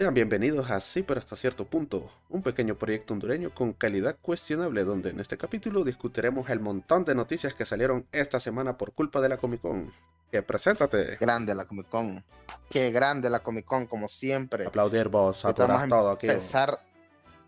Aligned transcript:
Sean 0.00 0.14
bienvenidos 0.14 0.70
a 0.70 0.80
Sí, 0.80 1.02
pero 1.02 1.18
hasta 1.20 1.36
cierto 1.36 1.66
punto, 1.66 2.08
un 2.30 2.42
pequeño 2.42 2.74
proyecto 2.74 3.12
hondureño 3.12 3.50
con 3.54 3.74
calidad 3.74 4.16
cuestionable 4.22 4.82
donde 4.84 5.10
en 5.10 5.20
este 5.20 5.36
capítulo 5.36 5.84
discutiremos 5.84 6.48
el 6.48 6.58
montón 6.58 7.04
de 7.04 7.14
noticias 7.14 7.52
que 7.52 7.66
salieron 7.66 8.06
esta 8.10 8.40
semana 8.40 8.78
por 8.78 8.94
culpa 8.94 9.20
de 9.20 9.28
la 9.28 9.36
Comic 9.36 9.60
Con. 9.60 9.92
Que 10.30 10.42
preséntate. 10.42 11.18
Grande 11.20 11.54
la 11.54 11.66
Comic 11.66 11.90
Con. 11.90 12.24
Qué 12.70 12.90
grande 12.90 13.28
la 13.28 13.40
Comic 13.40 13.66
Con, 13.66 13.86
como 13.86 14.08
siempre. 14.08 14.64
Aplaudir 14.64 15.08
vos, 15.10 15.44
atorar 15.44 15.86
todo 15.86 16.12
aquí. 16.12 16.28
Empezar, 16.28 16.80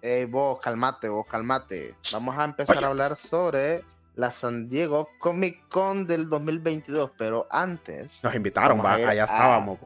eh, 0.02 0.26
vos, 0.28 0.60
calmate, 0.60 1.08
vos, 1.08 1.24
calmate. 1.24 1.94
Vamos 2.12 2.36
a 2.36 2.44
empezar 2.44 2.84
a 2.84 2.88
hablar 2.88 3.16
sobre 3.16 3.82
la 4.14 4.30
San 4.30 4.68
Diego 4.68 5.08
Comic 5.20 5.70
Con 5.70 6.06
del 6.06 6.28
2022, 6.28 7.12
pero 7.16 7.46
antes... 7.50 8.22
Nos 8.22 8.34
invitaron, 8.34 8.84
va, 8.84 8.92
allá 8.92 9.24
estábamos. 9.24 9.78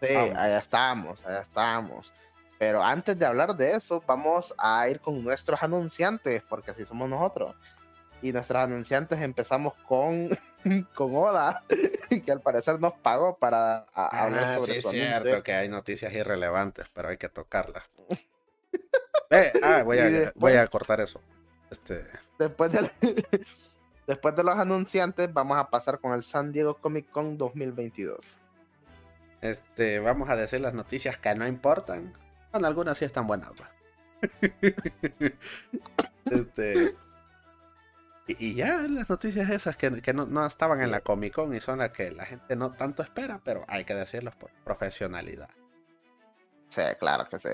Sí, 0.00 0.14
allá 0.14 0.58
estamos, 0.58 1.24
allá 1.24 1.40
estamos. 1.40 2.12
Pero 2.58 2.82
antes 2.82 3.18
de 3.18 3.26
hablar 3.26 3.54
de 3.54 3.72
eso, 3.72 4.02
vamos 4.06 4.54
a 4.58 4.88
ir 4.88 5.00
con 5.00 5.22
nuestros 5.22 5.62
anunciantes, 5.62 6.42
porque 6.48 6.70
así 6.70 6.84
somos 6.84 7.08
nosotros. 7.08 7.54
Y 8.22 8.32
nuestros 8.32 8.62
anunciantes 8.62 9.20
empezamos 9.20 9.74
con, 9.86 10.30
con 10.94 11.14
Oda, 11.14 11.62
que 12.24 12.32
al 12.32 12.40
parecer 12.40 12.80
nos 12.80 12.92
pagó 12.94 13.36
para 13.38 13.86
hablar 13.92 14.44
ah, 14.44 14.54
sobre 14.54 14.72
sí, 14.72 14.78
es 14.78 14.88
cierto 14.88 15.42
que 15.42 15.52
hay 15.52 15.68
noticias 15.68 16.12
irrelevantes, 16.12 16.86
pero 16.94 17.08
hay 17.08 17.18
que 17.18 17.28
tocarlas. 17.28 17.84
ah, 19.62 19.82
voy 19.84 19.98
a, 20.00 20.32
voy 20.34 20.52
a 20.54 20.66
cortar 20.66 21.00
eso. 21.00 21.20
Este... 21.70 22.06
Después, 22.38 22.72
de, 22.72 22.90
después 24.06 24.34
de 24.34 24.44
los 24.44 24.56
anunciantes, 24.56 25.32
vamos 25.32 25.58
a 25.58 25.68
pasar 25.68 26.00
con 26.00 26.14
el 26.14 26.22
San 26.22 26.52
Diego 26.52 26.74
Comic 26.74 27.10
Con 27.10 27.36
2022. 27.36 28.38
Este, 29.50 30.00
vamos 30.00 30.28
a 30.28 30.34
decir 30.34 30.60
las 30.60 30.74
noticias 30.74 31.18
que 31.18 31.34
no 31.34 31.46
importan. 31.46 32.12
Bueno, 32.50 32.66
algunas 32.66 32.98
sí 32.98 33.04
están 33.04 33.26
buenas. 33.26 33.50
este. 36.24 36.96
Y, 38.26 38.54
ya 38.54 38.78
las 38.88 39.08
noticias 39.08 39.48
esas 39.50 39.76
que, 39.76 40.12
no, 40.12 40.46
estaban 40.46 40.82
en 40.82 40.90
la 40.90 41.00
Comic 41.00 41.34
Con 41.34 41.54
y 41.54 41.60
son 41.60 41.78
las 41.78 41.92
que 41.92 42.10
la 42.10 42.26
gente 42.26 42.56
no 42.56 42.72
tanto 42.72 43.04
espera, 43.04 43.40
pero 43.44 43.64
hay 43.68 43.84
que 43.84 43.94
decirlos 43.94 44.34
por 44.34 44.50
profesionalidad. 44.64 45.50
Sí, 46.68 46.82
claro 46.98 47.28
que 47.28 47.38
sí. 47.38 47.50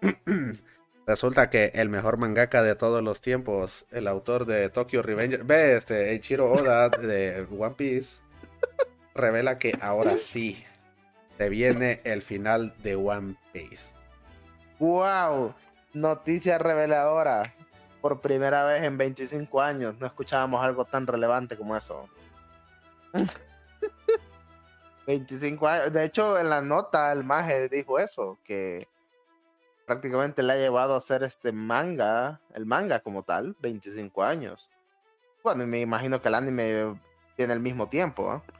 Resulta 1.06 1.50
que 1.50 1.70
el 1.74 1.88
mejor 1.88 2.16
mangaka 2.16 2.64
de 2.64 2.74
todos 2.74 3.02
los 3.02 3.20
tiempos, 3.20 3.86
el 3.92 4.08
autor 4.08 4.44
de 4.44 4.70
Tokyo 4.70 5.02
Revenger, 5.02 5.44
ve 5.44 5.76
este, 5.76 6.10
Eiichiro 6.10 6.50
Oda 6.50 6.88
de 6.88 7.46
One 7.56 7.76
Piece, 7.76 8.16
revela 9.14 9.58
que 9.58 9.78
ahora 9.80 10.18
sí 10.18 10.64
se 11.42 11.48
viene 11.48 12.00
el 12.04 12.22
final 12.22 12.72
de 12.84 12.94
One 12.94 13.34
Piece. 13.52 13.96
¡Wow! 14.78 15.52
Noticia 15.92 16.56
reveladora. 16.56 17.52
Por 18.00 18.20
primera 18.20 18.64
vez 18.64 18.84
en 18.84 18.96
25 18.96 19.60
años 19.60 19.96
no 19.98 20.06
escuchábamos 20.06 20.64
algo 20.64 20.84
tan 20.84 21.04
relevante 21.04 21.56
como 21.56 21.76
eso. 21.76 22.08
25 25.08 25.66
años. 25.66 25.92
De 25.92 26.04
hecho, 26.04 26.38
en 26.38 26.48
la 26.48 26.62
nota 26.62 27.10
el 27.10 27.24
maje 27.24 27.68
dijo 27.68 27.98
eso, 27.98 28.38
que 28.44 28.86
prácticamente 29.84 30.44
le 30.44 30.52
ha 30.52 30.56
llevado 30.56 30.94
a 30.94 30.98
hacer 30.98 31.24
este 31.24 31.50
manga, 31.50 32.40
el 32.54 32.66
manga 32.66 33.00
como 33.00 33.24
tal, 33.24 33.56
25 33.58 34.22
años. 34.22 34.70
Bueno, 35.42 35.66
me 35.66 35.80
imagino 35.80 36.22
que 36.22 36.28
el 36.28 36.36
anime 36.36 37.00
tiene 37.34 37.52
el 37.52 37.60
mismo 37.60 37.88
tiempo. 37.88 38.32
¿eh? 38.32 38.52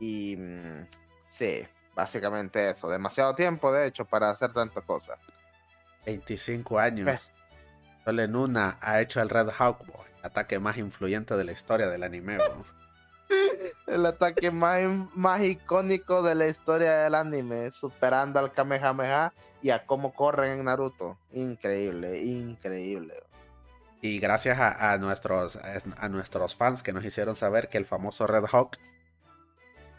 Y 0.00 0.36
mm, 0.36 0.88
sí, 1.26 1.64
básicamente 1.96 2.70
eso. 2.70 2.88
Demasiado 2.88 3.34
tiempo, 3.34 3.72
de 3.72 3.86
hecho, 3.86 4.04
para 4.04 4.30
hacer 4.30 4.52
tantas 4.52 4.84
cosas. 4.84 5.18
25 6.04 6.78
años. 6.78 7.08
Eh. 7.08 7.18
Solo 8.04 8.22
en 8.22 8.36
una 8.36 8.78
ha 8.80 9.00
hecho 9.00 9.20
el 9.20 9.28
Red 9.28 9.48
Hawk 9.58 9.84
Boy, 9.86 10.06
el 10.18 10.26
ataque 10.26 10.60
más 10.60 10.76
influyente 10.76 11.36
de 11.36 11.42
la 11.42 11.50
historia 11.50 11.88
del 11.88 12.04
anime. 12.04 12.38
el 13.88 14.06
ataque 14.06 14.52
más, 14.52 14.82
más 15.14 15.42
icónico 15.42 16.22
de 16.22 16.36
la 16.36 16.46
historia 16.46 16.98
del 16.98 17.16
anime, 17.16 17.72
superando 17.72 18.38
al 18.38 18.52
Kamehameha 18.52 19.32
y 19.62 19.70
a 19.70 19.84
cómo 19.84 20.12
corren 20.14 20.58
en 20.60 20.66
Naruto. 20.66 21.18
Increíble, 21.32 22.22
increíble. 22.22 23.14
Y 24.02 24.20
gracias 24.20 24.58
a, 24.60 24.96
nuestros, 24.98 25.58
a 25.96 26.08
nuestros 26.08 26.54
fans 26.54 26.82
que 26.84 26.92
nos 26.92 27.04
hicieron 27.04 27.34
saber 27.34 27.68
que 27.68 27.78
el 27.78 27.86
famoso 27.86 28.26
Red 28.26 28.44
Hawk 28.52 28.76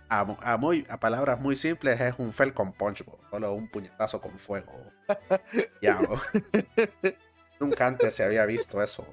a, 0.10 0.58
muy, 0.58 0.86
a 0.90 1.00
palabras 1.00 1.40
muy 1.40 1.56
simples, 1.56 2.00
es 2.00 2.16
un 2.18 2.34
Falcon 2.34 2.72
Punch, 2.74 3.04
solo 3.30 3.54
un 3.54 3.70
puñetazo 3.70 4.22
con 4.22 4.38
fuego. 4.40 4.74
ya, 5.82 6.00
Nunca 7.60 7.88
antes 7.88 8.16
se 8.16 8.24
había 8.24 8.46
visto 8.46 8.82
eso. 8.82 9.06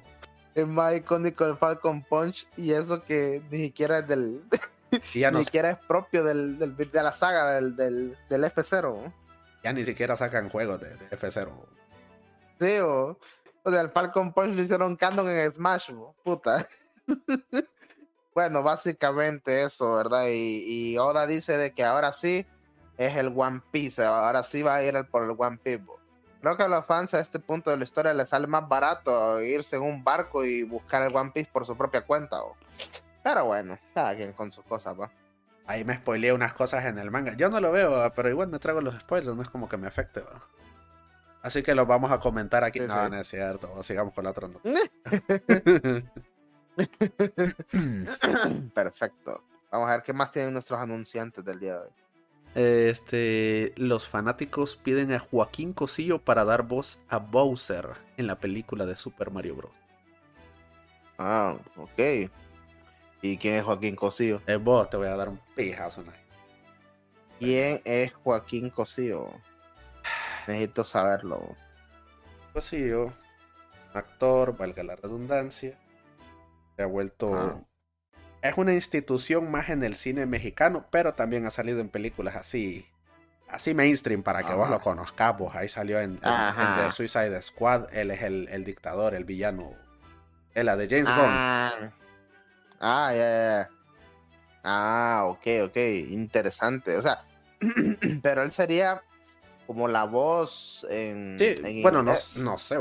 Es 0.53 0.67
más 0.67 0.95
icónico 0.95 1.45
el 1.45 1.57
Falcon 1.57 2.03
Punch 2.03 2.47
y 2.55 2.71
eso 2.71 3.03
que 3.03 3.41
ni 3.49 3.57
siquiera 3.57 3.99
es 3.99 4.07
del. 4.07 4.43
ni 4.91 5.43
siquiera 5.43 5.71
es 5.71 5.77
propio 5.79 6.23
del, 6.23 6.57
de 6.57 7.03
la 7.03 7.11
saga 7.11 7.53
del, 7.53 7.75
del, 7.75 8.15
F0. 8.29 9.13
Ya 9.63 9.73
ni 9.73 9.83
siquiera 9.83 10.15
sacan 10.15 10.47
juegos 10.49 10.79
de, 10.79 10.95
F0. 11.09 11.51
Sí, 12.61 12.77
o, 12.79 13.19
o 13.63 13.71
sea, 13.71 13.81
el 13.81 13.89
Falcon 13.89 14.31
Punch 14.31 14.55
lo 14.55 14.61
hicieron 14.61 14.95
canon 14.95 15.27
en 15.27 15.51
Smash, 15.51 15.91
puta. 16.23 16.65
Bueno, 18.35 18.63
básicamente 18.63 19.63
eso, 19.63 19.95
¿verdad? 19.95 20.25
Y, 20.29 20.97
Oda 20.97 21.25
dice 21.25 21.57
de 21.57 21.71
que 21.71 21.85
ahora 21.85 22.11
sí 22.11 22.45
es 22.97 23.15
el 23.15 23.33
One 23.33 23.61
Piece, 23.71 24.03
ahora 24.03 24.43
sí 24.43 24.61
va 24.61 24.75
a 24.75 24.83
ir 24.83 24.93
por 25.09 25.23
el 25.23 25.37
One 25.37 25.57
Piece. 25.57 25.85
Creo 26.41 26.57
que 26.57 26.63
a 26.63 26.67
los 26.67 26.85
fans 26.85 27.13
a 27.13 27.21
este 27.21 27.39
punto 27.39 27.71
de 27.71 27.77
la 27.77 27.85
historia 27.85 28.13
les 28.13 28.27
sale 28.27 28.45
más 28.45 28.67
barato 28.67 29.41
irse 29.41 29.77
en 29.77 29.83
un 29.83 30.03
barco 30.03 30.43
y 30.43 30.63
buscar 30.63 31.01
el 31.03 31.15
One 31.15 31.31
Piece 31.31 31.49
por 31.51 31.65
su 31.65 31.77
propia 31.77 32.01
cuenta. 32.01 32.41
Pero 33.23 33.45
bueno, 33.45 33.79
cada 33.93 34.13
quien 34.17 34.33
con 34.33 34.51
sus 34.51 34.65
cosas, 34.65 34.99
va. 34.99 35.09
Ahí 35.65 35.85
me 35.85 35.95
spoileé 35.95 36.33
unas 36.33 36.51
cosas 36.51 36.85
en 36.85 36.99
el 36.99 37.09
manga. 37.11 37.35
Yo 37.37 37.49
no 37.49 37.61
lo 37.61 37.71
veo, 37.71 38.11
pero 38.13 38.29
igual 38.29 38.49
me 38.49 38.59
traigo 38.59 38.81
los 38.81 38.99
spoilers, 38.99 39.33
no 39.33 39.41
es 39.41 39.49
como 39.49 39.69
que 39.69 39.77
me 39.77 39.87
afecte. 39.87 40.19
¿va? 40.19 40.45
Así 41.41 41.63
que 41.63 41.73
los 41.73 41.87
vamos 41.87 42.11
a 42.11 42.19
comentar 42.19 42.65
aquí. 42.65 42.81
no, 42.81 43.09
no 43.09 43.15
es 43.15 43.29
cierto. 43.29 43.81
Sigamos 43.81 44.13
con 44.13 44.25
la 44.25 44.31
otra 44.31 44.49
Perfecto. 48.73 49.43
Vamos 49.71 49.89
a 49.89 49.93
ver 49.93 50.03
qué 50.03 50.13
más 50.13 50.31
tienen 50.31 50.53
nuestros 50.53 50.79
anunciantes 50.79 51.43
del 51.43 51.59
día 51.59 51.73
de 51.73 51.79
hoy. 51.79 51.89
Este, 52.55 53.73
los 53.75 54.07
fanáticos 54.07 54.77
piden 54.77 55.11
a 55.11 55.19
Joaquín 55.19 55.73
Cosillo 55.73 56.19
para 56.19 56.45
dar 56.45 56.63
voz 56.63 57.01
a 57.09 57.17
Bowser 57.17 57.89
en 58.15 58.27
la 58.27 58.35
película 58.35 58.85
de 58.85 58.95
Super 58.95 59.29
Mario 59.29 59.55
Bros. 59.55 59.71
Ah, 61.17 61.57
ok. 61.75 62.29
¿Y 63.21 63.37
quién 63.37 63.55
es 63.55 63.63
Joaquín 63.63 63.95
Cosillo? 63.95 64.41
Es 64.45 64.61
vos, 64.63 64.89
te 64.89 64.97
voy 64.97 65.07
a 65.07 65.15
dar 65.17 65.29
un 65.29 65.39
pijazo. 65.55 66.03
¿Quién 67.39 67.81
es 67.83 68.13
Joaquín 68.13 68.69
Cosillo? 68.69 69.29
Necesito 70.47 70.83
saberlo. 70.85 71.55
Cosillo, 72.53 73.11
actor, 73.93 74.55
valga 74.55 74.83
la 74.83 74.95
redundancia, 74.95 75.77
se 76.75 76.83
ha 76.83 76.85
vuelto... 76.85 77.35
Ah. 77.35 77.61
Es 78.41 78.57
una 78.57 78.73
institución 78.73 79.49
más 79.49 79.69
en 79.69 79.83
el 79.83 79.95
cine 79.95 80.27
mexicano, 80.27 80.85
pero 80.91 81.15
también 81.15 81.47
ha 81.47 81.51
salido 81.51 81.79
en 81.79 81.89
películas 81.89 82.35
así, 82.35 82.85
así 83.49 83.73
mainstream 83.73 84.21
para 84.21 84.43
que 84.43 84.53
vos 84.53 84.69
lo 84.69 84.79
conozcas. 84.81 85.35
ahí 85.53 85.67
salió 85.67 85.99
en, 85.99 86.17
The 86.17 86.91
Suicide 86.91 87.41
Squad. 87.41 87.91
Él 87.91 88.11
es 88.11 88.21
el, 88.21 88.63
dictador, 88.63 89.15
el 89.15 89.23
villano. 89.23 89.73
Es 90.53 90.63
la 90.63 90.75
de 90.75 90.87
James 90.87 91.07
Bond. 91.07 91.19
Ah, 91.27 91.91
ah 92.79 93.11
ya, 93.13 93.17
ya. 93.17 93.69
Ah, 94.63 95.23
ok, 95.25 95.47
ok. 95.63 95.77
Interesante. 96.09 96.97
O 96.97 97.01
sea, 97.01 97.25
pero 98.21 98.43
él 98.43 98.51
sería 98.51 99.01
como 99.67 99.87
la 99.87 100.03
voz 100.03 100.85
en. 100.89 101.37
Sí, 101.39 101.81
bueno, 101.81 102.03
no, 102.03 102.13
no 102.41 102.57
sé. 102.57 102.77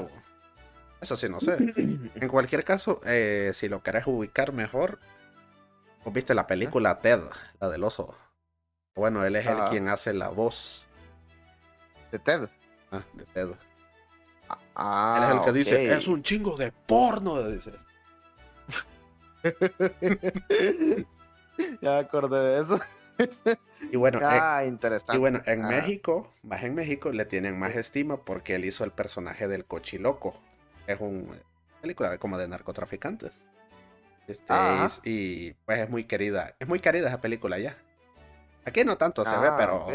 Eso 1.05 1.17
sí, 1.17 1.29
no 1.29 1.39
sé. 1.39 1.59
En 2.15 2.29
cualquier 2.29 2.65
caso, 2.65 3.03
eh, 3.05 3.51
si 3.53 3.69
lo 3.69 3.83
querés 3.83 4.06
ubicar 4.06 4.55
mejor, 4.55 4.99
viste 6.06 6.33
la 6.33 6.47
película 6.47 6.99
Ted, 7.01 7.21
la 7.61 7.69
del 7.69 7.85
oso. 7.85 8.15
Bueno, 8.95 9.23
él 9.23 9.37
es 9.37 9.47
el 9.47 9.59
quien 9.69 9.89
hace 9.89 10.15
la 10.15 10.31
voz. 10.31 10.87
¿De 12.11 12.19
Ted? 12.19 12.49
Ah, 12.91 13.03
de 13.12 13.25
Ted. 13.27 13.49
Ah, 14.75 15.17
él 15.19 15.25
es 15.25 15.37
el 15.37 15.45
que 15.45 15.53
dice, 15.53 15.93
es 15.93 16.09
un 16.09 16.23
chingo 16.23 16.56
de 16.56 16.73
porno, 16.73 17.50
dice. 17.50 17.73
ya 21.83 21.99
acordé 21.99 22.39
de 22.41 22.62
eso. 22.62 22.81
Y 23.93 23.97
bueno, 23.97 24.21
ah, 24.23 24.65
interesante. 24.67 25.17
Y 25.17 25.21
bueno, 25.21 25.43
en 25.45 25.67
México, 25.67 26.33
más 26.43 26.62
en 26.62 26.75
México, 26.75 27.12
le 27.12 27.27
tienen 27.27 27.59
más 27.59 27.77
estima 27.77 28.25
porque 28.25 28.55
él 28.55 28.65
hizo 28.65 28.85
el 28.85 28.91
personaje 28.91 29.49
del 29.49 29.67
cochiloco 29.67 30.41
es 30.87 31.01
una 31.01 31.35
película 31.81 32.11
de, 32.11 32.19
como 32.19 32.39
de 32.39 32.49
narcotraficantes. 32.49 33.33
Este, 34.27 34.55
y, 35.05 35.53
pues 35.67 35.81
es 35.81 35.91
muy 35.91 36.05
querida. 36.05 36.55
Es 36.59 36.67
muy 36.67 36.81
querida 36.81 37.09
esa 37.09 37.21
película 37.21 37.59
ya. 37.59 37.77
Aquí 38.65 38.85
no 38.85 38.97
tanto 38.97 39.25
se 39.25 39.37
ve, 39.37 39.49
ah, 39.49 39.57
pero. 39.57 39.87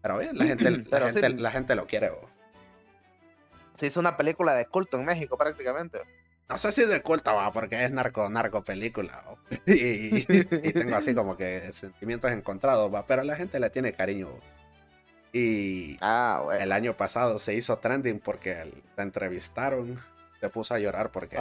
Pero 0.00 0.32
la 0.32 0.44
gente, 0.44 0.70
la, 0.90 1.00
gente, 1.12 1.28
la 1.30 1.50
gente 1.50 1.74
lo 1.74 1.86
quiere. 1.86 2.12
Se 3.74 3.86
hizo 3.86 4.00
una 4.00 4.16
película 4.16 4.54
de 4.54 4.66
culto 4.66 4.98
en 4.98 5.04
México 5.04 5.36
prácticamente. 5.36 6.00
No 6.48 6.56
sé 6.56 6.72
si 6.72 6.84
de 6.84 7.02
culto, 7.02 7.34
va, 7.34 7.52
porque 7.52 7.84
es 7.84 7.90
narco, 7.90 8.28
narco 8.28 8.64
película. 8.64 9.22
Y, 9.66 10.24
tengo 10.72 10.96
así 10.96 11.14
como 11.14 11.36
que 11.36 11.72
sentimientos 11.72 12.32
encontrados, 12.32 12.92
va, 12.92 13.06
pero 13.06 13.22
la 13.22 13.36
gente 13.36 13.60
le 13.60 13.68
tiene 13.70 13.92
cariño. 13.92 14.28
Y 15.32 15.98
ah, 16.00 16.42
el 16.58 16.72
año 16.72 16.96
pasado 16.96 17.38
se 17.38 17.54
hizo 17.54 17.78
trending 17.78 18.20
porque 18.20 18.70
la 18.96 19.02
entrevistaron, 19.02 19.98
se 20.40 20.48
puso 20.48 20.74
a 20.74 20.78
llorar 20.78 21.12
porque 21.12 21.38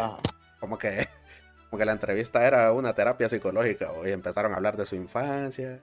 como 0.60 0.78
que 0.78 1.08
como 1.70 1.80
que 1.80 1.86
la 1.86 1.92
entrevista 1.92 2.46
era 2.46 2.72
una 2.74 2.94
terapia 2.94 3.30
psicológica 3.30 3.92
y 4.06 4.12
empezaron 4.12 4.54
a 4.54 4.58
hablar 4.58 4.78
de 4.78 4.86
su 4.86 4.96
infancia. 4.96 5.82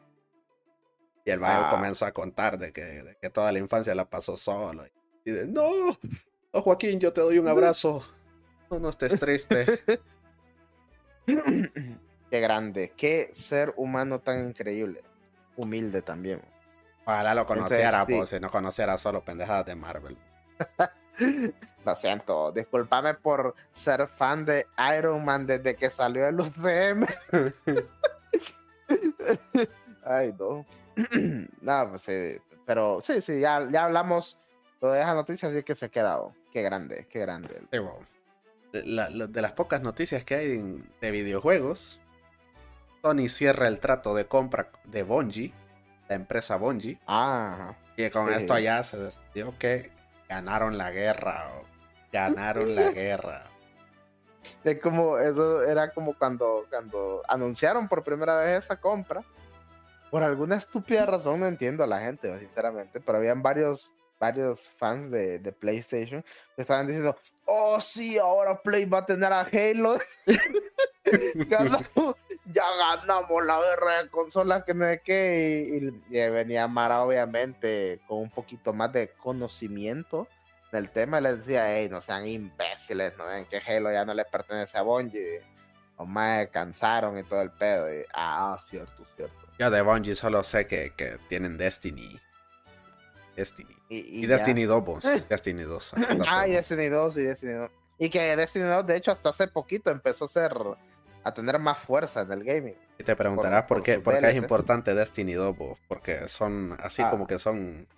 Y 1.26 1.30
el 1.30 1.40
baile 1.40 1.64
ah. 1.66 1.70
comenzó 1.70 2.04
a 2.04 2.12
contar 2.12 2.58
de 2.58 2.72
que, 2.72 3.16
que, 3.20 3.30
toda 3.30 3.50
la 3.50 3.58
infancia 3.58 3.94
la 3.94 4.04
pasó 4.04 4.36
solo. 4.36 4.84
Y 5.24 5.30
de, 5.30 5.46
no, 5.46 5.98
oh, 6.52 6.60
Joaquín, 6.60 7.00
yo 7.00 7.14
te 7.14 7.22
doy 7.22 7.38
un 7.38 7.48
abrazo. 7.48 8.04
No, 8.70 8.78
no 8.78 8.90
estés 8.90 9.18
triste. 9.18 9.82
Qué 12.30 12.40
grande, 12.40 12.92
qué 12.96 13.28
ser 13.32 13.72
humano 13.76 14.20
tan 14.20 14.48
increíble. 14.48 15.02
Humilde 15.56 16.02
también. 16.02 16.42
Ojalá 17.06 17.34
lo 17.34 17.46
conociera, 17.46 18.06
pues, 18.06 18.30
si 18.30 18.40
no 18.40 18.50
conociera 18.50 18.98
solo 18.98 19.24
pendejadas 19.24 19.66
de 19.66 19.74
Marvel. 19.74 20.16
Lo 21.84 21.94
siento, 21.94 22.50
discúlpame 22.50 23.14
por 23.14 23.54
ser 23.72 24.08
fan 24.08 24.44
de 24.44 24.66
Iron 24.98 25.24
Man 25.24 25.46
desde 25.46 25.76
que 25.76 25.90
salió 25.90 26.26
el 26.26 26.40
UCM. 26.40 27.06
Ay, 30.04 30.34
no. 30.38 30.64
no, 31.60 31.90
pues 31.90 32.02
sí, 32.02 32.36
pero 32.64 33.00
sí, 33.02 33.20
sí, 33.20 33.40
ya, 33.40 33.68
ya 33.70 33.84
hablamos 33.84 34.38
de 34.80 35.00
esa 35.00 35.14
noticia, 35.14 35.48
así 35.48 35.62
que 35.62 35.74
se 35.74 35.86
ha 35.86 35.88
quedado. 35.88 36.34
Qué 36.52 36.62
grande, 36.62 37.06
qué 37.10 37.20
grande. 37.20 37.62
de 38.72 39.42
las 39.42 39.52
pocas 39.52 39.82
noticias 39.82 40.24
que 40.24 40.34
hay 40.36 40.84
de 41.00 41.10
videojuegos, 41.10 42.00
Sony 43.02 43.28
cierra 43.28 43.68
el 43.68 43.80
trato 43.80 44.14
de 44.14 44.26
compra 44.26 44.70
de 44.84 45.02
Bungie, 45.02 45.52
la 46.08 46.14
empresa 46.14 46.56
Bungie. 46.56 46.98
Ah. 47.06 47.74
Y 47.96 48.10
con 48.10 48.32
esto 48.32 48.58
ya 48.58 48.82
se 48.82 48.98
decidió 48.98 49.56
que 49.58 49.90
ganaron 50.28 50.78
la 50.78 50.90
guerra. 50.90 51.50
Ganaron 52.12 52.74
la 52.74 52.90
guerra. 52.92 53.44
Es 54.62 54.80
como, 54.80 55.18
eso 55.18 55.62
era 55.62 55.90
como 55.90 56.14
cuando, 56.14 56.66
cuando 56.70 57.22
anunciaron 57.28 57.88
por 57.88 58.04
primera 58.04 58.36
vez 58.36 58.64
esa 58.64 58.76
compra. 58.76 59.24
Por 60.10 60.22
alguna 60.22 60.56
estúpida 60.56 61.06
razón 61.06 61.40
no 61.40 61.46
entiendo 61.46 61.82
a 61.82 61.88
la 61.88 62.00
gente, 62.00 62.38
sinceramente, 62.38 63.00
pero 63.00 63.18
habían 63.18 63.42
varios, 63.42 63.90
varios 64.20 64.68
fans 64.70 65.10
de, 65.10 65.40
de 65.40 65.52
PlayStation 65.52 66.22
que 66.54 66.62
estaban 66.62 66.86
diciendo, 66.86 67.16
oh 67.46 67.80
sí, 67.80 68.16
ahora 68.16 68.60
Play 68.62 68.84
va 68.84 68.98
a 68.98 69.06
tener 69.06 69.32
a 69.32 69.40
Halo. 69.40 69.98
ya 72.46 72.64
ganamos 72.76 73.44
la 73.44 73.58
guerra 73.60 74.02
de 74.02 74.10
consolas 74.10 74.64
que 74.64 74.74
no 74.74 74.84
sé 74.84 75.02
qué. 75.04 75.92
Y, 76.10 76.30
venía 76.30 76.68
Mara, 76.68 77.02
obviamente, 77.02 78.00
con 78.06 78.18
un 78.18 78.30
poquito 78.30 78.72
más 78.72 78.92
de 78.92 79.10
conocimiento 79.10 80.28
del 80.72 80.90
tema. 80.90 81.18
Y 81.18 81.22
les 81.22 81.38
decía, 81.38 81.74
hey, 81.74 81.88
no 81.90 82.00
sean 82.00 82.26
imbéciles, 82.26 83.16
no 83.16 83.26
ven 83.26 83.46
que 83.46 83.58
Halo 83.58 83.92
ya 83.92 84.04
no 84.04 84.14
les 84.14 84.26
pertenece 84.26 84.76
a 84.78 84.82
Bungie. 84.82 85.42
O 85.96 86.04
más 86.04 86.48
cansaron 86.48 87.16
y 87.18 87.22
todo 87.22 87.40
el 87.40 87.52
pedo. 87.52 87.92
Y, 87.92 88.04
ah, 88.14 88.58
cierto, 88.60 89.04
cierto. 89.16 89.46
Yo 89.58 89.70
de 89.70 89.82
Bungie 89.82 90.16
solo 90.16 90.42
sé 90.42 90.66
que, 90.66 90.92
que 90.96 91.18
tienen 91.28 91.56
Destiny. 91.56 92.20
Destiny. 93.36 93.76
Y, 93.88 94.26
Destiny 94.26 94.64
2, 94.64 94.84
Destiny 95.28 95.62
2. 95.62 95.92
ah, 96.28 96.48
y 96.48 96.52
Destiny 96.52 96.88
2 96.88 97.16
y 97.16 97.22
Destiny 97.22 97.52
2. 97.52 97.70
Y 97.98 98.10
que 98.10 98.36
Destiny 98.36 98.64
2, 98.64 98.86
de 98.86 98.96
hecho, 98.96 99.12
hasta 99.12 99.28
hace 99.28 99.46
poquito 99.46 99.90
empezó 99.90 100.24
a 100.24 100.28
ser 100.28 100.52
a 101.24 101.32
tener 101.32 101.58
más 101.58 101.78
fuerza 101.78 102.22
en 102.22 102.32
el 102.32 102.44
gaming. 102.44 102.76
Y 102.98 103.02
te 103.02 103.16
preguntarás 103.16 103.64
por, 103.64 103.82
qué, 103.82 103.98
por 103.98 104.18
qué 104.20 104.28
es 104.28 104.36
importante 104.36 104.94
Destiny 104.94 105.32
2, 105.32 105.56
porque 105.88 106.28
son 106.28 106.76
así 106.78 107.02
ah. 107.02 107.10
como 107.10 107.26
que 107.26 107.38
son. 107.38 107.88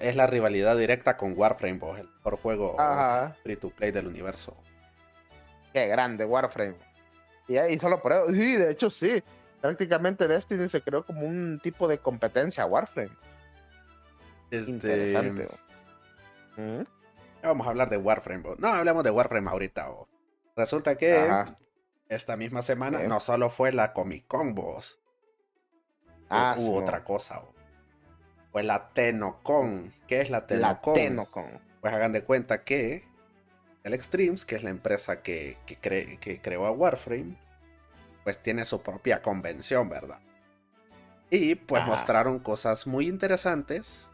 Es 0.00 0.16
la 0.16 0.26
rivalidad 0.26 0.76
directa 0.76 1.16
con 1.16 1.34
Warframe, 1.36 1.80
el 1.98 2.08
mejor 2.08 2.36
juego 2.36 2.76
free 3.42 3.56
to 3.56 3.70
play 3.70 3.90
del 3.90 4.06
universo. 4.06 4.56
Qué 5.72 5.86
grande, 5.88 6.24
Warframe. 6.24 6.76
Y, 7.48 7.56
ahí 7.56 7.78
solo 7.78 8.00
por 8.00 8.12
eso, 8.12 8.26
sí, 8.28 8.56
de 8.56 8.70
hecho 8.70 8.90
sí. 8.90 9.22
Prácticamente 9.60 10.26
Destiny 10.28 10.68
se 10.68 10.82
creó 10.82 11.06
como 11.06 11.22
un 11.22 11.60
tipo 11.62 11.88
de 11.88 11.98
competencia 11.98 12.64
a 12.64 12.66
Warframe. 12.66 13.16
Este... 14.50 14.70
Interesante. 14.70 15.48
Vamos 17.42 17.66
a 17.66 17.70
hablar 17.70 17.88
de 17.88 17.96
Warframe. 17.96 18.56
No 18.58 18.68
hablemos 18.68 19.02
de 19.04 19.10
Warframe 19.10 19.48
ahorita. 19.50 19.88
Resulta 20.56 20.96
que 20.96 21.28
esta 22.08 22.36
misma 22.36 22.62
semana 22.62 23.02
no 23.04 23.20
solo 23.20 23.50
fue 23.50 23.72
la 23.72 23.92
Comic 23.92 24.26
Con, 24.26 24.54
vos. 24.54 25.00
Ah, 26.28 26.54
hubo 26.58 26.78
otra 26.78 27.04
cosa. 27.04 27.42
Fue 28.50 28.62
la 28.62 28.90
Tenocon. 28.90 29.92
¿Qué 30.06 30.20
es 30.20 30.30
la 30.30 30.46
Tenocon? 30.46 30.94
La 30.94 31.00
Tenocon. 31.00 31.60
Pues 31.80 31.94
hagan 31.94 32.12
de 32.12 32.22
cuenta 32.24 32.64
que 32.64 33.04
el 33.82 33.94
Extremes, 33.94 34.44
que 34.44 34.56
es 34.56 34.62
la 34.62 34.70
empresa 34.70 35.22
que, 35.22 35.58
que 35.66 36.40
creó 36.42 36.66
a 36.66 36.70
Warframe, 36.70 37.36
pues 38.24 38.38
tiene 38.42 38.66
su 38.66 38.82
propia 38.82 39.22
convención, 39.22 39.88
¿verdad? 39.88 40.20
Y 41.30 41.54
pues 41.54 41.84
mostraron 41.86 42.40
cosas 42.40 42.86
muy 42.86 43.08
interesantes. 43.08 44.06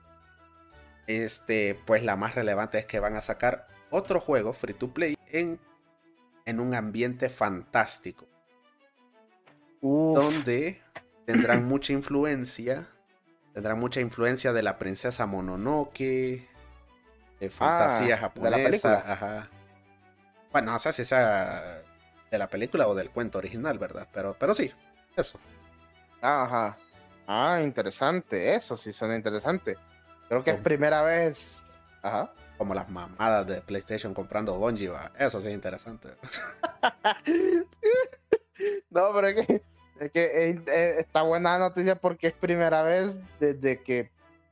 Este, 1.08 1.75
pues 1.84 2.05
la 2.05 2.17
más 2.17 2.34
relevante 2.34 2.79
es 2.79 2.87
que 2.87 3.00
van 3.00 3.17
a 3.17 3.23
sacar 3.23 3.67
otro 3.91 4.20
juego 4.20 4.52
free 4.52 4.75
to 4.75 4.93
play 4.93 5.17
en 5.26 5.58
en 6.49 6.61
un 6.61 6.75
ambiente 6.75 7.29
fantástico. 7.29 8.27
Donde 9.83 10.81
tendrán 11.27 11.69
mucha 11.69 11.93
influencia. 11.93 12.89
Tendrán 13.53 13.79
mucha 13.79 14.00
influencia 14.00 14.55
de 14.55 14.62
la 14.62 14.79
princesa 14.79 15.27
Mononoke. 15.27 16.49
De 17.39 17.50
fantasía 17.50 18.15
ah, 18.15 18.19
japonesa. 18.19 18.56
De 18.56 18.62
la 18.62 18.71
película. 18.71 19.05
Ajá. 19.06 19.50
Bueno, 20.50 20.73
no 20.73 20.79
sé 20.79 20.95
si 20.95 21.05
sea 21.05 21.83
de 22.31 22.39
la 22.39 22.49
película 22.49 22.89
o 22.89 22.94
del 22.94 23.11
cuento 23.11 23.37
original, 23.37 23.79
¿verdad? 23.79 24.09
Pero, 24.11 24.35
pero 24.39 24.55
sí, 24.55 24.73
eso. 25.17 25.39
Ajá. 26.23 26.79
Ah, 27.27 27.61
interesante. 27.62 28.55
Eso 28.55 28.75
sí 28.75 28.91
suena 28.94 29.17
interesante. 29.17 29.77
Creo 30.29 30.43
que 30.43 30.53
es 30.53 30.61
primera 30.61 31.03
vez. 31.03 31.62
Ajá 32.01 32.33
como 32.58 32.74
las 32.74 32.91
mamadas 32.91 33.46
de 33.46 33.60
PlayStation 33.60 34.12
comprando 34.12 34.58
Bungie, 34.58 34.91
eso 35.19 35.41
sí 35.41 35.46
es 35.46 35.55
interesante. 35.55 36.08
no, 38.91 39.12
pero 39.15 39.29
es 39.29 39.46
que, 39.46 39.62
es 40.00 40.12
que 40.12 40.98
está 40.98 41.22
buena 41.22 41.53
la 41.53 41.58
noticia 41.60 41.94
porque 41.94 42.27
es 42.27 42.32
primera 42.34 42.82
vez 42.82 43.15
desde 43.38 43.82
que, 43.82 44.10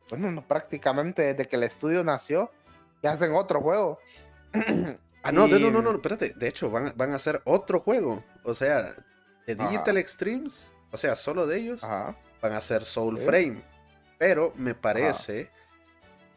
bueno, 0.09 0.43
prácticamente 0.47 1.23
desde 1.23 1.47
que 1.47 1.57
el 1.57 1.65
estudio 1.65 2.05
nació, 2.05 2.51
que 3.03 3.09
hacen 3.09 3.35
otro 3.35 3.61
juego. 3.61 3.99
ah, 5.25 5.33
no, 5.33 5.49
no, 5.49 5.59
no, 5.59 5.83
no, 5.83 5.97
espérate, 5.97 6.33
de 6.37 6.49
hecho 6.49 6.71
van, 6.71 6.93
van 6.97 7.13
a 7.13 7.17
hacer 7.17 7.43
otro 7.45 7.81
juego, 7.81 8.23
o 8.45 8.55
sea, 8.55 8.95
de 9.47 9.55
Digital 9.57 9.99
Extremes, 9.99 10.71
o 10.93 10.97
sea, 10.97 11.17
solo 11.17 11.47
de 11.47 11.59
ellos, 11.59 11.83
van 11.83 12.53
a 12.53 12.59
hacer 12.59 12.85
Soul 12.85 13.19
Frame, 13.19 13.63
pero 14.17 14.53
me 14.57 14.75
parece 14.75 15.51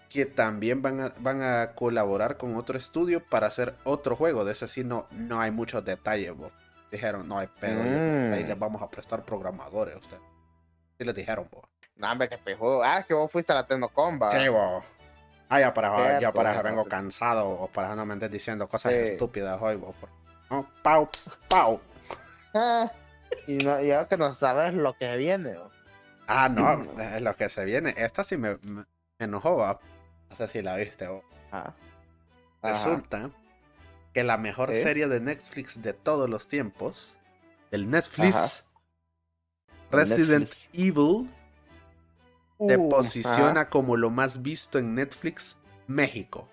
que 0.10 0.26
también 0.26 0.82
van 0.82 1.02
a, 1.02 1.14
van 1.20 1.42
a 1.42 1.74
colaborar 1.76 2.38
con 2.38 2.56
otro 2.56 2.78
estudio 2.78 3.24
para 3.24 3.48
hacer 3.48 3.76
otro 3.84 4.16
juego. 4.16 4.44
De 4.44 4.54
ese 4.54 4.68
sí 4.68 4.84
no, 4.84 5.08
no 5.12 5.40
hay 5.40 5.52
muchos 5.52 5.86
detalles, 5.86 6.34
Dijeron, 6.92 7.28
no 7.28 7.38
hay 7.38 7.46
pedo, 7.46 7.84
ahí 7.84 8.44
les 8.44 8.58
mm. 8.58 8.60
vamos 8.60 8.82
a 8.82 8.90
prestar 8.90 9.24
programadores 9.24 9.94
a 9.94 10.00
ustedes. 10.00 10.24
Sí 10.98 11.06
les 11.06 11.14
dijeron, 11.14 11.48
vos. 11.52 11.64
No, 11.96 12.12
hombre, 12.12 12.28
que 12.28 12.40
pejudo. 12.40 12.82
Ah, 12.84 13.04
que 13.08 13.14
vos 13.14 13.32
fuiste 13.32 13.52
a 13.52 13.56
la 13.58 13.68
Tecnocomba. 13.68 14.32
Sí, 14.32 14.48
vos. 14.48 14.84
Ah, 15.50 15.60
ya 15.60 15.74
para, 15.74 16.20
ya 16.20 16.32
para 16.32 16.62
vengo 16.64 16.86
cansado 16.86 17.48
o 17.48 17.68
para 17.68 17.96
no 17.96 18.06
me 18.08 18.16
estés 18.16 18.32
diciendo 18.32 18.68
cosas 18.68 18.94
estúpidas 18.94 19.60
hoy, 19.62 19.76
vos. 19.76 19.96
No, 20.50 20.68
pau, 20.82 21.08
pau. 21.48 21.80
Y, 23.46 23.58
no, 23.58 23.80
y 23.80 23.92
ahora 23.92 24.08
que 24.08 24.18
no 24.18 24.34
sabes 24.34 24.74
lo 24.74 24.94
que 24.94 25.16
viene, 25.16 25.56
Ah, 26.26 26.50
no, 26.50 26.82
es 27.00 27.22
lo 27.22 27.36
que 27.36 27.48
se 27.48 27.64
viene. 27.64 27.94
Esta 27.96 28.24
sí 28.24 28.38
me, 28.38 28.58
me 28.64 28.86
enojó, 29.20 29.58
no 29.58 29.80
si 30.48 30.62
la 30.62 30.76
viste. 30.76 31.08
Ah. 31.52 31.74
Resulta 32.62 33.32
que 34.14 34.24
la 34.24 34.38
mejor 34.38 34.74
serie 34.74 35.08
de 35.08 35.20
Netflix 35.20 35.82
de 35.82 35.94
todos 35.94 36.30
los 36.30 36.48
tiempos, 36.48 37.18
el 37.72 37.90
Netflix, 37.90 38.66
Resident 39.92 40.50
Evil, 40.74 41.30
uh, 42.58 42.90
posiciona 42.90 43.70
como 43.70 43.98
lo 43.98 44.10
más 44.10 44.42
visto 44.42 44.80
en 44.80 44.96
Netflix 44.96 45.58
México. 45.88 46.48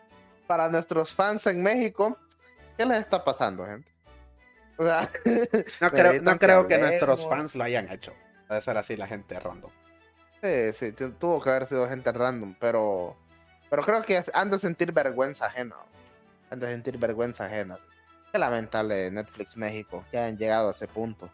Para 0.46 0.68
nuestros 0.68 1.12
fans 1.12 1.46
en 1.46 1.62
México, 1.62 2.18
¿qué 2.76 2.86
les 2.86 3.00
está 3.00 3.24
pasando, 3.24 3.66
gente? 3.66 3.90
no 5.80 5.90
creo, 5.90 6.22
no 6.22 6.38
creo 6.38 6.68
que, 6.68 6.78
nuestros 6.78 7.28
fans 7.28 7.56
lo 7.56 7.64
hayan 7.64 7.90
hecho. 7.90 8.12
Debe 8.48 8.62
ser 8.62 8.76
así 8.78 8.96
la 8.96 9.06
gente 9.06 9.38
random. 9.40 9.70
Sí, 10.42 10.72
sí, 10.72 10.92
tuvo 10.92 11.42
que 11.42 11.50
haber 11.50 11.66
sido 11.66 11.88
gente 11.88 12.12
random, 12.12 12.54
pero, 12.60 13.16
pero 13.76 13.84
creo 13.84 14.02
que 14.02 14.22
han 14.32 14.50
de 14.50 14.58
sentir 14.58 14.90
vergüenza 14.90 15.46
ajena. 15.46 15.76
Han 16.50 16.60
de 16.60 16.66
sentir 16.68 16.96
vergüenza 16.96 17.44
ajena. 17.44 17.78
Qué 18.32 18.38
lamentable 18.38 19.10
Netflix 19.10 19.54
México 19.58 20.02
que 20.10 20.16
hayan 20.16 20.38
llegado 20.38 20.68
a 20.68 20.70
ese 20.70 20.88
punto. 20.88 21.28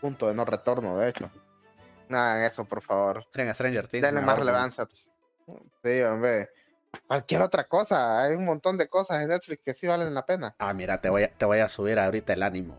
Punto 0.00 0.26
de 0.26 0.34
no 0.34 0.44
retorno, 0.44 0.98
de 0.98 1.10
hecho. 1.10 1.30
No 2.08 2.18
hagan 2.18 2.42
eso, 2.42 2.64
por 2.64 2.82
favor. 2.82 3.24
Stranger 3.30 3.86
Things. 3.86 4.02
Denle 4.02 4.20
más 4.20 4.36
relevancia. 4.36 4.84
Sí, 5.84 6.00
hombre. 6.02 6.50
Cualquier 7.06 7.42
otra 7.42 7.62
cosa. 7.62 8.20
Hay 8.20 8.34
un 8.34 8.46
montón 8.46 8.76
de 8.76 8.88
cosas 8.88 9.22
en 9.22 9.28
Netflix 9.28 9.62
que 9.64 9.72
sí 9.72 9.86
valen 9.86 10.12
la 10.12 10.26
pena. 10.26 10.56
Ah, 10.58 10.74
mira, 10.74 11.00
te 11.00 11.08
voy 11.08 11.22
a, 11.22 11.32
te 11.32 11.44
voy 11.44 11.60
a 11.60 11.68
subir 11.68 12.00
ahorita 12.00 12.32
el 12.32 12.42
ánimo. 12.42 12.78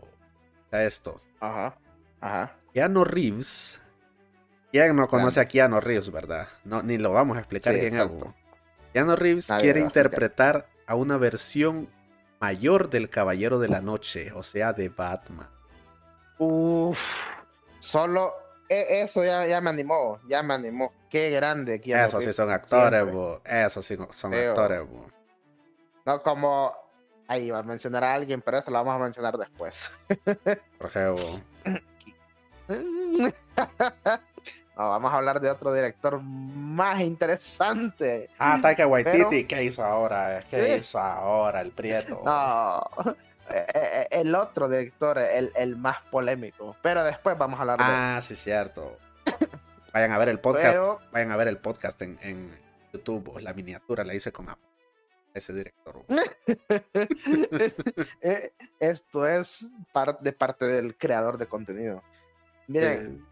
A 0.70 0.82
esto. 0.82 1.18
Ajá. 1.40 1.78
Ajá. 2.20 2.56
Keanu 2.74 3.04
Reeves 3.04 3.80
¿Quién 4.70 4.96
no 4.96 5.06
conoce 5.06 5.40
a 5.40 5.46
Keanu 5.46 5.80
Reeves, 5.80 6.10
verdad? 6.10 6.48
No, 6.64 6.82
ni 6.82 6.98
lo 6.98 7.12
vamos 7.12 7.38
a 7.38 7.40
explicar 7.40 7.74
quién 7.74 7.94
es. 7.94 8.10
Keanu 8.92 9.16
Reeves 9.16 9.48
quiere 9.58 9.80
interpretar 9.80 10.66
a 10.86 10.94
una 10.94 11.16
versión 11.16 11.88
mayor 12.40 12.90
del 12.90 13.08
Caballero 13.08 13.58
de 13.58 13.68
la 13.68 13.80
Noche, 13.80 14.32
o 14.32 14.42
sea, 14.42 14.72
de 14.72 14.88
Batman. 14.88 15.48
Uf, 16.38 17.22
solo 17.78 18.34
e, 18.68 19.02
eso 19.02 19.24
ya, 19.24 19.46
ya 19.46 19.60
me 19.60 19.70
animó, 19.70 20.20
ya 20.26 20.42
me 20.42 20.54
animó. 20.54 20.92
Qué 21.08 21.30
grande 21.30 21.80
Keanu 21.80 22.08
Eso 22.08 22.20
sí 22.20 22.32
son 22.32 22.50
actores, 22.50 23.10
bo. 23.10 23.40
Eso 23.44 23.82
sí 23.82 23.96
son 24.10 24.34
actores, 24.34 24.80
bo. 24.88 25.06
No 26.04 26.22
como 26.22 26.74
ahí 27.28 27.50
va 27.50 27.58
a 27.58 27.62
mencionar 27.62 28.04
a 28.04 28.14
alguien, 28.14 28.42
pero 28.42 28.58
eso 28.58 28.70
lo 28.70 28.78
vamos 28.78 28.94
a 28.94 28.98
mencionar 28.98 29.36
después. 29.38 29.90
Por 30.78 30.86
ejemplo. 30.88 31.40
No, 34.76 34.88
vamos 34.88 35.12
a 35.12 35.16
hablar 35.16 35.40
de 35.40 35.50
otro 35.50 35.72
director 35.72 36.20
más 36.22 37.00
interesante. 37.00 38.30
Ah, 38.38 38.58
Taika 38.60 38.86
Waititi, 38.86 39.44
¿qué 39.44 39.64
hizo 39.64 39.84
ahora? 39.84 40.42
¿Qué 40.48 40.76
hizo 40.76 40.98
ahora 40.98 41.60
el 41.60 41.72
Prieto? 41.72 42.22
No, 42.24 42.82
eh, 43.50 43.66
eh, 43.74 44.08
el 44.10 44.34
otro 44.34 44.68
director, 44.68 45.18
el, 45.18 45.52
el, 45.54 45.76
más 45.76 45.98
polémico. 46.10 46.74
Pero 46.80 47.04
después 47.04 47.36
vamos 47.36 47.58
a 47.58 47.62
hablar 47.62 47.78
de 47.78 47.84
Ah, 47.86 48.20
sí, 48.22 48.34
cierto. 48.34 48.96
Vayan 49.92 50.12
a 50.12 50.18
ver 50.18 50.30
el 50.30 50.40
podcast. 50.40 51.02
Vayan 51.12 51.30
a 51.32 51.36
ver 51.36 51.48
el 51.48 51.58
podcast 51.58 52.00
en, 52.00 52.18
en 52.22 52.58
YouTube. 52.94 53.40
La 53.40 53.52
miniatura 53.52 54.04
la 54.04 54.14
hice 54.14 54.32
con 54.32 54.46
ese 55.34 55.52
director. 55.52 56.04
Eh, 58.20 58.52
esto 58.78 59.26
es 59.26 59.70
de 60.20 60.32
parte 60.32 60.66
del 60.66 60.96
creador 60.96 61.38
de 61.38 61.46
contenido. 61.46 62.02
Miren, 62.68 63.26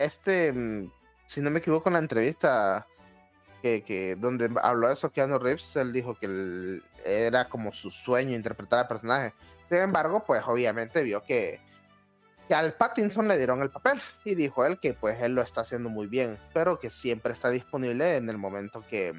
este, 0.00 0.52
mm, 0.52 0.90
si 1.26 1.40
no 1.40 1.50
me 1.50 1.58
equivoco 1.58 1.88
en 1.88 1.92
la 1.92 1.98
entrevista 2.00 2.86
que, 3.62 4.16
donde 4.18 4.50
habló 4.62 4.88
de 4.88 4.94
eso 4.94 5.10
Keanu 5.10 5.38
Reeves, 5.38 5.76
él 5.76 5.92
dijo 5.92 6.14
que 6.18 6.80
era 7.04 7.48
como 7.48 7.72
su 7.72 7.90
sueño 7.90 8.34
interpretar 8.34 8.80
al 8.80 8.88
personaje. 8.88 9.34
Sin 9.68 9.78
embargo, 9.78 10.24
pues 10.24 10.42
obviamente 10.46 11.02
vio 11.02 11.22
que, 11.22 11.60
que 12.48 12.54
al 12.54 12.72
Pattinson 12.72 13.28
le 13.28 13.36
dieron 13.36 13.62
el 13.62 13.70
papel 13.70 14.00
y 14.24 14.34
dijo 14.34 14.64
él 14.64 14.80
que 14.80 14.94
pues 14.94 15.20
él 15.20 15.34
lo 15.34 15.42
está 15.42 15.60
haciendo 15.60 15.90
muy 15.90 16.06
bien, 16.06 16.38
pero 16.54 16.78
que 16.78 16.90
siempre 16.90 17.32
está 17.32 17.50
disponible 17.50 18.16
en 18.16 18.28
el 18.30 18.38
momento 18.38 18.82
que 18.88 19.14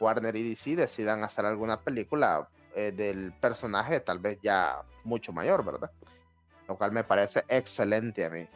Warner 0.00 0.34
y 0.34 0.48
DC 0.48 0.74
decidan 0.74 1.22
hacer 1.22 1.44
alguna 1.44 1.80
película 1.80 2.48
eh, 2.74 2.90
del 2.90 3.32
personaje, 3.34 4.00
tal 4.00 4.18
vez 4.18 4.38
ya 4.42 4.82
mucho 5.04 5.32
mayor, 5.32 5.64
¿verdad? 5.64 5.90
Lo 6.66 6.76
cual 6.76 6.92
me 6.92 7.04
parece 7.04 7.44
excelente 7.48 8.24
a 8.24 8.30
mí. 8.30 8.48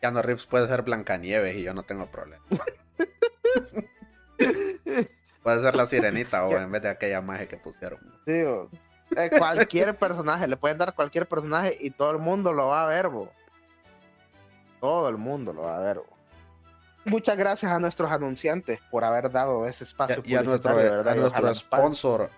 Keanu 0.00 0.22
Reeves 0.22 0.46
puede 0.46 0.66
ser 0.66 0.82
Blancanieves 0.82 1.56
y 1.56 1.62
yo 1.62 1.74
no 1.74 1.82
tengo 1.82 2.06
problema. 2.06 2.42
puede 5.42 5.60
ser 5.60 5.74
la 5.74 5.84
sirenita 5.86 6.44
o 6.46 6.56
en 6.56 6.72
vez 6.72 6.80
de 6.82 6.88
aquella 6.88 7.20
magia 7.20 7.46
que 7.48 7.58
pusieron. 7.58 8.00
Digo, 8.26 8.70
eh, 9.16 9.30
cualquier 9.36 9.96
personaje, 9.96 10.48
le 10.48 10.56
pueden 10.56 10.78
dar 10.78 10.94
cualquier 10.94 11.26
personaje 11.26 11.76
y 11.80 11.90
todo 11.90 12.12
el 12.12 12.18
mundo 12.18 12.52
lo 12.52 12.68
va 12.68 12.84
a 12.84 12.86
ver, 12.86 13.08
bo. 13.08 13.28
Todo 14.80 15.08
el 15.10 15.18
mundo 15.18 15.52
lo 15.52 15.62
va 15.62 15.76
a 15.76 15.80
ver, 15.80 15.98
bo. 15.98 16.06
Muchas 17.04 17.36
gracias 17.36 17.72
a 17.72 17.78
nuestros 17.78 18.10
anunciantes 18.10 18.80
por 18.90 19.04
haber 19.04 19.30
dado 19.30 19.66
ese 19.66 19.84
espacio. 19.84 20.22
Y, 20.24 20.34
a 20.34 20.42
nuestro, 20.42 20.74
¿verdad? 20.76 21.08
A 21.08 21.14
nuestro 21.14 21.54
sponsor. 21.54 22.30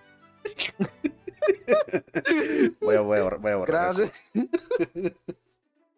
voy 2.81 2.95
a, 2.95 3.01
voy 3.01 3.19
a, 3.19 3.23
voy 3.23 3.51
a 3.51 3.55
borrar 3.55 3.95
Gracias. 3.95 4.23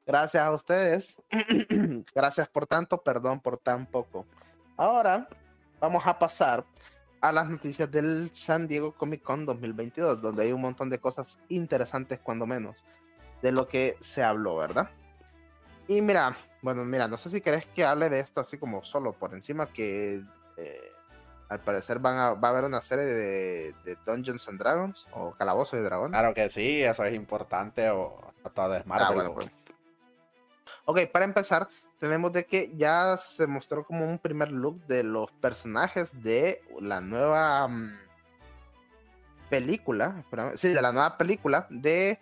Gracias 0.05 0.43
a 0.43 0.51
ustedes. 0.51 1.17
Gracias 2.15 2.47
por 2.49 2.67
tanto, 2.67 3.01
perdón 3.01 3.39
por 3.39 3.57
tan 3.57 3.85
poco. 3.85 4.25
Ahora 4.77 5.27
vamos 5.79 6.05
a 6.05 6.17
pasar 6.19 6.65
a 7.21 7.31
las 7.31 7.49
noticias 7.49 7.89
del 7.89 8.29
San 8.33 8.67
Diego 8.67 8.93
Comic 8.93 9.23
Con 9.23 9.45
2022, 9.45 10.21
donde 10.21 10.43
hay 10.43 10.51
un 10.51 10.61
montón 10.61 10.89
de 10.89 10.99
cosas 10.99 11.39
interesantes, 11.49 12.19
cuando 12.21 12.45
menos, 12.45 12.85
de 13.41 13.51
lo 13.51 13.67
que 13.67 13.97
se 13.99 14.23
habló, 14.23 14.57
¿verdad? 14.57 14.89
Y 15.87 16.01
mira, 16.01 16.35
bueno, 16.61 16.85
mira, 16.85 17.07
no 17.07 17.17
sé 17.17 17.29
si 17.29 17.41
querés 17.41 17.65
que 17.67 17.83
hable 17.83 18.09
de 18.09 18.19
esto 18.19 18.41
así 18.41 18.57
como 18.57 18.83
solo 18.83 19.13
por 19.13 19.33
encima, 19.33 19.67
que 19.67 20.21
eh, 20.57 20.91
al 21.49 21.59
parecer 21.61 21.99
van 21.99 22.17
a, 22.17 22.33
va 22.33 22.49
a 22.49 22.51
haber 22.51 22.65
una 22.65 22.81
serie 22.81 23.05
de, 23.05 23.97
Dungeons 24.05 24.47
and 24.49 24.59
Dragons 24.59 25.07
o 25.11 25.31
Calabozos 25.31 25.79
y 25.79 25.83
Dragones. 25.83 26.11
Claro 26.11 26.33
que 26.33 26.49
sí, 26.49 26.83
eso 26.83 27.03
es 27.05 27.15
importante 27.15 27.89
o 27.89 28.19
todo 28.53 28.75
es 28.75 28.85
Marvel. 28.85 29.07
Ah, 29.07 29.13
bueno, 29.13 29.33
pues. 29.33 29.49
Ok, 30.85 30.99
para 31.11 31.25
empezar, 31.25 31.67
tenemos 31.99 32.31
de 32.31 32.45
que 32.45 32.71
ya 32.75 33.17
se 33.17 33.47
mostró 33.47 33.83
como 33.83 34.07
un 34.07 34.19
primer 34.19 34.51
look 34.51 34.85
de 34.85 35.03
los 35.03 35.31
personajes 35.31 36.21
de 36.21 36.61
la 36.79 37.01
nueva 37.01 37.67
mm, 37.67 37.97
película, 39.49 40.23
sí, 40.55 40.69
de 40.69 40.81
la 40.83 40.91
nueva 40.91 41.17
película 41.17 41.65
de 41.71 42.19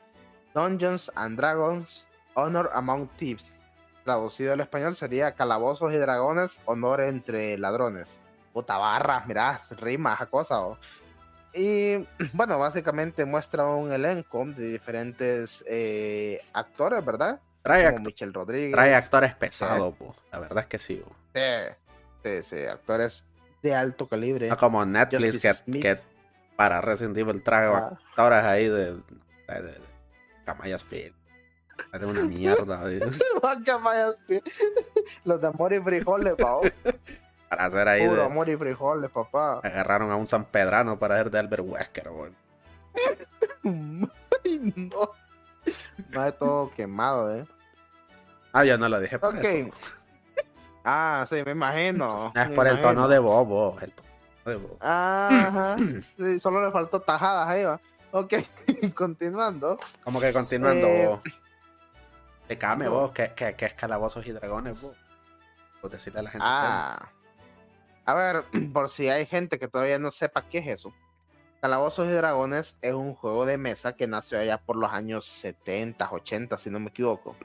Dungeons 0.53 1.11
and 1.15 1.37
Dragons 1.37 2.07
Honor 2.35 2.69
Among 2.73 3.09
Thieves. 3.17 3.59
Traducido 4.05 4.53
al 4.53 4.61
español 4.61 4.95
sería 4.95 5.33
Calabozos 5.33 5.93
y 5.93 5.97
Dragones, 5.97 6.61
Honor 6.65 7.01
entre 7.01 7.57
Ladrones. 7.57 8.21
Puta 8.53 8.77
barras, 8.77 9.25
mirá, 9.27 9.59
rimas, 9.71 10.21
a 10.21 10.25
cosas. 10.27 10.77
Y 11.53 12.07
bueno, 12.33 12.59
básicamente 12.59 13.25
muestra 13.25 13.65
un 13.65 13.91
elenco 13.91 14.45
de 14.45 14.69
diferentes 14.69 15.65
eh, 15.67 16.41
actores, 16.53 17.03
¿verdad? 17.03 17.41
Trae, 17.63 17.95
Rodríguez. 18.33 18.73
Trae 18.73 18.93
actores 18.93 19.33
pesados, 19.35 19.93
la 20.31 20.39
verdad 20.39 20.59
es 20.59 20.67
que 20.67 20.79
sí. 20.79 21.03
Sí, 22.23 22.43
sí, 22.43 22.65
actores 22.65 23.25
de 23.61 23.73
alto 23.73 24.07
calibre. 24.07 24.49
No 24.49 24.57
como 24.57 24.85
Netflix 24.85 25.63
que, 25.63 25.99
para 26.55 26.81
Resident 26.81 27.17
Evil 27.17 27.41
trae 27.41 27.67
ah. 27.67 27.97
actores 28.09 28.43
ahí 28.43 28.67
de, 28.67 28.93
de, 28.93 29.61
de, 29.61 29.81
Camayas 30.45 30.83
Film. 30.83 31.15
De 31.91 32.05
una 32.05 32.23
mierda. 32.23 32.81
Camayas 33.65 34.19
Los 35.23 35.41
de 35.41 35.47
amor 35.47 35.73
y 35.73 35.79
frijoles, 35.81 36.35
pao. 36.35 36.61
Para 37.49 37.65
hacer 37.65 37.87
ahí. 37.87 38.07
Puro 38.07 38.23
amor 38.23 38.49
y 38.49 38.57
frijoles, 38.57 39.09
papá. 39.09 39.59
Agarraron 39.63 40.11
a 40.11 40.15
un 40.15 40.27
San 40.27 40.45
Pedrano 40.45 40.99
para 40.99 41.15
hacer 41.15 41.31
de 41.31 41.39
Albert 41.39 41.63
Wesker, 41.65 42.09
weón. 42.09 42.35
no. 44.75 45.11
Más 46.13 46.25
de 46.25 46.31
todo 46.33 46.71
quemado, 46.71 47.35
¿eh? 47.35 47.45
Ah, 48.51 48.63
ya 48.63 48.77
no 48.77 48.87
lo 48.87 48.99
dije 48.99 49.17
por 49.17 49.35
ok. 49.35 49.73
Ah, 50.83 51.25
sí, 51.27 51.37
me 51.45 51.51
imagino. 51.51 52.31
Es 52.35 52.49
por 52.49 52.67
el 52.67 52.81
tono 52.81 53.07
de 53.07 53.19
bobo. 53.19 53.77
El 53.81 53.91
tono 53.91 54.09
de 54.45 54.55
bobo. 54.55 54.77
Ajá. 54.81 55.75
sí, 56.17 56.39
solo 56.39 56.63
le 56.65 56.71
faltó 56.71 56.99
tajadas 57.01 57.47
ahí, 57.47 57.63
va. 57.63 57.79
Ok, 58.11 58.33
continuando. 58.95 59.77
¿Cómo 60.03 60.19
que 60.19 60.31
continuando? 60.33 60.85
Eh... 60.85 61.19
Explícame 62.39 62.89
vos, 62.89 63.11
¿qué, 63.11 63.31
qué, 63.35 63.55
qué 63.55 63.65
es 63.65 63.73
calabozos 63.73 64.27
y 64.27 64.31
dragones 64.33 64.79
vos? 64.79 64.95
Por 65.81 65.89
decirle 65.89 66.19
a 66.19 66.23
la 66.23 66.29
gente. 66.29 66.45
Ah. 66.47 67.09
A 68.05 68.13
ver, 68.13 68.45
por 68.73 68.89
si 68.89 69.09
hay 69.09 69.25
gente 69.25 69.57
que 69.57 69.67
todavía 69.67 69.97
no 69.97 70.11
sepa 70.11 70.43
qué 70.47 70.59
es 70.59 70.67
eso. 70.67 70.93
Calabozos 71.63 72.09
y 72.09 72.11
Dragones 72.11 72.77
es 72.81 72.91
un 72.91 73.15
juego 73.15 73.45
de 73.45 73.57
mesa 73.57 73.95
que 73.95 74.05
nació 74.05 74.37
allá 74.37 74.57
por 74.57 74.75
los 74.75 74.91
años 74.91 75.25
70, 75.25 76.11
80, 76.11 76.57
si 76.57 76.69
no 76.69 76.81
me 76.81 76.89
equivoco. 76.89 77.37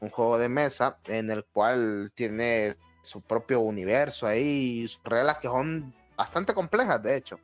Un 0.00 0.10
juego 0.10 0.38
de 0.38 0.48
mesa 0.48 0.98
en 1.06 1.30
el 1.30 1.44
cual 1.44 2.10
tiene 2.12 2.76
su 3.02 3.22
propio 3.22 3.60
universo 3.60 4.26
ahí, 4.26 4.88
sus 4.88 5.00
reglas 5.04 5.38
que 5.38 5.46
son 5.46 5.94
bastante 6.16 6.52
complejas, 6.52 7.00
de 7.00 7.16
hecho. 7.16 7.38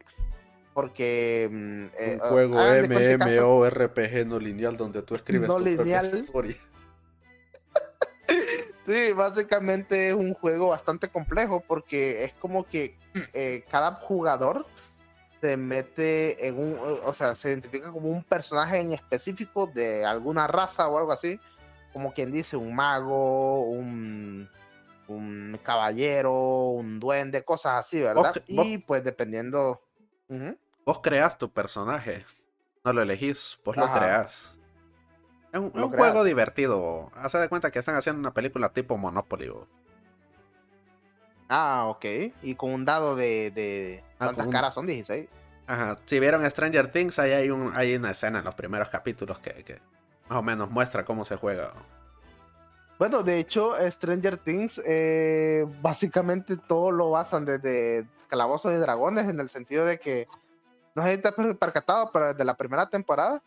Porque. 0.75 1.49
Mm, 1.49 1.85
eh, 1.97 2.18
un 2.21 2.28
juego 2.28 2.56
MMORPG 2.56 4.26
no 4.26 4.40
lineal 4.40 4.76
donde 4.76 5.02
tú 5.02 5.14
escribes 5.14 5.47
no 5.47 5.59
tu 5.59 5.64
lineal. 5.64 6.06
historia. 6.06 6.56
sí, 8.85 9.12
básicamente 9.12 10.09
es 10.09 10.14
un 10.14 10.35
juego 10.35 10.71
bastante 10.71 11.06
complejo 11.06 11.61
porque 11.61 12.25
es 12.25 12.33
como 12.33 12.64
que 12.64 12.99
eh, 13.33 13.64
cada 13.71 13.92
jugador 13.92 14.66
se 15.40 15.57
mete 15.57 16.47
en 16.47 16.59
un, 16.59 17.00
o 17.05 17.12
sea, 17.12 17.35
se 17.35 17.50
identifica 17.50 17.90
como 17.90 18.09
un 18.09 18.23
personaje 18.23 18.78
en 18.78 18.93
específico 18.93 19.66
de 19.66 20.05
alguna 20.05 20.47
raza 20.47 20.88
o 20.88 20.99
algo 20.99 21.12
así, 21.12 21.38
como 21.93 22.12
quien 22.12 22.33
dice 22.33 22.57
un 22.57 22.75
mago, 22.75 23.61
un, 23.61 24.49
un 25.09 25.61
caballero, 25.62 26.69
un 26.71 26.99
duende, 27.00 27.45
cosas 27.45 27.81
así, 27.81 28.00
¿verdad? 28.00 28.35
y 28.47 28.78
pues 28.78 29.05
dependiendo... 29.05 29.83
Vos 30.85 31.00
creas 31.00 31.37
tu 31.38 31.50
personaje, 31.50 32.25
no 32.85 32.93
lo 32.93 33.02
elegís, 33.02 33.59
vos 33.64 33.76
lo 33.76 33.93
creas. 33.93 34.57
Es 35.52 35.61
un, 35.61 35.71
juego 35.71 36.25
divertido. 36.25 37.11
Hace 37.14 37.38
de 37.38 37.49
cuenta 37.49 37.71
que 37.71 37.78
están 37.78 37.95
haciendo 37.95 38.21
una 38.21 38.35
película 38.35 38.69
tipo 38.73 38.97
Monopoly. 38.97 39.52
Ah, 41.49 41.85
ok. 41.87 42.05
Y 42.43 42.55
con 42.55 42.73
un 42.73 42.85
dado 42.85 43.17
de. 43.17 43.50
de... 43.50 44.05
Ah, 44.19 44.26
¿Cuántas 44.26 44.49
caras 44.49 44.75
son? 44.75 44.87
16. 44.87 45.29
Ajá. 45.67 45.99
Si 46.05 46.21
vieron 46.21 46.49
Stranger 46.49 46.91
Things, 46.91 47.19
ahí 47.19 47.33
hay, 47.33 47.50
un, 47.50 47.73
hay 47.75 47.95
una 47.95 48.11
escena 48.11 48.38
en 48.38 48.45
los 48.45 48.55
primeros 48.55 48.88
capítulos 48.88 49.38
que, 49.38 49.65
que 49.65 49.81
más 50.29 50.38
o 50.38 50.43
menos 50.43 50.71
muestra 50.71 51.05
cómo 51.05 51.25
se 51.25 51.37
juega. 51.37 51.73
Bueno, 52.99 53.23
de 53.23 53.38
hecho, 53.38 53.75
Stranger 53.91 54.38
Things 54.38 54.81
eh, 54.87 55.67
básicamente 55.83 56.57
todo 56.57 56.91
lo 56.91 57.11
basan 57.11 57.45
desde 57.45 58.07
Calabozos 58.29 58.73
y 58.73 58.76
Dragones 58.76 59.29
en 59.29 59.38
el 59.38 59.49
sentido 59.49 59.85
de 59.85 59.99
que, 59.99 60.26
no 60.95 61.03
sé 61.03 61.17
si 61.17 61.21
te 61.21 61.29
has 61.29 61.35
percatado, 61.59 62.11
pero 62.11 62.33
desde 62.33 62.45
la 62.45 62.57
primera 62.57 62.88
temporada, 62.88 63.43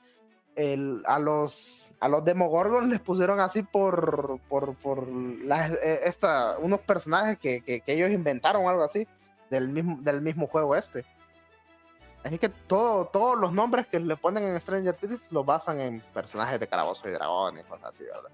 el, 0.56 1.04
a 1.06 1.20
los 1.20 1.96
a 2.00 2.08
los 2.10 2.24
Demogorgons 2.26 2.88
les 2.88 3.00
pusieron 3.00 3.40
así 3.40 3.64
por 3.64 4.40
por, 4.50 4.76
por 4.76 5.08
eh, 5.08 6.02
esta, 6.04 6.58
unos 6.60 6.82
personajes 6.82 7.38
que, 7.40 7.62
que, 7.62 7.82
ellos 7.88 8.10
inventaron 8.10 8.66
o 8.66 8.70
algo 8.70 8.84
así 8.84 9.08
del 9.50 9.70
mismo, 9.70 9.98
del 10.02 10.22
mismo 10.22 10.48
juego 10.48 10.76
este. 10.76 11.06
Así 12.24 12.38
que 12.38 12.50
todo, 12.50 13.06
todos 13.06 13.40
los 13.40 13.54
nombres 13.54 13.88
que 13.88 14.00
le 14.00 14.18
ponen 14.18 14.44
en 14.44 14.60
Stranger 14.60 14.94
Things 14.94 15.32
los 15.32 15.46
basan 15.46 15.80
en 15.80 16.02
personajes 16.14 16.60
de 16.60 16.68
Calabozos 16.68 17.06
y 17.06 17.12
Dragones 17.12 17.66
y 17.66 17.70
cosas 17.70 17.92
así, 17.92 18.04
¿verdad? 18.04 18.30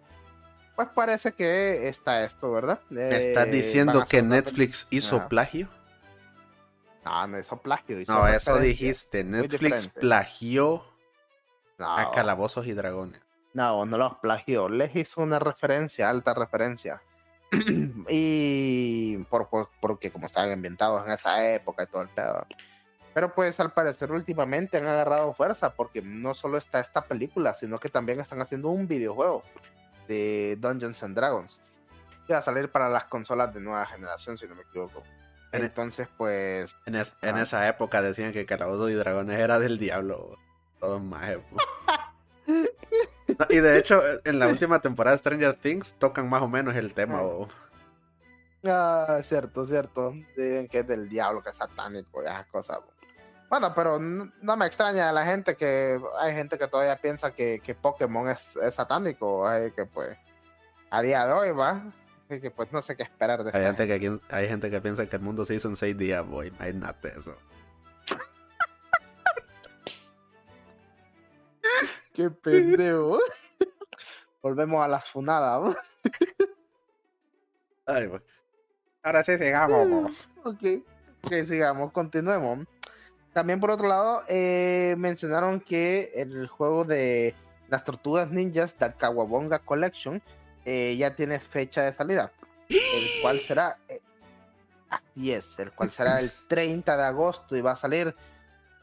Pues 0.75 0.88
parece 0.93 1.31
que 1.31 1.88
está 1.88 2.25
esto, 2.25 2.51
¿verdad? 2.51 2.79
¿Estás 2.89 3.48
eh, 3.48 3.51
diciendo 3.51 4.03
que 4.10 4.22
Netflix 4.22 4.88
hizo 4.89 5.27
plagio? 5.29 5.69
No, 7.05 7.27
no 7.27 7.39
hizo 7.39 7.57
plagio. 7.57 7.98
no, 8.07 8.27
eso 8.27 8.57
dijiste. 8.57 9.24
Netflix 9.24 9.88
plagió 9.88 10.84
a 11.79 12.12
Calabozos 12.13 12.67
y 12.67 12.74
Dragones. 12.74 13.22
No, 13.53 13.86
no 13.86 13.98
los 13.98 14.15
plagió. 14.17 14.67
Les 14.70 14.96
hizo 14.96 15.22
una 15.22 15.39
referencia, 15.39 16.10
alta 16.10 16.34
referencia. 16.34 17.01
y 18.10 19.17
por, 19.29 19.48
porque 19.79 20.12
como 20.12 20.25
estaban 20.25 20.51
ambientados 20.51 21.05
en 21.05 21.13
esa 21.13 21.53
época 21.53 21.84
y 21.84 21.88
todo 21.88 22.01
el 22.01 22.10
pedo. 22.10 22.46
Pero 23.13 23.34
pues 23.34 23.58
al 23.62 23.72
parecer 23.72 24.12
últimamente 24.12 24.77
han 24.77 24.88
agarrado 24.88 25.34
fuerza 25.34 25.74
porque 25.74 26.01
no 26.01 26.36
solo 26.36 26.58
está 26.58 26.82
esta 26.82 27.05
película, 27.05 27.53
sino 27.53 27.79
que 27.79 27.88
también 27.88 28.20
están 28.20 28.41
haciendo 28.41 28.70
un 28.70 28.89
videojuego 28.89 29.41
de 30.10 30.58
Dungeons 30.60 31.01
and 31.03 31.15
Dragons. 31.15 31.62
Que 32.27 32.34
va 32.34 32.39
a 32.39 32.41
salir 32.41 32.70
para 32.70 32.89
las 32.89 33.05
consolas 33.05 33.53
de 33.53 33.62
nueva 33.62 33.86
generación, 33.86 34.38
si 34.38 34.48
no 34.48 34.55
me 34.55 34.63
equivoco. 34.63 35.01
Entonces, 35.53 36.10
pues... 36.17 36.75
En, 36.86 37.38
esa 37.38 37.67
época 37.70 38.01
decían 38.01 38.34
que 38.34 38.46
Calabozos 38.46 38.91
y 38.91 38.96
Dragones 38.96 39.39
era 39.39 39.60
del 39.60 39.77
diablo. 39.77 40.38
Todo 40.79 41.00
más. 41.00 41.38
y 43.50 43.58
de 43.58 43.77
hecho, 43.77 44.01
en 44.24 44.39
la 44.39 44.48
última 44.48 44.79
temporada 44.79 45.15
de 45.15 45.20
Stranger 45.20 45.55
Things 45.55 45.94
tocan 45.94 46.29
más 46.29 46.41
o 46.41 46.48
menos 46.48 46.75
el 46.75 46.94
tema. 46.94 47.22
Ah, 48.63 49.20
cierto, 49.24 49.65
cierto. 49.67 50.12
Dicen 50.36 50.67
que 50.67 50.79
es 50.79 50.88
del 50.88 51.10
diablo, 51.10 51.44
que 51.44 51.50
es 51.50 51.55
satánico 51.55 52.22
y 52.22 52.25
esas 52.25 52.48
cosas. 52.48 52.79
Bueno, 53.50 53.74
pero 53.75 54.00
no, 54.00 54.58
me 54.58 54.65
extraña 54.65 55.10
a 55.10 55.13
la 55.13 55.25
gente 55.25 55.55
que 55.55 56.00
hay 56.20 56.34
gente 56.34 56.58
que 56.58 56.67
todavía 56.67 56.96
piensa 56.98 57.32
que, 57.32 57.60
que 57.60 57.75
Pokémon 57.75 58.27
es, 58.27 58.58
satánico, 58.72 59.48
hay 59.48 59.72
que 59.72 59.86
pues 59.86 60.17
a 60.89 61.01
día 61.01 61.27
de 61.27 61.34
hoy 61.34 61.51
va, 61.51 61.84
y 62.29 62.39
que 62.39 62.50
pues 62.50 62.72
no 62.72 62.82
sé 62.82 62.96
qué 62.96 63.03
esperar 63.03 63.44
de 63.44 63.51
hay 63.53 63.65
gente 63.65 63.88
que 63.88 64.20
hay 64.29 64.48
gente 64.48 64.72
que 64.72 64.82
piensa 64.82 65.05
que 65.05 65.15
el 65.15 65.22
mundo 65.22 65.46
se 65.46 65.55
hizo 65.55 65.67
en 65.67 65.75
seis 65.75 65.96
días, 65.96 66.25
boy, 66.25 66.48
imagínate 66.48 67.10
eso. 67.10 67.36
Qué 72.15 72.30
pendejo. 72.32 73.19
Volvemos 74.41 74.84
a 74.84 74.88
las 74.88 75.10
funadas. 75.10 75.99
Ay, 77.86 78.10
Ahora 79.04 79.23
sí, 79.23 79.38
sigamos. 79.38 80.30
ok, 80.43 80.63
ok, 81.23 81.34
sigamos, 81.47 81.91
continuemos. 81.91 82.65
También 83.34 83.60
por 83.60 83.71
otro 83.71 83.88
lado, 83.88 84.21
eh, 84.30 84.95
mencionaron 84.97 85.60
que 85.60 86.12
el 86.15 86.47
juego 86.47 86.86
de 86.86 87.36
las 87.67 87.84
tortugas 87.84 88.32
ninjas, 88.32 88.75
The 88.75 88.93
Kawabonga 88.93 89.60
Collection, 89.60 90.23
eh, 90.63 90.95
ya 90.97 91.15
tiene 91.15 91.39
fecha 91.39 91.84
de 91.84 91.91
salida. 91.91 92.32
El 92.69 93.21
cual 93.21 93.39
será. 93.45 93.78
Eh, 93.89 93.99
así 94.89 95.34
es, 95.34 95.60
el 95.60 95.73
cual 95.73 95.91
será 95.91 96.19
el 96.19 96.32
30 96.47 96.95
de 96.95 97.04
agosto 97.04 97.58
y 97.58 97.62
va 97.62 97.71
a 97.71 97.75
salir 97.75 98.15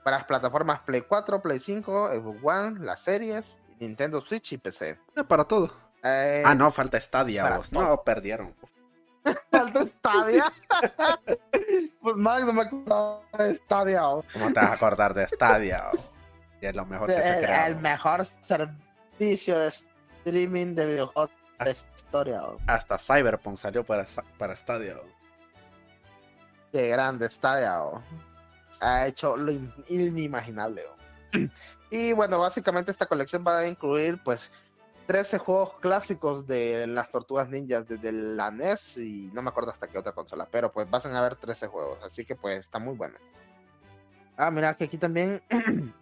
para 0.03 0.19
las 0.19 0.27
plataformas 0.27 0.81
Play 0.81 1.03
4, 1.03 1.41
Play 1.41 1.59
5, 1.59 2.09
Xbox 2.11 2.38
One, 2.43 2.85
las 2.85 3.01
series, 3.01 3.59
Nintendo 3.81 4.21
Switch 4.21 4.53
y 4.53 4.59
PC. 4.59 4.99
para 5.29 5.45
todo. 5.45 5.73
ah, 6.03 6.55
no, 6.57 6.71
falta 6.71 7.01
Stadia. 7.01 7.61
No, 7.71 8.03
perdieron. 8.03 8.55
Falta 9.51 9.87
Stadia. 9.87 10.53
pues 12.01 12.17
Max 12.17 12.45
no 12.45 12.53
me 12.53 12.62
acuerdo 12.62 13.23
de 13.38 13.57
Stadia. 13.57 14.01
¿Cómo 14.33 14.53
te 14.53 14.61
vas 14.61 14.71
a 14.71 14.75
acordar 14.75 15.15
de 15.15 15.29
Stadia? 15.29 15.91
Y 16.61 16.67
es 16.67 16.75
lo 16.75 16.87
mejor 16.87 17.09
que 17.09 17.15
se 17.15 17.41
crea. 17.43 17.67
El 17.69 17.77
mejor 17.77 18.25
servicio 18.25 19.59
de 19.59 19.69
streaming 19.69 20.75
de 20.75 20.87
videojuegos 20.87 21.31
de 21.65 21.71
historia. 21.71 22.43
Hasta 22.67 22.99
Cyberpunk 22.99 23.59
salió 23.59 23.85
para, 23.85 24.07
para 24.38 24.57
Stadia. 24.57 24.97
Qué 26.73 26.88
grande 26.88 27.31
Stadia. 27.31 27.81
Ha 28.83 29.07
hecho 29.07 29.37
lo 29.37 29.53
inimaginable. 29.88 30.85
Y 31.90 32.12
bueno, 32.14 32.38
básicamente 32.38 32.90
esta 32.90 33.07
colección 33.07 33.45
va 33.47 33.59
a 33.59 33.66
incluir 33.66 34.21
pues 34.23 34.51
13 35.07 35.38
juegos 35.38 35.75
clásicos 35.81 36.47
de 36.47 36.87
las 36.87 37.11
Tortugas 37.11 37.49
Ninjas 37.49 37.87
desde 37.87 38.12
la 38.12 38.51
NES 38.51 38.97
y 38.99 39.31
no 39.33 39.42
me 39.42 39.51
acuerdo 39.51 39.71
hasta 39.71 39.88
qué 39.88 39.99
otra 39.99 40.12
consola, 40.12 40.49
pero 40.51 40.73
pues 40.73 40.88
van 40.88 41.14
a 41.14 41.18
haber 41.18 41.37
13 41.37 41.66
juegos, 41.66 41.99
así 42.03 42.25
que 42.25 42.35
pues 42.35 42.61
está 42.61 42.79
muy 42.79 42.97
bueno. 42.97 43.18
Ah, 44.37 44.51
mira 44.51 44.75
que 44.75 44.85
aquí 44.85 44.97
también, 44.97 45.42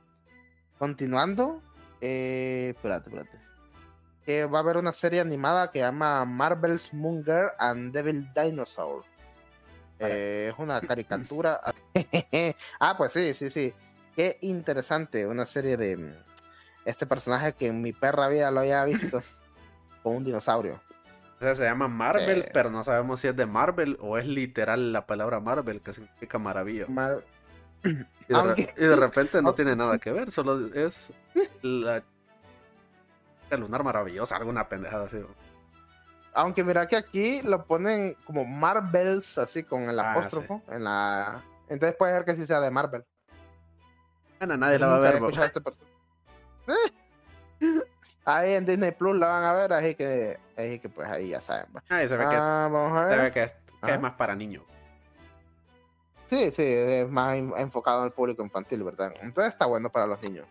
continuando, 0.79 1.61
eh, 2.01 2.73
espérate, 2.77 3.11
espérate, 3.11 4.47
va 4.47 4.59
a 4.59 4.62
haber 4.62 4.77
una 4.77 4.93
serie 4.93 5.21
animada 5.21 5.73
que 5.73 5.81
llama 5.81 6.25
Marvel's 6.25 6.95
Monger 6.95 7.53
and 7.59 7.93
Devil 7.93 8.33
Dinosaur. 8.35 9.05
Eh, 10.01 10.51
es 10.53 10.59
una 10.59 10.81
caricatura. 10.81 11.61
ah, 12.81 12.95
pues 12.97 13.13
sí, 13.13 13.35
sí, 13.35 13.51
sí. 13.51 13.75
Qué 14.17 14.39
interesante, 14.41 15.27
una 15.27 15.47
serie 15.47 15.77
de 15.77 16.15
este 16.85 17.07
personaje 17.07 17.53
que 17.53 17.67
en 17.67 17.83
mi 17.83 17.93
perra 17.93 18.29
vida 18.29 18.51
lo 18.51 18.61
había 18.61 18.85
visto 18.85 19.23
con 20.03 20.17
un 20.17 20.25
dinosaurio. 20.25 20.81
O 21.37 21.43
sea, 21.43 21.55
se 21.57 21.65
llama 21.65 21.89
Marvel, 21.89 22.51
pero 22.53 22.71
no 22.71 22.85
sabemos 22.85 23.21
si 23.21 23.29
es 23.29 23.37
de 23.37 23.47
Marvel 23.47 23.97
o 24.01 24.19
es 24.19 24.27
literal 24.27 24.93
la 24.93 25.07
palabra 25.07 25.41
Marvel, 25.41 25.81
que 25.81 25.95
significa 25.95 26.39
maravilla. 26.39 26.87
y, 28.29 28.85
de 28.85 28.97
repente 28.97 29.41
no 29.41 29.55
tiene 29.55 29.75
nada 29.75 29.99
que 30.01 30.13
ver, 30.13 30.31
solo 30.31 30.73
es 30.75 31.07
la 31.63 32.03
lunar 33.57 33.83
maravillosa, 33.83 34.37
alguna 34.37 34.69
pendejada 34.69 35.07
así. 35.07 35.19
Aunque 36.33 36.62
mira 36.62 36.87
que 36.87 36.97
aquí 36.97 37.43
lo 37.43 37.64
ponen 37.64 38.16
como 38.25 38.45
Marvels, 38.45 39.38
así 39.38 39.64
con 39.64 39.88
el 39.88 39.99
ah, 39.99 40.12
apóstrofo 40.12 40.62
en 40.69 40.85
la. 40.85 41.45
Entonces 41.69 41.97
puede 41.97 42.14
ser 42.14 42.25
que 42.25 42.35
sí 42.35 42.47
sea 42.47 42.61
de 42.61 42.71
Marvel. 42.71 43.05
Bueno, 44.38 44.57
nadie 44.57 44.79
la 44.79 44.87
va 44.87 44.97
a 44.97 45.01
ver. 45.01 45.23
Este 45.23 45.61
ahí 48.25 48.55
en 48.55 48.64
Disney 48.64 48.93
Plus 48.93 49.19
la 49.19 49.27
van 49.27 49.45
a 49.45 49.53
ver, 49.53 49.73
así 49.73 49.95
que, 49.95 50.38
así 50.57 50.79
que 50.79 50.88
pues 50.88 51.09
ahí 51.09 51.31
ya 51.31 51.40
saben. 51.40 51.66
Pues. 51.73 51.85
Ahí 51.88 52.09
se 52.09 52.16
ve 52.16 52.29
que, 52.29 52.37
ah, 52.37 52.69
vamos 52.71 52.99
a 52.99 53.05
ver. 53.05 53.16
Se 53.16 53.23
ve 53.23 53.33
que, 53.33 53.93
es, 53.93 54.01
más 54.01 54.12
para 54.12 54.35
niños. 54.35 54.64
Sí, 56.27 56.53
sí, 56.55 56.62
es 56.62 57.09
más 57.09 57.37
enfocado 57.37 58.01
en 58.01 58.07
el 58.07 58.12
público 58.12 58.43
infantil, 58.43 58.85
¿verdad? 58.85 59.12
Entonces 59.21 59.53
está 59.53 59.66
bueno 59.66 59.90
para 59.90 60.07
los 60.07 60.23
niños. 60.23 60.47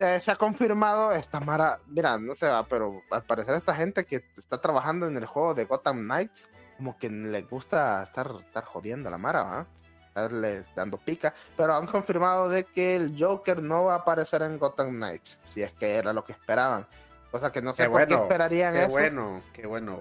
Eh, 0.00 0.18
se 0.18 0.30
ha 0.30 0.36
confirmado 0.36 1.12
esta 1.12 1.40
Mara, 1.40 1.78
mira, 1.86 2.16
no 2.16 2.34
se 2.34 2.48
va, 2.48 2.66
pero 2.66 3.02
al 3.10 3.22
parecer 3.22 3.54
esta 3.54 3.74
gente 3.74 4.06
que 4.06 4.24
está 4.38 4.58
trabajando 4.58 5.06
en 5.06 5.14
el 5.14 5.26
juego 5.26 5.52
de 5.52 5.66
Gotham 5.66 6.04
Knights, 6.04 6.48
como 6.78 6.96
que 6.96 7.10
le 7.10 7.42
gusta 7.42 8.02
estar, 8.02 8.32
estar 8.40 8.64
jodiendo 8.64 9.08
a 9.08 9.12
la 9.12 9.18
Mara, 9.18 9.42
¿va? 9.42 9.66
Estarle 10.08 10.64
dando 10.74 10.96
pica, 10.96 11.34
pero 11.54 11.74
han 11.74 11.86
confirmado 11.86 12.48
de 12.48 12.64
que 12.64 12.96
el 12.96 13.14
Joker 13.22 13.62
no 13.62 13.84
va 13.84 13.92
a 13.92 13.96
aparecer 13.98 14.40
en 14.40 14.58
Gotham 14.58 14.88
Knights, 14.96 15.38
si 15.44 15.62
es 15.62 15.72
que 15.72 15.96
era 15.96 16.14
lo 16.14 16.24
que 16.24 16.32
esperaban. 16.32 16.88
Cosa 17.30 17.52
que 17.52 17.60
no 17.60 17.74
sé 17.74 17.90
por 17.90 18.06
qué 18.06 18.14
esperarían 18.14 18.72
qué 18.72 18.84
eso. 18.84 18.88
Qué 18.88 18.92
bueno, 19.02 19.42
qué 19.52 19.66
bueno. 19.66 20.00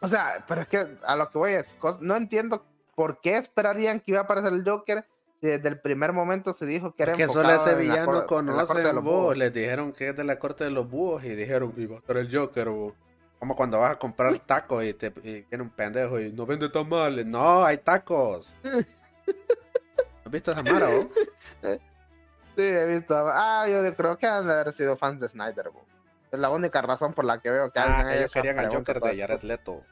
O 0.00 0.08
sea, 0.08 0.44
pero 0.48 0.62
es 0.62 0.68
que 0.68 0.98
a 1.06 1.14
lo 1.14 1.30
que 1.30 1.38
voy 1.38 1.52
es, 1.52 1.78
no 2.00 2.16
entiendo 2.16 2.66
por 2.96 3.20
qué 3.20 3.36
esperarían 3.36 4.00
que 4.00 4.10
iba 4.10 4.20
a 4.20 4.24
aparecer 4.24 4.52
el 4.52 4.68
Joker 4.68 5.06
desde 5.40 5.68
el 5.68 5.80
primer 5.80 6.12
momento 6.12 6.52
se 6.52 6.66
dijo 6.66 6.94
que 6.94 7.02
era 7.04 7.12
que 7.14 7.28
solo 7.28 7.50
ese 7.50 7.74
villano 7.74 8.26
conoce 8.26 8.80
de 8.80 8.92
los 8.92 9.02
búhos. 9.02 9.36
Les 9.36 9.52
dijeron 9.52 9.92
que 9.92 10.10
es 10.10 10.16
de 10.16 10.24
la 10.24 10.38
corte 10.38 10.64
de 10.64 10.70
los 10.70 10.88
búhos 10.88 11.24
y 11.24 11.30
dijeron 11.30 11.72
que 11.72 11.82
iba 11.82 11.96
a 11.96 11.98
estar 11.98 12.16
el 12.16 12.34
Joker. 12.34 12.70
Como 13.38 13.56
cuando 13.56 13.80
vas 13.80 13.92
a 13.92 13.98
comprar 13.98 14.38
tacos 14.46 14.84
y, 14.84 14.92
te, 14.92 15.06
y 15.22 15.42
viene 15.42 15.62
un 15.62 15.70
pendejo 15.70 16.20
y 16.20 16.30
no 16.30 16.44
vende 16.44 16.68
tamales. 16.68 17.24
No, 17.24 17.64
hay 17.64 17.78
tacos. 17.78 18.52
¿Has 18.62 20.30
visto 20.30 20.52
esa 20.52 20.62
mara, 20.62 20.88
vos? 20.88 21.06
Sí, 22.56 22.62
he 22.62 22.84
visto. 22.84 23.14
Ah, 23.16 23.66
yo 23.68 23.94
creo 23.94 24.18
que 24.18 24.26
han 24.26 24.46
de 24.46 24.52
haber 24.52 24.72
sido 24.72 24.96
fans 24.96 25.20
de 25.20 25.28
Snyder, 25.28 25.70
bo. 25.70 25.82
Es 26.30 26.38
la 26.38 26.50
única 26.50 26.82
razón 26.82 27.14
por 27.14 27.24
la 27.24 27.40
que 27.40 27.48
veo 27.48 27.70
que 27.70 27.78
Ah, 27.78 28.14
ellos 28.14 28.30
querían 28.32 28.58
al 28.58 28.74
Joker 28.74 29.00
de 29.00 29.16
Jared 29.16 29.42
Leto. 29.42 29.82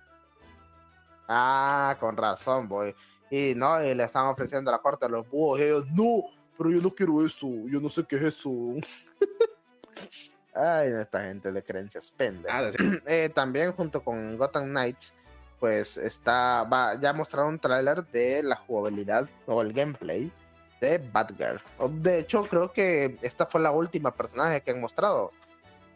Ah, 1.29 1.97
con 2.01 2.17
razón, 2.17 2.69
boy. 2.69 2.95
Y 3.31 3.55
no, 3.55 3.83
y 3.83 3.95
le 3.95 4.05
están 4.05 4.27
ofreciendo 4.27 4.71
la 4.71 4.79
corte 4.79 5.07
a 5.07 5.09
los 5.09 5.29
búhos. 5.29 5.61
Y 5.61 5.65
ellos, 5.65 5.87
no, 5.93 6.25
pero 6.57 6.71
yo 6.71 6.81
no 6.81 6.95
quiero 6.95 7.25
eso. 7.25 7.49
Yo 7.67 7.81
no 7.81 7.89
sé 7.89 8.05
qué 8.05 8.17
es 8.17 8.23
eso. 8.23 8.51
Ay, 10.55 10.91
esta 11.01 11.25
gente 11.25 11.53
de 11.53 11.63
creencias 11.63 12.11
pende. 12.11 12.49
Ah, 12.51 12.71
Eh, 13.07 13.31
también 13.33 13.73
junto 13.73 14.03
con 14.03 14.37
Gotham 14.37 14.71
Knights, 14.71 15.15
pues 15.61 15.97
está, 15.97 16.65
va, 16.65 16.99
ya 17.01 17.13
mostraron 17.13 17.55
un 17.55 17.59
tráiler 17.59 18.05
de 18.07 18.43
la 18.43 18.57
jugabilidad 18.57 19.29
o 19.47 19.63
el 19.63 19.73
gameplay 19.73 20.33
de 20.81 20.99
Batgirl. 20.99 21.61
De 22.01 22.19
hecho, 22.19 22.45
creo 22.45 22.73
que 22.73 23.19
esta 23.23 23.47
fue 23.47 23.61
la 23.61 23.71
última 23.71 24.15
personaje 24.15 24.61
que 24.61 24.73
han 24.73 24.81
mostrado. 24.81 25.33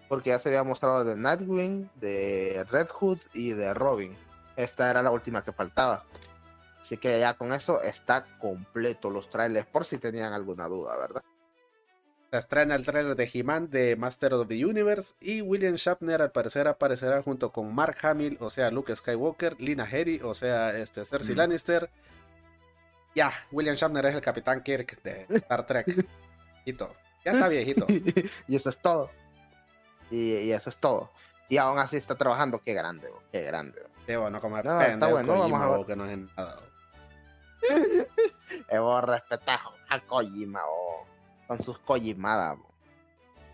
Porque 0.08 0.30
ya 0.30 0.38
se 0.38 0.50
había 0.50 0.62
mostrado 0.62 1.04
de 1.04 1.16
Nightwing, 1.16 1.90
de 1.96 2.66
Red 2.70 2.88
Hood 2.88 3.18
y 3.32 3.52
de 3.52 3.72
Robin. 3.72 4.14
Esta 4.56 4.90
era 4.90 5.02
la 5.02 5.10
última 5.10 5.42
que 5.42 5.52
faltaba. 5.52 6.04
Así 6.82 6.96
que 6.98 7.18
ya 7.20 7.34
con 7.34 7.52
eso 7.54 7.80
está 7.80 8.26
completo 8.38 9.08
los 9.08 9.30
trailers, 9.30 9.66
por 9.68 9.84
si 9.86 9.96
tenían 9.98 10.32
alguna 10.34 10.66
duda, 10.68 10.96
¿verdad? 10.98 11.22
Se 12.32 12.38
estrena 12.38 12.74
el 12.74 12.84
trailer 12.84 13.14
de 13.14 13.30
He-Man 13.32 13.70
de 13.70 13.94
Master 13.94 14.34
of 14.34 14.48
the 14.48 14.64
Universe 14.66 15.14
y 15.20 15.42
William 15.42 15.76
Shatner 15.76 16.20
al 16.22 16.32
parecer 16.32 16.66
aparecerá 16.66 17.22
junto 17.22 17.52
con 17.52 17.72
Mark 17.74 17.96
Hamill, 18.02 18.36
o 18.40 18.50
sea, 18.50 18.70
Luke 18.72 18.94
Skywalker, 18.96 19.60
Lina 19.60 19.88
Headey, 19.88 20.20
o 20.24 20.34
sea, 20.34 20.76
este, 20.76 21.04
Cersei 21.06 21.34
Mm. 21.34 21.38
Lannister. 21.38 21.88
Ya, 23.14 23.32
William 23.52 23.76
Shatner 23.76 24.04
es 24.06 24.14
el 24.14 24.20
Capitán 24.20 24.62
Kirk 24.62 25.00
de 25.02 25.26
Star 25.28 25.64
Trek. 25.66 25.86
Viejito. 26.66 26.94
Ya 27.24 27.32
está 27.32 27.46
viejito. 27.48 27.86
y 28.48 28.56
eso 28.56 28.70
es 28.70 28.78
todo. 28.80 29.08
Y, 30.10 30.32
y 30.38 30.52
eso 30.52 30.68
es 30.70 30.78
todo. 30.78 31.12
Y 31.48 31.58
aún 31.58 31.78
así 31.78 31.96
está 31.96 32.16
trabajando. 32.16 32.60
Qué 32.64 32.74
grande, 32.74 33.08
qué 33.30 33.42
grande. 33.42 33.80
Sí, 34.08 34.16
bueno, 34.16 34.40
como 34.40 34.60
No, 34.60 34.80
está 34.80 35.06
bueno, 35.06 35.34
Kojima, 35.36 35.58
vamos 35.58 35.74
a 35.74 35.76
ver. 35.78 35.86
que 35.86 35.96
no 35.96 36.06
es 36.06 36.18
nada. 36.36 36.58
bo. 37.70 38.64
Eh, 38.68 38.78
vos 38.78 39.04
respetás 39.04 39.60
a 39.88 40.00
Kojima 40.00 40.60
o 40.66 41.06
con 41.46 41.62
sus 41.62 41.78
Kojimadas. 41.78 42.58
bo. 42.58 42.66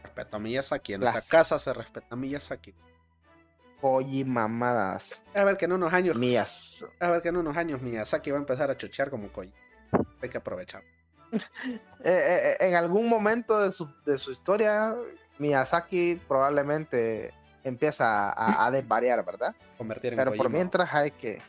Respeto 0.02 0.36
a 0.36 0.38
Miyazaki. 0.40 0.94
En 0.94 1.00
Las- 1.04 1.16
esta 1.16 1.38
casa 1.38 1.58
se 1.58 1.72
respeta 1.72 2.06
a 2.10 2.16
Miyazaki. 2.16 2.74
Kojimamadas 3.80 5.22
A 5.34 5.44
ver 5.44 5.56
que 5.56 5.66
en 5.66 5.72
unos 5.72 5.92
años, 5.92 6.16
mías. 6.16 6.72
a 7.00 7.10
ver 7.10 7.22
que 7.22 7.28
en 7.28 7.36
unos 7.36 7.56
años 7.56 7.80
Miyazaki 7.80 8.30
va 8.32 8.36
a 8.38 8.40
empezar 8.40 8.70
a 8.70 8.76
chuchear 8.76 9.08
como 9.10 9.28
Kojima. 9.32 9.54
Hay 10.22 10.28
que 10.28 10.38
aprovechar. 10.38 10.82
Eh, 12.04 12.56
eh, 12.60 12.66
en 12.68 12.74
algún 12.76 13.08
momento 13.08 13.60
de 13.60 13.72
su, 13.72 13.92
de 14.04 14.18
su 14.18 14.30
historia, 14.30 14.94
Miyazaki 15.38 16.20
probablemente 16.28 17.34
empieza 17.64 18.30
a, 18.30 18.64
a 18.64 18.70
desvariar, 18.70 19.24
¿verdad? 19.24 19.54
Convertir 19.76 20.12
en 20.12 20.16
Pero 20.18 20.32
por 20.34 20.48
mientras 20.48 20.94
hay 20.94 21.10
que. 21.10 21.42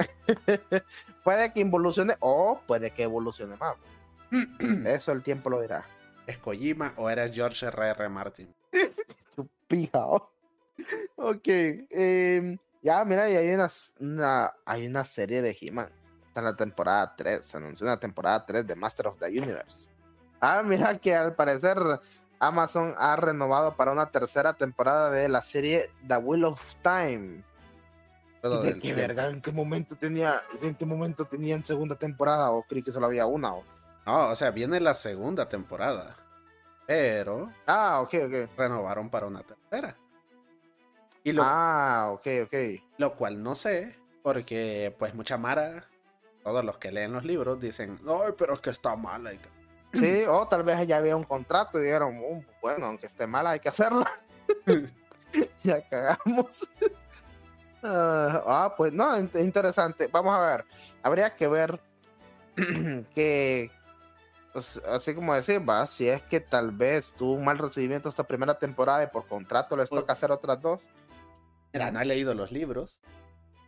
puede 1.24 1.52
que 1.52 1.60
involucione 1.60 2.14
o 2.20 2.60
puede 2.66 2.90
que 2.90 3.04
evolucione 3.04 3.56
más. 3.56 3.76
Eso 4.86 5.12
el 5.12 5.22
tiempo 5.22 5.50
lo 5.50 5.60
dirá. 5.60 5.86
¿Es 6.26 6.38
Kojima 6.38 6.94
o 6.96 7.10
eres 7.10 7.34
George 7.34 7.66
R.R. 7.66 8.08
Martin? 8.08 8.54
Su 9.34 9.48
pija. 9.66 10.06
oh. 10.06 10.30
ok. 11.16 11.48
em, 11.90 12.58
ya, 12.82 13.04
mira, 13.04 13.28
y 13.28 13.36
hay 13.36 13.52
una, 13.52 13.68
una, 13.98 14.54
hay 14.64 14.86
una 14.86 15.04
serie 15.04 15.42
de 15.42 15.56
He-Man. 15.60 15.90
Está 16.28 16.40
en 16.40 16.46
la 16.46 16.56
temporada 16.56 17.14
3. 17.16 17.44
Se 17.44 17.56
anunció 17.56 17.86
una 17.86 17.98
temporada 17.98 18.46
3 18.46 18.66
de 18.66 18.76
Master 18.76 19.08
of 19.08 19.18
the 19.18 19.26
Universe. 19.26 19.88
Ah, 20.40 20.62
mira 20.64 20.96
que 20.98 21.14
al 21.14 21.34
parecer 21.34 21.76
Amazon 22.38 22.94
ha 22.96 23.16
renovado 23.16 23.76
para 23.76 23.92
una 23.92 24.10
tercera 24.10 24.54
temporada 24.54 25.10
de 25.10 25.28
la 25.28 25.42
serie 25.42 25.90
The 26.06 26.16
Wheel 26.16 26.44
of 26.44 26.74
Time. 26.76 27.44
Todo 28.40 28.62
¿De 28.62 28.70
del 28.72 28.80
qué 28.80 28.94
verga? 28.94 29.28
¿En 29.28 29.40
qué 29.42 29.52
momento 29.52 29.96
tenía, 29.96 30.42
en 30.62 30.74
qué 30.74 30.86
momento 30.86 31.24
tenían 31.26 31.62
segunda 31.62 31.96
temporada? 31.96 32.50
¿O 32.52 32.62
creí 32.62 32.82
que 32.82 32.90
solo 32.92 33.06
había 33.06 33.26
una? 33.26 33.54
o- 33.54 33.64
No, 34.06 34.28
o 34.28 34.36
sea, 34.36 34.50
viene 34.50 34.80
la 34.80 34.94
segunda 34.94 35.48
temporada. 35.48 36.16
Pero 36.86 37.52
Ah, 37.66 38.00
ok, 38.00 38.14
ok. 38.26 38.50
renovaron 38.56 39.10
para 39.10 39.26
una 39.26 39.42
tercera. 39.42 39.94
Y 41.22 41.32
lo, 41.32 41.42
Ah, 41.44 42.08
ok, 42.12 42.26
ok. 42.44 42.54
lo 42.96 43.14
cual 43.14 43.42
no 43.42 43.54
sé, 43.54 43.94
porque 44.22 44.94
pues 44.98 45.14
mucha 45.14 45.36
Mara, 45.36 45.84
todos 46.42 46.64
los 46.64 46.78
que 46.78 46.90
leen 46.90 47.12
los 47.12 47.24
libros 47.24 47.60
dicen, 47.60 47.98
no, 48.02 48.22
pero 48.38 48.54
es 48.54 48.60
que 48.60 48.70
está 48.70 48.96
mala. 48.96 49.34
y 49.34 49.38
que-". 49.38 49.50
Sí, 49.92 50.24
o 50.28 50.48
tal 50.48 50.62
vez 50.62 50.86
ya 50.88 50.96
había 50.96 51.14
un 51.16 51.24
contrato 51.24 51.78
y 51.78 51.82
dijeron, 51.84 52.18
"Uh, 52.18 52.42
bueno, 52.62 52.86
aunque 52.86 53.06
esté 53.06 53.26
mala, 53.26 53.50
hay 53.50 53.60
que 53.60 53.68
hacerlo. 53.68 54.04
ya 55.62 55.86
cagamos. 55.88 56.66
Ah, 57.82 58.42
ah, 58.46 58.74
pues 58.76 58.92
no, 58.92 59.18
in- 59.18 59.30
interesante. 59.36 60.08
Vamos 60.08 60.34
a 60.38 60.44
ver. 60.46 60.64
Habría 61.02 61.34
que 61.36 61.48
ver 61.48 61.80
que, 63.14 63.70
pues, 64.52 64.82
así 64.86 65.14
como 65.14 65.34
decir, 65.34 65.66
va, 65.68 65.86
si 65.86 66.08
es 66.08 66.22
que 66.22 66.40
tal 66.40 66.72
vez 66.72 67.12
tuvo 67.14 67.34
un 67.34 67.44
mal 67.44 67.58
recibimiento 67.58 68.08
esta 68.08 68.24
primera 68.24 68.58
temporada 68.58 69.02
y 69.02 69.06
por 69.06 69.26
contrato 69.26 69.76
les 69.76 69.88
Pues- 69.88 70.00
toca 70.02 70.12
hacer 70.12 70.30
otras 70.30 70.60
dos. 70.60 70.82
Mira, 71.72 71.90
no 71.92 72.00
he 72.00 72.04
leído 72.04 72.34
los 72.34 72.50
libros, 72.50 73.00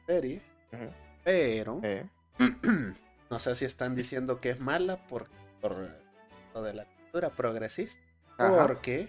serie, 0.07 0.42
Ujú. 0.72 0.90
pero 1.22 1.79
Eh, 1.85 2.05
no 3.31 3.38
sé 3.38 3.55
si 3.55 3.64
están 3.64 3.94
diciendo 3.94 4.40
que 4.40 4.51
es 4.51 4.61
mala 4.61 4.96
por, 5.07 5.29
por 5.61 5.77
lo 6.53 6.62
de 6.62 6.75
la 6.75 6.85
cultura 6.85 7.31
progresista, 7.31 8.03
Ajá. 8.38 8.66
porque 8.66 9.09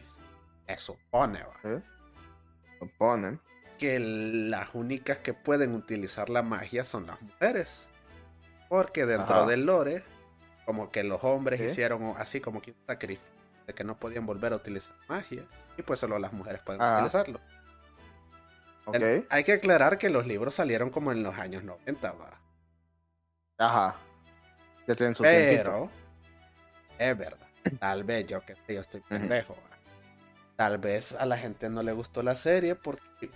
se 0.68 0.78
supone 0.78 1.44
va, 1.44 1.56
eh, 1.72 1.82
lo 2.80 2.88
ponen. 3.00 3.42
Que 3.78 4.00
las 4.00 4.70
únicas 4.74 5.20
que 5.20 5.34
pueden 5.34 5.74
utilizar 5.76 6.30
la 6.30 6.42
magia 6.44 6.86
son 6.86 7.08
las 7.08 7.22
mujeres. 7.22 7.86
Porque 8.70 9.06
dentro 9.06 9.36
Ajá. 9.36 9.46
del 9.46 9.66
lore, 9.66 10.04
como 10.66 10.92
que 10.92 11.04
los 11.04 11.24
hombres 11.24 11.60
hicieron 11.62 12.16
así 12.18 12.40
como 12.42 12.62
que 12.62 12.72
un 12.72 12.78
sacrificio 12.88 13.30
de 13.68 13.74
que 13.74 13.84
no 13.84 13.98
podían 13.98 14.26
volver 14.26 14.54
a 14.54 14.56
utilizar 14.58 14.94
magia. 15.08 15.44
Y 15.78 15.82
pues 15.84 16.00
solo 16.00 16.18
las 16.20 16.34
mujeres 16.34 16.62
pueden 16.62 16.82
Ajá. 16.82 16.98
utilizarlo. 16.98 17.40
Ok. 18.86 18.96
El- 18.96 19.28
hay 19.30 19.44
que 19.44 19.54
aclarar 19.54 19.98
que 19.98 20.10
los 20.10 20.26
libros 20.28 20.56
salieron 20.56 20.90
como 20.90 21.12
en 21.12 21.24
los 21.24 21.38
años 21.38 21.64
90, 21.64 22.12
va. 22.14 22.40
Ajá. 23.58 23.96
Ya 24.88 24.96
tienen 24.96 25.16
su 25.16 25.24
tiempito. 25.24 25.64
Pero 25.64 25.90
es 26.98 27.18
verdad. 27.18 27.48
Tal 27.80 28.04
vez 28.04 28.28
yo 28.28 28.42
que 28.42 28.56
yo 28.74 28.82
estoy 28.82 29.02
pendejo. 29.02 29.54
va. 29.56 29.78
Tal 30.56 30.78
vez 30.78 31.14
a 31.14 31.26
la 31.26 31.38
gente 31.38 31.70
no 31.70 31.82
le 31.82 31.94
gustó 31.94 32.22
la 32.24 32.36
serie 32.36 32.76
porque 32.76 33.30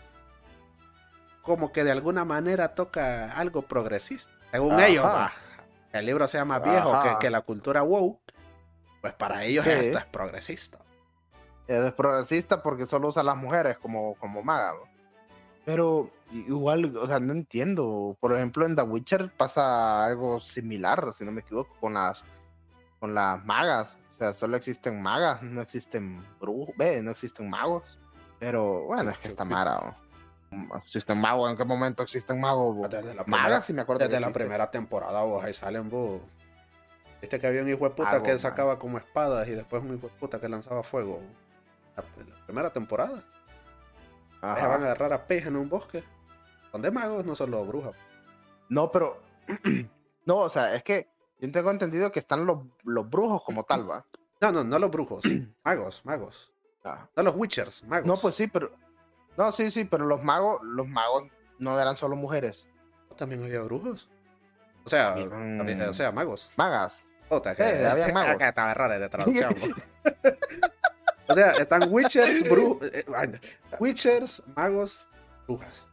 como 1.48 1.72
que 1.72 1.86
de 1.86 1.92
alguna 1.92 2.26
manera 2.26 2.76
toca 2.76 3.32
algo 3.32 3.62
progresista. 3.62 4.34
Según 4.52 4.74
Ajá. 4.74 4.88
ellos. 4.88 5.06
El 5.94 6.06
libro 6.06 6.28
sea 6.28 6.44
más 6.44 6.62
viejo 6.62 6.94
que, 7.20 7.30
la 7.30 7.42
cultura 7.42 7.84
woke. 7.84 8.20
Pues 9.02 9.14
para 9.14 9.46
ellos 9.46 9.64
Sí. 9.64 9.72
esto 9.72 9.98
es 9.98 10.06
progresista. 10.06 10.80
es 11.68 11.94
progresista 11.94 12.62
porque 12.62 12.86
solo 12.86 13.08
usa 13.08 13.22
a 13.22 13.26
las 13.26 13.38
mujeres 13.38 13.78
como, 13.78 14.16
como 14.16 14.44
magas. 14.44 14.76
¿no? 14.76 14.90
Pero 15.66 16.12
igual, 16.32 16.96
o 16.98 17.08
sea, 17.08 17.20
no 17.22 17.32
entiendo. 17.32 18.18
Por 18.20 18.34
ejemplo, 18.36 18.66
en 18.66 18.76
The 18.76 18.82
Witcher 18.82 19.32
pasa 19.32 20.06
algo 20.06 20.42
similar, 20.42 21.14
si 21.14 21.24
no 21.24 21.32
me 21.32 21.42
equivoco, 21.42 21.74
con 21.80 21.94
las 21.94 22.26
con 23.00 23.14
las 23.14 23.44
magas. 23.46 23.98
O 24.10 24.14
sea, 24.14 24.34
solo 24.34 24.58
existen 24.58 25.02
magas, 25.02 25.42
no 25.44 25.62
existen 25.62 26.26
brujos, 26.42 26.76
no 27.04 27.12
existen 27.12 27.50
magos. 27.50 27.98
Pero 28.40 28.86
bueno, 28.86 29.12
es 29.12 29.18
que 29.20 29.30
está 29.30 29.46
mara. 29.46 29.80
¿no? 29.82 30.07
Existen 30.78 31.20
magos, 31.20 31.50
¿en 31.52 31.58
qué 31.58 31.66
momento 31.66 32.04
existen 32.04 32.40
magos? 32.40 32.90
Desde 32.90 33.14
la 33.14 33.24
primera, 33.24 33.44
Magas, 33.44 33.66
si 33.66 33.74
me 33.74 33.82
acuerdo. 33.82 34.08
desde 34.08 34.20
la 34.20 34.32
primera 34.32 34.72
temporada, 34.72 35.22
vos 35.24 35.44
ahí 35.44 35.54
salen 35.54 35.90
vos. 35.90 36.22
Viste 37.22 37.40
que 37.40 37.48
había 37.48 37.62
un 37.64 37.70
hijo 37.70 37.84
de 37.84 37.96
puta 37.96 38.12
Algo, 38.12 38.24
que 38.24 38.32
man. 38.32 38.40
sacaba 38.40 38.80
como 38.80 38.98
espadas 38.98 39.48
y 39.48 39.52
después 39.52 39.84
un 39.84 39.98
hijo 39.98 40.08
de 40.08 40.14
puta 40.14 40.40
que 40.40 40.48
lanzaba 40.48 40.84
fuego. 40.84 41.20
La, 41.96 42.04
la 42.04 42.46
primera 42.46 42.72
temporada. 42.72 43.24
Ajá. 44.42 44.56
Dejaban 44.56 44.84
agarrar 44.84 45.14
a 45.14 45.26
peja 45.28 45.48
en 45.50 45.56
un 45.56 45.68
bosque. 45.68 46.04
Son 46.72 46.82
de 46.82 46.92
magos, 46.92 47.26
no 47.26 47.36
solo 47.36 47.66
brujas. 47.66 47.96
No, 48.70 48.92
pero. 48.92 49.22
no, 50.26 50.36
o 50.38 50.50
sea, 50.50 50.76
es 50.76 50.84
que 50.84 51.10
yo 51.40 51.52
tengo 51.52 51.72
entendido 51.72 52.12
que 52.12 52.20
están 52.20 52.46
los, 52.46 52.60
los 52.84 53.10
brujos 53.10 53.44
como 53.44 53.64
tal, 53.64 53.90
¿va? 53.90 54.06
No, 54.40 54.52
no, 54.52 54.64
no 54.64 54.80
los 54.80 54.92
brujos. 54.92 55.24
magos, 55.66 56.02
magos. 56.04 56.52
Ah. 56.86 57.08
No 57.16 57.24
los 57.24 57.36
witchers, 57.36 57.84
magos. 57.84 58.06
No, 58.08 58.18
pues 58.18 58.36
sí, 58.36 58.48
pero. 58.48 58.72
No, 59.38 59.52
sí, 59.52 59.70
sí, 59.72 59.86
pero 59.86 60.06
los 60.06 60.24
magos, 60.24 60.60
los 60.64 60.88
magos 60.88 61.24
no 61.60 61.80
eran 61.80 61.96
solo 61.96 62.16
mujeres. 62.16 62.68
También 63.18 63.44
había 63.44 63.62
brujos. 63.62 64.10
O 64.84 64.90
sea, 64.90 65.16
Mm. 65.16 65.62
había- 65.62 65.90
o 65.90 65.94
sea, 65.94 66.12
magos. 66.12 66.50
Magas. 66.58 67.04
Que, 67.30 67.64
Eh, 67.64 67.88
había 67.88 68.08
magos. 68.14 68.36
Acá 68.36 68.50
estaba 68.50 68.74
rara 68.74 68.98
de 69.00 69.10
traducción. 69.10 69.56
o 71.28 71.34
sea, 71.36 71.52
están 71.52 71.88
witchers, 71.92 72.48
bru... 72.50 72.80
eh, 72.84 73.04
witchers, 73.80 74.42
magos 74.56 75.08
Brujas. 75.48 75.86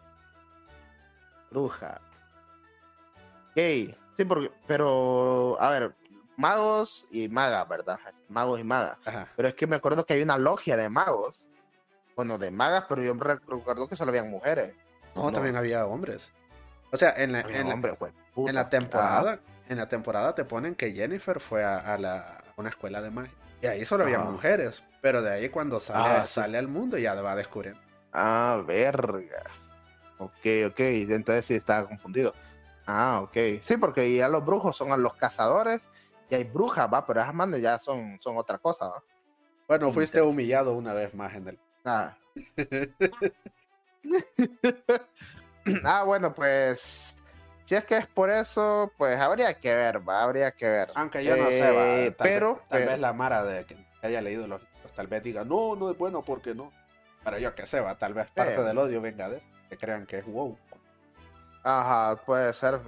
Bruja. 1.51 2.01
Ok, 3.51 3.57
sí, 3.57 4.25
porque, 4.27 4.51
pero, 4.67 5.57
a 5.61 5.71
ver, 5.71 5.95
magos 6.37 7.07
y 7.11 7.29
magas, 7.29 7.69
¿verdad? 7.69 7.99
Magos 8.29 8.59
y 8.61 8.65
magas. 8.65 8.99
Ajá. 9.07 9.29
Pero 9.37 9.49
es 9.49 9.55
que 9.55 9.67
me 9.69 9.77
acuerdo 9.77 10.05
que 10.05 10.15
hay 10.15 10.23
una 10.23 10.39
logia 10.39 10.77
de 10.77 10.89
magos. 10.89 11.47
Bueno, 12.17 12.39
de 12.39 12.51
magas, 12.51 12.85
pero 12.89 13.03
yo 13.03 13.15
recuerdo 13.15 13.89
que 13.89 13.97
solo 13.97 14.11
habían 14.11 14.31
mujeres. 14.31 14.75
No, 15.15 15.31
también 15.33 15.57
había 15.57 15.87
hombres. 15.87 16.29
O 16.93 16.97
sea, 16.97 17.13
en 17.17 17.33
la, 17.33 17.41
en 17.41 17.69
la- 17.69 17.75
hombres, 17.75 17.95
en 18.37 18.55
la 18.55 18.69
temporada, 18.69 19.41
en 19.69 19.77
la 19.79 19.89
temporada 19.89 20.35
te 20.35 20.45
ponen 20.45 20.75
que 20.75 20.93
Jennifer 20.93 21.41
fue 21.41 21.65
a, 21.65 21.79
a 21.79 21.99
la, 21.99 22.19
a 22.19 22.43
una 22.57 22.69
escuela 22.69 23.03
de 23.03 23.11
magia. 23.11 23.33
Y 23.63 23.67
ahí 23.67 23.85
solo 23.85 24.05
había 24.05 24.19
Ajá. 24.19 24.31
mujeres. 24.31 24.85
Pero 25.01 25.23
de 25.23 25.31
ahí 25.33 25.49
cuando 25.49 25.81
sale, 25.81 26.09
Ah, 26.09 26.27
sí. 26.27 26.35
sale 26.35 26.59
al 26.59 26.69
mundo 26.69 26.99
ya 26.99 27.15
va 27.15 27.33
a 27.33 27.37
descubrir. 27.37 27.77
Ah, 28.13 28.63
verga. 28.67 29.43
Ok, 30.19 30.47
ok. 30.69 30.79
Entonces 30.81 31.45
sí 31.47 31.55
estaba 31.55 31.87
confundido. 31.89 32.33
Ah, 32.87 33.21
ok. 33.23 33.37
Sí, 33.61 33.77
porque 33.77 34.15
ya 34.15 34.29
los 34.29 34.45
brujos 34.45 34.77
son 34.77 34.93
a 34.93 34.97
los 34.97 35.15
cazadores 35.15 35.81
y 36.31 36.35
hay 36.37 36.45
brujas, 36.45 36.89
va, 36.93 37.05
pero 37.07 37.21
esas 37.21 37.35
manes 37.35 37.61
ya 37.61 37.79
son, 37.79 38.19
son 38.21 38.37
otra 38.37 38.59
cosa, 38.59 38.87
va. 38.89 39.03
Bueno, 39.67 39.91
fuiste 39.93 40.21
humillado 40.21 40.75
una 40.75 40.93
vez 40.93 41.15
más 41.15 41.35
en 41.35 41.49
el. 41.49 41.59
Ah. 41.85 42.17
ah, 45.85 46.03
bueno, 46.05 46.35
pues. 46.35 47.17
Si 47.65 47.75
es 47.75 47.85
que 47.85 47.97
es 47.97 48.07
por 48.07 48.29
eso, 48.29 48.93
pues 48.99 49.19
habría 49.19 49.55
que 49.59 49.75
ver, 49.75 50.07
va, 50.07 50.23
habría 50.23 50.51
que 50.51 50.67
ver. 50.67 50.93
Aunque 50.95 51.25
yo 51.25 51.35
no 51.37 51.51
sé, 51.51 51.71
va, 51.71 51.87
Eh, 51.97 52.11
tal, 52.11 52.29
pero- 52.29 52.55
vez, 52.57 52.63
tal 52.69 52.79
pero- 52.81 52.91
vez 52.91 53.01
la 53.01 53.13
Mara 53.15 53.43
de 53.43 53.65
que 53.65 53.87
haya 54.03 54.21
leído 54.21 54.47
los 54.47 54.61
libros, 54.61 54.93
tal 54.95 55.07
vez 55.07 55.23
diga, 55.23 55.45
no, 55.47 55.75
no 55.75 55.91
es 55.91 55.97
bueno 55.97 56.23
porque 56.23 56.55
no. 56.55 56.71
Pero 57.25 57.39
yo 57.39 57.55
que 57.55 57.67
sé, 57.67 57.81
va, 57.81 57.97
tal 57.97 58.13
vez 58.13 58.27
parte 58.35 58.55
Eh. 58.55 58.63
del 58.63 58.77
odio 58.77 59.01
venga 59.01 59.31
de 59.31 59.39
eso, 59.39 59.47
que 59.71 59.79
crean 59.79 60.05
que 60.05 60.19
es 60.19 60.27
wow. 60.27 60.59
Ajá, 61.63 62.17
puede 62.27 62.53
ser. 62.53 62.79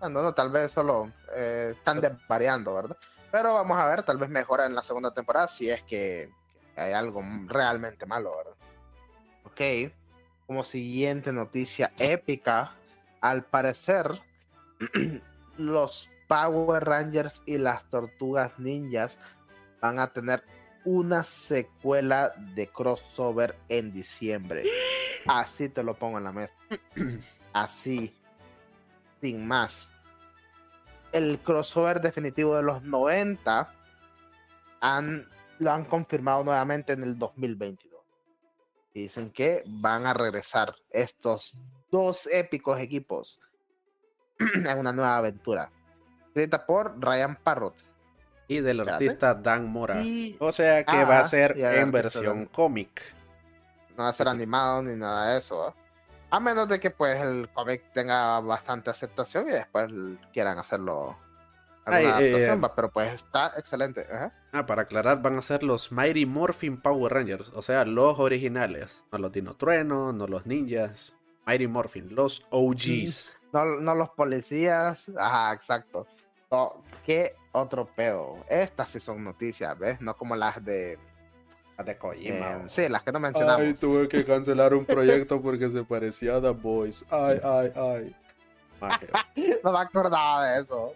Bueno, 0.00 0.22
no, 0.22 0.34
tal 0.34 0.50
vez 0.50 0.70
solo 0.70 1.10
eh, 1.34 1.72
están 1.74 2.02
desvariando, 2.02 2.74
¿verdad? 2.74 2.98
Pero 3.32 3.54
vamos 3.54 3.78
a 3.78 3.86
ver, 3.86 4.02
tal 4.02 4.18
vez 4.18 4.28
mejora 4.28 4.66
en 4.66 4.74
la 4.74 4.82
segunda 4.82 5.14
temporada 5.14 5.48
si 5.48 5.70
es 5.70 5.82
que 5.82 6.30
hay 6.80 6.92
algo 6.92 7.22
realmente 7.46 8.06
malo, 8.06 8.36
¿verdad? 8.36 8.56
Ok, 9.44 9.92
como 10.46 10.64
siguiente 10.64 11.32
noticia 11.32 11.92
épica, 11.98 12.74
al 13.20 13.44
parecer 13.44 14.20
los 15.58 16.08
Power 16.26 16.84
Rangers 16.84 17.42
y 17.44 17.58
las 17.58 17.84
Tortugas 17.90 18.58
Ninjas 18.58 19.18
van 19.80 19.98
a 19.98 20.12
tener 20.12 20.44
una 20.84 21.24
secuela 21.24 22.32
de 22.54 22.68
crossover 22.68 23.58
en 23.68 23.92
diciembre. 23.92 24.64
Así 25.26 25.68
te 25.68 25.82
lo 25.82 25.94
pongo 25.94 26.18
en 26.18 26.24
la 26.24 26.32
mesa. 26.32 26.54
Así. 27.52 28.14
Sin 29.20 29.46
más. 29.46 29.90
El 31.12 31.40
crossover 31.40 32.00
definitivo 32.00 32.56
de 32.56 32.62
los 32.62 32.82
90 32.82 33.74
han, 34.80 35.28
lo 35.60 35.70
han 35.70 35.84
confirmado 35.84 36.42
nuevamente 36.44 36.92
en 36.94 37.02
el 37.02 37.18
2022. 37.18 38.00
Y 38.92 39.02
dicen 39.02 39.30
que 39.30 39.62
van 39.66 40.06
a 40.06 40.12
regresar 40.14 40.74
estos 40.90 41.56
dos 41.90 42.26
épicos 42.26 42.80
equipos 42.80 43.38
en 44.38 44.78
una 44.78 44.92
nueva 44.92 45.16
aventura. 45.18 45.70
Escrita 46.26 46.66
por 46.66 47.00
Ryan 47.00 47.36
Parrott. 47.36 47.76
Y 48.48 48.60
del 48.60 48.80
Espérate. 48.80 49.04
artista 49.04 49.34
Dan 49.34 49.70
Mora. 49.70 50.00
Y 50.02 50.36
O 50.40 50.50
sea 50.50 50.82
que 50.84 51.04
va 51.04 51.18
a 51.18 51.20
Ah, 51.20 51.28
ser 51.28 51.56
en 51.56 51.92
versión 51.92 52.46
cómic. 52.46 53.00
no 53.96 54.02
va 54.04 54.08
a 54.08 54.12
ser 54.12 54.26
animado 54.28 54.82
ni 54.82 54.96
nada 54.96 55.32
de 55.34 55.38
eso. 55.38 55.58
¿va? 55.58 55.74
A 56.30 56.40
menos 56.40 56.68
de 56.68 56.80
que 56.80 56.90
pues 56.90 57.20
el 57.20 57.48
cómic 57.52 57.92
tenga 57.92 58.40
bastante 58.40 58.90
aceptación 58.90 59.46
y 59.48 59.52
después 59.52 59.88
quieran 60.32 60.58
hacerlo 60.58 61.16
alguna 61.92 62.16
Ay, 62.16 62.24
eh, 62.24 62.28
adaptación, 62.30 62.64
va, 62.64 62.74
pero 62.74 62.90
pues 62.90 63.12
está 63.12 63.52
excelente. 63.56 64.06
ajá. 64.10 64.32
Ah, 64.52 64.66
para 64.66 64.82
aclarar, 64.82 65.22
van 65.22 65.36
a 65.36 65.42
ser 65.42 65.62
los 65.62 65.92
Mighty 65.92 66.26
Morphin 66.26 66.80
Power 66.80 67.12
Rangers. 67.12 67.50
O 67.54 67.62
sea, 67.62 67.84
los 67.84 68.18
originales. 68.18 69.02
No 69.12 69.18
los 69.18 69.32
Dino 69.32 69.54
Trueno, 69.56 70.12
no 70.12 70.26
los 70.26 70.46
ninjas. 70.46 71.14
Mighty 71.46 71.66
Morphin, 71.66 72.14
los 72.14 72.44
OGs. 72.50 73.36
No, 73.52 73.64
no 73.64 73.94
los 73.94 74.10
policías, 74.10 75.10
ajá, 75.16 75.52
exacto. 75.52 76.06
No, 76.50 76.82
¿Qué 77.04 77.34
otro 77.52 77.86
pedo? 77.94 78.38
Estas 78.48 78.88
sí 78.90 79.00
son 79.00 79.24
noticias, 79.24 79.76
¿ves? 79.78 80.00
No 80.00 80.16
como 80.16 80.36
las 80.36 80.64
de... 80.64 80.98
Las 81.76 81.86
de 81.86 81.96
Kojima. 81.96 82.50
eh, 82.52 82.62
sí, 82.66 82.88
las 82.88 83.02
que 83.02 83.10
no 83.10 83.18
mencionamos. 83.20 83.62
Ay, 83.62 83.74
tuve 83.74 84.06
que 84.08 84.24
cancelar 84.24 84.74
un 84.74 84.84
proyecto 84.84 85.40
porque 85.42 85.70
se 85.70 85.82
parecía 85.82 86.36
a 86.36 86.40
The 86.40 86.50
Boys. 86.50 87.04
Ay, 87.10 87.40
ay, 87.42 87.72
ay. 87.74 88.16
No 89.64 89.72
me 89.72 89.78
acordaba 89.78 90.50
de 90.52 90.60
eso. 90.62 90.94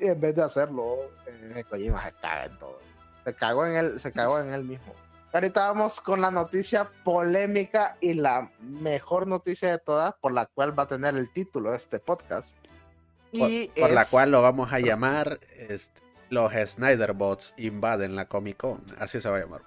Y 0.00 0.06
en 0.08 0.20
vez 0.20 0.34
de 0.34 0.42
hacerlo, 0.42 1.10
eh, 1.26 1.64
Kojima 1.68 2.04
se 2.04 2.12
caga 2.20 2.44
en 2.46 2.58
todo. 2.58 2.78
Se 3.24 3.34
cagó 3.34 3.66
en 3.66 3.76
él, 3.76 4.00
se 4.00 4.12
cagó 4.12 4.38
en 4.40 4.52
él 4.52 4.64
mismo. 4.64 4.94
Ahorita 5.32 5.68
vamos 5.68 6.00
con 6.00 6.20
la 6.20 6.30
noticia 6.30 6.88
polémica 7.04 7.96
y 8.00 8.14
la 8.14 8.50
mejor 8.60 9.26
noticia 9.26 9.70
de 9.70 9.78
todas, 9.78 10.14
por 10.20 10.32
la 10.32 10.46
cual 10.46 10.78
va 10.78 10.84
a 10.84 10.88
tener 10.88 11.16
el 11.16 11.30
título 11.30 11.72
de 11.72 11.76
este 11.76 11.98
podcast. 11.98 12.56
Por, 13.36 13.50
Y 13.50 13.68
por 13.78 13.90
la 13.90 14.02
es- 14.02 14.10
cual 14.10 14.30
lo 14.30 14.40
vamos 14.40 14.72
a 14.72 14.78
llamar 14.78 15.40
este, 15.68 16.00
Los 16.30 16.52
Snyderbots 16.52 17.54
invaden 17.58 18.14
la 18.16 18.26
Comic 18.26 18.56
Con. 18.56 18.82
Así 18.98 19.20
se 19.20 19.28
va 19.28 19.36
a 19.36 19.40
llamar. 19.40 19.62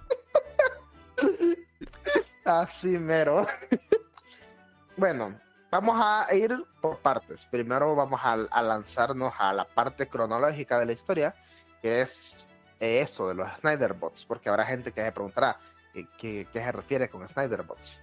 Así 2.44 2.98
mero. 2.98 3.46
bueno, 4.96 5.38
vamos 5.70 5.96
a 6.00 6.26
ir 6.34 6.64
por 6.80 6.98
partes. 6.98 7.46
Primero 7.46 7.94
vamos 7.94 8.20
a, 8.22 8.32
a 8.32 8.62
lanzarnos 8.62 9.32
a 9.38 9.52
la 9.52 9.64
parte 9.64 10.08
cronológica 10.08 10.78
de 10.78 10.86
la 10.86 10.92
historia, 10.92 11.34
que 11.80 12.02
es 12.02 12.46
eso 12.78 13.28
de 13.28 13.34
los 13.34 13.48
Snyderbots, 13.58 14.24
porque 14.24 14.48
habrá 14.48 14.64
gente 14.64 14.92
que 14.92 15.02
se 15.02 15.12
preguntará 15.12 15.58
¿qué, 15.92 16.06
qué, 16.18 16.48
qué 16.52 16.58
se 16.60 16.72
refiere 16.72 17.08
con 17.08 17.28
Snyderbots. 17.28 18.02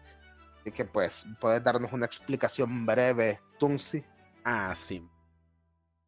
Así 0.62 0.72
que 0.72 0.86
pues, 0.86 1.26
puedes 1.40 1.64
darnos 1.64 1.94
una 1.94 2.06
explicación 2.06 2.86
breve, 2.86 3.40
Tunsi. 3.58 4.04
Ah, 4.44 4.74
sí. 4.76 5.06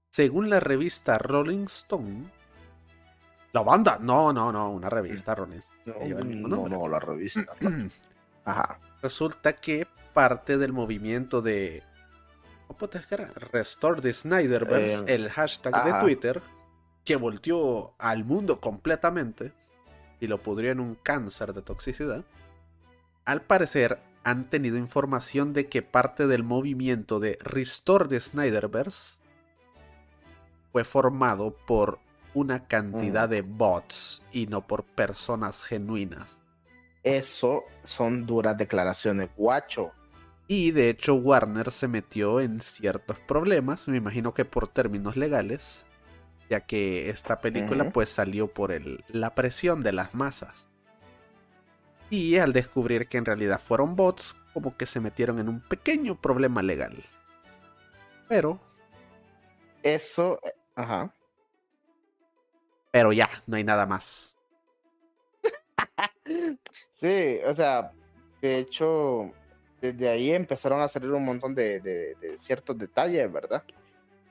Según 0.09 0.49
la 0.49 0.59
revista 0.59 1.17
Rolling 1.17 1.65
Stone. 1.65 2.31
La 3.53 3.61
banda. 3.61 3.97
No, 4.01 4.33
no, 4.33 4.51
no. 4.51 4.69
Una 4.71 4.89
revista 4.89 5.35
Rolling 5.35 5.59
Stone. 5.59 6.09
No, 6.35 6.47
no, 6.47 6.69
no, 6.69 6.87
la 6.87 6.99
revista. 6.99 7.45
Ajá. 8.51 8.79
Resulta 9.01 9.53
que 9.53 9.87
parte 10.13 10.57
del 10.57 10.73
movimiento 10.73 11.41
de. 11.41 11.83
¿Cómo 12.67 12.87
te 12.89 12.99
dijera? 12.99 13.31
Restore 13.51 14.01
the 14.01 14.13
Snyderverse, 14.13 15.03
Eh, 15.11 15.15
el 15.15 15.29
hashtag 15.29 15.75
ajá. 15.75 15.85
de 15.97 16.03
Twitter, 16.03 16.41
que 17.05 17.15
volteó 17.15 17.93
al 17.97 18.25
mundo 18.25 18.59
completamente 18.59 19.53
y 20.19 20.27
lo 20.27 20.41
pudrió 20.43 20.71
en 20.71 20.79
un 20.79 20.95
cáncer 20.95 21.53
de 21.53 21.61
toxicidad. 21.61 22.23
Al 23.25 23.41
parecer, 23.41 23.99
han 24.23 24.49
tenido 24.49 24.77
información 24.77 25.53
de 25.53 25.67
que 25.69 25.81
parte 25.81 26.27
del 26.27 26.43
movimiento 26.43 27.19
de 27.19 27.37
Restore 27.41 28.07
the 28.07 28.19
Snyderverse 28.19 29.19
fue 30.71 30.83
formado 30.83 31.55
por 31.65 31.99
una 32.33 32.67
cantidad 32.67 33.27
Mm. 33.27 33.31
de 33.31 33.41
bots 33.41 34.23
y 34.31 34.45
no 34.47 34.67
por 34.67 34.83
personas 34.83 35.63
genuinas. 35.63 36.43
Eso 37.03 37.63
son 37.83 38.25
duras 38.25 38.57
declaraciones, 38.57 39.29
guacho. 39.35 39.91
Y 40.47 40.71
de 40.71 40.89
hecho 40.89 41.15
Warner 41.15 41.71
se 41.71 41.87
metió 41.87 42.39
en 42.41 42.61
ciertos 42.61 43.19
problemas, 43.19 43.87
me 43.87 43.97
imagino 43.97 44.33
que 44.33 44.45
por 44.45 44.67
términos 44.67 45.15
legales, 45.15 45.85
ya 46.49 46.61
que 46.61 47.09
esta 47.09 47.39
película 47.39 47.91
pues 47.91 48.09
salió 48.09 48.47
por 48.47 48.71
el- 48.71 49.03
la 49.09 49.35
presión 49.35 49.81
de 49.81 49.91
las 49.93 50.15
masas. 50.15 50.67
Y 52.09 52.37
al 52.37 52.53
descubrir 52.53 53.07
que 53.07 53.19
en 53.19 53.25
realidad 53.25 53.61
fueron 53.63 53.95
bots, 53.95 54.35
como 54.53 54.75
que 54.75 54.87
se 54.87 54.99
metieron 54.99 55.37
en 55.39 55.47
un 55.47 55.61
pequeño 55.61 56.19
problema 56.19 56.63
legal. 56.63 57.03
Pero, 58.27 58.59
Eso, 59.83 60.39
eh, 60.43 60.51
ajá. 60.75 61.13
pero 62.91 63.13
ya, 63.13 63.29
no 63.45 63.55
hay 63.55 63.63
nada 63.63 63.85
más. 63.85 64.35
Sí, 66.91 67.39
o 67.45 67.53
sea, 67.53 67.91
de 68.41 68.57
hecho, 68.59 69.31
desde 69.81 70.09
ahí 70.09 70.31
empezaron 70.31 70.81
a 70.81 70.87
salir 70.87 71.11
un 71.11 71.25
montón 71.25 71.55
de, 71.55 71.79
de- 71.79 72.15
de 72.15 72.37
ciertos 72.37 72.77
detalles, 72.77 73.31
¿verdad? 73.31 73.63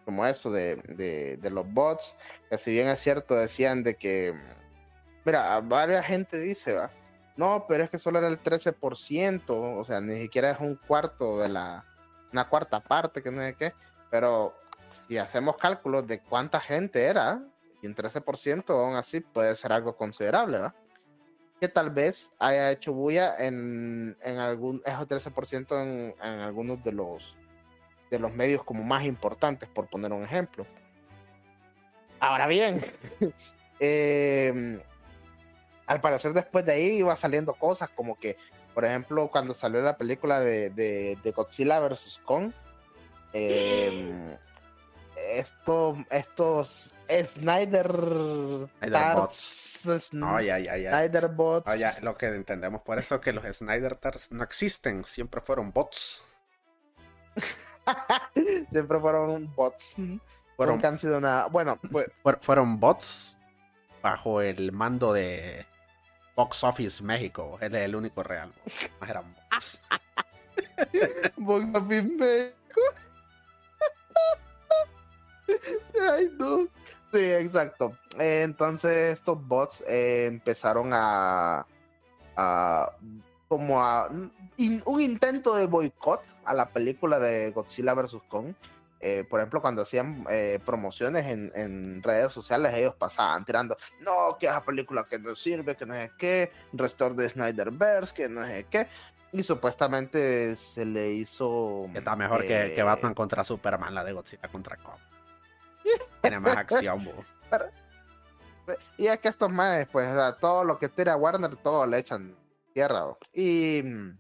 Como 0.04 0.24
eso 0.26 0.50
de, 0.50 0.76
de- 1.40 1.50
los 1.50 1.70
bots, 1.72 2.16
que 2.50 2.59
si 2.59 2.72
bien 2.72 2.88
es 2.88 3.00
cierto, 3.00 3.35
decían 3.35 3.83
de 3.83 3.96
que, 3.96 4.35
mira, 5.24 5.61
varias 5.61 6.07
gente 6.07 6.38
dice, 6.38 6.74
¿va? 6.74 6.90
No, 7.37 7.66
pero 7.68 7.85
es 7.85 7.90
que 7.90 7.98
solo 7.98 8.18
era 8.18 8.28
el 8.28 8.40
13%, 8.40 9.78
o 9.78 9.85
sea, 9.85 10.00
ni 10.00 10.20
siquiera 10.20 10.50
es 10.50 10.61
un 10.61 10.74
cuarto 10.76 11.38
de 11.38 11.48
la, 11.48 11.85
una 12.33 12.48
cuarta 12.48 12.81
parte, 12.81 13.22
que 13.22 13.31
no 13.31 13.40
sé 13.42 13.54
qué, 13.54 13.74
pero 14.11 14.54
si 14.88 15.18
hacemos 15.18 15.57
cálculos 15.57 16.07
de 16.07 16.20
cuánta 16.20 16.61
gente 16.61 17.04
era, 17.04 17.40
y 17.81 17.87
un 17.87 17.94
13% 17.94 18.70
aún 18.74 18.96
así 18.96 19.20
puede 19.20 19.54
ser 19.54 19.72
algo 19.72 19.96
considerable, 19.96 20.59
¿va? 20.59 20.74
Que 21.61 21.68
tal 21.68 21.90
vez 21.90 22.33
haya 22.38 22.71
hecho 22.71 22.92
bulla 22.92 23.35
en, 23.38 24.16
en 24.23 24.38
algún, 24.38 24.83
esos 24.85 25.09
13% 25.09 25.83
en, 25.83 26.14
en 26.23 26.40
algunos 26.40 26.83
de 26.85 26.92
los, 26.92 27.37
de 28.11 28.18
los 28.18 28.33
medios 28.33 28.62
como 28.64 28.83
más 28.85 29.05
importantes, 29.05 29.68
por 29.68 29.88
poner 29.88 30.12
un 30.12 30.25
ejemplo. 30.25 30.66
Ahora 32.21 32.47
bien, 32.47 32.85
eh, 33.81 34.81
al 35.87 36.01
parecer 36.01 36.33
después 36.33 36.64
de 36.64 36.73
ahí 36.73 36.99
iba 36.99 37.14
saliendo 37.16 37.55
cosas 37.55 37.88
como 37.90 38.18
que, 38.18 38.37
por 38.75 38.85
ejemplo, 38.85 39.29
cuando 39.31 39.55
salió 39.55 39.81
la 39.83 39.97
película 39.97 40.40
de, 40.40 40.71
de, 40.71 41.18
de 41.23 41.31
Godzilla 41.33 41.81
vs. 41.81 42.21
Kong, 42.25 42.53
eh, 43.33 44.37
esto, 45.31 45.97
estos 46.11 46.95
Snyder, 47.09 47.88
Tarts, 48.91 50.12
No, 50.12 50.41
ya, 50.41 50.59
ya, 50.59 50.77
ya. 50.77 50.93
Snyder 50.93 51.29
Bots. 51.29 51.67
No, 51.67 51.75
ya, 51.75 51.93
lo 52.03 52.17
que 52.17 52.27
entendemos 52.27 52.83
por 52.83 52.99
eso 52.99 53.17
es 53.17 53.21
que 53.21 53.33
los 53.33 53.45
Snyder 53.45 53.97
Tars 53.97 54.31
no 54.31 54.43
existen, 54.45 55.05
siempre 55.05 55.41
fueron 55.41 55.73
bots. 55.73 56.23
Siempre 58.71 59.01
fueron 59.01 59.55
bots. 59.55 59.97
Fueron, 60.57 60.75
Nunca 60.77 60.88
han 60.88 60.99
sido 60.99 61.21
nada. 61.21 61.47
Bueno, 61.47 61.79
pues, 61.93 62.09
fuer- 62.23 62.38
fueron 62.41 62.79
bots 62.81 63.38
bajo 64.03 64.41
el 64.41 64.73
mando 64.73 65.12
de 65.12 65.64
Box 66.37 66.64
Office 66.64 67.03
México. 67.03 67.59
Él 67.61 67.75
es 67.75 67.83
el 67.83 67.95
único 67.97 68.23
real. 68.23 68.53
Más 69.01 69.09
eran 69.11 69.35
bots. 69.35 69.83
Box 71.37 71.67
Office 71.75 72.03
México. 72.03 72.81
Ay, 76.13 76.31
no. 76.39 76.69
Sí, 77.13 77.21
exacto. 77.21 77.97
Eh, 78.19 78.43
entonces 78.45 79.15
estos 79.15 79.45
bots 79.47 79.83
eh, 79.89 80.27
empezaron 80.27 80.91
a, 80.93 81.67
a 82.37 82.93
como 83.49 83.83
a 83.83 84.11
in- 84.59 84.83
un 84.85 85.01
intento 85.01 85.55
de 85.57 85.67
boicot 85.67 86.23
a 86.45 86.53
la 86.55 86.69
película 86.69 87.19
de 87.19 87.51
Godzilla 87.51 87.95
vs. 87.95 88.19
Kong. 88.29 88.53
Eh, 89.01 89.25
por 89.31 89.39
ejemplo, 89.39 89.63
cuando 89.63 89.83
hacían 89.83 90.27
eh, 90.29 90.59
promociones 90.67 91.27
en, 91.27 91.53
en 91.55 92.03
redes 92.03 92.33
sociales, 92.33 92.75
ellos 92.75 92.95
pasaban 92.97 93.45
tirando, 93.45 93.77
no, 94.05 94.37
que 94.41 94.47
esa 94.47 94.65
película 94.65 95.07
que 95.09 95.21
no 95.21 95.37
sirve, 95.37 95.77
que 95.77 95.87
no 95.87 95.95
sé 95.95 96.11
qué, 96.19 96.51
restore 96.73 97.15
de 97.15 97.29
Snyderverse, 97.29 98.13
que 98.13 98.29
no 98.29 98.43
sé 98.45 98.67
qué. 98.69 98.89
Y 99.31 99.45
supuestamente 99.45 100.57
se 100.57 100.85
le 100.85 101.13
hizo... 101.13 101.89
Está 101.95 102.17
mejor 102.17 102.45
que, 102.45 102.73
que 102.75 102.83
Batman 102.83 103.15
contra 103.15 103.45
Superman, 103.45 103.95
la 103.95 104.03
de 104.03 104.15
Godzilla 104.15 104.49
contra 104.51 104.77
Kong. 104.77 104.99
Tiene 106.22 106.40
más 106.40 106.57
acción. 106.57 107.05
Y 108.98 109.07
es 109.07 109.18
que 109.18 109.29
estos 109.29 109.51
más, 109.51 109.87
pues, 109.90 110.09
o 110.11 110.14
sea, 110.14 110.33
todo 110.37 110.62
lo 110.64 110.79
que 110.79 110.88
tira 110.88 111.16
Warner, 111.16 111.57
todo 111.57 111.87
le 111.87 111.98
echan 111.98 112.37
tierra. 112.74 113.07
Y 113.33 113.81
mm, 113.83 114.18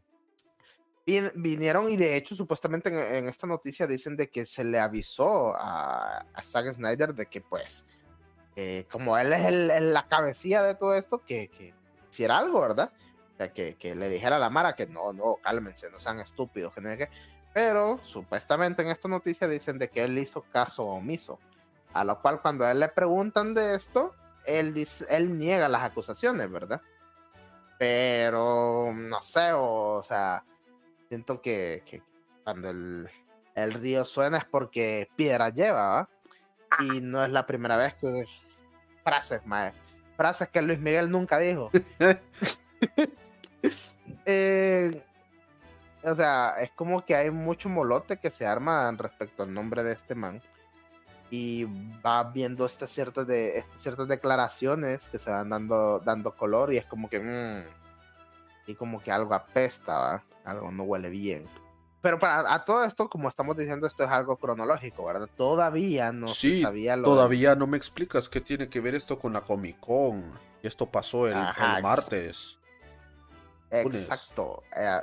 vin- 1.06 1.32
vinieron, 1.34 1.88
y 1.90 1.96
de 1.96 2.16
hecho, 2.16 2.34
supuestamente 2.34 2.88
en, 2.88 2.96
en 3.16 3.28
esta 3.28 3.46
noticia 3.46 3.86
dicen 3.86 4.16
de 4.16 4.30
que 4.30 4.46
se 4.46 4.64
le 4.64 4.78
avisó 4.78 5.54
a, 5.54 6.24
a 6.32 6.42
Zack 6.42 6.72
Snyder 6.72 7.14
de 7.14 7.26
que, 7.26 7.42
pues, 7.42 7.86
eh, 8.56 8.86
como 8.90 9.18
él 9.18 9.32
es 9.34 9.44
el, 9.46 9.70
el- 9.70 9.92
la 9.92 10.08
cabecilla 10.08 10.62
de 10.62 10.74
todo 10.74 10.94
esto, 10.94 11.22
que, 11.24 11.48
que 11.48 11.74
hiciera 12.10 12.38
algo, 12.38 12.60
¿verdad? 12.62 12.90
O 13.34 13.36
sea, 13.36 13.52
que, 13.52 13.76
que 13.76 13.94
le 13.94 14.08
dijera 14.08 14.36
a 14.36 14.40
la 14.40 14.48
Mara 14.50 14.74
que 14.74 14.86
no, 14.86 15.12
no, 15.12 15.36
cálmense, 15.42 15.90
no 15.90 16.00
sean 16.00 16.20
estúpidos, 16.20 16.72
que 16.72 16.80
no 16.80 16.96
qué. 16.96 17.10
Pero 17.52 18.00
supuestamente 18.02 18.80
en 18.82 18.88
esta 18.88 19.08
noticia 19.08 19.46
dicen 19.46 19.78
de 19.78 19.88
que 19.90 20.04
él 20.04 20.16
hizo 20.18 20.42
caso 20.42 20.86
omiso. 20.86 21.38
A 21.92 22.04
lo 22.04 22.20
cual 22.20 22.40
cuando 22.40 22.64
a 22.64 22.72
él 22.72 22.80
le 22.80 22.88
preguntan 22.88 23.54
de 23.54 23.74
esto, 23.74 24.14
él, 24.44 24.74
dice, 24.74 25.06
él 25.08 25.38
niega 25.38 25.68
las 25.68 25.82
acusaciones, 25.82 26.50
¿verdad? 26.50 26.80
Pero 27.78 28.92
no 28.94 29.22
sé, 29.22 29.52
o, 29.52 29.94
o 29.94 30.02
sea, 30.02 30.44
siento 31.08 31.40
que, 31.40 31.82
que 31.86 32.02
cuando 32.44 32.70
el, 32.70 33.08
el 33.54 33.74
río 33.74 34.04
suena 34.04 34.38
es 34.38 34.44
porque 34.44 35.08
piedra 35.16 35.50
lleva, 35.50 35.88
¿va? 35.88 36.08
Y 36.80 37.00
no 37.00 37.24
es 37.24 37.30
la 37.30 37.46
primera 37.46 37.76
vez 37.76 37.94
que 37.94 38.24
frases, 39.04 39.44
mae. 39.46 39.72
Frases 40.16 40.48
que 40.48 40.62
Luis 40.62 40.78
Miguel 40.78 41.10
nunca 41.10 41.38
dijo. 41.38 41.70
Eh, 44.30 45.02
o 46.02 46.14
sea, 46.14 46.56
es 46.60 46.70
como 46.72 47.04
que 47.04 47.16
hay 47.16 47.30
mucho 47.30 47.70
molote 47.70 48.18
que 48.18 48.30
se 48.30 48.46
arma 48.46 48.92
respecto 48.92 49.42
al 49.42 49.54
nombre 49.54 49.82
de 49.82 49.94
este 49.94 50.14
man. 50.14 50.42
Y 51.30 51.66
va 52.04 52.24
viendo 52.24 52.64
estas 52.64 52.90
ciertas, 52.90 53.26
de, 53.26 53.58
estas 53.58 53.82
ciertas 53.82 54.08
declaraciones 54.08 55.08
que 55.08 55.18
se 55.18 55.30
van 55.30 55.50
dando, 55.50 55.98
dando 56.00 56.34
color 56.34 56.72
y 56.72 56.78
es 56.78 56.86
como 56.86 57.08
que... 57.08 57.20
mm, 57.20 58.70
y 58.70 58.74
como 58.74 59.02
que 59.02 59.10
algo 59.10 59.34
apesta, 59.34 59.98
¿va? 59.98 60.24
algo 60.44 60.70
no 60.70 60.82
huele 60.84 61.08
bien. 61.10 61.46
Pero 62.00 62.18
para 62.18 62.52
a 62.54 62.64
todo 62.64 62.84
esto, 62.84 63.08
como 63.08 63.28
estamos 63.28 63.56
diciendo, 63.56 63.86
esto 63.86 64.04
es 64.04 64.10
algo 64.10 64.36
cronológico, 64.36 65.04
¿verdad? 65.06 65.28
Todavía 65.36 66.12
no 66.12 66.28
Sí, 66.28 66.56
se 66.56 66.62
sabía 66.62 66.96
lo 66.96 67.04
Todavía 67.04 67.54
no 67.56 67.66
me 67.66 67.76
explicas 67.76 68.28
qué 68.28 68.40
tiene 68.40 68.68
que 68.68 68.80
ver 68.80 68.94
esto 68.94 69.18
con 69.18 69.32
la 69.32 69.40
Comic 69.40 69.80
Con. 69.80 70.32
Y 70.62 70.66
esto 70.66 70.86
pasó 70.86 71.26
el, 71.26 71.34
Ajá, 71.34 71.78
el 71.78 71.82
martes. 71.82 72.58
lunes. 73.70 74.02
Exacto. 74.02 74.62
Eh, 74.76 75.00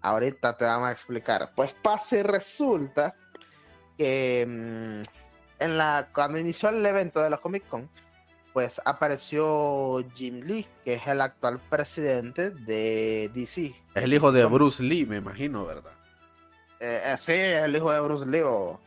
ahorita 0.00 0.56
te 0.56 0.64
vamos 0.64 0.88
a 0.88 0.92
explicar. 0.92 1.52
Pues 1.54 1.74
pasa 1.74 2.16
y 2.16 2.22
resulta 2.22 3.14
que 3.98 4.46
mm, 4.48 5.29
en 5.60 5.78
la, 5.78 6.08
cuando 6.12 6.38
inició 6.38 6.68
el 6.70 6.84
evento 6.84 7.20
de 7.20 7.30
la 7.30 7.36
Comic 7.38 7.66
Con, 7.68 7.88
pues 8.52 8.80
apareció 8.84 10.04
Jim 10.14 10.40
Lee, 10.44 10.66
que 10.84 10.94
es 10.94 11.06
el 11.06 11.20
actual 11.20 11.60
presidente 11.68 12.50
de 12.50 13.30
DC. 13.32 13.74
Es 13.94 14.02
el 14.04 14.12
hijo 14.12 14.32
de. 14.32 14.44
Bruce 14.46 14.82
Lee, 14.82 15.06
me 15.06 15.16
imagino, 15.16 15.64
¿verdad? 15.64 15.92
Eh, 16.80 17.02
eh, 17.04 17.16
sí, 17.18 17.32
es 17.32 17.62
el 17.64 17.76
hijo 17.76 17.92
de 17.92 18.00
Bruce 18.00 18.26
Lee. 18.26 18.38
Y 18.40 18.42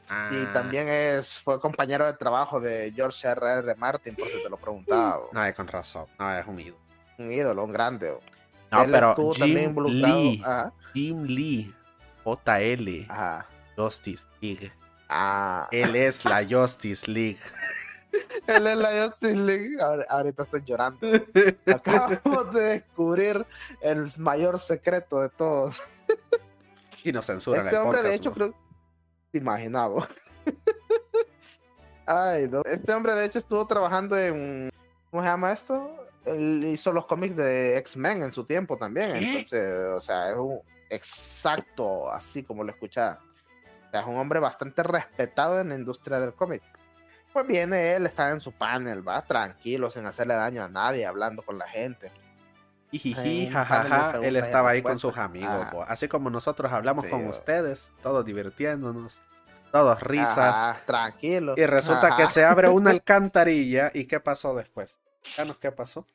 Ah, 0.10 0.50
también 0.52 0.88
es, 0.90 1.38
fue 1.40 1.60
compañero 1.62 2.06
de 2.06 2.14
trabajo 2.14 2.60
de 2.60 2.92
George 2.96 3.28
R. 3.28 3.40
R. 3.60 3.76
Martin, 3.76 4.16
por 4.16 4.28
si 4.28 4.42
te 4.44 4.50
lo 4.50 4.58
preguntaba. 4.58 5.20
o- 5.20 5.30
No, 5.32 5.42
con 5.56 5.68
razón. 5.68 6.08
No, 6.20 6.38
es 6.38 6.46
un 6.48 6.60
ídolo. 6.60 6.80
Un 7.20 7.32
ídolo, 7.32 7.64
un 7.64 7.72
grande. 7.72 8.10
o. 8.10 8.20
No, 8.72 8.84
Él 8.84 8.92
pero 8.92 9.10
estuvo 9.12 9.36
también 9.36 9.60
Jim 9.60 9.70
involucrado. 9.70 10.16
Lee, 10.24 10.42
Ajá, 10.44 10.74
Jim 10.94 11.24
Lee, 11.24 11.74
JL, 12.26 13.06
ajá. 13.10 13.46
Justice 13.78 14.26
League. 14.42 14.72
Ah, 15.16 15.68
Él 15.72 15.96
es 15.96 16.26
la 16.26 16.44
Justice 16.44 17.10
League. 17.10 17.38
Él 18.48 18.66
es 18.68 18.78
la 18.78 19.08
Justice 19.10 19.36
League. 19.36 19.78
Ahor- 19.80 20.06
Ahorita 20.10 20.44
estoy 20.44 20.64
llorando. 20.66 21.08
Acabamos 21.68 22.54
de 22.54 22.62
descubrir 22.64 23.46
el 23.82 24.12
mayor 24.18 24.60
secreto 24.60 25.22
de 25.22 25.30
todos. 25.30 25.82
y 27.04 27.12
nos 27.12 27.26
censuran 27.28 27.66
Este 27.68 27.76
el 27.78 27.82
hombre, 27.84 28.02
de 28.02 28.16
hecho, 28.16 28.30
¿no? 28.30 28.36
creo. 28.36 28.54
Te 29.32 29.38
imaginaba. 29.38 30.08
Ay, 32.06 32.48
no. 32.50 32.62
Este 32.66 32.92
hombre, 32.94 33.14
de 33.16 33.26
hecho, 33.26 33.40
estuvo 33.40 33.66
trabajando 33.68 34.18
en. 34.18 34.70
¿Cómo 35.10 35.24
se 35.24 35.30
llama 35.30 35.52
esto? 35.54 35.96
Él 36.26 36.64
hizo 36.74 36.92
los 36.92 37.06
cómics 37.06 37.36
de 37.36 37.78
X-Men 37.78 38.24
en 38.24 38.34
su 38.34 38.46
tiempo 38.46 38.78
también. 38.78 39.12
¿Qué? 39.20 39.30
Entonces, 39.40 39.74
o 39.96 40.02
sea, 40.02 40.32
es 40.32 40.38
un 40.38 40.60
exacto, 40.90 42.12
así 42.12 42.44
como 42.44 42.64
lo 42.64 42.72
escuchaba. 42.72 43.20
Es 44.00 44.06
un 44.08 44.18
hombre 44.18 44.40
bastante 44.40 44.84
respetado 44.84 45.60
en 45.60 45.70
la 45.70 45.76
industria 45.76 46.20
del 46.20 46.34
cómic. 46.34 46.62
Pues 47.32 47.48
viene 47.48 47.96
él, 47.96 48.06
está 48.06 48.30
en 48.30 48.42
su 48.42 48.52
panel, 48.52 49.08
va 49.08 49.24
tranquilo, 49.24 49.90
sin 49.90 50.06
hacerle 50.06 50.36
daño 50.36 50.64
a 50.64 50.68
nadie, 50.68 51.06
hablando 51.06 51.42
con 51.42 51.58
la 51.58 51.68
gente. 51.68 52.12
Panel 52.92 53.48
de 53.48 53.52
jajaja, 53.52 54.20
él 54.22 54.36
y 54.36 54.38
estaba 54.38 54.70
ahí 54.70 54.84
con 54.84 55.00
sus 55.00 55.18
amigos, 55.18 55.66
po. 55.72 55.84
así 55.84 56.08
como 56.08 56.30
nosotros 56.30 56.72
hablamos 56.72 57.06
Sí, 57.06 57.10
con 57.12 57.26
ustedes, 57.26 57.92
todos 58.04 58.24
divirtiéndonos, 58.24 59.20
todos 59.72 60.00
risas, 60.02 60.38
Ajá, 60.38 60.82
tranquilo. 60.86 61.56
y 61.58 61.66
resulta 61.66 62.16
que 62.16 62.24
Ajá. 62.24 62.32
se 62.32 62.46
abre 62.46 62.70
una 62.70 62.92
alcantarilla, 62.92 63.90
¿y 63.96 64.06
qué 64.06 64.20
pasó 64.20 64.54
después? 64.56 65.00
Qué 65.60 65.72
pasó. 65.72 66.06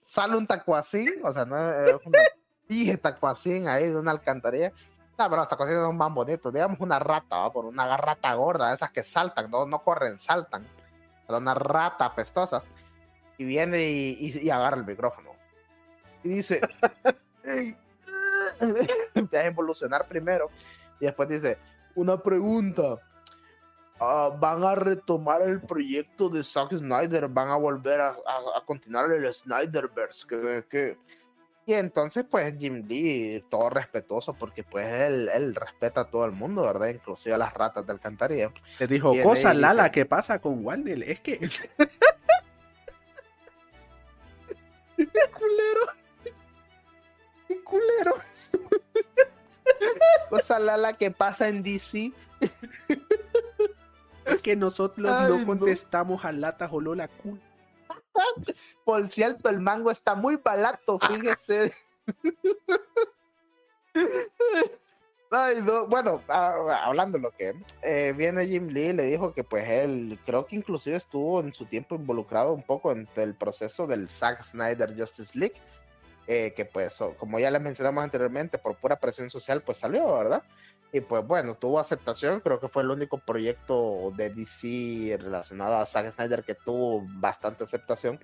sale 0.00 0.38
un 0.38 0.46
tacuacín, 0.46 1.12
o 1.22 1.32
sea, 1.32 1.44
no 1.44 1.58
es 1.58 1.92
una 2.06 2.18
pije 2.66 2.96
tacuacín 2.96 3.68
ahí 3.68 3.84
de 3.90 3.96
una 3.96 4.12
alcantarilla. 4.12 4.72
No, 5.18 5.24
pero 5.30 5.36
los 5.36 5.48
tacuacines 5.48 5.80
son 5.82 5.96
más 5.96 6.12
bonitos. 6.12 6.52
Digamos 6.52 6.78
una 6.80 6.98
rata, 6.98 7.38
¿va? 7.38 7.52
por 7.52 7.64
una 7.64 7.96
rata 7.96 8.34
gorda, 8.34 8.72
esas 8.74 8.90
que 8.90 9.02
saltan, 9.02 9.50
no, 9.50 9.64
no 9.66 9.78
corren, 9.82 10.18
saltan. 10.18 10.66
Pero 11.26 11.38
una 11.38 11.54
rata 11.54 12.04
apestosa. 12.06 12.62
Y 13.38 13.44
viene 13.44 13.82
y, 13.82 14.16
y- 14.20 14.46
y 14.46 14.50
agarra 14.50 14.76
el 14.76 14.84
micrófono. 14.86 15.30
Y 16.22 16.28
dice, 16.28 16.60
"Ey, 17.44 17.76
empieza 19.14 19.44
a 19.44 19.46
evolucionar 19.48 20.06
primero. 20.06 20.50
Y 21.00 21.06
después 21.06 21.28
dice, 21.28 21.58
una 21.94 22.18
pregunta. 22.22 22.98
Ah, 23.98 24.30
van 24.38 24.62
a 24.62 24.74
retomar 24.74 25.40
el 25.40 25.62
proyecto 25.62 26.28
de 26.28 26.44
Zack 26.44 26.74
Snyder, 26.74 27.28
van 27.28 27.48
a 27.48 27.56
volver 27.56 27.98
a, 28.02 28.08
a- 28.10 28.58
a 28.58 28.64
continuar 28.66 29.10
el 29.10 29.32
Snyderverse, 29.32 30.26
que, 30.26 30.66
que- 30.68 30.98
y 31.68 31.74
entonces, 31.74 32.24
pues 32.30 32.56
Jim 32.56 32.86
Lee, 32.86 33.42
todo 33.50 33.68
respetuoso, 33.70 34.34
porque 34.34 34.62
pues 34.62 34.86
él, 34.86 35.28
él 35.34 35.52
respeta 35.52 36.02
a 36.02 36.04
todo 36.10 36.24
el 36.24 36.30
mundo, 36.30 36.62
¿verdad? 36.62 36.90
Inclusive 36.90 37.34
a 37.34 37.38
las 37.38 37.52
ratas 37.52 37.84
del 37.84 37.96
alcantarilla. 37.96 38.52
Le 38.78 38.86
dijo, 38.86 39.12
cosa 39.24 39.52
Lala, 39.52 39.82
dice, 39.82 39.92
¿qué 39.92 40.06
pasa 40.06 40.40
con 40.40 40.64
Waldel? 40.64 41.02
Es 41.02 41.18
que... 41.18 41.38
¡Qué 44.96 45.08
culero! 45.32 45.80
¡Qué 47.48 47.60
culero! 47.64 48.14
cosa 50.30 50.60
Lala, 50.60 50.92
¿qué 50.92 51.10
pasa 51.10 51.48
en 51.48 51.64
DC? 51.64 52.12
es 54.24 54.40
que 54.40 54.54
nosotros 54.54 55.10
Ay, 55.10 55.32
no 55.32 55.44
contestamos 55.44 56.24
a 56.24 56.30
Lata 56.30 56.68
Jolola 56.68 57.08
Cool. 57.08 57.40
Por 58.84 59.10
cierto, 59.10 59.48
el 59.48 59.60
mango 59.60 59.90
está 59.90 60.14
muy 60.14 60.36
barato, 60.36 60.98
fíjese. 60.98 61.72
Bueno, 65.88 66.22
hablando 66.28 67.18
de 67.18 67.22
lo 67.22 67.30
que 67.32 67.52
eh, 67.82 68.14
viene 68.16 68.46
Jim 68.46 68.68
Lee, 68.68 68.92
le 68.92 69.02
dijo 69.04 69.34
que 69.34 69.44
pues 69.44 69.68
él 69.68 70.18
creo 70.24 70.46
que 70.46 70.56
inclusive 70.56 70.96
estuvo 70.96 71.40
en 71.40 71.52
su 71.52 71.66
tiempo 71.66 71.96
involucrado 71.96 72.52
un 72.52 72.62
poco 72.62 72.92
en 72.92 73.08
el 73.16 73.34
proceso 73.34 73.86
del 73.86 74.08
Zack 74.08 74.44
Snyder 74.44 74.94
Justice 74.96 75.36
League, 75.38 75.56
eh, 76.26 76.52
que 76.54 76.64
pues 76.64 76.98
como 77.18 77.38
ya 77.38 77.50
les 77.50 77.60
mencionamos 77.60 78.02
anteriormente, 78.02 78.58
por 78.58 78.76
pura 78.76 78.98
presión 78.98 79.30
social 79.30 79.62
pues 79.62 79.78
salió, 79.78 80.16
¿verdad? 80.16 80.42
Y 80.92 81.00
pues 81.00 81.26
bueno, 81.26 81.56
tuvo 81.56 81.78
aceptación, 81.78 82.40
creo 82.40 82.60
que 82.60 82.68
fue 82.68 82.82
el 82.82 82.90
único 82.90 83.18
proyecto 83.18 84.12
de 84.16 84.30
DC 84.30 85.18
relacionado 85.20 85.76
a 85.76 85.86
Zack 85.86 86.12
Snyder 86.14 86.44
que 86.44 86.54
tuvo 86.54 87.02
bastante 87.04 87.64
aceptación. 87.64 88.20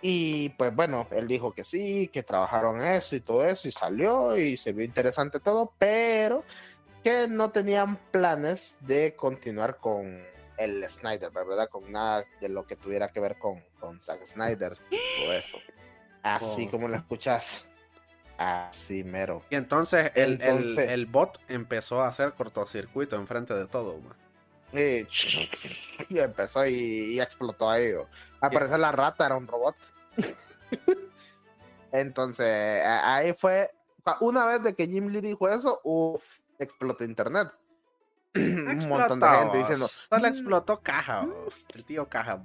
Y 0.00 0.48
pues 0.50 0.74
bueno, 0.74 1.06
él 1.12 1.28
dijo 1.28 1.54
que 1.54 1.64
sí, 1.64 2.08
que 2.08 2.24
trabajaron 2.24 2.82
eso 2.82 3.14
y 3.14 3.20
todo 3.20 3.44
eso, 3.44 3.68
y 3.68 3.72
salió 3.72 4.36
y 4.36 4.56
se 4.56 4.72
vio 4.72 4.84
interesante 4.84 5.38
todo, 5.38 5.74
pero 5.78 6.44
que 7.04 7.28
no 7.28 7.50
tenían 7.50 7.96
planes 8.10 8.78
de 8.80 9.14
continuar 9.14 9.76
con 9.78 10.24
el 10.56 10.88
Snyder, 10.90 11.30
¿verdad? 11.30 11.68
Con 11.68 11.90
nada 11.92 12.24
de 12.40 12.48
lo 12.48 12.66
que 12.66 12.76
tuviera 12.76 13.08
que 13.08 13.20
ver 13.20 13.38
con, 13.38 13.64
con 13.78 14.00
Zack 14.00 14.24
Snyder, 14.26 14.76
todo 14.76 15.32
eso. 15.32 15.58
Así 16.22 16.66
oh. 16.66 16.70
como 16.70 16.88
lo 16.88 16.96
escuchas. 16.96 17.68
Así 18.38 19.04
mero. 19.04 19.42
Y 19.50 19.56
entonces 19.56 20.10
el, 20.14 20.40
el, 20.42 21.06
bot 21.06 21.38
empezó 21.48 22.02
a 22.02 22.08
hacer 22.08 22.32
cortocircuito 22.32 23.16
enfrente 23.16 23.54
de 23.54 23.66
todo. 23.66 24.00
Y, 24.72 25.06
y, 26.08 26.18
empezó 26.18 26.66
y, 26.66 27.20
explotó 27.20 27.70
ahí. 27.70 27.92
Al 28.40 28.50
parecer 28.50 28.80
la 28.80 28.90
rata 28.90 29.26
era 29.26 29.36
un 29.36 29.46
robot. 29.46 29.76
Entonces, 31.92 32.82
ahí 32.84 33.34
fue, 33.34 33.70
una 34.20 34.46
vez 34.46 34.62
de 34.62 34.74
que 34.74 34.86
Jim 34.86 35.08
Lee 35.08 35.20
dijo 35.20 35.48
eso, 35.48 35.80
uff, 35.84 36.22
explotó 36.58 37.04
internet. 37.04 37.52
Un 38.34 38.88
montón 38.88 39.20
de 39.20 39.28
gente 39.28 39.58
diciendo. 39.58 39.88
Solo 39.88 40.22
mm". 40.22 40.26
explotó 40.26 40.80
caja, 40.80 41.26
el 41.74 41.84
tío 41.84 42.08
caja. 42.08 42.42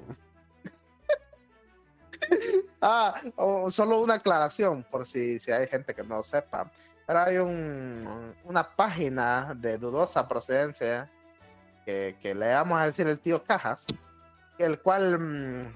Ah, 2.82 3.22
solo 3.70 4.00
una 4.00 4.16
aclaración, 4.16 4.84
por 4.84 5.06
si, 5.06 5.40
si 5.40 5.52
hay 5.52 5.68
gente 5.68 5.94
que 5.94 6.04
no 6.04 6.24
sepa. 6.24 6.72
Pero 7.06 7.20
hay 7.20 7.38
un, 7.38 8.36
una 8.44 8.76
página 8.76 9.54
de 9.56 9.78
dudosa 9.78 10.28
procedencia 10.28 11.10
que, 11.86 12.18
que 12.22 12.36
le 12.36 12.54
vamos 12.54 12.80
a 12.80 12.86
decir 12.86 13.08
el 13.08 13.20
tío 13.20 13.44
Cajas, 13.44 13.86
el 14.58 14.82
cual 14.82 15.20
mm, 15.20 15.74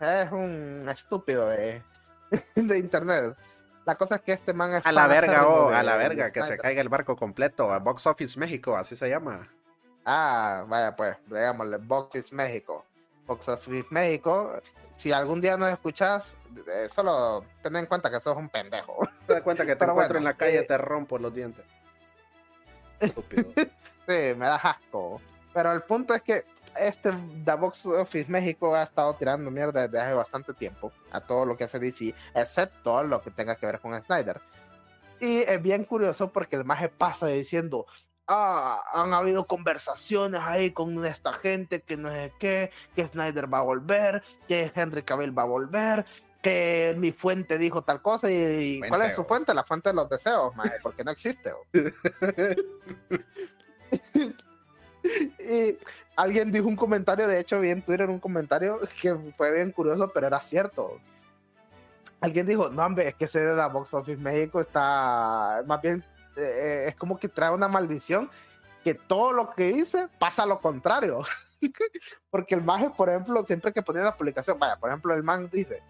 es 0.00 0.32
un 0.32 0.88
estúpido 0.88 1.48
de, 1.48 1.82
de 2.54 2.78
internet. 2.78 3.36
La 3.84 3.96
cosa 3.96 4.16
es 4.16 4.22
que 4.22 4.32
este 4.32 4.54
man 4.54 4.72
es 4.72 4.86
a 4.86 4.92
la 4.92 5.06
verga, 5.06 5.46
oh, 5.46 5.68
a 5.68 5.82
la 5.82 5.96
verga, 5.96 6.30
que 6.30 6.42
se 6.42 6.56
caiga 6.56 6.80
el 6.80 6.88
barco 6.88 7.16
completo, 7.16 7.70
a 7.70 7.78
Box 7.78 8.06
Office 8.06 8.38
México, 8.38 8.76
así 8.76 8.96
se 8.96 9.08
llama. 9.08 9.48
Ah, 10.06 10.64
vaya 10.66 10.96
pues, 10.96 11.16
digámosle 11.26 11.76
Box 11.78 12.08
Office 12.08 12.34
México. 12.34 12.84
Box 13.26 13.48
Office 13.48 13.86
México, 13.90 14.60
si 14.96 15.12
algún 15.12 15.40
día 15.40 15.56
nos 15.56 15.70
escuchas, 15.70 16.36
eh, 16.66 16.88
solo 16.88 17.44
ten 17.62 17.76
en 17.76 17.86
cuenta 17.86 18.10
que 18.10 18.20
sos 18.20 18.36
un 18.36 18.48
pendejo. 18.48 19.08
Te 19.26 19.34
das 19.34 19.42
cuenta 19.42 19.66
que 19.66 19.76
te 19.76 19.84
encuentro 19.84 20.18
en 20.18 20.24
la 20.24 20.34
calle, 20.34 20.58
eh, 20.58 20.66
te 20.66 20.78
rompo 20.78 21.18
los 21.18 21.34
dientes. 21.34 21.64
Estúpido. 23.00 23.50
sí, 23.56 24.34
me 24.36 24.46
da 24.46 24.56
asco. 24.56 25.20
Pero 25.52 25.72
el 25.72 25.82
punto 25.82 26.14
es 26.14 26.22
que 26.22 26.44
este 26.78 27.12
The 27.44 27.54
Box 27.54 27.86
Office 27.86 28.30
México 28.30 28.74
ha 28.74 28.82
estado 28.82 29.14
tirando 29.14 29.50
mierda 29.50 29.86
desde 29.86 30.00
hace 30.00 30.14
bastante 30.14 30.54
tiempo 30.54 30.92
a 31.10 31.20
todo 31.20 31.46
lo 31.46 31.56
que 31.56 31.64
hace 31.64 31.78
DC, 31.78 32.14
excepto 32.34 33.02
lo 33.04 33.22
que 33.22 33.30
tenga 33.30 33.56
que 33.56 33.66
ver 33.66 33.80
con 33.80 34.00
Snyder. 34.02 34.40
Y 35.20 35.38
es 35.38 35.62
bien 35.62 35.84
curioso 35.84 36.32
porque 36.32 36.56
el 36.56 36.64
maje 36.64 36.88
pasa 36.88 37.28
diciendo, 37.28 37.86
ah, 38.26 38.82
han 38.92 39.12
habido 39.12 39.46
conversaciones 39.46 40.40
ahí 40.42 40.70
con 40.70 41.04
esta 41.04 41.32
gente 41.32 41.82
que 41.82 41.96
no 41.96 42.08
sé 42.08 42.32
qué, 42.38 42.70
que 42.94 43.06
Snyder 43.06 43.52
va 43.52 43.58
a 43.58 43.62
volver, 43.62 44.22
que 44.48 44.70
Henry 44.74 45.02
Cavill 45.02 45.36
va 45.36 45.42
a 45.42 45.46
volver, 45.46 46.04
que 46.42 46.94
mi 46.98 47.12
fuente 47.12 47.56
dijo 47.56 47.82
tal 47.82 48.02
cosa 48.02 48.30
y, 48.30 48.80
¿cuál 48.88 49.02
es 49.02 49.14
su 49.14 49.24
fuente? 49.24 49.54
La 49.54 49.64
fuente 49.64 49.88
de 49.88 49.94
los 49.94 50.08
deseos, 50.08 50.54
maje, 50.54 50.76
porque 50.82 51.04
no 51.04 51.10
existe. 51.10 51.52
y 55.38 55.78
alguien 56.16 56.52
dijo 56.52 56.68
un 56.68 56.76
comentario, 56.76 57.26
de 57.26 57.40
hecho 57.40 57.60
vi 57.60 57.70
en 57.70 57.82
Twitter 57.82 58.10
un 58.10 58.20
comentario 58.20 58.78
que 59.00 59.14
fue 59.36 59.52
bien 59.52 59.72
curioso, 59.72 60.10
pero 60.12 60.26
era 60.26 60.40
cierto. 60.40 61.00
Alguien 62.20 62.46
dijo, 62.46 62.68
no, 62.68 62.84
hombre, 62.84 63.08
es 63.08 63.14
que 63.14 63.26
ese 63.26 63.40
de 63.40 63.54
la 63.54 63.68
Box 63.68 63.94
Office 63.94 64.16
México 64.16 64.60
está, 64.60 65.62
más 65.66 65.80
bien, 65.80 66.04
eh, 66.36 66.86
es 66.88 66.96
como 66.96 67.18
que 67.18 67.28
trae 67.28 67.50
una 67.50 67.68
maldición, 67.68 68.30
que 68.82 68.94
todo 68.94 69.32
lo 69.32 69.50
que 69.50 69.72
dice 69.72 70.08
pasa 70.18 70.46
lo 70.46 70.60
contrario. 70.60 71.22
Porque 72.30 72.54
el 72.54 72.62
maje, 72.62 72.90
por 72.90 73.08
ejemplo, 73.08 73.44
siempre 73.46 73.72
que 73.72 73.82
ponía 73.82 74.02
una 74.02 74.16
publicación, 74.16 74.58
vaya, 74.58 74.76
por 74.76 74.90
ejemplo, 74.90 75.14
el 75.14 75.22
man 75.22 75.48
dice, 75.50 75.82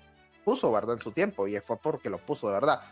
puso, 0.44 0.70
¿verdad? 0.70 0.96
En 0.96 1.02
su 1.02 1.10
tiempo, 1.10 1.48
y 1.48 1.58
fue 1.60 1.76
porque 1.76 2.08
lo 2.08 2.18
puso 2.18 2.48
de 2.48 2.54
verdad 2.54 2.82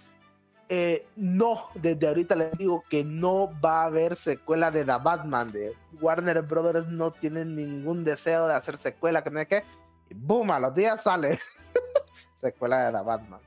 eh, 0.74 1.06
no, 1.16 1.68
desde 1.74 2.08
ahorita 2.08 2.34
les 2.34 2.52
digo 2.52 2.82
que 2.88 3.04
no 3.04 3.50
va 3.60 3.82
a 3.82 3.84
haber 3.84 4.16
secuela 4.16 4.70
de 4.70 4.86
The 4.86 4.96
Batman. 5.02 5.52
De 5.52 5.76
Warner 6.00 6.40
Brothers 6.40 6.86
no 6.86 7.10
tienen 7.10 7.54
ningún 7.54 8.04
deseo 8.04 8.48
de 8.48 8.54
hacer 8.54 8.78
secuela, 8.78 9.22
que 9.22 9.30
no 9.30 9.40
es 9.40 9.48
que. 9.48 9.64
Y 10.08 10.14
boom, 10.14 10.50
a 10.50 10.58
los 10.58 10.74
días 10.74 11.02
sale 11.02 11.38
secuela 12.34 12.86
de 12.86 12.98
The 12.98 13.04
Batman. 13.04 13.40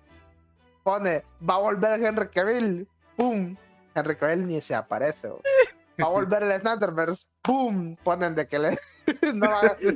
Pone, 0.83 1.23
va 1.49 1.55
a 1.55 1.59
volver 1.59 2.03
Henry 2.03 2.27
Cavill. 2.27 2.87
Boom, 3.17 3.57
Henry 3.99 4.15
Cavill 4.15 4.47
ni 4.47 4.61
se 4.61 4.75
aparece. 4.75 5.29
Va 5.29 6.07
a 6.07 6.09
volver 6.09 6.43
el 6.43 6.59
Snyderverse. 6.59 7.27
Boom, 7.43 7.97
ponen 8.03 8.35
de 8.35 8.47
que 8.47 8.59
le, 8.59 8.79
no, 9.33 9.49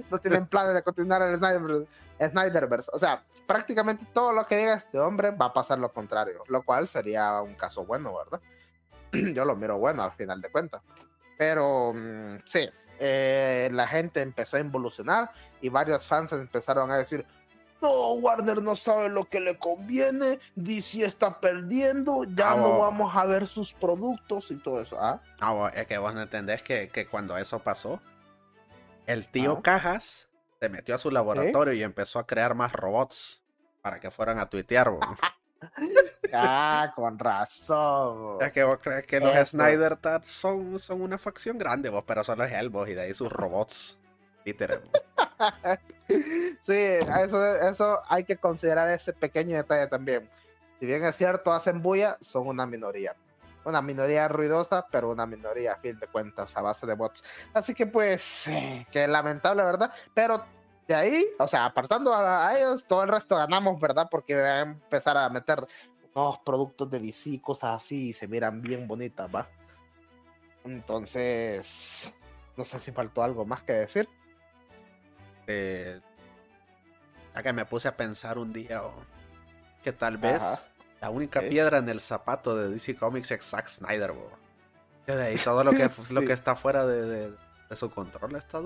no 0.10 0.18
tienen 0.20 0.48
planes 0.48 0.74
de 0.74 0.84
continuar 0.84 1.22
el 1.22 1.38
Snyderverse. 1.38 1.88
Snyderverse. 2.20 2.92
O 2.94 3.00
sea, 3.00 3.24
prácticamente 3.46 4.06
todo 4.14 4.32
lo 4.32 4.46
que 4.46 4.58
diga 4.58 4.74
este 4.74 5.00
hombre 5.00 5.32
va 5.32 5.48
a 5.48 5.54
pasar 5.54 5.80
lo 5.80 5.92
contrario, 5.92 6.44
lo 6.48 6.62
cual 6.64 6.88
sería 6.88 7.42
un 7.42 7.56
caso 7.56 7.86
bueno, 7.86 8.14
¿verdad? 8.16 8.42
Yo 9.34 9.46
lo 9.46 9.56
miro 9.56 9.78
bueno 9.78 10.04
al 10.04 10.12
final 10.12 10.42
de 10.42 10.52
cuentas. 10.52 10.82
Pero 11.38 11.94
mm, 11.94 12.40
sí, 12.46 12.70
eh, 13.00 13.70
la 13.72 13.88
gente 13.88 14.22
empezó 14.22 14.58
a 14.58 14.60
involucionar 14.60 15.32
y 15.62 15.70
varios 15.70 16.06
fans 16.06 16.34
empezaron 16.34 16.92
a 16.92 16.98
decir, 16.98 17.26
no, 17.82 18.14
Warner 18.14 18.62
no 18.62 18.76
sabe 18.76 19.10
lo 19.10 19.26
que 19.26 19.40
le 19.40 19.58
conviene, 19.58 20.40
DC 20.56 21.04
está 21.04 21.40
perdiendo, 21.40 22.24
ya 22.24 22.56
no 22.56 22.76
ah, 22.76 22.78
vamos 22.90 23.16
a 23.16 23.26
ver 23.26 23.48
sus 23.48 23.74
productos 23.74 24.52
y 24.52 24.56
todo 24.56 24.82
eso. 24.82 24.98
¿ah? 25.00 25.22
ah 25.40 25.72
es 25.76 25.88
que 25.88 25.98
vos 25.98 26.14
no 26.14 26.22
entendés 26.22 26.64
que, 26.64 26.90
que 26.90 27.08
cuando 27.08 27.38
eso 27.38 27.60
pasó, 27.60 28.02
el 29.08 29.28
tío 29.28 29.58
ah. 29.60 29.62
Cajas 29.62 30.30
se 30.60 30.70
metió 30.70 30.96
a 30.96 30.98
su 30.98 31.12
laboratorio 31.12 31.74
y 31.74 31.84
empezó 31.84 32.20
a 32.20 32.28
crear 32.28 32.54
más 32.56 32.74
robots 32.74 33.42
para 33.82 34.00
que 34.00 34.12
fueran 34.12 34.40
a 34.40 34.50
tuitear. 34.50 34.92
ah, 36.34 36.92
con 36.96 37.18
razón. 37.18 38.38
Es 38.42 38.52
que 38.52 38.64
vos 38.64 38.80
crees 38.82 39.06
que 39.06 39.20
los 39.20 39.34
Snyder 39.50 39.96
Tats 39.96 40.30
son, 40.30 40.80
son 40.80 41.02
una 41.02 41.18
facción 41.18 41.58
grande, 41.58 41.90
vos, 41.90 42.04
pero 42.06 42.24
solo 42.24 42.44
es 42.44 42.54
él, 42.54 42.70
vos, 42.70 42.88
y 42.90 42.94
de 42.94 43.02
ahí 43.02 43.14
sus 43.14 43.32
robots. 43.32 43.99
Sí, 46.66 46.74
eso, 47.24 47.56
eso 47.56 48.02
hay 48.10 48.24
que 48.24 48.36
considerar 48.36 48.90
ese 48.90 49.14
pequeño 49.14 49.56
detalle 49.56 49.88
también. 49.88 50.30
Si 50.80 50.86
bien 50.86 51.04
es 51.06 51.16
cierto, 51.16 51.54
hacen 51.54 51.82
bulla, 51.82 52.18
son 52.20 52.48
una 52.48 52.66
minoría 52.66 53.16
una 53.66 53.82
minoría 53.82 54.28
ruidosa, 54.28 54.88
pero 54.92 55.12
una 55.12 55.26
minoría 55.26 55.74
a 55.74 55.78
fin 55.78 56.00
de 56.00 56.08
cuentas 56.08 56.56
a 56.58 56.62
base 56.62 56.86
de 56.86 56.96
bots. 56.96 57.24
Así 57.54 57.74
que 57.74 57.88
pues, 57.88 58.50
que 58.92 59.08
lamentable, 59.08 59.64
¿verdad? 59.64 59.92
Pero 60.14 60.44
de 60.88 60.96
ahí, 60.96 61.28
o 61.38 61.48
sea, 61.48 61.66
apartando 61.66 62.14
a, 62.14 62.58
ellos, 62.58 62.84
todo 62.86 63.04
el 63.04 63.10
resto 63.10 63.36
ganamos, 63.36 63.80
¿verdad? 63.80 64.08
Porque 64.10 64.36
va 64.36 64.48
a 64.48 64.62
empezar 64.62 65.18
a 65.18 65.30
meter 65.30 65.66
nuevos 66.16 66.40
productos 66.40 66.90
de 66.90 67.00
DC, 67.00 67.42
cosas 67.42 67.78
así, 67.78 68.10
y 68.10 68.14
se 68.14 68.28
miran 68.28 68.62
bien 68.62 68.88
bonitas, 68.88 69.30
¿va? 69.34 69.48
Entonces, 70.64 72.12
no 72.58 72.64
sé 72.64 72.80
si 72.80 72.92
faltó 72.92 73.24
algo 73.24 73.46
más 73.46 73.64
que 73.64 73.74
decir. 73.74 74.10
Eh, 75.52 76.00
ya 77.34 77.42
que 77.42 77.54
me 77.54 77.66
puse 77.66 77.88
a 77.88 77.98
pensar 77.98 78.38
un 78.38 78.54
día 78.54 78.84
que 79.84 79.92
tal 79.92 80.18
vez 80.18 80.44
la 81.02 81.10
única 81.10 81.40
piedra 81.42 81.80
en 81.80 81.90
el 81.90 82.02
zapato 82.02 82.56
de 82.56 82.70
DC 82.70 82.96
Comics 82.96 83.32
es 83.32 83.44
Zack 83.44 83.68
Snyder, 83.68 84.14
Y 85.34 85.38
todo 85.38 85.64
lo 85.64 85.72
que, 85.72 85.90
lo 86.12 86.22
que 86.22 86.34
está 86.34 86.56
fuera 86.56 86.86
de, 86.86 87.34
su 87.76 87.90
control 87.90 88.36
está 88.36 88.60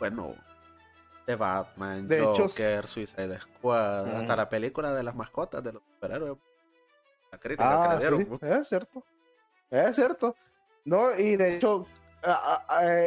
Bueno, 0.00 0.34
de 1.28 1.36
Batman, 1.36 2.08
de 2.08 2.20
Joker, 2.22 2.88
Suicide 2.88 3.40
Squad, 3.40 4.08
hasta 4.16 4.34
la 4.34 4.48
película 4.48 4.92
de 4.92 5.04
las 5.04 5.14
mascotas 5.14 5.62
de 5.62 5.74
los 5.74 5.82
superhéroes. 5.94 6.38
La 7.30 7.38
crítica 7.38 7.92
ah, 7.92 8.00
sí, 8.00 8.26
es 8.40 8.68
cierto. 8.68 9.04
Es 9.70 9.94
cierto. 9.94 10.34
No, 10.84 11.16
y 11.16 11.36
de 11.36 11.56
hecho, 11.56 11.86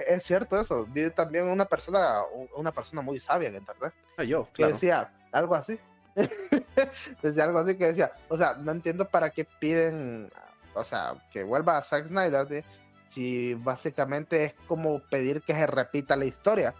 es 0.08 0.24
cierto 0.24 0.60
eso. 0.60 0.86
Vi 0.88 1.10
también 1.10 1.46
una 1.46 1.66
persona, 1.66 2.22
una 2.56 2.72
persona 2.72 3.02
muy 3.02 3.20
sabia 3.20 3.50
en 3.50 3.56
internet. 3.56 3.94
Ah, 4.18 4.24
yo, 4.24 4.48
que 4.54 4.66
decía 4.66 5.12
algo 5.32 5.56
así. 5.56 5.80
decía 7.22 7.44
algo 7.44 7.60
así 7.60 7.76
que 7.78 7.88
decía, 7.88 8.12
o 8.28 8.38
sea, 8.38 8.54
no 8.56 8.72
entiendo 8.72 9.06
para 9.06 9.30
qué 9.30 9.46
piden, 9.46 10.32
o 10.74 10.84
sea, 10.84 11.16
que 11.32 11.44
vuelva 11.44 11.78
a 11.78 11.82
Zack 11.82 12.08
Snyder, 12.08 12.64
si 13.08 13.54
básicamente 13.56 14.46
es 14.46 14.54
como 14.68 15.00
pedir 15.00 15.42
que 15.42 15.54
se 15.54 15.68
repita 15.68 16.16
la 16.16 16.26
historia 16.26 16.74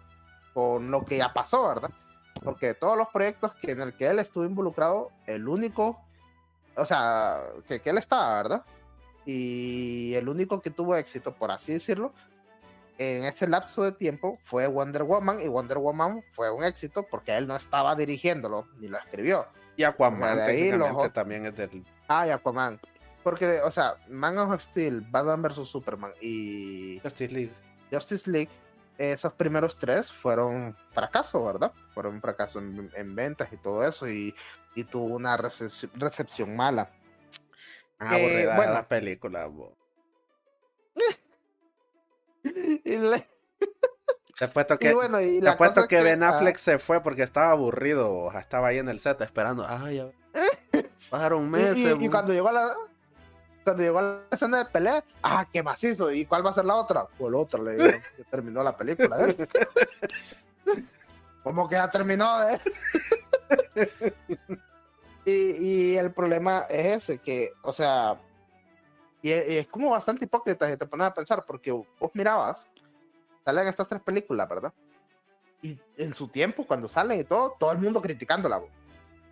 con 0.54 0.92
lo 0.92 1.06
que 1.06 1.18
ya 1.18 1.34
pasó, 1.34 1.68
¿verdad? 1.68 1.92
Porque 2.44 2.74
todos 2.74 2.98
los 2.98 3.08
proyectos 3.10 3.54
que, 3.56 3.72
en 3.72 3.82
el 3.82 3.96
que 3.96 4.08
él 4.08 4.20
estuvo 4.20 4.46
involucrado, 4.46 5.12
el 5.26 5.48
único, 5.48 6.02
o 6.76 6.86
sea, 6.86 7.42
que, 7.68 7.82
que 7.82 7.90
él 7.90 7.98
estaba, 7.98 8.36
¿verdad? 8.36 8.66
Y 9.32 10.16
el 10.16 10.28
único 10.28 10.60
que 10.60 10.72
tuvo 10.72 10.96
éxito, 10.96 11.36
por 11.36 11.52
así 11.52 11.74
decirlo, 11.74 12.16
en 12.98 13.26
ese 13.26 13.48
lapso 13.48 13.84
de 13.84 13.92
tiempo 13.92 14.40
fue 14.44 14.66
Wonder 14.66 15.04
Woman 15.04 15.40
y 15.40 15.48
Wonder 15.48 15.78
Woman 15.78 16.24
fue 16.32 16.50
un 16.50 16.64
éxito 16.64 17.04
porque 17.04 17.38
él 17.38 17.48
no 17.48 17.56
estaba 17.56 17.96
dirigiéndolo 17.96 18.66
ni 18.80 18.88
lo 18.88 18.98
escribió. 18.98 19.46
Y 19.78 19.84
Aquaman 19.84 20.40
también 21.14 21.46
es 21.46 21.56
del... 21.56 21.86
Ah, 22.08 22.26
y 22.26 22.32
Aquaman. 22.32 22.80
Porque, 23.22 23.62
o 23.62 23.70
sea, 23.70 23.98
Man 24.10 24.36
of 24.40 24.60
Steel, 24.64 25.02
Batman 25.02 25.44
vs. 25.44 25.68
Superman 25.68 26.12
y... 26.20 27.00
Justice 27.04 27.32
League. 27.32 27.54
Justice 27.92 28.28
League, 28.32 28.50
esos 28.98 29.32
primeros 29.34 29.78
tres 29.78 30.12
fueron 30.12 30.76
fracaso, 30.92 31.46
¿verdad? 31.46 31.72
Fueron 31.94 32.20
fracaso 32.20 32.58
en, 32.58 33.16
ventas 33.16 33.54
y 33.54 33.58
todo 33.58 33.88
eso 33.88 34.10
y, 34.10 34.34
y 34.74 34.86
tuvo 34.86 35.16
una 35.16 35.38
recepción, 35.38 36.56
mala. 36.56 36.90
Ah, 38.00 38.18
eh, 38.18 38.50
bueno, 38.56 38.74
la 38.74 38.88
película, 38.88 39.50
Te 44.38 44.46
apuesto 44.46 44.80
que, 44.80 44.94
bueno, 44.94 45.18
que, 45.90 46.02
Ben 46.02 46.24
Affleck 46.24 46.56
se 46.56 46.80
fue 46.80 47.04
porque 47.04 47.24
estaba 47.24 47.52
aburrido. 47.52 48.32
Estaba 48.38 48.70
ahí 48.70 48.78
en 48.78 48.88
el 48.88 49.02
set 49.02 49.20
esperando. 49.20 49.66
Ay, 49.68 50.10
pasaron 51.10 51.52
meses. 51.52 51.78
Y, 51.78 52.06
y, 52.06 52.10
cuando 52.10 52.32
llegó 52.32 52.48
a 52.48 52.54
la 52.54 52.74
cuando 53.64 53.84
llegó 53.84 54.00
a 54.00 54.02
la 54.02 54.22
escena 54.32 54.60
de 54.60 54.66
pelea, 54.66 55.04
ah, 55.22 55.46
qué 55.52 55.62
macizo. 55.62 56.12
¿Y 56.12 56.26
cuál 56.26 56.46
va 56.46 56.52
a 56.52 56.54
ser 56.54 56.66
la 56.66 56.76
otra? 56.76 57.06
Pues 57.18 57.32
la 57.32 57.38
otra, 57.38 57.62
le 57.62 57.76
digo, 57.76 58.00
que 58.16 58.24
terminó 58.24 58.64
la 58.64 58.76
película. 58.76 59.28
¿eh? 59.28 59.48
Como 61.44 61.68
que 61.68 61.76
ya 61.76 61.90
terminó, 61.90 62.50
¿eh? 62.50 62.60
Y, 65.30 65.68
y, 65.68 65.98
el 65.98 66.12
problema 66.14 66.66
es 66.70 67.04
ese, 67.04 67.18
que, 67.20 67.52
o 67.62 67.74
sea, 67.74 68.20
y, 69.22 69.32
es 69.32 69.68
como 69.68 69.92
bastante 69.92 70.26
hipócrita 70.26 70.70
si 70.70 70.78
te 70.78 70.86
pones 70.86 71.08
a 71.08 71.14
pensar, 71.14 71.46
porque 71.46 71.72
vos 71.72 72.12
mirabas, 72.14 72.70
salen 73.44 73.68
estas 73.68 73.88
tres 73.88 74.02
películas, 74.02 74.48
¿verdad? 74.48 74.74
Y 75.62 75.78
en 75.98 76.14
su 76.14 76.28
tiempo, 76.28 76.66
cuando 76.66 76.88
salen 76.88 77.20
y 77.20 77.24
todo, 77.24 77.56
todo 77.60 77.72
el 77.72 77.80
mundo 77.80 78.02
criticándola. 78.02 78.62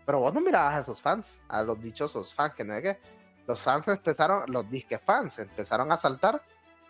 Pero 0.06 0.20
vos 0.20 0.34
no 0.34 0.42
mirabas 0.42 0.76
a 0.76 0.80
esos 0.80 1.02
fans, 1.02 1.42
a 1.48 1.64
los 1.64 1.82
dichosos 1.82 2.34
fans 2.34 2.54
que 2.54 2.64
no 2.64 2.74
es 2.74 2.82
que 2.82 3.00
los 3.48 3.60
fans 3.60 3.88
empezaron, 3.88 4.44
los 4.48 4.70
disque 4.70 5.00
fans 5.00 5.40
empezaron 5.40 5.92
a 5.92 5.98
saltar 5.98 6.42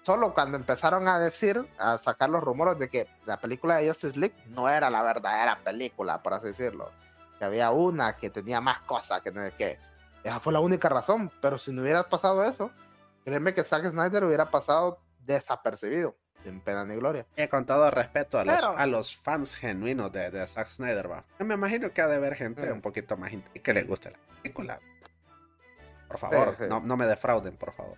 solo 0.03 0.33
cuando 0.33 0.57
empezaron 0.57 1.07
a 1.07 1.19
decir, 1.19 1.67
a 1.77 1.97
sacar 1.97 2.29
los 2.29 2.41
rumores 2.41 2.79
de 2.79 2.89
que 2.89 3.07
la 3.25 3.37
película 3.37 3.75
de 3.75 3.89
Justice 3.89 4.17
League 4.17 4.35
no 4.47 4.69
era 4.69 4.89
la 4.89 5.01
verdadera 5.03 5.59
película, 5.63 6.23
por 6.23 6.33
así 6.33 6.47
decirlo. 6.47 6.91
Que 7.39 7.45
había 7.45 7.71
una 7.71 8.17
que 8.17 8.29
tenía 8.29 8.61
más 8.61 8.81
cosas 8.81 9.21
que 9.21 9.31
no 9.31 9.43
es 9.43 9.53
que. 9.53 9.79
Esa 10.23 10.39
fue 10.39 10.51
la 10.51 10.59
única 10.59 10.89
razón, 10.89 11.31
pero 11.41 11.57
si 11.57 11.71
no 11.71 11.83
hubiera 11.83 12.09
pasado 12.09 12.43
eso, 12.43 12.71
Créeme 13.27 13.53
que 13.53 13.65
Zack 13.65 13.91
Snyder 13.91 14.23
hubiera 14.23 14.49
pasado 14.49 15.01
desapercibido, 15.25 16.15
sin 16.43 16.61
pena 16.61 16.85
ni 16.85 16.95
gloria. 16.95 17.25
He 17.35 17.49
con 17.49 17.65
todo 17.65 17.91
respeto 17.91 18.39
a 18.39 18.45
los, 18.45 18.63
a 18.63 18.88
los 18.88 19.17
fans 19.17 19.53
genuinos 19.53 20.13
de, 20.13 20.31
de, 20.31 20.47
Zack 20.47 20.69
Snyder, 20.69 21.11
va. 21.11 21.25
Me 21.39 21.55
imagino 21.55 21.91
que 21.91 22.01
ha 22.01 22.07
de 22.07 22.15
haber 22.15 22.35
gente 22.35 22.69
mm. 22.69 22.75
un 22.75 22.81
poquito 22.81 23.17
más 23.17 23.33
que 23.61 23.73
le 23.73 23.83
guste 23.83 24.11
la 24.11 24.17
película. 24.41 24.79
Por 26.07 26.17
favor, 26.19 26.55
No, 26.69 26.79
no, 26.79 26.95
me 26.95 27.05
defrauden, 27.05 27.57
por 27.57 27.73
favor. 27.73 27.97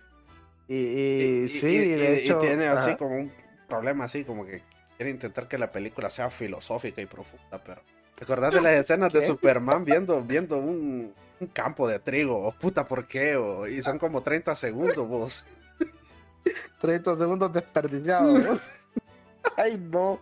Y, 0.66 1.46
sí, 1.46 1.78
de 1.78 2.24
hecho, 2.24 2.38
y 2.38 2.46
tiene 2.48 2.66
así 2.66 2.96
como 2.96 3.14
un 3.14 3.32
problema 3.68 4.06
así, 4.06 4.24
como 4.24 4.44
que 4.44 4.64
quiere 4.96 5.12
intentar 5.12 5.46
que 5.46 5.58
la 5.58 5.70
película 5.70 6.10
sea 6.10 6.28
filosófica 6.28 7.00
y 7.00 7.06
profunda, 7.06 7.62
pero... 7.62 7.82
¿Recordás 8.20 8.54
de 8.54 8.60
las 8.60 8.72
escenas 8.80 9.12
de 9.12 9.26
Superman 9.26 9.84
viendo, 9.84 10.22
viendo 10.22 10.58
un, 10.58 11.12
un 11.40 11.46
campo 11.48 11.88
de 11.88 11.98
trigo, 11.98 12.46
oh, 12.46 12.52
puta, 12.52 12.86
¿por 12.86 13.06
qué? 13.06 13.36
Oh, 13.36 13.66
y 13.66 13.82
son 13.82 13.98
como 13.98 14.22
30 14.22 14.54
segundos, 14.54 15.08
vos. 15.08 15.46
30 16.80 17.18
segundos 17.18 17.52
desperdiciados, 17.52 18.60
Ay, 19.56 19.78
no. 19.78 20.20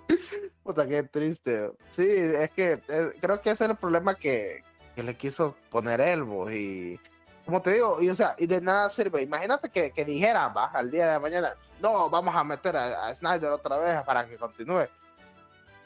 Puta, 0.63 0.87
qué 0.87 1.03
triste. 1.03 1.73
Sí, 1.91 2.07
es 2.09 2.51
que 2.51 2.81
eh, 2.89 3.13
creo 3.21 3.41
que 3.41 3.51
ese 3.51 3.65
es 3.65 3.71
el 3.71 3.77
problema 3.77 4.15
que, 4.15 4.63
que 4.95 5.03
le 5.03 5.17
quiso 5.17 5.57
poner 5.71 6.01
él, 6.01 6.23
vos. 6.23 6.53
Y 6.53 7.01
como 7.45 7.63
te 7.63 7.73
digo, 7.73 8.01
y, 8.01 8.11
o 8.11 8.17
sea, 8.17 8.37
y 8.39 8.47
de 8.47 8.61
nada 8.61 8.91
sirve. 8.91 9.23
Imagínate 9.23 9.71
que, 9.71 9.91
que 9.91 10.05
dijeran, 10.05 10.53
va, 10.57 10.67
al 10.67 10.91
día 10.91 11.15
de 11.15 11.19
mañana, 11.19 11.55
no, 11.81 12.11
vamos 12.11 12.35
a 12.35 12.45
meter 12.45 12.77
a, 12.77 13.15
Snyder 13.15 13.51
otra 13.51 13.79
vez 13.79 14.03
para 14.03 14.27
que 14.29 14.37
continúe. 14.37 14.87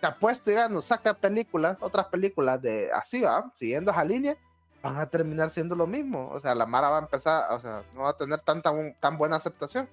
Te 0.03 0.09
apuesto, 0.09 0.51
no 0.69 0.83
saca 0.83 1.15
películas, 1.15 1.79
otras 1.81 2.09
películas 2.09 2.61
de 2.61 2.91
así, 2.93 3.23
va, 3.23 3.51
siguiendo 3.55 3.93
esa 3.93 4.05
línea 4.05 4.37
van 4.83 4.99
a 4.99 5.07
terminar 5.07 5.51
siendo 5.51 5.77
lo 5.77 5.87
mismo. 5.87 6.29
O 6.31 6.41
sea, 6.41 6.57
la 6.57 6.67
Mara 6.67 6.91
va 6.91 6.99
a 6.99 7.03
empezar, 7.03 7.53
o 7.53 7.61
sea, 7.61 7.85
no 7.95 8.03
va 8.03 8.11
a 8.11 8.17
tener 8.17 8.41
tanta 8.41 8.73
tan 8.99 9.17
buena 9.17 9.37
aceptación. 9.37 9.89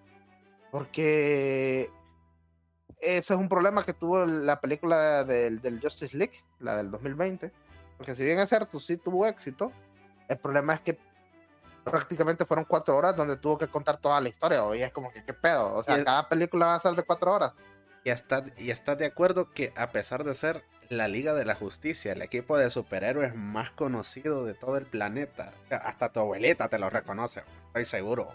Porque 0.72 1.91
ese 2.99 3.34
es 3.34 3.39
un 3.39 3.49
problema 3.49 3.84
que 3.84 3.93
tuvo 3.93 4.26
la 4.26 4.60
película 4.60 5.24
del, 5.24 5.62
del 5.62 5.80
Justice 5.80 6.18
League, 6.18 6.43
la 6.60 6.76
del 6.76 6.89
2020. 6.89 7.51
Porque 7.97 8.16
si 8.16 8.24
bien 8.24 8.39
es 8.39 8.49
cierto, 8.49 8.80
sí 8.80 8.97
tuvo 8.97 9.28
éxito, 9.28 9.72
el 10.28 10.39
problema 10.39 10.74
es 10.74 10.82
que 10.82 10.97
prácticamente 11.84 12.45
fueron 12.45 12.66
cuatro 12.66 12.97
horas 12.97 13.16
donde 13.16 13.38
tuvo 13.38 13.60
que 13.60 13.68
contar 13.68 13.97
toda 13.97 14.20
la 14.20 14.30
historia. 14.30 14.64
Y 14.76 14.82
es 14.82 14.91
como 14.91 15.12
que, 15.12 15.24
¿qué 15.24 15.36
pedo? 15.36 15.72
O 15.76 15.84
sea, 15.84 16.03
cada 16.03 16.28
película 16.28 16.66
va 16.66 16.76
a 16.76 16.80
ser 16.80 16.95
de 16.95 17.03
cuatro 17.03 17.32
horas. 17.32 17.53
Y 18.10 18.12
está, 18.12 18.43
y 18.57 18.72
está 18.72 18.95
de 18.95 19.05
acuerdo 19.05 19.51
que 19.53 19.72
a 19.76 19.91
pesar 19.91 20.24
de 20.24 20.34
ser 20.34 20.64
la 20.89 21.07
Liga 21.07 21.36
de 21.36 21.45
la 21.45 21.53
Justicia, 21.53 22.14
el 22.14 22.24
equipo 22.24 22.57
de 22.57 22.72
superhéroes 22.72 23.36
más 23.36 23.70
conocido 23.70 24.45
de 24.45 24.55
todo 24.55 24.78
el 24.78 24.88
planeta. 24.88 25.53
Hasta 25.70 26.12
tu 26.12 26.20
abuelita 26.20 26.70
te 26.70 26.80
lo 26.80 26.89
reconoce, 26.89 27.43
estoy 27.68 27.86
seguro. 27.86 28.32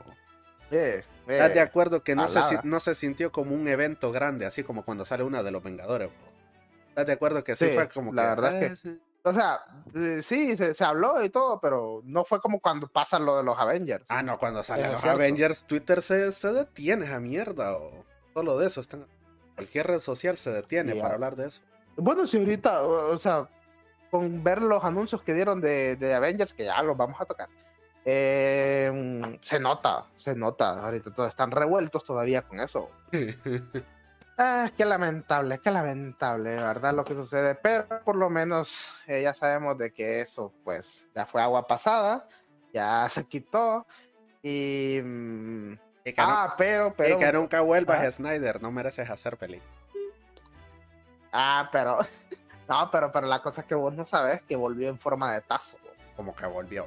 ¿Estás 0.71 1.55
de 1.55 1.61
acuerdo 1.61 2.05
que 2.05 2.15
no 2.15 2.29
se, 2.29 2.39
no 2.63 2.79
se 2.79 2.95
sintió 2.95 3.33
como 3.33 3.53
un 3.53 3.67
evento 3.67 4.13
grande, 4.13 4.47
así 4.47 4.63
como 4.63 4.85
cuando 4.85 5.05
sale 5.05 5.25
una 5.25 5.43
de 5.43 5.51
los 5.51 5.65
Vengadores? 5.65 6.11
¿Estás 6.91 7.07
de 7.07 7.13
acuerdo 7.13 7.43
que 7.43 7.57
sí, 7.57 7.71
fue 7.75 7.89
como 7.89 8.13
la 8.13 8.27
verdad 8.27 8.61
que... 8.61 8.67
Ah, 8.67 9.31
o 9.31 9.35
sea, 9.35 9.61
eh, 9.97 10.21
sí, 10.23 10.57
se, 10.57 10.85
habló 10.85 11.25
y 11.25 11.31
todo, 11.31 11.61
pero 11.61 12.01
no 12.05 12.25
fue 12.25 12.41
como 12.41 12.61
cuando 12.61 12.87
pasa 12.87 13.19
lo 13.19 13.37
de 13.39 13.43
los 13.43 13.59
Avengers. 13.59 14.05
Ah, 14.09 14.23
no, 14.23 14.39
cuando 14.39 14.63
salen 14.63 14.93
los 14.93 15.05
Avengers, 15.05 15.65
Twitter 15.65 16.01
se, 16.01 16.31
se 16.31 16.53
detiene 16.53 17.07
esa 17.07 17.19
mierda. 17.19 17.77
O 17.77 18.05
solo 18.35 18.57
de 18.59 18.69
eso. 18.69 18.81
Están... 18.81 19.07
Cualquier 19.55 19.87
red 19.87 20.01
social 20.01 20.37
se 20.37 20.51
detiene 20.51 20.95
para 20.97 21.15
hablar 21.15 21.37
de 21.37 21.49
eso. 21.49 21.61
Bueno, 21.97 22.27
si 22.27 22.39
ahorita, 22.39 22.83
o, 22.83 23.19
sea, 23.19 23.49
con 24.11 24.43
ver 24.43 24.63
los 24.63 24.83
anuncios 24.83 25.23
que 25.23 25.35
dieron 25.35 25.61
de, 25.61 25.97
de 25.97 26.15
Avengers, 26.15 26.53
que 26.53 26.65
ya 26.65 26.83
los 26.83 26.97
vamos 26.97 27.21
a 27.21 27.25
tocar, 27.25 27.49
eh, 28.05 29.39
se 29.41 29.59
nota, 29.59 30.07
se 30.15 30.35
nota. 30.35 30.81
Ahorita 30.81 31.13
todos 31.13 31.31
están 31.31 31.51
revueltos 31.51 32.05
todavía 32.05 32.43
con 32.43 32.61
eso. 32.61 32.91
ah, 34.39 34.71
qué 34.77 34.85
lamentable, 34.85 35.61
qué 35.61 35.71
lamentable, 35.71 36.57
¿verdad? 36.57 36.95
Lo 36.95 37.05
que 37.05 37.15
sucede. 37.15 37.55
Pero 37.55 37.87
por 38.05 38.17
lo 38.17 38.29
menos 38.29 38.93
eh, 39.07 39.23
ya 39.23 39.33
sabemos 39.33 39.79
de 39.79 39.93
que 39.93 40.21
eso, 40.21 40.53
pues, 40.65 41.09
ya 41.15 41.25
fue 41.27 41.41
agua 41.41 41.67
pasada, 41.67 42.29
ya 42.73 43.09
se 43.09 43.25
quitó. 43.25 43.87
Y. 44.43 45.01
Ah, 46.19 46.55
pero, 46.59 46.95
pero. 46.95 47.17
Y 47.17 47.19
que 47.19 47.33
nunca 47.33 47.61
vuelvas, 47.61 48.01
a 48.01 48.13
Snyder, 48.13 48.61
no 48.61 48.71
mereces 48.71 49.09
hacer 49.09 49.37
película. 49.37 49.71
Ah, 51.33 51.69
pero. 51.73 51.99
No, 52.67 52.89
pero, 52.91 53.13
pero 53.13 53.27
la 53.27 53.43
cosa 53.43 53.61
es 53.61 53.67
que 53.67 53.75
vos 53.75 53.93
no 53.93 54.07
sabes 54.07 54.43
que 54.45 54.57
volvió 54.57 54.89
en 54.89 54.99
forma 54.99 55.35
de 55.35 55.43
tazo. 55.43 55.77
Como 56.17 56.35
que 56.35 56.47
volvió. 56.47 56.87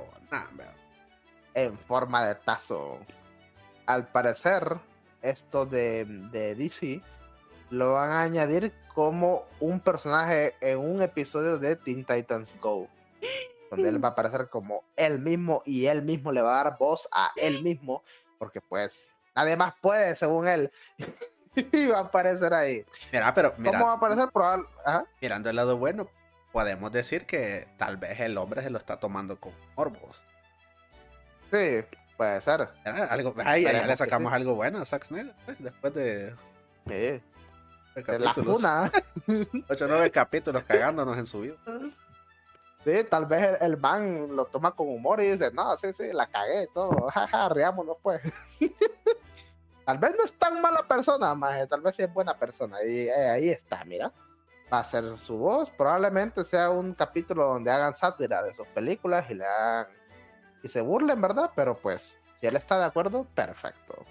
en 1.53 1.78
forma 1.78 2.26
de 2.26 2.34
tazo. 2.34 2.97
Al 3.86 4.07
parecer, 4.07 4.80
esto 5.22 5.68
de, 5.68 6.05
de 6.05 6.55
DC 6.55 7.03
lo 7.70 7.93
van 7.93 8.09
a 8.09 8.22
añadir 8.22 8.74
como 8.93 9.43
un 9.59 9.80
personaje 9.80 10.55
en 10.61 10.80
un 10.80 11.01
episodio 11.01 11.59
de 11.59 11.76
Teen 11.76 12.03
Titans 12.05 12.59
Go. 12.59 12.88
Donde 13.70 13.89
él 13.89 14.03
va 14.03 14.09
a 14.09 14.11
aparecer 14.13 14.49
como 14.49 14.84
él 14.95 15.20
mismo 15.20 15.61
y 15.65 15.86
él 15.86 16.03
mismo 16.03 16.32
le 16.32 16.41
va 16.41 16.59
a 16.59 16.63
dar 16.63 16.78
voz 16.80 17.07
a 17.11 17.32
él 17.36 17.61
mismo. 17.61 18.03
Porque 18.38 18.61
pues 18.61 19.07
nadie 19.35 19.55
más 19.55 19.73
puede, 19.81 20.15
según 20.15 20.47
él. 20.47 20.71
y 21.55 21.88
va 21.88 21.99
a 21.99 22.01
aparecer 22.01 22.53
ahí. 22.53 22.85
Mira, 23.11 23.33
pero 23.33 23.55
¿Cómo 23.55 23.85
va 23.85 23.91
a 23.91 23.95
aparecer? 23.95 24.29
Mirando 25.21 25.49
el 25.49 25.55
lado 25.55 25.77
bueno, 25.77 26.09
podemos 26.51 26.91
decir 26.91 27.25
que 27.25 27.67
tal 27.77 27.97
vez 27.97 28.19
el 28.19 28.38
hombre 28.38 28.61
se 28.61 28.69
lo 28.69 28.77
está 28.77 28.99
tomando 28.99 29.39
con 29.39 29.53
morbos. 29.75 30.23
Sí, 31.51 31.83
Puede 32.17 32.41
ser. 32.41 32.67
algo, 33.09 33.35
ay, 33.45 33.61
ya 33.63 33.85
le 33.85 33.95
sacamos 33.95 34.33
algo 34.33 34.55
bueno 34.55 34.79
a 34.79 34.85
Zack 34.85 35.05
Snyder 35.05 35.35
pues, 35.45 35.57
después 35.59 35.93
de. 35.93 36.35
Sí. 36.88 37.21
De 37.95 38.19
la 38.19 38.33
funa. 38.33 38.91
8 39.69 39.85
o 39.85 39.88
9 39.88 40.11
capítulos 40.11 40.63
cagándonos 40.63 41.15
en 41.17 41.25
su 41.27 41.41
vida. 41.41 41.55
Sí, 42.88 43.03
tal 43.03 43.25
vez 43.25 43.57
el, 43.59 43.75
man 43.75 44.33
lo 44.33 44.45
toma 44.45 44.71
con 44.71 44.88
humor 44.88 45.19
y 45.19 45.31
dice, 45.31 45.51
no, 45.51 45.75
sí, 45.75 45.91
sí, 45.91 46.13
la 46.13 46.25
cagué 46.25 46.63
y 46.63 46.67
todo, 46.67 47.09
jaja, 47.13 47.49
riámonos 47.49 47.97
pues. 48.01 48.21
tal 49.85 49.97
vez 49.97 50.15
no 50.17 50.23
es 50.23 50.31
tan 50.39 50.61
mala 50.61 50.88
persona, 50.88 51.35
más 51.35 51.67
tal 51.67 51.81
vez 51.81 51.97
sí 51.97 52.03
es 52.03 52.13
buena 52.13 52.39
persona. 52.39 52.81
Y 52.85 53.09
eh, 53.09 53.29
ahí 53.29 53.49
está, 53.49 53.83
mira. 53.83 54.13
Va 54.71 54.79
a 54.79 54.85
ser 54.85 55.17
su 55.17 55.38
voz. 55.38 55.69
Probablemente 55.71 56.45
sea 56.45 56.69
un 56.69 56.93
capítulo 56.93 57.43
donde 57.47 57.71
hagan 57.71 57.93
sátira 57.93 58.41
de 58.41 58.53
sus 58.53 58.67
películas 58.67 59.29
y 59.29 59.33
le 59.33 59.45
hagan. 59.45 59.88
y 60.63 60.69
se 60.69 60.79
burlen, 60.79 61.19
¿verdad? 61.19 61.51
Pero 61.57 61.75
pues, 61.75 62.17
si 62.39 62.47
él 62.47 62.55
está 62.55 62.79
de 62.79 62.85
acuerdo, 62.85 63.25
perfecto. 63.35 64.05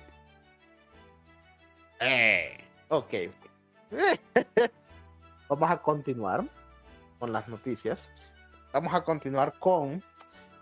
Eh. 2.00 2.58
Ok. 2.90 3.14
Vamos 5.48 5.70
a 5.70 5.80
continuar 5.80 6.44
con 7.18 7.32
las 7.32 7.48
noticias. 7.48 8.12
Vamos 8.76 8.92
a 8.92 9.02
continuar 9.02 9.58
con 9.58 10.04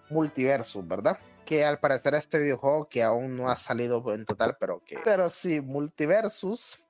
Multiversus, 0.08 0.86
¿verdad? 0.86 1.18
Que 1.44 1.64
al 1.64 1.80
parecer 1.80 2.14
este 2.14 2.38
videojuego 2.38 2.88
que 2.88 3.02
aún 3.02 3.36
no 3.36 3.50
ha 3.50 3.56
salido 3.56 4.04
en 4.14 4.24
total, 4.24 4.56
pero 4.60 4.80
que... 4.84 5.00
Pero 5.02 5.28
sí, 5.28 5.60
Multiversus 5.60 6.84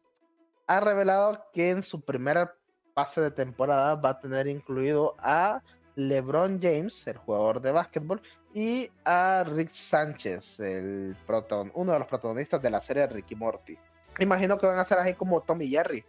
ha 0.67 0.81
revelado 0.81 1.47
que 1.51 1.71
en 1.71 1.83
su 1.83 2.03
primera 2.03 2.55
fase 2.95 3.23
de 3.23 3.31
temporada 3.31 3.95
va 3.95 4.11
a 4.11 4.21
tener 4.21 4.49
incluido 4.49 5.15
a 5.19 5.63
LeBron 5.95 6.61
James, 6.61 7.07
el 7.07 7.17
jugador 7.17 7.63
de 7.63 7.73
básquetbol, 7.73 8.21
y 8.53 8.91
a 9.07 9.45
Rick 9.47 9.71
Sánchez, 9.71 10.61
el 10.61 11.17
proton 11.27 11.73
uno 11.75 11.93
de 11.93 12.01
los 12.01 12.09
protagonistas 12.09 12.61
de 12.61 12.69
la 12.69 12.83
serie 12.83 13.07
Ricky 13.07 13.35
Morty. 13.35 13.79
Imagino 14.19 14.59
que 14.59 14.67
van 14.67 14.79
a 14.79 14.85
ser 14.85 14.99
así 14.99 15.15
como 15.15 15.41
Tommy 15.41 15.69
Jerry 15.69 16.05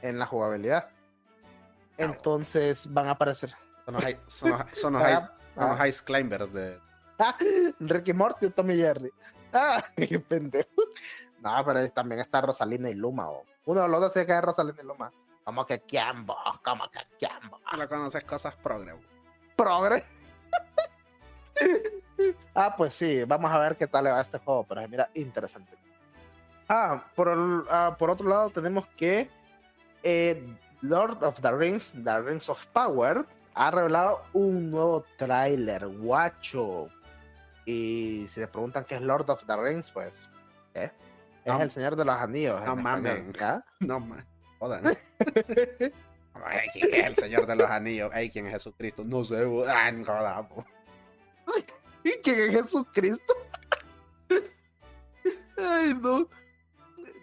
en 0.00 0.18
la 0.18 0.24
jugabilidad. 0.24 0.88
Entonces 1.98 2.90
van 2.90 3.08
a 3.08 3.10
aparecer. 3.10 3.54
Son 3.84 3.94
los, 3.94 4.04
son 4.72 4.92
los, 4.94 5.02
ah, 5.56 5.86
ice, 5.86 6.02
climbers 6.04 6.52
de. 6.52 6.80
Ricky 7.80 8.12
Morty 8.12 8.46
y 8.46 8.50
Tommy 8.50 8.76
Jerry. 8.76 9.10
Ah, 9.52 9.84
qué 9.96 10.18
pendejo. 10.18 10.68
No, 11.40 11.64
pero 11.64 11.88
también 11.90 12.20
está 12.20 12.40
Rosalina 12.40 12.90
y 12.90 12.94
Luma. 12.94 13.28
Uno 13.66 13.80
de 13.80 13.88
los 13.88 14.00
dos 14.00 14.12
tiene 14.12 14.26
que 14.26 14.32
ser 14.32 14.44
Rosalina 14.44 14.82
y 14.82 14.86
Luma. 14.86 15.12
Como 15.44 15.66
que 15.66 15.82
Kiambo, 15.82 16.36
como 16.64 16.90
que 16.90 17.00
Kiambo. 17.18 17.60
No 17.76 17.88
conoces 17.88 18.24
cosas 18.24 18.54
progre. 18.56 18.94
Progre. 19.54 20.04
ah, 22.54 22.74
pues 22.76 22.94
sí, 22.94 23.24
vamos 23.24 23.52
a 23.52 23.58
ver 23.58 23.76
qué 23.76 23.86
tal 23.86 24.04
le 24.04 24.10
va 24.10 24.20
este 24.20 24.38
juego. 24.38 24.64
Pero 24.64 24.88
mira, 24.88 25.10
interesante. 25.14 25.76
Ah, 26.68 27.04
por, 27.14 27.66
ah, 27.70 27.94
por 27.98 28.10
otro 28.10 28.28
lado, 28.28 28.50
tenemos 28.50 28.86
que 28.96 29.30
eh, 30.02 30.56
Lord 30.80 31.22
of 31.22 31.40
the 31.40 31.52
Rings, 31.52 31.92
The 31.92 32.20
Rings 32.20 32.48
of 32.48 32.66
Power, 32.68 33.26
ha 33.54 33.70
revelado 33.70 34.22
un 34.32 34.70
nuevo 34.70 35.04
tráiler, 35.16 35.86
guacho. 35.86 36.88
Y 37.64 38.26
si 38.28 38.40
le 38.40 38.48
preguntan 38.48 38.84
qué 38.84 38.96
es 38.96 39.02
Lord 39.02 39.30
of 39.30 39.44
the 39.46 39.56
Rings, 39.56 39.90
pues, 39.90 40.28
¿eh? 40.74 40.90
Es 41.44 41.60
el 41.60 41.70
Señor 41.70 41.96
de 41.96 42.04
los 42.04 42.16
Anillos. 42.16 42.60
No 42.64 42.76
mames. 42.76 43.22
No 43.80 44.00
mames. 44.00 44.24
Ay, 46.44 46.68
¿quién 46.72 46.94
es 46.94 47.06
el 47.06 47.16
Señor 47.16 47.46
de 47.46 47.56
los 47.56 47.70
Anillos? 47.70 48.10
Ay, 48.12 48.30
¿quién 48.30 48.46
es 48.46 48.54
Jesucristo? 48.54 49.04
No 49.04 49.24
sé, 49.24 49.46
Ay, 49.68 49.92
no 49.92 50.04
jodas, 50.04 50.46
¿Quién 52.22 52.40
es 52.40 52.50
Jesucristo? 52.50 53.34
Ay, 55.56 55.94
no. 55.94 56.28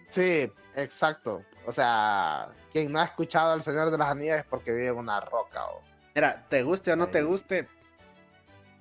Sí, 0.08 0.50
exacto. 0.74 1.44
O 1.66 1.72
sea, 1.72 2.48
quien 2.72 2.90
no 2.90 3.00
ha 3.00 3.04
escuchado 3.04 3.52
al 3.52 3.62
Señor 3.62 3.90
de 3.90 3.98
las 3.98 4.08
Anillas 4.08 4.40
es 4.40 4.46
porque 4.46 4.72
vive 4.72 4.88
en 4.88 4.96
una 4.96 5.20
roca. 5.20 5.66
O... 5.66 5.91
Mira, 6.14 6.44
te 6.48 6.62
guste 6.62 6.92
o 6.92 6.96
no 6.96 7.08
te 7.08 7.22
guste, 7.22 7.68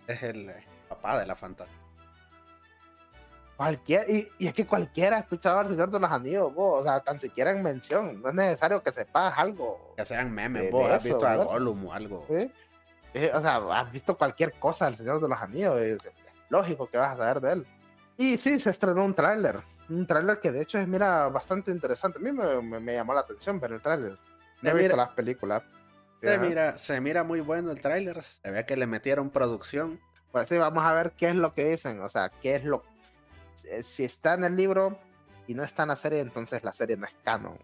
es 0.08 0.24
el 0.24 0.50
eh, 0.50 0.66
papá 0.90 1.20
de 1.20 1.26
la 1.26 1.36
fantasía. 1.36 1.76
Cualquier, 3.56 4.10
y, 4.10 4.30
es 4.40 4.54
que 4.54 4.66
cualquiera 4.66 5.18
ha 5.18 5.20
escuchado 5.20 5.60
al 5.60 5.70
Señor 5.70 5.92
de 5.92 6.00
los 6.00 6.12
Anillos, 6.12 6.52
o 6.56 6.84
sea, 6.84 7.00
tan 7.00 7.20
siquiera 7.20 7.52
en 7.52 7.62
mención, 7.62 8.22
no 8.22 8.30
es 8.30 8.36
necesario 8.36 8.82
que 8.82 8.92
sepas 8.92 9.34
algo. 9.38 9.94
Que 9.96 10.06
sean 10.06 10.34
memes, 10.34 10.72
vos 10.72 10.90
has 10.90 11.04
visto 11.04 11.26
a 11.26 11.36
Gollum 11.36 11.86
o 11.86 11.94
algo. 11.94 12.26
¿Sí? 12.28 12.52
Eh, 13.14 13.32
o 13.34 13.42
sea, 13.42 13.58
has 13.80 13.92
visto 13.92 14.18
cualquier 14.18 14.54
cosa 14.54 14.86
del 14.86 14.96
Señor 14.96 15.22
de 15.22 15.28
los 15.28 15.40
Anillos, 15.40 15.78
es 15.80 16.00
lógico 16.50 16.88
que 16.88 16.98
vas 16.98 17.14
a 17.14 17.18
saber 17.18 17.40
de 17.40 17.54
él. 17.54 17.68
Y 18.18 18.38
sí, 18.38 18.60
se 18.60 18.72
estrenó 18.72 19.06
un 19.06 19.14
tráiler 19.14 19.62
un 19.92 20.08
tráiler 20.08 20.40
que 20.40 20.52
de 20.52 20.62
hecho 20.62 20.78
es, 20.78 20.88
mira, 20.88 21.28
bastante 21.30 21.72
interesante. 21.72 22.18
A 22.18 22.22
mí 22.22 22.32
me, 22.32 22.94
llamó 22.94 23.14
la 23.14 23.22
atención 23.22 23.60
ver 23.60 23.74
el 23.74 23.82
tráiler. 23.82 24.18
No 24.62 24.70
he 24.70 24.74
visto 24.74 24.96
las 24.96 25.10
películas. 25.10 25.64
Se 26.22 26.38
mira, 26.38 26.78
se 26.78 27.02
mira 27.02 27.24
muy 27.24 27.42
bueno 27.42 27.72
el 27.72 27.82
tráiler. 27.82 28.22
Se 28.24 28.52
ve 28.52 28.66
que 28.66 28.78
le 28.78 28.88
metieron 28.88 29.30
producción. 29.30 30.00
Pues 30.32 30.48
sí, 30.50 30.58
vamos 30.58 30.84
a 30.84 30.94
ver 30.94 31.12
qué 31.12 31.30
es 31.30 31.36
lo 31.36 31.54
que 31.54 31.66
dicen. 31.66 32.00
O 32.02 32.10
sea, 32.10 32.30
qué 32.42 32.56
es 32.56 32.64
lo... 32.64 32.84
Eh, 33.66 33.84
si 33.84 34.04
está 34.04 34.36
en 34.36 34.44
el 34.44 34.56
libro 34.56 34.98
y 35.48 35.56
no 35.56 35.64
está 35.64 35.84
en 35.84 35.90
la 35.90 35.96
serie, 35.96 36.20
entonces 36.20 36.64
la 36.64 36.74
serie 36.74 36.96
no 36.96 37.06
es 37.06 37.14
canon. 37.24 37.58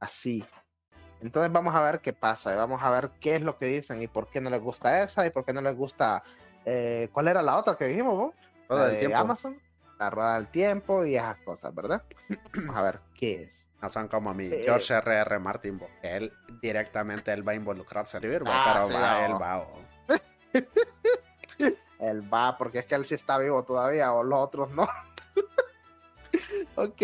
Así. 0.00 0.44
Entonces 1.20 1.52
vamos 1.52 1.74
a 1.74 1.82
ver 1.82 2.00
qué 2.00 2.12
pasa. 2.12 2.56
Vamos 2.56 2.82
a 2.82 2.90
ver 2.90 3.10
qué 3.20 3.36
es 3.36 3.42
lo 3.42 3.58
que 3.58 3.66
dicen 3.66 4.02
y 4.02 4.08
por 4.08 4.28
qué 4.28 4.40
no 4.40 4.50
les 4.50 4.60
gusta 4.60 5.02
esa 5.02 5.26
y 5.26 5.30
por 5.30 5.44
qué 5.44 5.52
no 5.52 5.60
les 5.60 5.76
gusta... 5.76 6.22
Eh, 6.64 7.08
¿Cuál 7.12 7.28
era 7.28 7.42
la 7.42 7.56
otra 7.56 7.76
que 7.76 7.86
dijimos 7.86 8.16
vos? 8.16 8.34
La 8.68 8.88
de 8.88 9.14
Amazon 9.14 9.60
la 10.02 10.10
rueda 10.10 10.34
del 10.34 10.48
tiempo 10.48 11.04
y 11.04 11.16
esas 11.16 11.38
cosas, 11.38 11.74
¿verdad? 11.74 12.02
Vamos 12.56 12.76
a 12.76 12.82
ver 12.82 13.00
qué 13.14 13.42
es. 13.42 13.68
No 13.80 13.90
son 13.90 14.08
como 14.08 14.30
a 14.30 14.34
mí, 14.34 14.46
eh, 14.46 14.62
George 14.64 14.94
R.R. 14.94 15.38
Martin, 15.38 15.80
él 16.02 16.32
directamente 16.60 17.32
él 17.32 17.46
va 17.46 17.52
a 17.52 17.54
involucrarse 17.56 18.16
en 18.18 18.24
el 18.24 18.42
ah, 18.46 18.80
pero 18.86 18.98
va, 18.98 19.26
él 19.26 19.34
va. 19.40 19.66
él 21.98 22.32
va, 22.32 22.56
porque 22.56 22.80
es 22.80 22.86
que 22.86 22.94
él 22.94 23.04
sí 23.04 23.14
está 23.14 23.38
vivo 23.38 23.62
todavía, 23.64 24.12
o 24.12 24.22
los 24.22 24.38
otros 24.38 24.70
no. 24.70 24.88
ok. 26.76 27.02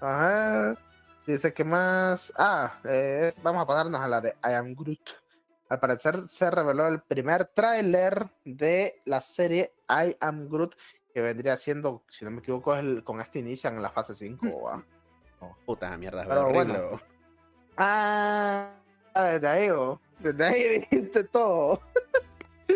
Ajá. 0.00 0.76
Dice 1.26 1.52
que 1.52 1.64
más. 1.64 2.32
Ah, 2.36 2.78
eh, 2.84 3.32
vamos 3.42 3.62
a 3.62 3.66
pasarnos 3.66 4.00
a 4.00 4.08
la 4.08 4.20
de 4.20 4.30
I 4.44 4.52
Am 4.52 4.74
Groot. 4.74 5.10
Al 5.68 5.80
parecer 5.80 6.28
se 6.28 6.50
reveló 6.50 6.86
el 6.86 7.02
primer 7.02 7.44
tráiler 7.46 8.28
de 8.44 9.00
la 9.04 9.20
serie 9.20 9.72
I 9.88 10.16
Am 10.20 10.48
Groot 10.48 10.74
que 11.12 11.20
vendría 11.20 11.56
siendo, 11.56 12.02
si 12.08 12.24
no 12.24 12.30
me 12.30 12.38
equivoco, 12.38 12.74
el, 12.74 13.02
con 13.04 13.20
este 13.20 13.38
inician 13.38 13.76
en 13.76 13.82
la 13.82 13.90
fase 13.90 14.14
5. 14.14 14.46
Mm. 14.46 14.82
Puta 15.64 15.96
mierda, 15.96 16.24
Pero 16.26 16.50
bueno. 16.50 17.00
Ah, 17.76 18.72
desde 19.14 19.46
ahí, 19.46 19.68
desde 20.18 20.44
ahí 20.44 20.68
dijiste 20.90 21.24
todo. 21.24 21.80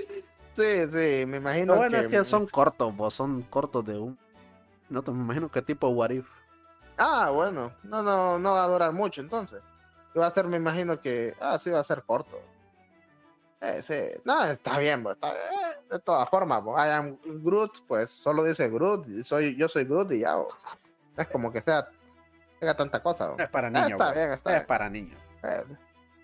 sí, 0.53 0.87
sí, 0.91 1.27
me 1.27 1.39
imagino. 1.39 1.77
bueno 1.77 1.99
que... 1.99 2.05
es 2.05 2.11
que 2.11 2.25
son 2.25 2.47
cortos, 2.47 2.97
vos, 2.97 3.15
son 3.15 3.43
cortos 3.43 3.85
de 3.85 3.99
un. 3.99 4.19
No 4.89 5.03
te 5.03 5.11
me 5.11 5.23
imagino 5.23 5.51
qué 5.51 5.63
tipo 5.63 5.89
What 5.89 6.11
If. 6.11 6.29
Ah, 6.99 7.31
bueno, 7.31 7.73
no, 7.83 8.03
no, 8.03 8.39
no 8.39 8.53
va 8.53 8.65
a 8.65 8.69
durar 8.69 8.93
mucho 8.93 9.21
entonces. 9.21 9.61
Va 10.17 10.27
a 10.27 10.31
ser, 10.31 10.47
me 10.47 10.59
imagino 10.59 11.01
que. 11.01 11.35
Ah, 11.41 11.59
sí, 11.59 11.71
va 11.71 11.81
a 11.81 11.85
ser 11.85 12.03
corto. 12.03 12.41
Eh, 13.63 13.81
sí, 13.83 14.21
no, 14.25 14.45
está 14.45 14.79
bien, 14.79 15.03
pues, 15.03 15.15
está 15.15 15.33
bien 15.33 15.73
de 15.93 15.99
todas 16.01 16.29
formas, 16.29 16.63
pues, 16.65 16.77
I 16.85 16.91
am 16.91 17.19
Groot, 17.25 17.87
pues 17.87 18.11
solo 18.11 18.43
dice 18.43 18.69
Groot, 18.69 19.25
soy, 19.25 19.57
yo 19.57 19.69
soy 19.69 19.85
Groot 19.85 20.11
y 20.13 20.21
ya, 20.21 20.37
es 21.17 21.29
como 21.29 21.53
que 21.53 21.61
sea, 21.63 21.89
tenga 22.59 22.75
tanta 22.75 23.03
cosa. 23.03 23.35
Es 23.39 23.49
para 23.49 23.71
niños. 23.71 23.93
está 23.93 24.13
bien, 24.13 24.33
está 24.33 24.57
Es 24.57 24.65
para 24.65 24.89
niños. 24.89 25.21
Eh, 25.43 25.65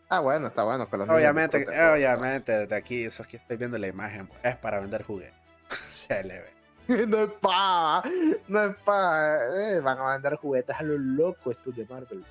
ah, 0.09 0.21
bueno, 0.21 0.47
está 0.49 0.65
bueno 0.65 0.89
que 0.89 0.97
los 0.97 1.09
Obviamente, 1.09 1.67
obviamente, 1.93 2.53
desde 2.53 2.75
aquí, 2.75 3.05
eso 3.05 3.23
es 3.23 3.29
que 3.29 3.37
estoy 3.37 3.57
viendo 3.57 3.77
la 3.77 3.87
imagen, 3.87 4.31
es 4.43 4.57
para 4.57 4.81
vender 4.81 5.03
juguetes. 5.03 5.35
Se 5.91 6.25
le 6.25 6.41
ve. 6.41 6.59
no 7.07 7.25
es 7.25 7.31
pa, 7.41 8.03
no 8.49 8.65
es 8.65 8.77
pa, 8.77 9.37
eh, 9.55 9.81
van 9.81 9.99
a 9.99 10.13
vender 10.13 10.37
juguetes 10.37 10.75
a 10.75 10.83
los 10.83 10.99
locos 10.99 11.55
estos 11.59 11.77
de 11.77 11.85
Marvel. 11.85 12.25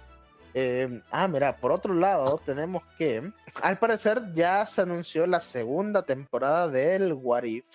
Em, 0.59 1.03
ah, 1.11 1.27
mira, 1.27 1.55
por 1.55 1.71
otro 1.71 1.93
lado, 1.93 2.41
tenemos 2.43 2.81
que, 2.97 3.31
al 3.61 3.77
parecer, 3.77 4.33
ya 4.33 4.65
se 4.65 4.81
anunció 4.81 5.27
la 5.27 5.39
segunda 5.39 6.01
temporada 6.01 6.67
del 6.67 7.13
What 7.13 7.43
If 7.43 7.65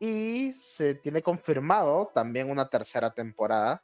y 0.00 0.50
se 0.54 0.94
tiene 0.94 1.20
confirmado 1.20 2.10
también 2.14 2.50
una 2.50 2.70
tercera 2.70 3.10
temporada, 3.10 3.82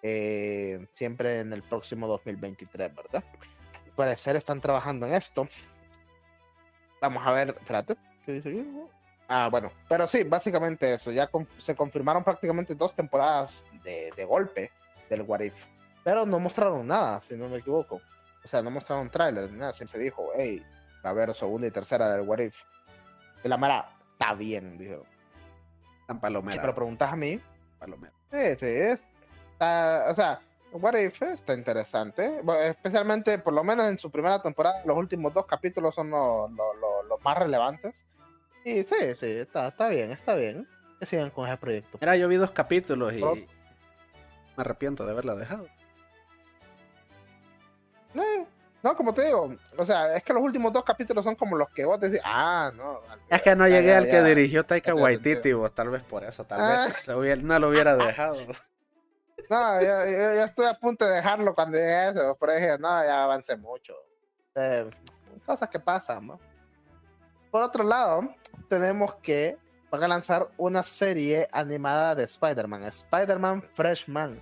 eh, 0.00 0.86
siempre 0.94 1.40
en 1.40 1.52
el 1.52 1.62
próximo 1.62 2.06
2023, 2.06 2.94
¿verdad? 2.94 3.22
Al 3.84 3.92
parecer 3.94 4.36
están 4.36 4.58
trabajando 4.58 5.04
en 5.04 5.12
esto. 5.12 5.46
Vamos 7.02 7.26
a 7.26 7.30
ver, 7.32 7.50
espérate, 7.50 7.94
¿qué 8.24 8.32
dice 8.32 8.48
aquí? 8.48 8.66
Ah, 9.28 9.48
bueno, 9.50 9.70
pero 9.86 10.08
sí, 10.08 10.24
básicamente 10.24 10.94
eso, 10.94 11.12
ya 11.12 11.28
se 11.58 11.74
confirmaron 11.74 12.24
prácticamente 12.24 12.74
dos 12.74 12.96
temporadas 12.96 13.66
de, 13.84 14.14
de 14.16 14.24
golpe 14.24 14.70
del 15.10 15.20
What 15.20 15.40
If 15.40 15.75
pero 16.06 16.24
no 16.24 16.38
mostraron 16.38 16.86
nada, 16.86 17.20
si 17.20 17.36
no 17.36 17.48
me 17.48 17.56
equivoco. 17.56 18.00
O 18.44 18.46
sea, 18.46 18.62
no 18.62 18.70
mostraron 18.70 19.10
trailer, 19.10 19.50
nada. 19.50 19.72
Siempre 19.72 19.98
dijo, 19.98 20.30
hey, 20.36 20.64
va 21.04 21.08
a 21.08 21.10
haber 21.10 21.34
segunda 21.34 21.66
y 21.66 21.72
tercera 21.72 22.12
del 22.12 22.20
What 22.20 22.38
If. 22.38 22.54
De 23.42 23.48
la 23.48 23.56
mara, 23.56 23.90
está 24.12 24.32
bien, 24.34 24.78
dijo. 24.78 25.04
Tan 26.06 26.20
palomera. 26.20 26.52
Si 26.52 26.60
me 26.60 26.66
lo 26.68 26.76
preguntas 26.76 27.12
a 27.12 27.16
mí, 27.16 27.40
palomera. 27.80 28.12
Sí, 28.30 28.38
sí, 28.56 29.02
está, 29.50 30.06
o 30.08 30.14
sea, 30.14 30.40
What 30.70 30.94
If 30.94 31.20
está 31.22 31.54
interesante, 31.54 32.40
especialmente 32.62 33.40
por 33.40 33.54
lo 33.54 33.64
menos 33.64 33.88
en 33.88 33.98
su 33.98 34.08
primera 34.08 34.40
temporada, 34.40 34.82
los 34.84 34.96
últimos 34.96 35.34
dos 35.34 35.46
capítulos 35.46 35.92
son 35.92 36.10
los, 36.10 36.48
los, 36.52 37.20
más 37.24 37.36
relevantes. 37.36 38.04
Y 38.64 38.84
sí, 38.84 39.16
sí, 39.18 39.26
está, 39.26 39.66
está 39.66 39.88
bien, 39.88 40.12
está 40.12 40.36
bien 40.36 40.68
que 41.00 41.06
sigan 41.06 41.30
con 41.30 41.48
ese 41.48 41.56
proyecto. 41.56 41.98
Mira, 42.00 42.14
yo 42.14 42.28
vi 42.28 42.36
dos 42.36 42.52
capítulos 42.52 43.12
y 43.12 43.24
me 43.24 43.44
arrepiento 44.56 45.04
de 45.04 45.10
haberla 45.10 45.34
dejado. 45.34 45.66
No, 48.86 48.96
como 48.96 49.12
te 49.12 49.24
digo, 49.24 49.52
o 49.76 49.84
sea, 49.84 50.14
es 50.14 50.22
que 50.22 50.32
los 50.32 50.40
últimos 50.40 50.72
dos 50.72 50.84
capítulos 50.84 51.24
son 51.24 51.34
como 51.34 51.56
los 51.56 51.68
que 51.70 51.84
vos 51.84 51.98
decís, 51.98 52.20
ah, 52.24 52.70
no. 52.76 53.00
Es 53.28 53.42
que 53.42 53.56
no 53.56 53.66
llegué 53.66 53.96
al 53.96 54.06
que 54.06 54.22
dirigió 54.22 54.64
Taika 54.64 54.94
Waititi, 54.94 55.50
tal 55.74 55.90
vez 55.90 56.04
por 56.04 56.22
eso, 56.22 56.44
tal 56.44 56.60
vez 56.60 57.08
ah. 57.08 57.36
no 57.42 57.58
lo 57.58 57.70
hubiera 57.70 57.96
dejado. 58.06 58.36
No, 59.50 59.82
yo, 59.82 60.44
estoy 60.44 60.66
a 60.66 60.74
punto 60.74 61.04
de 61.04 61.16
dejarlo 61.16 61.52
cuando 61.52 61.78
llegue 61.78 62.10
eso, 62.10 62.36
pero 62.38 62.54
dije, 62.54 62.78
no, 62.78 63.04
ya 63.04 63.24
avancé 63.24 63.56
mucho. 63.56 63.92
Eh, 64.54 64.88
cosas 65.44 65.68
que 65.68 65.80
pasan, 65.80 66.24
¿no? 66.24 66.40
Por 67.50 67.64
otro 67.64 67.82
lado, 67.82 68.22
tenemos 68.68 69.16
que 69.16 69.58
van 69.90 70.04
a 70.04 70.08
lanzar 70.08 70.48
una 70.58 70.84
serie 70.84 71.48
animada 71.50 72.14
de 72.14 72.22
Spider-Man, 72.22 72.84
Spider-Man 72.84 73.62
Freshman 73.74 74.40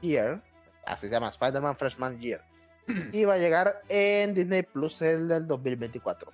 Year, 0.00 0.42
así 0.84 1.06
se 1.06 1.12
llama, 1.12 1.28
Spider-Man 1.28 1.76
Freshman 1.76 2.18
Year, 2.18 2.44
y 3.12 3.24
va 3.24 3.34
a 3.34 3.38
llegar 3.38 3.82
en 3.88 4.34
Disney 4.34 4.62
Plus 4.62 5.02
el 5.02 5.28
del 5.28 5.46
2024. 5.46 6.32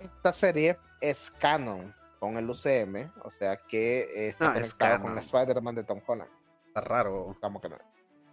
Esta 0.00 0.32
serie 0.32 0.78
es 1.00 1.30
canon 1.30 1.94
con 2.18 2.36
el 2.36 2.48
UCM, 2.48 3.10
o 3.22 3.30
sea 3.30 3.56
que 3.56 4.28
está 4.28 4.52
conectado 4.52 5.02
con 5.02 5.12
el 5.12 5.18
Spider-Man 5.18 5.74
de 5.74 5.84
Tom 5.84 6.00
Holland. 6.06 6.30
Está 6.66 6.82
raro. 6.82 7.36
¿Cómo 7.40 7.60
que 7.60 7.68
no? 7.68 7.76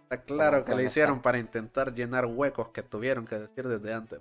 Está 0.04 0.22
claro 0.22 0.64
que, 0.64 0.74
lo 0.74 0.80
hicieron 0.80 1.20
para 1.20 1.38
intentar 1.38 1.94
llenar 1.94 2.24
huecos 2.26 2.68
que 2.68 2.82
tuvieron 2.82 3.26
que 3.26 3.38
decir 3.38 3.68
desde 3.68 3.92
antes. 3.92 4.20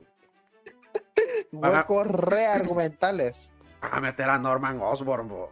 huecos 1.51 2.07
reargumentales. 2.07 3.49
Van 3.81 3.93
a 3.93 3.99
meter 3.99 4.29
a 4.29 4.38
Norman 4.38 4.79
Osborn, 4.81 5.27
bo. 5.27 5.51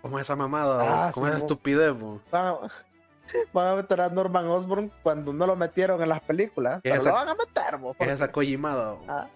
¿Cómo 0.00 0.18
esa 0.18 0.34
mamada? 0.34 1.08
Ah, 1.08 1.10
¿Cómo 1.12 1.28
esa 1.28 1.38
estupidez, 1.38 1.92
bo? 1.92 2.20
Van 3.52 3.68
a, 3.68 3.74
meter 3.76 4.00
a 4.00 4.08
Norman 4.08 4.46
Osborn 4.46 4.92
cuando 5.02 5.32
no 5.32 5.46
lo 5.46 5.56
metieron 5.56 6.00
en 6.02 6.08
las 6.08 6.20
películas. 6.20 6.80
Pero 6.82 7.02
lo 7.02 7.12
van 7.12 7.28
a 7.28 7.34
meter, 7.34 7.76
bo. 7.78 7.96
Es 7.98 8.08
esa 8.08 8.30
Kojimada, 8.30 8.96
ah, 9.08 9.28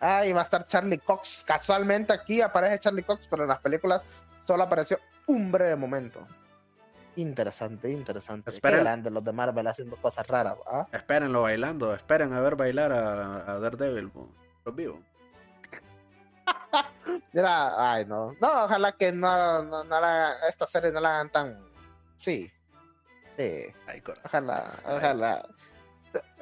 Ah, 0.00 0.26
y 0.26 0.32
va 0.32 0.40
a 0.40 0.44
estar 0.44 0.66
Charlie 0.66 0.98
Cox. 0.98 1.44
Casualmente 1.46 2.12
aquí 2.12 2.40
aparece 2.40 2.78
Charlie 2.78 3.02
Cox, 3.02 3.26
pero 3.26 3.42
en 3.42 3.50
las 3.50 3.60
películas 3.60 4.02
solo 4.44 4.62
apareció 4.62 4.98
un 5.26 5.52
breve 5.52 5.76
momento. 5.76 6.26
Interesante, 7.16 7.90
interesante. 7.90 8.50
Esperen. 8.50 8.78
Qué 8.78 8.82
grande 8.82 9.10
los 9.10 9.22
de 9.22 9.32
Marvel 9.32 9.66
haciendo 9.66 9.96
cosas 9.96 10.26
raras. 10.26 10.56
¿ah? 10.66 10.86
Espérenlo 10.92 11.42
bailando, 11.42 11.94
esperen 11.94 12.32
a 12.32 12.40
ver 12.40 12.56
bailar 12.56 12.92
a, 12.92 13.52
a 13.52 13.58
Daredevil, 13.58 14.10
los 14.64 14.74
vivos. 14.74 15.00
Mira, 17.32 17.92
ay, 17.92 18.06
no. 18.06 18.32
No, 18.40 18.64
ojalá 18.64 18.92
que 18.92 19.12
no, 19.12 19.62
no, 19.62 19.84
la, 19.84 20.36
esta 20.48 20.66
serie 20.66 20.92
no 20.92 21.00
la 21.00 21.16
hagan 21.16 21.30
tan. 21.30 21.69
Sí. 22.20 22.52
Sí. 23.38 23.72
ojalá, 24.24 24.70
ojalá. 24.84 25.48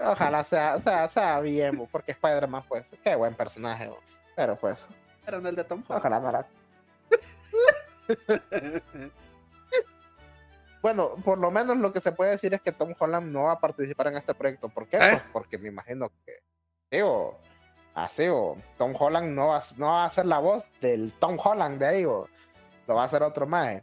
Ojalá 0.01 0.43
sea, 0.43 0.79
sea, 0.81 1.09
sea 1.09 1.39
bien, 1.41 1.87
porque 1.93 2.11
Spider-Man, 2.13 2.65
pues, 2.69 2.87
qué 3.05 3.15
buen 3.15 3.35
personaje. 3.35 3.89
Pero 4.35 4.57
pues. 4.57 4.89
Pero 5.25 5.41
no 5.41 5.49
el 5.49 5.55
de 5.55 5.63
Tom 5.63 5.85
Holland. 5.87 6.01
Ojalá 6.01 6.21
no 6.21 6.33
la. 6.33 6.47
bueno, 10.83 11.15
por 11.25 11.39
lo 11.39 11.53
menos 11.53 11.77
lo 11.77 11.93
que 11.93 12.01
se 12.01 12.11
puede 12.11 12.33
decir 12.33 12.53
es 12.55 12.61
que 12.61 12.73
Tom 12.73 12.95
Holland 12.99 13.31
no 13.31 13.45
va 13.45 13.53
a 13.53 13.61
participar 13.61 14.09
en 14.09 14.17
este 14.17 14.35
proyecto. 14.35 14.69
¿Por 14.69 14.89
qué? 14.89 14.97
¿Eh? 14.97 15.11
Pues 15.11 15.23
porque 15.33 15.59
me 15.59 15.69
imagino 15.69 16.11
que. 16.25 16.41
Digo, 16.91 17.39
así, 17.95 18.27
o 18.27 18.57
Tom 18.77 18.95
Holland 18.99 19.33
no 19.33 19.49
va, 19.49 19.61
no 19.77 19.87
va 19.87 20.07
a 20.07 20.11
ser 20.11 20.27
la 20.27 20.41
voz 20.41 20.67
del 20.81 21.13
Tom 21.15 21.39
Holland 21.41 21.79
de 21.79 21.87
ahí, 21.87 22.05
o 22.05 22.27
lo 22.89 22.95
va 22.97 23.03
a 23.03 23.07
hacer 23.07 23.23
otro 23.23 23.47
más. 23.47 23.81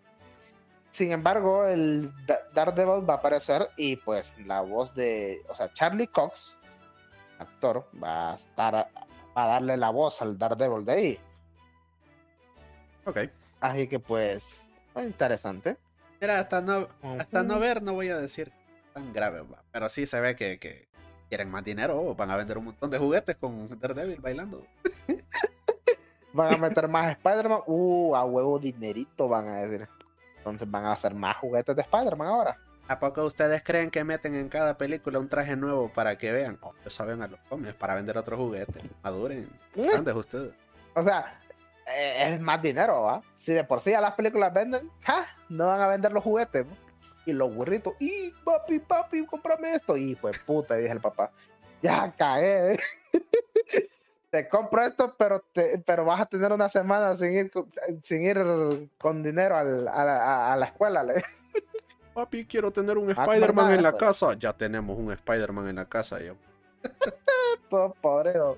Sin 0.95 1.11
embargo, 1.11 1.65
el 1.65 2.13
Daredevil 2.53 3.03
va 3.07 3.15
a 3.15 3.17
aparecer 3.17 3.67
y 3.75 3.97
pues 3.97 4.33
la 4.45 4.61
voz 4.61 4.95
de, 4.95 5.43
o 5.49 5.53
sea, 5.53 5.73
Charlie 5.73 6.07
Cox, 6.07 6.57
actor, 7.37 7.85
va 8.01 8.31
a 8.31 8.35
estar, 8.35 8.73
va 8.73 9.43
a 9.43 9.47
darle 9.47 9.75
la 9.75 9.89
voz 9.89 10.21
al 10.21 10.37
Daredevil 10.37 10.85
de 10.85 10.91
ahí. 10.93 11.19
Ok. 13.03 13.19
Así 13.59 13.89
que 13.89 13.99
pues, 13.99 14.63
interesante. 14.95 15.75
Mira, 16.21 16.39
hasta 16.39 16.61
no, 16.61 16.87
hasta 17.19 17.43
no 17.43 17.59
ver, 17.59 17.83
no 17.83 17.91
voy 17.91 18.07
a 18.07 18.17
decir 18.17 18.53
tan 18.93 19.11
grave, 19.11 19.43
pero 19.73 19.89
sí 19.89 20.07
se 20.07 20.21
ve 20.21 20.37
que, 20.37 20.59
que 20.59 20.87
quieren 21.27 21.51
más 21.51 21.65
dinero, 21.65 22.15
van 22.15 22.31
a 22.31 22.37
vender 22.37 22.57
un 22.57 22.63
montón 22.63 22.89
de 22.89 22.99
juguetes 22.99 23.35
con 23.35 23.77
Daredevil 23.81 24.21
bailando. 24.21 24.65
van 26.31 26.53
a 26.53 26.57
meter 26.57 26.87
más 26.87 27.11
Spider-Man, 27.17 27.63
uh, 27.65 28.15
a 28.15 28.23
huevo 28.23 28.59
dinerito 28.59 29.27
van 29.27 29.49
a 29.49 29.57
decir. 29.57 29.89
Entonces 30.45 30.69
van 30.69 30.85
a 30.85 30.91
hacer 30.91 31.15
más 31.15 31.37
juguetes 31.37 31.75
de 31.75 31.81
Spider-Man 31.81 32.27
ahora. 32.27 32.59
¿A 32.87 32.99
poco 32.99 33.25
ustedes 33.25 33.63
creen 33.63 33.89
que 33.89 34.03
meten 34.03 34.35
en 34.35 34.47
cada 34.47 34.77
película 34.77 35.17
un 35.17 35.27
traje 35.27 35.55
nuevo 35.55 35.91
para 35.91 36.19
que 36.19 36.31
vean? 36.31 36.59
Oh, 36.61 36.71
saben 36.85 37.23
a 37.23 37.27
los 37.27 37.39
cómics 37.49 37.73
para 37.73 37.95
vender 37.95 38.15
otros 38.15 38.37
juguetes. 38.37 38.83
Maduren. 39.01 39.49
¿Dónde 39.73 40.11
¿Eh? 40.11 40.13
ustedes? 40.13 40.53
O 40.93 41.03
sea, 41.03 41.41
eh, 41.87 42.35
es 42.35 42.39
más 42.39 42.61
dinero, 42.61 43.01
¿va? 43.01 43.23
Si 43.33 43.53
de 43.53 43.63
por 43.63 43.81
sí 43.81 43.93
a 43.95 44.01
las 44.01 44.13
películas 44.13 44.53
venden, 44.53 44.91
¡ja! 45.01 45.25
no 45.49 45.65
van 45.65 45.81
a 45.81 45.87
vender 45.87 46.11
los 46.11 46.23
juguetes. 46.23 46.67
Y 47.25 47.33
los 47.33 47.51
burritos, 47.51 47.95
y 47.99 48.29
papi, 48.43 48.77
papi, 48.77 49.25
cómprame 49.25 49.73
esto. 49.73 49.97
Y 49.97 50.13
pues 50.13 50.37
puta, 50.37 50.75
dije 50.75 50.91
el 50.91 51.01
papá, 51.01 51.31
ya 51.81 52.13
cae. 52.15 52.77
te 54.35 54.49
compro 54.49 54.81
esto, 54.81 55.15
pero, 55.17 55.39
te, 55.53 55.81
pero 55.85 56.03
vas 56.03 56.19
a 56.19 56.25
tener 56.25 56.51
una 56.51 56.67
semana 56.67 57.15
sin 57.15 57.31
ir, 57.31 57.51
sin 58.01 58.21
ir 58.21 58.37
con 58.97 59.23
dinero 59.23 59.55
al, 59.55 59.87
a, 59.87 60.57
la 60.57 60.65
escuela. 60.65 61.03
¿le? 61.03 61.23
Papi, 62.13 62.45
quiero 62.45 62.69
tener 62.69 62.97
un 62.97 63.09
Spider-Man 63.11 63.71
en 63.71 63.83
la 63.83 63.91
pues. 63.91 64.03
casa. 64.03 64.33
Ya 64.37 64.51
tenemos 64.51 64.97
un 64.97 65.09
Spider-Man 65.13 65.69
en 65.69 65.77
la 65.77 65.85
casa. 65.85 66.19
Ya. 66.19 66.35
Todo 67.69 67.93
podrido. 67.93 68.57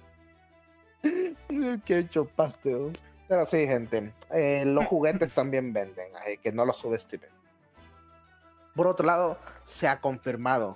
Qué 1.86 2.10
chupaste. 2.10 2.92
Pero 3.28 3.46
sí, 3.46 3.68
gente, 3.68 4.14
eh, 4.32 4.64
los 4.66 4.86
juguetes 4.86 5.32
también 5.32 5.74
venden, 5.74 6.08
así 6.16 6.40
que 6.40 6.52
no 6.52 6.66
los 6.66 6.78
subestimen. 6.78 7.30
Por 8.74 8.88
otro 8.88 9.06
lado, 9.06 9.38
se 9.64 9.88
ha 9.88 10.02
confirmado 10.02 10.76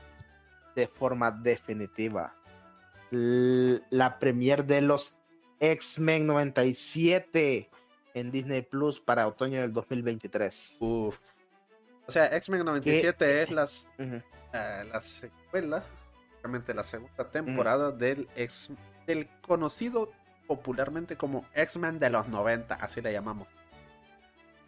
de 0.76 0.88
forma 0.88 1.32
definitiva 1.32 2.36
la 3.12 4.20
premier 4.20 4.66
de 4.66 4.82
los 4.82 5.20
X-Men 5.60 6.28
97 6.28 7.70
en 8.14 8.32
Disney 8.32 8.62
Plus 8.62 9.00
para 9.00 9.28
otoño 9.28 9.62
del 9.62 9.74
2023. 9.74 10.78
Uf. 10.80 11.20
O 12.08 12.12
sea, 12.12 12.36
X-Men 12.36 12.66
97 12.66 13.44
es 13.44 13.52
las, 13.52 13.88
uh 14.00 14.22
la 14.54 15.02
secuela, 15.02 15.86
realmente 16.42 16.74
la 16.74 16.84
segunda 16.84 17.30
temporada 17.30 17.92
del, 17.92 18.28
ex, 18.36 18.70
del 19.08 19.30
conocido 19.40 20.12
popularmente 20.46 21.16
como 21.16 21.46
X-Men 21.54 22.00
de 22.00 22.10
los 22.10 22.28
90, 22.28 22.76
así 22.76 23.02
le 23.02 23.14
llamamos. 23.14 23.48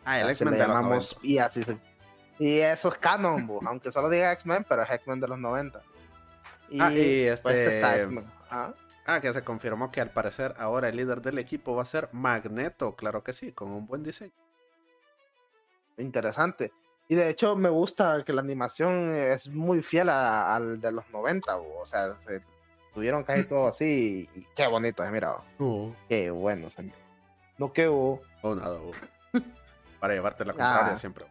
Ah, 0.06 0.22
el 0.22 0.30
X-Men 0.30 0.54
de 0.54 0.68
los 0.68 0.82
90. 0.82 1.16
Y 1.24 1.38
así 1.40 1.66
Y 2.40 2.60
eso 2.60 2.90
es 2.90 2.98
canon, 2.98 3.60
aunque 3.66 3.92
solo 3.92 4.10
diga 4.10 4.32
X-Men, 4.32 4.66
pero 4.70 4.84
es 4.84 4.92
X-Men 4.92 5.20
de 5.20 5.28
los 5.28 5.40
90. 5.40 5.82
Y, 6.74 6.82
ah, 6.82 6.92
y 6.92 7.26
pues, 7.44 7.56
este... 7.56 8.26
¿Ah? 8.50 8.74
ah, 9.06 9.22
que 9.22 9.32
se 9.32 9.44
confirmó 9.44 9.92
que 9.92 10.02
al 10.02 10.10
parecer 10.10 10.56
ahora 10.58 10.90
el 10.90 10.98
líder 10.98 11.22
del 11.22 11.38
equipo 11.38 11.76
va 11.76 11.84
a 11.84 11.86
ser 11.86 12.10
Magneto, 12.14 12.96
claro 12.96 13.24
que 13.24 13.32
sí, 13.32 13.52
con 13.52 13.70
un 13.70 13.86
buen 13.86 14.02
diseño. 14.02 14.34
Interesante. 15.98 16.72
Y 17.08 17.14
de 17.14 17.30
hecho 17.30 17.56
me 17.56 17.70
gusta 17.70 18.24
que 18.26 18.34
la 18.34 18.42
animación 18.42 19.14
es 19.14 19.50
muy 19.50 19.84
fiel 19.84 20.10
al 20.10 20.82
de 20.82 20.92
los 20.92 21.08
90, 21.12 21.58
o 21.58 21.86
sea, 21.86 22.18
Tuvieron 22.92 23.24
casi 23.24 23.44
todo 23.44 23.68
así 23.70 24.28
y 24.34 24.44
qué 24.56 24.66
bonito, 24.66 25.06
eh, 25.06 25.12
mira. 25.12 25.38
Qué 26.10 26.32
bueno. 26.32 26.70
No 27.60 27.72
que 27.72 27.88
hubo. 27.88 28.22
Oh, 28.42 28.56
nada, 28.56 28.80
Para 30.00 30.16
llevarte 30.16 30.44
la 30.44 30.54
contraria 30.54 30.94
ah. 30.94 30.98
siempre. 30.98 31.26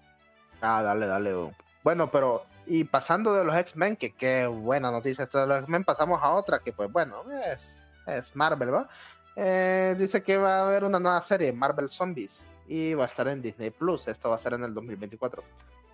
Ah, 0.60 0.82
dale, 0.82 1.06
dale. 1.06 1.52
Bueno, 1.82 2.12
pero 2.12 2.46
y 2.66 2.84
pasando 2.84 3.34
de 3.34 3.44
los 3.44 3.56
X-Men, 3.56 3.96
que 3.96 4.12
qué 4.12 4.46
buena 4.46 4.90
noticia 4.90 5.24
esta 5.24 5.42
de 5.42 5.46
los 5.46 5.58
X-Men, 5.60 5.84
pasamos 5.84 6.20
a 6.22 6.30
otra 6.30 6.58
que 6.60 6.72
pues 6.72 6.90
bueno, 6.90 7.24
es, 7.30 7.74
es 8.06 8.34
Marvel, 8.36 8.74
¿va? 8.74 8.88
Eh, 9.34 9.94
dice 9.98 10.22
que 10.22 10.36
va 10.36 10.58
a 10.58 10.66
haber 10.66 10.84
una 10.84 11.00
nueva 11.00 11.20
serie, 11.22 11.52
Marvel 11.52 11.88
Zombies, 11.88 12.46
y 12.68 12.94
va 12.94 13.04
a 13.04 13.06
estar 13.06 13.26
en 13.28 13.42
Disney 13.42 13.70
Plus. 13.70 14.08
Esto 14.08 14.28
va 14.28 14.36
a 14.36 14.38
ser 14.38 14.54
en 14.54 14.64
el 14.64 14.74
2024 14.74 15.42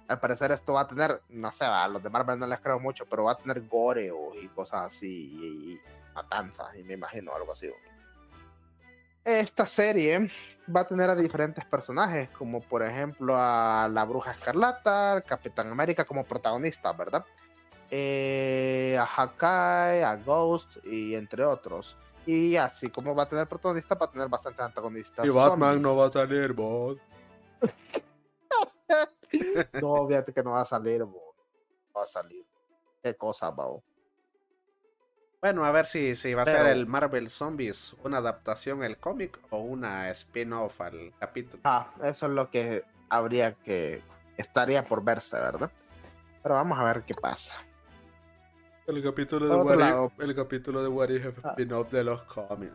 al 0.09 0.19
parecer 0.19 0.51
esto 0.53 0.73
va 0.73 0.81
a 0.83 0.89
tener, 0.89 1.21
no 1.29 1.53
sé, 1.53 1.65
a 1.65 1.87
los 1.87 2.03
de 2.03 2.09
Marvel 2.11 2.39
no 2.39 2.47
les 2.47 2.59
creo 2.61 2.81
mucho, 2.81 3.05
pero 3.07 3.25
va 3.25 3.33
a 3.33 3.39
tener 3.39 3.61
goreo 3.69 4.35
y 4.35 4.49
cosas 4.49 4.87
así, 4.87 5.77
y, 5.77 5.81
matanzas, 6.15 6.75
y 6.77 6.83
me 6.83 6.95
imagino 6.95 7.35
algo 7.35 7.53
así. 7.53 7.71
Esta 9.29 9.67
serie 9.67 10.27
va 10.75 10.81
a 10.81 10.87
tener 10.87 11.11
a 11.11 11.15
diferentes 11.15 11.63
personajes, 11.67 12.31
como 12.31 12.63
por 12.63 12.83
ejemplo 12.83 13.35
a 13.37 13.89
la 13.93 14.05
Bruja 14.05 14.31
Escarlata, 14.31 15.13
al 15.13 15.25
Capitán 15.25 15.71
América 15.71 16.07
como 16.07 16.25
protagonista, 16.25 16.93
¿verdad? 16.95 17.27
Eh, 17.91 18.97
a 18.99 19.05
Hawkeye, 19.05 20.03
a 20.03 20.17
Ghost 20.17 20.79
y 20.85 21.15
entre 21.15 21.45
otros. 21.45 21.95
Y 22.25 22.57
así 22.57 22.89
como 22.89 23.15
va 23.15 23.25
a 23.25 23.29
tener 23.29 23.47
protagonista, 23.47 23.95
va 23.95 24.07
a 24.07 24.11
tener 24.11 24.29
bastantes 24.29 24.61
antagonistas. 24.61 25.27
Y 25.27 25.29
Batman 25.29 25.83
no 25.83 25.95
va 25.95 26.07
a 26.07 26.13
salir, 26.13 26.55
bot. 26.55 26.99
no, 29.83 30.09
fíjate 30.09 30.33
que 30.33 30.43
no 30.43 30.53
va 30.53 30.63
a 30.63 30.67
salir, 30.67 31.05
bot. 31.05 31.37
No 31.89 32.01
va 32.01 32.05
a 32.05 32.07
salir. 32.07 32.47
Qué 33.03 33.15
cosa, 33.15 33.51
bot. 33.51 33.83
Bueno, 35.41 35.65
a 35.65 35.71
ver 35.71 35.87
si, 35.87 36.17
si 36.17 36.35
va 36.35 36.43
a 36.43 36.47
ser 36.47 36.67
el 36.67 36.87
Marvel 36.87 37.31
Zombies 37.31 37.95
una 38.03 38.19
adaptación 38.19 38.83
al 38.83 38.99
cómic 38.99 39.39
o 39.51 39.59
una 39.59 40.11
spin-off 40.11 40.81
al 40.81 41.15
capítulo. 41.19 41.63
Ah, 41.65 41.93
eso 42.03 42.27
es 42.27 42.33
lo 42.33 42.51
que 42.51 42.85
habría 43.09 43.55
que. 43.55 44.03
estaría 44.37 44.83
por 44.83 45.05
verse, 45.05 45.37
¿verdad? 45.37 45.71
Pero 46.43 46.57
vamos 46.57 46.77
a 46.79 46.85
ver 46.85 47.05
qué 47.05 47.15
pasa. 47.15 47.55
El 48.89 49.01
capítulo 49.01 49.47
de 49.47 49.55
What 49.55 50.07
If, 50.07 50.21
el 50.21 50.35
capítulo 50.35 50.83
de 50.83 50.89
What 50.89 51.11
If 51.11 51.39
ah. 51.45 51.51
spin-off 51.51 51.93
de 51.93 52.03
los 52.03 52.23
cómics. 52.25 52.73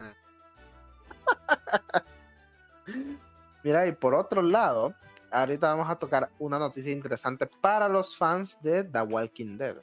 Mira, 3.64 3.88
y 3.88 3.92
por 3.92 4.14
otro 4.14 4.42
lado, 4.42 4.94
ahorita 5.32 5.74
vamos 5.74 5.90
a 5.90 5.98
tocar 5.98 6.30
una 6.40 6.60
noticia 6.60 6.94
interesante 6.94 7.46
para 7.60 7.90
los 7.90 8.16
fans 8.16 8.62
de 8.62 8.86
The 8.86 9.02
Walking 9.02 9.58
Dead. 9.58 9.76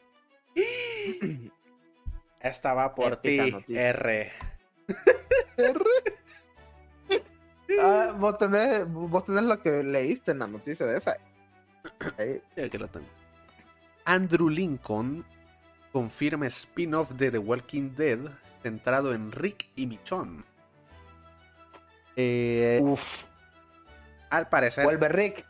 Esta 2.40 2.72
va 2.74 2.94
por 2.94 3.16
ti, 3.16 3.38
R. 3.68 4.32
R. 5.56 5.80
Ah, 7.80 8.14
vos, 8.18 8.36
tenés, 8.36 8.84
vos 8.92 9.24
tenés 9.24 9.42
lo 9.44 9.62
que 9.62 9.82
leíste 9.82 10.32
en 10.32 10.40
la 10.40 10.48
noticia 10.48 10.86
de 10.86 10.98
esa. 10.98 11.16
Ahí. 12.18 12.42
que 12.68 12.78
lo 12.78 12.88
tengo. 12.88 13.06
Andrew 14.04 14.48
Lincoln 14.48 15.24
confirma 15.92 16.46
spin-off 16.48 17.12
de 17.12 17.30
The 17.30 17.38
Walking 17.38 17.94
Dead 17.94 18.18
centrado 18.62 19.14
en 19.14 19.32
Rick 19.32 19.68
y 19.76 19.86
Michonne. 19.86 20.42
Eh, 22.16 22.80
Uf. 22.82 23.26
Al 24.30 24.48
parecer. 24.48 24.84
Vuelve 24.84 25.08
Rick. 25.08 25.46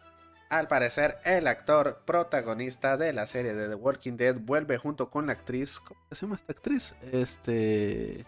Al 0.50 0.66
parecer, 0.66 1.18
el 1.24 1.46
actor 1.46 2.02
protagonista 2.04 2.96
de 2.96 3.12
la 3.12 3.28
serie 3.28 3.54
de 3.54 3.68
The 3.68 3.76
Walking 3.76 4.16
Dead 4.16 4.36
vuelve 4.36 4.78
junto 4.78 5.08
con 5.08 5.28
la 5.28 5.34
actriz. 5.34 5.78
¿Cómo 5.78 6.00
se 6.10 6.22
llama 6.22 6.34
esta 6.34 6.52
actriz? 6.52 6.92
Este. 7.12 8.26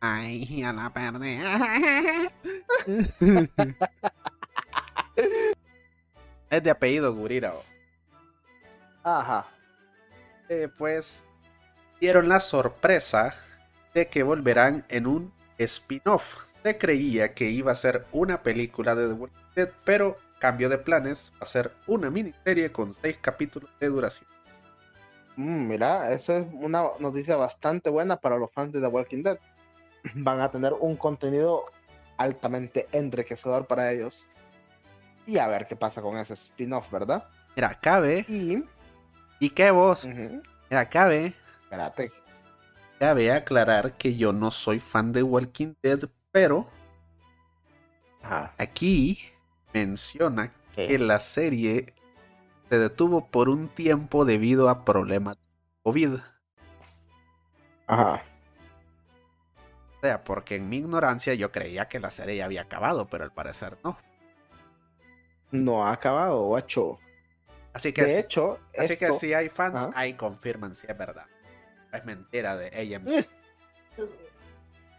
Ay, 0.00 0.44
ya 0.60 0.72
la 0.72 0.92
perdí. 0.92 1.38
es 6.50 6.62
de 6.64 6.70
apellido 6.70 7.14
Gurira. 7.14 7.52
Ajá. 9.04 9.46
Eh, 10.48 10.68
pues 10.76 11.22
dieron 12.00 12.28
la 12.28 12.40
sorpresa 12.40 13.36
de 13.94 14.08
que 14.08 14.24
volverán 14.24 14.84
en 14.88 15.06
un 15.06 15.32
spin-off. 15.58 16.46
Se 16.64 16.76
creía 16.76 17.34
que 17.34 17.50
iba 17.50 17.70
a 17.70 17.76
ser 17.76 18.04
una 18.10 18.42
película 18.42 18.96
de 18.96 19.06
The 19.06 19.14
Walking 19.14 19.54
Dead, 19.54 19.70
pero 19.84 20.18
cambio 20.40 20.68
de 20.68 20.78
planes 20.78 21.32
a 21.38 21.44
ser 21.44 21.72
una 21.86 22.10
miniserie 22.10 22.72
con 22.72 22.92
seis 22.94 23.18
capítulos 23.20 23.70
de 23.78 23.86
duración. 23.86 24.26
Mm, 25.36 25.68
mira, 25.68 26.12
eso 26.12 26.32
es 26.32 26.46
una 26.52 26.82
noticia 26.98 27.36
bastante 27.36 27.90
buena 27.90 28.16
para 28.16 28.36
los 28.36 28.50
fans 28.50 28.72
de 28.72 28.80
The 28.80 28.88
Walking 28.88 29.22
Dead. 29.22 29.38
Van 30.14 30.40
a 30.40 30.50
tener 30.50 30.72
un 30.72 30.96
contenido 30.96 31.64
altamente 32.16 32.88
enriquecedor 32.90 33.66
para 33.66 33.92
ellos. 33.92 34.26
Y 35.26 35.38
a 35.38 35.46
ver 35.46 35.68
qué 35.68 35.76
pasa 35.76 36.02
con 36.02 36.16
ese 36.16 36.34
spin-off, 36.34 36.90
¿verdad? 36.90 37.28
Mira, 37.54 37.78
cabe. 37.78 38.24
Y. 38.26 38.64
¿Y 39.38 39.50
qué 39.50 39.70
vos? 39.70 40.04
Mira, 40.04 40.88
cabe. 40.88 41.34
Espérate. 41.62 42.10
Cabe 42.98 43.32
aclarar 43.32 43.96
que 43.96 44.16
yo 44.16 44.32
no 44.32 44.50
soy 44.50 44.80
fan 44.80 45.12
de 45.12 45.22
Walking 45.22 45.74
Dead, 45.82 46.00
pero. 46.32 46.68
Aquí 48.58 49.18
menciona 49.72 50.52
que 50.74 50.98
la 50.98 51.20
serie 51.20 51.94
se 52.68 52.78
detuvo 52.78 53.26
por 53.26 53.48
un 53.48 53.68
tiempo 53.68 54.24
debido 54.24 54.68
a 54.68 54.84
problemas 54.84 55.36
de 55.36 55.42
COVID. 55.82 56.14
Ajá. 57.86 58.22
O 59.96 60.00
sea, 60.00 60.24
porque 60.24 60.56
en 60.56 60.68
mi 60.68 60.78
ignorancia 60.78 61.34
yo 61.34 61.52
creía 61.52 61.88
que 61.88 62.00
la 62.00 62.10
serie 62.10 62.36
ya 62.36 62.46
había 62.46 62.62
acabado, 62.62 63.08
pero 63.08 63.24
al 63.24 63.32
parecer 63.32 63.76
no. 63.84 63.98
No 65.50 65.86
ha 65.86 65.92
acabado, 65.92 66.44
guacho. 66.44 66.98
Así 67.72 67.92
que, 67.92 68.04
de 68.04 68.18
hecho, 68.18 68.58
así 68.76 68.96
que 68.96 69.12
si 69.12 69.34
hay 69.34 69.48
fans, 69.48 69.90
ahí 69.94 70.14
confirman 70.14 70.74
si 70.74 70.86
es 70.88 70.96
verdad. 70.96 71.26
Es 71.92 72.04
mentira 72.04 72.56
de 72.56 72.68
AMC. 72.96 73.28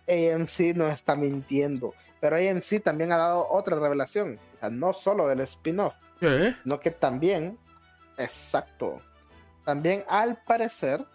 AMC 0.07 0.75
no 0.75 0.87
está 0.87 1.15
mintiendo. 1.15 1.93
Pero 2.19 2.35
AMC 2.35 2.83
también 2.83 3.11
ha 3.11 3.17
dado 3.17 3.47
otra 3.49 3.77
revelación. 3.77 4.39
Sea, 4.61 4.69
no 4.69 4.93
solo 4.93 5.27
del 5.27 5.41
spin-off. 5.41 5.93
¿Qué? 6.19 6.55
No 6.63 6.79
que 6.79 6.91
también. 6.91 7.59
Exacto. 8.17 9.01
También 9.65 10.05
al 10.07 10.41
parecer. 10.43 11.05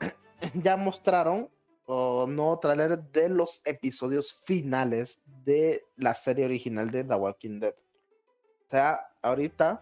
ya 0.54 0.76
mostraron 0.76 1.48
o 1.86 2.26
no 2.26 2.58
trailer 2.58 2.98
de 2.98 3.28
los 3.28 3.60
episodios 3.64 4.32
finales 4.32 5.22
de 5.44 5.84
la 5.96 6.14
serie 6.14 6.44
original 6.44 6.90
de 6.90 7.04
The 7.04 7.14
Walking 7.14 7.60
Dead. 7.60 7.74
O 7.74 8.70
sea, 8.70 9.00
ahorita, 9.20 9.80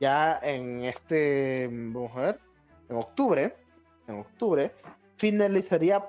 ya 0.00 0.38
en 0.42 0.84
este, 0.84 1.68
vamos 1.70 2.16
a 2.16 2.20
ver, 2.20 2.40
en 2.88 2.96
octubre, 2.96 3.56
en 4.08 4.20
octubre, 4.20 4.72
finalizaría 5.16 6.04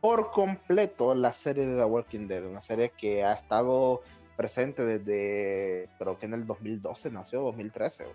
por 0.00 0.32
completo 0.32 1.14
la 1.14 1.32
serie 1.32 1.66
de 1.66 1.76
The 1.76 1.84
Walking 1.84 2.26
Dead, 2.26 2.44
una 2.44 2.60
serie 2.60 2.90
que 2.90 3.22
ha 3.22 3.34
estado 3.34 4.02
presente 4.36 4.84
desde, 4.84 5.88
creo 5.98 6.18
que 6.18 6.26
en 6.26 6.34
el 6.34 6.46
2012 6.46 7.10
nació, 7.10 7.42
2013. 7.42 8.06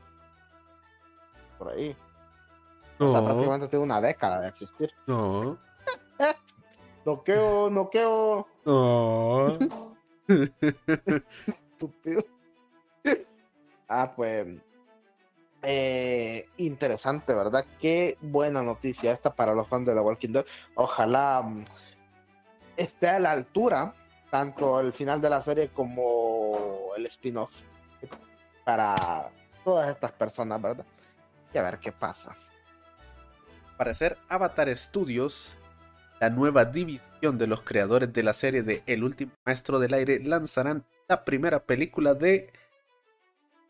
Por 1.58 1.70
ahí. 1.70 1.96
O 3.00 3.12
sea, 3.12 3.24
prácticamente 3.24 3.68
tiene 3.68 3.86
una 3.86 4.02
década 4.02 4.42
de 4.42 4.48
existir. 4.50 4.92
No. 5.06 5.58
noqueo, 7.06 7.70
noqueo. 7.70 8.48
No. 8.66 9.58
Estúpido. 11.72 12.26
ah, 13.88 14.14
pues. 14.16 14.48
Eh, 15.64 16.48
interesante, 16.58 17.34
¿verdad? 17.34 17.66
Qué 17.80 18.18
buena 18.22 18.62
noticia 18.62 19.12
esta 19.12 19.34
para 19.34 19.54
los 19.54 19.68
fans 19.68 19.88
de 19.88 19.94
The 19.94 20.00
Walking 20.00 20.32
Dead. 20.32 20.46
Ojalá 20.76 21.42
mm, 21.42 21.64
esté 22.78 23.10
a 23.10 23.20
la 23.20 23.32
altura, 23.32 23.94
tanto 24.30 24.80
el 24.80 24.94
final 24.94 25.22
de 25.22 25.30
la 25.30 25.42
serie 25.42 25.70
como 25.70 26.92
el 26.96 27.06
spin-off, 27.06 27.62
para 28.66 29.30
todas 29.64 29.90
estas 29.90 30.12
personas, 30.12 30.62
¿verdad? 30.62 30.86
Y 31.54 31.58
a 31.58 31.64
ver 31.64 31.80
qué 31.80 31.92
pasa. 31.92 32.36
Para 33.78 33.92
hacer 33.92 34.18
Avatar 34.28 34.76
Studios, 34.76 35.56
la 36.20 36.30
nueva 36.30 36.66
división 36.66 37.38
de 37.38 37.48
los 37.48 37.62
creadores 37.62 38.12
de 38.12 38.24
la 38.24 38.34
serie 38.34 38.64
de 38.64 38.84
El 38.86 39.04
último 39.04 39.32
maestro 39.46 39.80
del 39.80 39.94
aire 39.94 40.20
lanzarán 40.20 40.84
la 41.08 41.24
primera 41.24 41.64
película 41.64 42.14
de, 42.14 42.52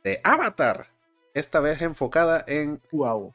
de 0.03 0.19
Avatar 0.23 0.87
esta 1.33 1.59
vez 1.59 1.81
enfocada 1.81 2.43
en 2.47 2.81
wow. 2.91 3.33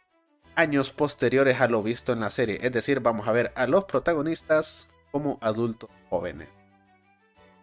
años 0.56 0.90
posteriores 0.90 1.60
a 1.60 1.68
lo 1.68 1.82
visto 1.82 2.12
en 2.12 2.20
la 2.20 2.30
serie. 2.30 2.58
Es 2.62 2.72
decir, 2.72 3.00
vamos 3.00 3.28
a 3.28 3.32
ver 3.32 3.52
a 3.54 3.66
los 3.66 3.84
protagonistas 3.84 4.88
como 5.12 5.38
adultos 5.40 5.90
jóvenes. 6.10 6.61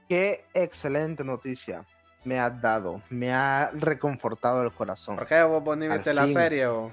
Qué 0.09 0.43
excelente 0.55 1.23
noticia 1.23 1.85
me 2.23 2.39
ha 2.39 2.49
dado, 2.49 3.03
me 3.11 3.31
ha 3.31 3.69
reconfortado 3.75 4.63
el 4.63 4.73
corazón. 4.73 5.17
¿Por 5.17 5.27
qué 5.27 5.43
vos 5.43 5.63
viste 5.77 6.15
la 6.15 6.27
serie 6.27 6.65
o? 6.65 6.91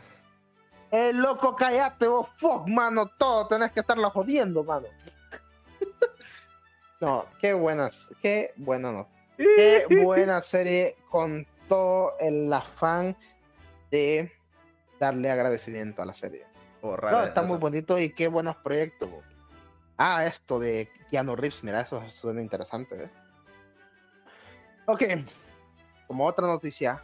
Eh, 0.90 1.14
loco, 1.14 1.56
cállate 1.56 2.08
vos, 2.08 2.28
fuck, 2.36 2.68
mano, 2.68 3.06
todo 3.06 3.48
tenés 3.48 3.72
que 3.72 3.80
estarlo 3.80 4.10
jodiendo, 4.10 4.62
mano. 4.64 4.88
no, 7.00 7.24
qué 7.40 7.54
buenas, 7.54 8.10
qué 8.20 8.52
buena 8.56 8.92
no. 8.92 9.08
Qué 9.38 9.86
buena 10.02 10.42
serie 10.42 10.96
con 11.08 11.46
todo 11.70 12.18
el 12.20 12.52
afán 12.52 13.16
de 13.90 14.30
darle 15.00 15.30
agradecimiento 15.30 16.02
a 16.02 16.04
la 16.04 16.12
serie. 16.12 16.44
está 17.24 17.42
muy 17.42 17.56
bonito 17.56 17.98
y 17.98 18.10
qué 18.10 18.28
buenos 18.28 18.56
proyectos. 18.56 19.08
Ah, 19.96 20.26
esto 20.26 20.58
de 20.58 20.88
Keanu 21.10 21.36
Reeves, 21.36 21.64
mira, 21.64 21.80
eso 21.80 22.02
suena 22.08 22.40
interesante. 22.40 23.04
¿eh? 23.04 23.10
Ok, 24.86 25.02
como 26.06 26.26
otra 26.26 26.46
noticia, 26.46 27.02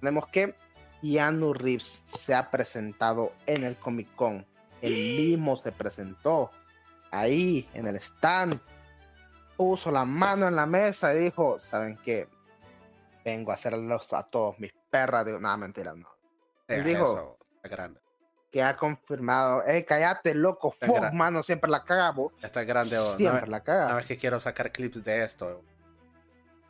tenemos 0.00 0.26
que 0.28 0.54
Keanu 1.00 1.52
Reeves 1.52 2.04
se 2.08 2.34
ha 2.34 2.50
presentado 2.50 3.32
en 3.46 3.64
el 3.64 3.76
Comic 3.76 4.14
Con. 4.14 4.46
Él 4.80 4.92
mismo 4.92 5.56
se 5.56 5.72
presentó 5.72 6.50
ahí 7.10 7.68
en 7.74 7.86
el 7.86 7.96
stand 7.96 8.60
puso 9.60 9.90
la 9.90 10.06
mano 10.06 10.48
en 10.48 10.56
la 10.56 10.64
mesa 10.64 11.14
y 11.14 11.18
dijo, 11.18 11.60
¿saben 11.60 11.98
qué? 12.02 12.26
Vengo 13.22 13.50
a 13.50 13.56
hacerlos 13.56 14.10
a 14.14 14.22
todos 14.22 14.58
mis 14.58 14.72
perras. 14.88 15.26
Digo, 15.26 15.38
no, 15.38 15.54
mentira, 15.58 15.94
no. 15.94 16.08
Él 16.66 16.82
dijo 16.82 17.36
grande. 17.62 18.00
Que 18.50 18.62
ha 18.62 18.76
confirmado, 18.76 19.64
eh, 19.66 19.84
cállate, 19.84 20.34
loco, 20.34 20.72
fuck, 20.72 21.12
mano, 21.12 21.42
siempre 21.42 21.70
la 21.70 21.84
cagamos. 21.84 22.32
Está 22.42 22.64
grande, 22.64 22.98
oh, 22.98 23.14
siempre 23.16 23.46
la 23.46 23.60
caga. 23.60 23.92
No 23.92 23.98
es 23.98 24.06
que 24.06 24.16
quiero 24.16 24.40
sacar 24.40 24.72
clips 24.72 25.04
de 25.04 25.22
esto. 25.22 25.62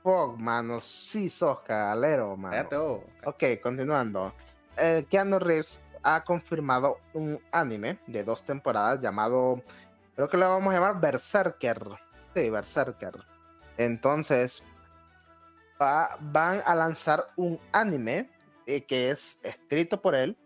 Fuck, 0.03 0.37
mano, 0.37 0.81
sí 0.81 1.31
sos 1.31 1.61
cagalero, 1.61 2.37
mano. 2.37 2.69
Oh. 2.73 3.05
Ok, 3.25 3.45
continuando. 3.63 4.35
El 4.77 5.07
Keanu 5.07 5.39
Reeves 5.39 5.81
ha 6.03 6.23
confirmado 6.23 6.99
un 7.15 7.41
anime 7.51 7.99
de 8.07 8.25
dos 8.25 8.45
temporadas 8.45 9.01
llamado, 9.01 9.63
creo 10.15 10.29
que 10.29 10.37
lo 10.37 10.49
vamos 10.49 10.73
a 10.73 10.77
llamar 10.77 11.01
Berserker. 11.01 11.83
Sí, 12.35 12.51
Berserker. 12.51 13.25
Entonces, 13.79 14.63
van 15.79 16.63
a 16.67 16.75
lanzar 16.75 17.31
un 17.37 17.59
anime 17.73 18.31
eh, 18.67 18.85
que 18.85 19.11
es 19.11 19.41
escrito 19.43 20.01
por 20.03 20.15
él 20.15 20.37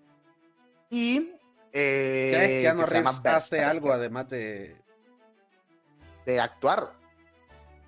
y 0.95 1.32
eh, 1.72 2.61
Keanu 2.62 2.86
Reeves 2.86 3.20
hace 3.24 3.64
algo 3.64 3.92
además 3.92 4.28
de 4.28 4.76
de 6.24 6.40
actuar. 6.40 6.92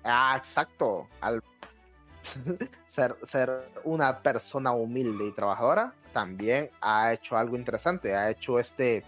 Ah, 0.03 0.35
exacto. 0.37 1.07
Al 1.21 1.41
ser, 2.85 3.15
ser 3.23 3.71
una 3.83 4.21
persona 4.21 4.71
humilde 4.71 5.25
y 5.25 5.31
trabajadora, 5.31 5.93
también 6.13 6.69
ha 6.81 7.13
hecho 7.13 7.37
algo 7.37 7.55
interesante. 7.55 8.15
Ha 8.15 8.29
hecho 8.29 8.59
este, 8.59 9.03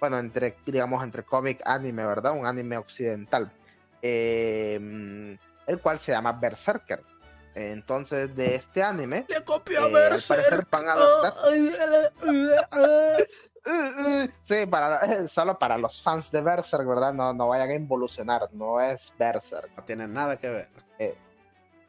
bueno, 0.00 0.18
entre, 0.18 0.56
digamos, 0.64 1.02
entre 1.04 1.22
cómic 1.22 1.60
anime, 1.64 2.04
¿verdad? 2.04 2.32
Un 2.32 2.46
anime 2.46 2.76
occidental. 2.76 3.52
Em, 4.02 5.36
el 5.66 5.80
cual 5.80 5.98
se 5.98 6.12
llama 6.12 6.32
Berserker. 6.32 7.02
Entonces, 7.58 8.36
de 8.36 8.54
este 8.54 8.82
anime, 8.82 9.24
le 9.30 9.42
copió 9.42 9.84
a 9.84 9.88
eh, 9.88 10.08
al 10.10 10.20
parecer 10.28 10.66
van 10.70 10.88
a 10.88 10.92
adaptar. 10.92 11.32
sí, 14.42 14.66
para, 14.66 15.26
solo 15.28 15.58
para 15.58 15.78
los 15.78 16.02
fans 16.02 16.30
de 16.30 16.42
Berserk, 16.42 16.86
¿verdad? 16.86 17.14
No, 17.14 17.32
no 17.32 17.48
vayan 17.48 17.70
a 17.70 17.74
involucionar, 17.74 18.50
no 18.52 18.78
es 18.78 19.10
Berserk. 19.18 19.70
No 19.74 19.84
tiene 19.84 20.06
nada 20.06 20.36
que 20.36 20.50
ver. 20.50 20.68
Eh, 20.98 21.16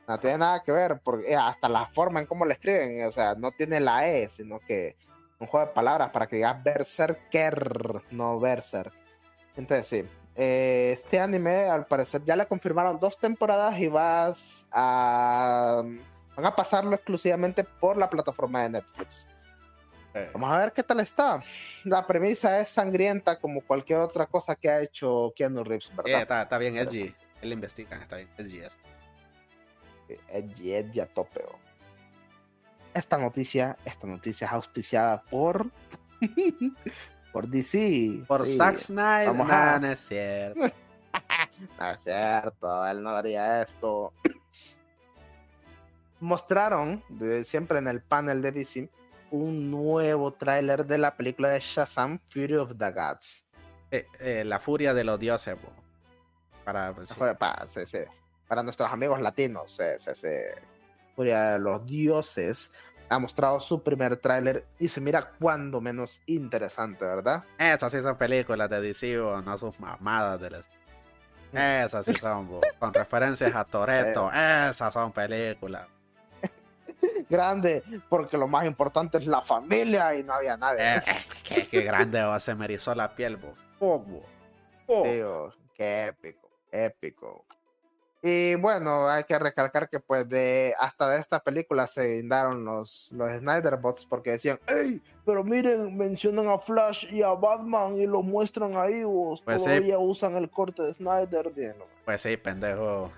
no 0.07 0.17
tiene 0.17 0.37
nada 0.37 0.63
que 0.63 0.71
ver, 0.71 1.01
porque 1.03 1.35
hasta 1.35 1.67
la 1.67 1.87
forma 1.87 2.21
en 2.21 2.27
cómo 2.27 2.45
le 2.45 2.53
escriben, 2.53 3.05
o 3.05 3.11
sea, 3.11 3.35
no 3.35 3.51
tiene 3.51 3.81
la 3.81 4.07
E, 4.07 4.29
sino 4.29 4.61
que 4.61 4.95
un 5.37 5.47
juego 5.47 5.65
de 5.65 5.73
palabras 5.73 6.11
para 6.11 6.27
que 6.27 6.37
digas 6.37 6.63
Berserker, 6.63 8.03
no 8.11 8.39
Berserk. 8.39 8.93
Entonces, 9.57 9.85
sí, 9.85 10.09
eh, 10.37 10.99
este 11.01 11.19
anime, 11.19 11.67
al 11.67 11.87
parecer, 11.87 12.23
ya 12.23 12.35
le 12.35 12.45
confirmaron 12.45 12.99
dos 12.99 13.17
temporadas 13.17 13.79
y 13.79 13.87
vas 13.87 14.67
a. 14.71 15.83
Van 16.35 16.45
a 16.45 16.55
pasarlo 16.55 16.93
exclusivamente 16.93 17.63
por 17.63 17.97
la 17.97 18.07
plataforma 18.07 18.61
de 18.61 18.69
Netflix. 18.69 19.27
Vamos 20.33 20.51
a 20.51 20.57
ver 20.57 20.73
qué 20.73 20.83
tal 20.83 20.99
está. 20.99 21.41
La 21.83 22.05
premisa 22.05 22.59
es 22.59 22.69
sangrienta 22.69 23.39
como 23.39 23.61
cualquier 23.61 23.99
otra 23.99 24.27
cosa 24.27 24.55
que 24.55 24.69
ha 24.69 24.81
hecho 24.81 25.33
Keanu 25.35 25.63
Reeves, 25.63 25.91
¿verdad? 25.95 26.19
Eh, 26.19 26.43
está, 26.43 26.57
bien 26.59 26.77
edgy. 26.77 27.13
Él 27.41 27.53
investiga, 27.53 27.97
está 27.97 28.17
bien 28.17 28.29
edgy 28.37 28.59
eso. 28.59 28.75
Edgy, 30.29 30.73
edgy 30.73 30.99
a 30.99 31.07
tope. 31.07 31.43
Esta 32.93 33.17
noticia, 33.17 33.77
esta 33.85 34.07
noticia 34.07 34.47
es 34.47 34.53
auspiciada 34.53 35.23
por 35.23 35.69
por 37.37 37.47
DC. 37.47 38.23
Por 38.27 38.47
Zack 38.47 38.79
Snyder. 38.79 39.27
Vamos 39.27 39.51
a... 39.51 39.79
no, 39.79 39.91
es 39.91 39.99
cierto. 39.99 40.59
no 41.79 41.91
es 41.91 42.01
cierto, 42.01 42.87
él 42.87 43.03
no 43.03 43.09
haría 43.11 43.61
esto. 43.61 44.11
Mostraron, 46.19 47.03
siempre 47.45 47.77
en 47.77 47.89
el 47.89 48.01
panel 48.01 48.41
de 48.41 48.51
DC, 48.51 48.89
un 49.29 49.69
nuevo 49.69 50.31
tráiler 50.31 50.87
de 50.87 50.97
la 50.97 51.15
película 51.15 51.49
de 51.49 51.59
Shazam, 51.59 52.19
Fury 52.25 52.55
of 52.55 52.73
the 52.75 52.91
Gods. 52.91 53.45
Eh, 53.91 54.07
eh, 54.19 54.43
la 54.43 54.57
furia 54.57 54.95
de 54.95 55.03
los 55.03 55.19
dioses. 55.19 55.55
Para, 56.65 56.91
pues, 56.95 57.13
para, 58.47 58.63
nuestros 58.63 58.91
amigos 58.91 59.21
latinos, 59.21 59.79
Furia 61.15 61.51
de 61.51 61.59
los 61.59 61.85
dioses 61.85 62.73
ha 63.09 63.19
mostrado 63.19 63.59
su 63.59 63.81
primer 63.83 64.17
tráiler 64.17 64.65
y 64.79 64.89
se 64.89 65.01
mira 65.01 65.31
cuando 65.39 65.81
menos 65.81 66.21
interesante, 66.25 67.05
¿verdad? 67.05 67.43
Esas 67.57 67.91
sí 67.91 68.01
son 68.01 68.17
películas 68.17 68.69
de 68.69 68.81
DC, 68.81 69.15
no 69.15 69.57
sus 69.57 69.79
mamadas 69.79 70.39
de 70.41 70.49
las... 70.51 70.69
Esas 71.53 72.05
sí 72.05 72.13
son, 72.13 72.59
con 72.77 72.93
referencias 72.93 73.55
a 73.55 73.63
Toreto, 73.63 74.29
eh. 74.33 74.67
esas 74.71 74.93
son 74.93 75.11
películas. 75.11 75.87
Grande, 77.29 77.83
porque 78.09 78.37
lo 78.37 78.47
más 78.47 78.65
importante 78.65 79.17
es 79.17 79.25
la 79.25 79.41
familia 79.41 80.15
y 80.15 80.23
no 80.23 80.33
había 80.33 80.57
nadie. 80.57 80.95
Eh, 80.95 81.01
eh, 81.51 81.67
qué, 81.69 81.81
grande, 81.81 82.21
se 82.39 82.55
me 82.55 82.65
erizó 82.65 82.93
la 82.95 83.15
piel, 83.15 83.37
bo. 83.37 83.53
qué 85.73 86.07
épico, 86.07 86.49
épico. 86.71 87.45
Y 88.21 88.55
bueno, 88.55 89.07
hay 89.07 89.23
que 89.25 89.37
recalcar 89.37 89.89
que 89.89 89.99
pues 89.99 90.27
de 90.27 90.73
hasta 90.79 91.09
de 91.09 91.19
esta 91.19 91.39
película 91.39 91.85
se 91.85 92.15
guindaron 92.15 92.65
los, 92.65 93.11
los 93.11 93.29
Snyder 93.31 93.77
Bots 93.77 94.05
porque 94.05 94.31
decían, 94.31 94.59
hey, 94.67 95.01
pero 95.23 95.43
miren, 95.43 95.95
mencionan 95.95 96.47
a 96.47 96.57
Flash 96.57 97.13
y 97.13 97.21
a 97.21 97.29
Batman 97.29 97.97
y 97.97 98.07
lo 98.07 98.23
muestran 98.23 98.75
ahí, 98.75 99.03
vos 99.03 99.41
pues 99.41 99.63
todavía 99.63 99.99
usan 99.99 100.35
el 100.35 100.49
corte 100.49 100.81
de 100.81 100.93
Snyder. 100.95 101.53
Pues 102.05 102.21
sí, 102.21 102.37
pendejo, 102.37 103.11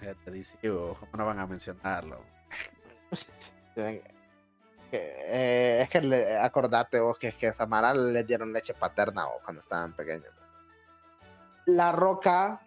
¿cómo 1.00 1.12
no 1.14 1.26
van 1.26 1.40
a 1.40 1.48
mencionarlo? 1.48 2.20
Eh, 4.92 5.80
es 5.84 5.90
que 5.90 6.38
acordate 6.42 7.00
vos 7.00 7.16
que, 7.20 7.32
que 7.32 7.48
a 7.48 7.54
Samara 7.54 7.94
le 7.94 8.24
dieron 8.24 8.52
leche 8.52 8.74
paterna 8.74 9.28
cuando 9.46 9.62
estaban 9.62 9.94
pequeños. 9.94 10.34
La 11.68 11.92
Roca 11.92 12.60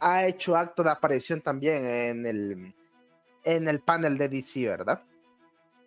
ha 0.00 0.26
hecho 0.26 0.56
acto 0.56 0.82
de 0.82 0.90
aparición 0.90 1.40
también 1.40 1.84
en 1.84 2.26
el, 2.26 2.74
en 3.44 3.68
el 3.68 3.80
panel 3.80 4.18
de 4.18 4.28
DC, 4.28 4.66
¿verdad? 4.66 5.02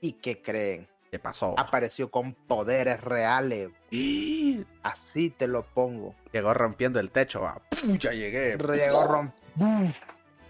¿Y 0.02 0.14
qué 0.14 0.42
creen? 0.42 0.88
¿Qué 1.12 1.20
pasó? 1.20 1.56
Apareció 1.58 2.12
con 2.12 2.34
poderes 2.34 3.02
reales. 3.02 3.70
Así 4.84 5.30
te 5.30 5.48
lo 5.48 5.64
pongo. 5.64 6.16
Llegó 6.32 6.54
rompiendo 6.54 7.00
el 7.00 7.12
techo. 7.12 7.46
Ah, 7.46 7.62
ya 8.00 8.12
llegué. 8.12 8.58
Llegó 8.58 9.08
rompiendo. 9.08 9.94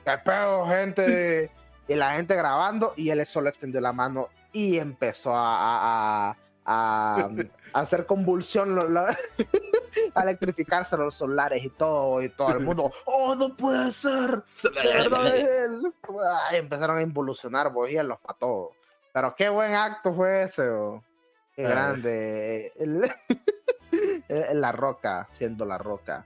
¿Qué 0.06 0.18
pedo, 0.24 0.66
gente? 0.68 1.52
y 1.90 1.96
la 1.96 2.14
gente 2.14 2.36
grabando 2.36 2.94
y 2.96 3.10
él 3.10 3.26
solo 3.26 3.50
extendió 3.50 3.82
la 3.82 3.92
mano 3.92 4.30
y 4.54 4.78
empezó 4.78 5.34
a, 5.36 6.38
a, 6.66 7.30
hacer 7.74 8.06
convulsión, 8.06 8.78
a 10.16 10.24
electrificarse 10.24 10.98
los 10.98 11.16
solares 11.16 11.64
y 11.64 11.70
todo, 11.70 12.22
y 12.22 12.30
todo 12.30 12.52
el 12.52 12.60
mundo, 12.62 12.92
¡oh, 13.06 13.36
no 13.36 13.56
puede 13.56 13.92
ser! 13.92 14.44
verdad 14.74 15.36
él! 15.36 15.94
empezaron 16.54 16.98
a 16.98 17.02
involucionar, 17.02 17.72
y 17.90 17.96
él 17.96 18.08
los 18.08 18.20
mató. 18.28 18.72
Pero 19.14 19.36
qué 19.36 19.50
buen 19.50 19.74
acto 19.74 20.14
fue 20.14 20.44
ese, 20.44 20.70
oh. 20.70 21.04
qué 21.56 21.64
grande. 21.64 22.74
la 24.54 24.72
roca, 24.72 25.28
siendo 25.32 25.66
la 25.66 25.78
roca. 25.78 26.26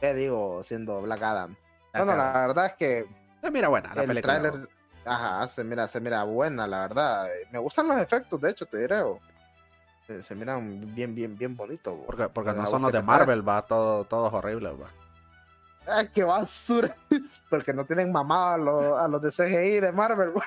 ¿Qué 0.00 0.14
digo? 0.14 0.62
Siendo 0.62 1.02
Black 1.02 1.22
Adam. 1.22 1.56
Bueno, 1.92 2.16
la 2.16 2.32
verdad 2.32 2.66
es 2.66 2.74
que. 2.74 3.06
Se 3.42 3.50
mira 3.50 3.68
buena 3.68 3.94
la 3.94 4.04
el 4.04 4.20
Trailer, 4.20 4.68
ajá, 5.04 5.48
se 5.48 5.64
mira, 5.64 5.88
se 5.88 6.00
mira 6.00 6.22
buena, 6.24 6.66
la 6.66 6.80
verdad. 6.80 7.28
Me 7.50 7.58
gustan 7.58 7.88
los 7.88 8.00
efectos, 8.00 8.40
de 8.40 8.50
hecho, 8.50 8.66
te 8.66 8.78
diré. 8.78 9.00
Oh 9.00 9.20
se, 10.22 10.34
miran 10.34 10.94
bien, 10.94 11.14
bien, 11.14 11.36
bien 11.36 11.56
bonitos. 11.56 11.94
Porque, 12.06 12.28
porque 12.28 12.52
no 12.52 12.66
son 12.66 12.82
los 12.82 12.92
de 12.92 13.02
Marvel, 13.02 13.46
va, 13.46 13.62
todo, 13.62 14.04
todos 14.04 14.32
horribles, 14.32 14.72
va. 14.72 14.88
Ay, 15.86 16.08
qué 16.12 16.24
basura. 16.24 16.96
Porque 17.50 17.72
no 17.72 17.84
tienen 17.84 18.12
mamada 18.12 18.54
a 18.54 18.58
los, 18.58 19.00
a 19.00 19.08
los 19.08 19.22
de 19.22 19.30
CGI 19.30 19.80
de 19.80 19.92
Marvel, 19.92 20.32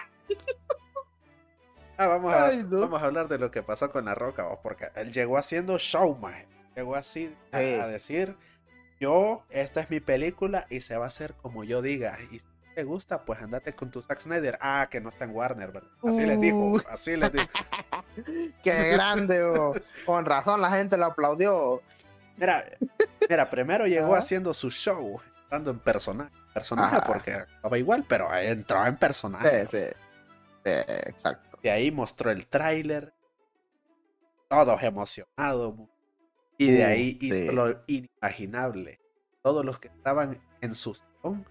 Ah, 1.96 2.08
vamos, 2.08 2.34
a, 2.34 2.50
vamos 2.64 3.04
a 3.04 3.06
hablar 3.06 3.28
de 3.28 3.38
lo 3.38 3.52
que 3.52 3.62
pasó 3.62 3.92
con 3.92 4.06
La 4.06 4.16
Roca, 4.16 4.48
porque 4.64 4.88
él 4.96 5.14
llegó 5.14 5.38
haciendo 5.38 5.78
showman. 5.78 6.48
Llegó 6.76 6.96
así 6.96 7.36
a, 7.52 7.58
a, 7.58 7.88
decir, 7.88 8.36
yo, 9.00 9.44
esta 9.52 9.82
es 9.82 9.92
mi 9.92 10.00
película 10.00 10.66
y 10.72 10.82
se 10.82 10.98
va 10.98 11.06
a 11.06 11.10
hacer 11.10 11.36
como 11.36 11.64
yo 11.64 11.84
diga. 11.84 12.18
Y 12.32 12.42
te 12.74 12.84
gusta, 12.84 13.24
pues 13.24 13.42
andate 13.42 13.74
con 13.74 13.92
tu 13.92 14.02
Zack 14.02 14.20
Snyder. 14.20 14.58
Ah, 14.62 14.88
que 14.90 15.00
no 15.00 15.10
está 15.10 15.26
en 15.26 15.36
Warner, 15.36 15.72
¿verdad? 15.72 15.90
Así 16.04 16.26
les 16.26 16.40
dijo, 16.40 16.58
uh. 16.58 16.82
así 16.90 17.16
les 17.16 17.32
dijo. 17.32 17.48
Qué 18.64 18.90
grande, 18.90 19.44
oh. 19.44 19.74
con 20.06 20.26
razón 20.26 20.62
la 20.62 20.72
gente 20.72 20.98
lo 20.98 21.06
aplaudió. 21.06 21.82
Mira, 22.38 22.66
mira 23.30 23.50
primero 23.50 23.86
llegó 23.86 24.16
haciendo 24.16 24.54
su 24.54 24.72
show, 24.72 25.22
entrando 25.44 25.72
en 25.72 25.80
personaje, 25.80 26.32
personaje 26.54 27.00
porque 27.06 27.32
estaba 27.32 27.78
igual, 27.78 28.06
pero 28.08 28.34
entró 28.34 28.86
en 28.86 28.98
personaje. 28.98 29.68
Sí, 29.68 29.78
sí, 29.78 30.72
exacto. 31.08 31.60
Y 31.62 31.70
ahí 31.70 31.92
mostró 31.92 32.32
el 32.32 32.48
tráiler, 32.48 33.14
todos 34.50 34.82
emocionados, 34.82 35.76
y 36.58 36.72
de 36.72 36.86
ahí 36.86 37.18
hizo 37.22 37.52
lo 37.52 37.84
inimaginable. 37.88 39.00
Todos 39.42 39.66
los 39.66 39.80
que 39.80 39.90
estaban 39.90 40.42
en 40.62 40.74
su 40.74 40.96
salón 40.96 41.46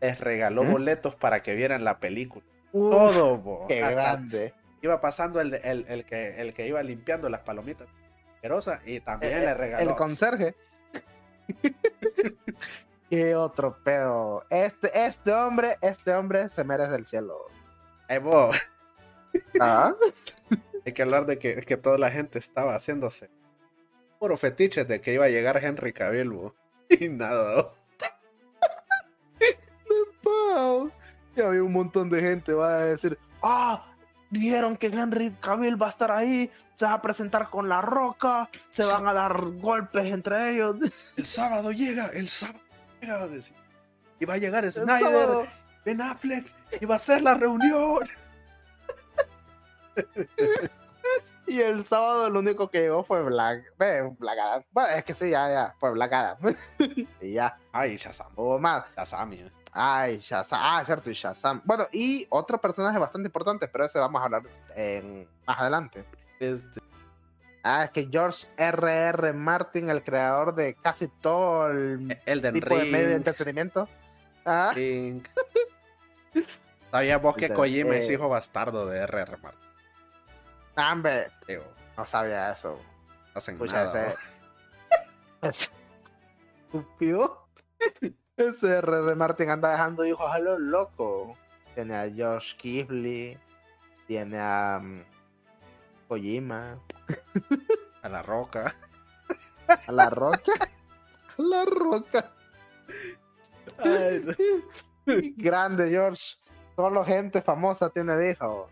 les 0.00 0.18
regaló 0.20 0.64
¿Mm? 0.64 0.72
boletos 0.72 1.14
para 1.14 1.42
que 1.42 1.54
vieran 1.54 1.84
la 1.84 1.98
película. 1.98 2.44
Uf, 2.72 2.90
Todo, 2.90 3.36
bo. 3.38 3.66
Qué 3.68 3.82
Hasta 3.82 3.94
grande. 3.94 4.54
Iba 4.82 5.00
pasando 5.00 5.40
el, 5.40 5.54
el, 5.54 5.84
el 5.88 6.04
que, 6.04 6.40
el 6.40 6.54
que 6.54 6.66
iba 6.66 6.82
limpiando 6.82 7.28
las 7.28 7.40
palomitas 7.40 7.88
asquerosas 8.36 8.80
y 8.86 9.00
también 9.00 9.34
Eh, 9.34 9.40
le 9.40 9.46
eh, 9.50 9.54
regaló. 9.54 9.90
El 9.90 9.96
conserje. 9.96 10.54
Qué 13.10 13.34
otro 13.34 13.76
pedo. 13.82 14.44
Este, 14.50 14.90
este 15.06 15.32
hombre, 15.32 15.76
este 15.82 16.14
hombre 16.14 16.48
se 16.48 16.64
merece 16.64 16.94
el 16.94 17.06
cielo. 17.06 17.36
Bo, 18.22 18.50
Ah, 19.60 19.94
hay 20.86 20.92
que 20.92 21.02
hablar 21.02 21.26
de 21.26 21.38
que, 21.38 21.60
que 21.62 21.76
toda 21.76 21.98
la 21.98 22.10
gente 22.10 22.38
estaba 22.38 22.74
haciéndose 22.74 23.30
puro 24.18 24.36
fetiche 24.36 24.84
de 24.84 25.00
que 25.00 25.14
iba 25.14 25.24
a 25.24 25.28
llegar 25.28 25.62
Henry 25.64 25.92
Cavill, 25.92 26.30
bo. 26.30 26.54
Y 26.88 27.08
nada, 27.08 27.62
bo. 27.62 27.74
Ya 31.36 31.46
había 31.46 31.62
un 31.62 31.72
montón 31.72 32.10
de 32.10 32.20
gente 32.20 32.52
va 32.52 32.74
a 32.74 32.78
decir, 32.84 33.18
ah, 33.42 33.86
vieron 34.30 34.76
que 34.76 34.86
Henry 34.86 35.36
Cavill 35.40 35.80
va 35.80 35.86
a 35.86 35.90
estar 35.90 36.10
ahí, 36.10 36.50
se 36.76 36.84
va 36.86 36.94
a 36.94 37.02
presentar 37.02 37.50
con 37.50 37.68
la 37.68 37.80
roca, 37.80 38.48
se 38.68 38.84
van 38.84 39.06
a 39.06 39.14
dar 39.14 39.40
golpes 39.58 40.06
entre 40.06 40.54
ellos. 40.54 40.76
El 41.16 41.26
sábado 41.26 41.72
llega, 41.72 42.06
el 42.06 42.28
sábado 42.28 42.60
llega, 43.00 43.16
va 43.16 43.24
a 43.24 43.28
decir. 43.28 43.54
Y 44.18 44.24
va 44.24 44.34
a 44.34 44.38
llegar 44.38 44.70
Snyder. 44.70 45.48
Ben 45.84 46.00
Affleck, 46.02 46.52
y 46.78 46.84
va 46.84 46.94
a 46.94 46.96
hacer 46.96 47.22
la 47.22 47.34
reunión. 47.34 48.00
Y 51.50 51.60
el 51.60 51.84
sábado 51.84 52.30
lo 52.30 52.38
único 52.38 52.70
que 52.70 52.78
llegó 52.78 53.02
fue 53.02 53.24
Black, 53.24 53.74
ve, 53.76 54.08
Black 54.20 54.38
Adam. 54.38 54.62
Bueno, 54.70 54.90
es 54.90 55.04
que 55.04 55.16
sí, 55.16 55.30
ya, 55.30 55.50
ya, 55.50 55.74
fue 55.80 55.90
Black 55.90 56.12
Adam. 56.12 56.38
y 57.20 57.32
ya, 57.32 57.58
Ay, 57.72 57.96
Shazam. 57.96 58.32
hubo 58.36 58.56
más. 58.60 58.84
Shazam, 58.96 59.32
eh. 59.32 59.50
Ay, 59.72 60.18
Shazam. 60.18 60.58
Ah, 60.62 60.80
es 60.80 60.86
cierto, 60.86 61.10
y 61.10 61.14
Shazam. 61.14 61.62
Bueno, 61.64 61.86
y 61.92 62.26
otro 62.30 62.60
personaje 62.60 62.98
bastante 62.98 63.28
importante, 63.28 63.68
pero 63.68 63.84
ese 63.84 63.98
vamos 63.98 64.20
a 64.20 64.24
hablar 64.24 64.42
en- 64.74 65.28
más 65.46 65.58
adelante. 65.58 66.04
Este, 66.40 66.80
Ah, 67.62 67.84
es 67.84 67.90
que 67.90 68.08
George 68.10 68.46
R.R. 68.56 69.34
Martin, 69.34 69.90
el 69.90 70.02
creador 70.02 70.54
de 70.54 70.74
casi 70.76 71.08
todo 71.08 71.68
el 71.70 72.18
Elden 72.24 72.54
tipo 72.54 72.76
de 72.78 72.84
medio 72.86 73.08
de 73.10 73.16
entretenimiento. 73.16 73.86
Ah, 74.46 74.70
King. 74.72 75.20
¿Sabías 76.90 77.20
vos 77.20 77.36
que 77.36 77.52
Kojima 77.52 77.96
es 77.96 78.10
hijo 78.10 78.28
bastardo 78.30 78.86
de 78.86 79.00
R.R. 79.00 79.36
Martin? 79.36 79.60
hombre, 80.76 81.28
Digo, 81.46 81.64
no 81.98 82.06
sabía 82.06 82.50
eso. 82.52 82.80
no 83.34 83.38
hacen 83.38 83.54
Escucha, 83.56 83.84
nada. 83.84 84.14
estúpido. 86.72 87.46
Ese 88.40 88.78
R.R. 88.78 89.14
Martin 89.16 89.50
anda 89.50 89.70
dejando 89.70 90.06
hijos 90.06 90.26
a 90.32 90.38
lo 90.38 90.58
loco. 90.58 91.36
Tiene 91.74 91.94
a 91.94 92.10
George 92.10 92.56
Kibley, 92.56 93.38
tiene 94.06 94.38
a 94.40 94.80
mm, 94.82 95.02
Kojima, 96.08 96.78
A 98.02 98.08
la 98.08 98.22
roca. 98.22 98.74
a 99.86 99.92
La 99.92 100.08
Roca. 100.08 100.52
A 101.38 101.42
La 101.42 101.64
Roca. 101.66 102.32
Ay, 103.78 104.22
no. 104.24 104.34
Grande, 105.36 105.90
George. 105.90 106.36
Solo 106.76 107.04
gente 107.04 107.42
famosa 107.42 107.90
tiene 107.90 108.14
de 108.14 108.30
hijo. 108.32 108.68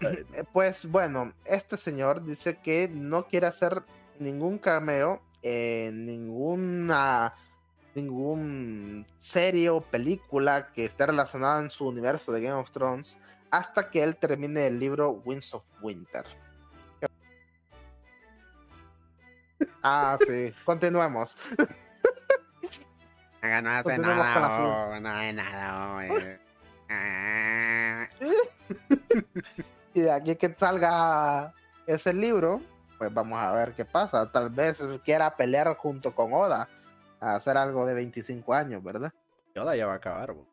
Eh, 0.00 0.44
Pues 0.52 0.88
bueno, 0.90 1.32
este 1.44 1.76
señor 1.76 2.22
dice 2.24 2.58
que 2.58 2.88
no 2.88 3.26
quiere 3.26 3.48
hacer 3.48 3.82
ningún 4.20 4.58
cameo 4.58 5.20
en 5.42 6.06
ninguna 6.06 7.34
ningún 7.96 9.06
serie 9.18 9.70
o 9.70 9.80
película 9.80 10.68
que 10.72 10.84
esté 10.84 11.06
relacionada 11.06 11.60
en 11.60 11.70
su 11.70 11.88
universo 11.88 12.30
de 12.30 12.42
Game 12.42 12.60
of 12.60 12.70
Thrones 12.70 13.16
hasta 13.50 13.90
que 13.90 14.02
él 14.02 14.16
termine 14.16 14.66
el 14.66 14.78
libro 14.78 15.22
Winds 15.24 15.54
of 15.54 15.64
Winter. 15.80 16.24
Ah, 19.82 20.18
sí. 20.24 20.54
Continuemos. 20.64 21.34
No 23.42 23.52
la 23.52 23.62
nada, 23.62 24.88
oh, 24.88 25.00
no 25.00 25.08
hay 25.08 25.32
nada. 25.32 25.94
oh. 25.94 26.18
Ah. 26.90 28.08
Y 29.94 30.00
de 30.00 30.10
aquí 30.10 30.34
que 30.34 30.52
salga 30.58 31.54
ese 31.86 32.12
libro, 32.12 32.60
pues 32.98 33.14
vamos 33.14 33.38
a 33.38 33.52
ver 33.52 33.72
qué 33.74 33.84
pasa. 33.84 34.28
Tal 34.32 34.50
vez 34.50 34.82
quiera 35.04 35.36
pelear 35.36 35.76
junto 35.76 36.12
con 36.12 36.32
Oda 36.32 36.68
a 37.20 37.36
hacer 37.36 37.56
algo 37.56 37.86
de 37.86 37.94
25 37.94 38.54
años, 38.54 38.82
¿verdad? 38.82 39.12
Yoda 39.54 39.74
ya 39.76 39.86
va 39.86 39.94
a 39.94 39.96
acabar, 39.96 40.32
bo. 40.32 40.46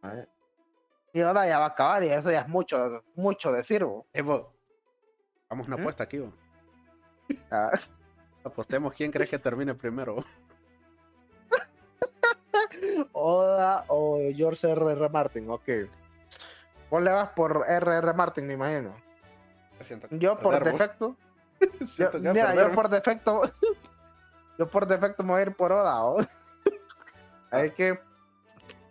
Y 1.11 1.21
Oda 1.21 1.45
ya 1.45 1.59
va 1.59 1.65
a 1.65 1.69
acabar 1.69 2.03
y 2.03 2.07
eso 2.09 2.31
ya 2.31 2.41
es 2.41 2.47
mucho, 2.47 3.03
mucho 3.15 3.51
decir. 3.51 3.83
bo. 3.85 4.05
Eh, 4.13 4.21
bo, 4.21 4.53
Vamos 5.49 5.67
a 5.67 5.73
una 5.73 5.81
apuesta 5.81 6.03
aquí, 6.05 6.19
bo. 6.19 6.33
Ah, 7.51 7.69
Apostemos 8.43 8.93
quién 8.93 9.11
crees 9.11 9.29
que 9.29 9.39
termine 9.39 9.73
primero. 9.75 10.23
Oda 13.13 13.85
o 13.87 14.17
George 14.35 14.69
R.R. 14.69 15.09
Martin, 15.09 15.49
ok. 15.49 15.69
Vos 16.89 17.01
le 17.01 17.11
vas 17.11 17.29
por 17.29 17.65
R.R. 17.67 18.13
Martin, 18.13 18.45
me 18.47 18.53
imagino. 18.53 18.95
Yo 20.11 20.37
por 20.39 20.63
defecto, 20.63 21.15
yo- 21.97 22.11
mira, 22.33 22.55
yo 22.55 22.73
por 22.73 22.89
defecto, 22.89 23.41
yo 24.57 24.67
por 24.69 24.85
defecto 24.87 25.23
me 25.23 25.31
voy 25.31 25.39
a 25.39 25.43
ir 25.43 25.55
por 25.55 25.71
Oda. 25.71 26.03
¿o? 26.03 26.17
Hay 27.53 27.71
que, 27.71 27.99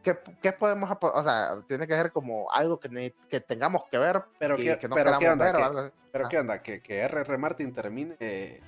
¿qué, 0.03 0.19
qué 0.41 0.53
podemos, 0.53 0.91
o 1.01 1.23
sea, 1.23 1.59
tiene 1.67 1.87
que 1.87 1.95
ser 1.95 2.13
como 2.13 2.51
algo 2.53 2.79
que, 2.81 3.15
que 3.29 3.41
tengamos 3.41 3.83
que 3.91 3.99
ver, 3.99 4.23
Pero 4.39 4.57
que, 4.57 4.79
no 4.89 4.95
pero 4.95 5.19
queramos 5.19 5.29
onda, 5.33 5.45
ver 5.45 5.55
o 5.55 5.59
qué- 5.59 5.65
algo 5.65 5.79
así. 5.81 5.91
Pero 6.13 6.27
Ah. 6.27 6.29
qué 6.29 6.39
onda, 6.39 6.63
que, 6.63 6.81
que 6.83 6.99
R.R. 7.01 7.39
Martin 7.39 7.73
termine 7.73 8.17
eh, 8.21 8.61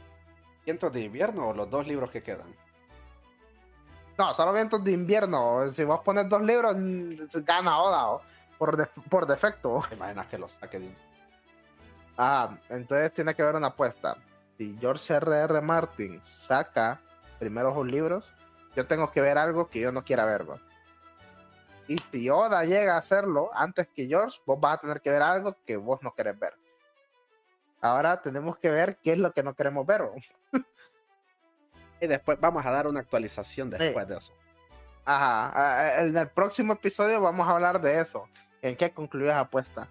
Vientos 0.64 0.90
de 0.92 1.00
invierno 1.02 1.48
o 1.48 1.54
los 1.54 1.68
dos 1.68 1.86
libros 1.86 2.10
que 2.10 2.22
quedan. 2.22 2.54
No, 4.16 4.32
solo 4.32 4.52
vientos 4.52 4.82
de 4.82 4.92
invierno. 4.92 5.66
Si 5.72 5.84
vos 5.84 6.00
pones 6.00 6.26
dos 6.28 6.40
libros, 6.40 6.74
gana 7.44 7.78
Oda 7.80 8.08
¿o? 8.10 8.22
por, 8.56 8.76
def- 8.76 8.88
por 9.10 9.26
defecto. 9.26 9.82
¿Te 9.88 9.94
imaginas 9.96 10.26
que 10.28 10.38
los 10.38 10.52
saque 10.52 10.78
de. 10.78 10.94
Ah, 12.16 12.56
entonces 12.70 13.12
tiene 13.12 13.34
que 13.34 13.42
haber 13.42 13.56
una 13.56 13.66
apuesta. 13.68 14.16
Si 14.56 14.78
George 14.80 15.12
R.R. 15.14 15.60
Martin 15.60 16.18
saca 16.22 17.00
primero 17.38 17.74
sus 17.74 17.86
libros, 17.86 18.32
yo 18.76 18.86
tengo 18.86 19.10
que 19.10 19.20
ver 19.20 19.38
algo 19.38 19.68
que 19.68 19.80
yo 19.80 19.92
no 19.92 20.04
quiera 20.04 20.24
ver. 20.24 20.50
¿va? 20.50 20.60
Y 21.86 21.98
si 21.98 22.30
Oda 22.30 22.64
llega 22.64 22.94
a 22.94 22.98
hacerlo 22.98 23.50
antes 23.54 23.88
que 23.94 24.06
George, 24.06 24.38
vos 24.46 24.58
vas 24.58 24.78
a 24.78 24.80
tener 24.80 25.00
que 25.00 25.10
ver 25.10 25.22
algo 25.22 25.56
que 25.66 25.76
vos 25.76 26.02
no 26.02 26.14
querés 26.14 26.38
ver. 26.38 26.54
Ahora 27.80 28.22
tenemos 28.22 28.56
que 28.56 28.70
ver 28.70 28.96
qué 29.02 29.12
es 29.12 29.18
lo 29.18 29.32
que 29.32 29.42
no 29.42 29.54
queremos 29.54 29.86
ver. 29.86 30.02
Y 32.00 32.06
después 32.06 32.38
vamos 32.38 32.66
a 32.66 32.70
dar 32.70 32.86
una 32.86 33.00
actualización 33.00 33.70
después 33.70 34.06
de 34.06 34.18
eso. 34.18 34.32
Ajá, 35.06 36.02
en 36.02 36.14
el 36.14 36.28
próximo 36.28 36.74
episodio 36.74 37.20
vamos 37.20 37.48
a 37.48 37.52
hablar 37.52 37.80
de 37.80 37.98
eso. 37.98 38.28
¿En 38.60 38.76
qué 38.76 38.90
concluyó 38.90 39.26
esa 39.26 39.40
apuesta? 39.40 39.88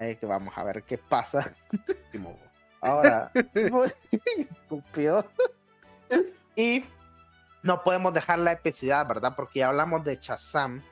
Ahí 0.00 0.16
que 0.16 0.26
vamos 0.26 0.56
a 0.56 0.64
ver 0.64 0.82
qué 0.82 0.98
pasa. 0.98 1.54
Ahora, 2.80 3.30
estúpido. 4.14 5.24
Y 6.56 6.84
no 7.62 7.82
podemos 7.82 8.12
dejar 8.14 8.38
la 8.38 8.52
epicidad, 8.52 9.06
¿verdad? 9.06 9.34
Porque 9.36 9.60
ya 9.60 9.68
hablamos 9.68 10.04
de 10.04 10.16
Shazam, 10.20 10.82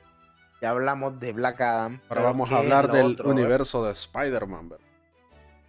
ya 0.61 0.69
hablamos 0.71 1.19
de 1.19 1.31
Black 1.33 1.61
Adam. 1.61 1.93
Ahora 1.93 2.07
pero 2.09 2.23
vamos 2.23 2.49
¿qué 2.49 2.55
a 2.55 2.57
hablar 2.59 2.91
del 2.91 3.13
otro? 3.13 3.29
universo 3.29 3.85
de 3.85 3.91
Spider-Man. 3.93 4.69
¿verdad? 4.69 4.85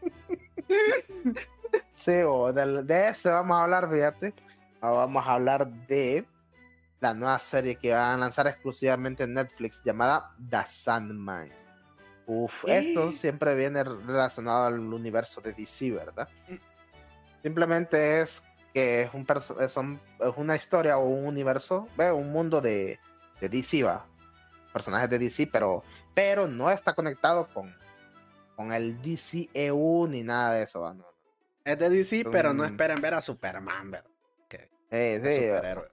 Sí, 1.91 2.13
o 2.27 2.53
del- 2.53 2.87
de, 2.87 3.09
ese 3.09 3.31
vamos 3.31 3.57
a 3.59 3.63
hablar, 3.65 3.91
fíjate. 3.91 4.35
Ahora 4.81 5.01
vamos 5.01 5.27
a 5.27 5.35
hablar 5.35 5.67
de 5.69 6.27
la 6.99 7.13
nueva 7.15 7.39
serie 7.39 7.77
que 7.77 7.93
van 7.93 8.13
a 8.13 8.17
lanzar 8.17 8.47
exclusivamente 8.47 9.25
en 9.25 9.35
Netflix 9.35 9.83
llamada 9.85 10.33
The 10.49 10.63
Sandman. 10.67 11.51
Uf, 12.27 12.65
esto 12.69 13.13
siempre 13.13 13.55
viene 13.55 13.85
relacionado 13.85 14.65
al 14.67 14.79
universo 14.81 15.41
de 15.41 15.53
DC, 15.53 15.91
¿verdad? 15.91 16.29
Simplemente 17.43 18.23
es 18.23 18.43
que 18.73 19.03
es, 19.03 19.15
un 19.15 19.27
es, 19.61 19.77
un- 19.77 20.01
es 20.21 20.33
una 20.37 20.57
historia 20.57 20.99
o 20.99 21.05
un 21.07 21.27
universo, 21.27 21.89
ve, 21.97 22.13
un 22.13 22.31
mundo 22.33 22.61
de, 22.61 22.99
de 23.41 23.49
DC, 23.49 23.83
va. 23.83 24.07
Personajes 24.73 25.11
de 25.11 25.19
DC, 25.19 25.49
pero, 25.53 25.83
pero 26.15 26.47
no 26.47 26.71
está 26.71 26.95
conectado 26.95 27.49
con, 27.53 27.75
con 28.57 28.73
el 28.73 29.01
DCEU 29.03 30.07
ni 30.09 30.23
nada 30.23 30.55
de 30.55 30.63
eso, 30.65 30.81
va. 30.83 30.95
No, 30.95 31.05
Es 31.65 31.79
de 31.79 31.89
DC, 31.91 32.25
pero 32.31 32.55
no 32.55 32.65
esperen 32.65 33.01
ver 33.01 33.15
a 33.15 33.23
Superman, 33.23 33.91
¿verdad? 33.91 34.11
Eh, 34.93 35.15
Es 35.17 35.23
sí, 35.23 35.47
superhéroe. 35.49 35.89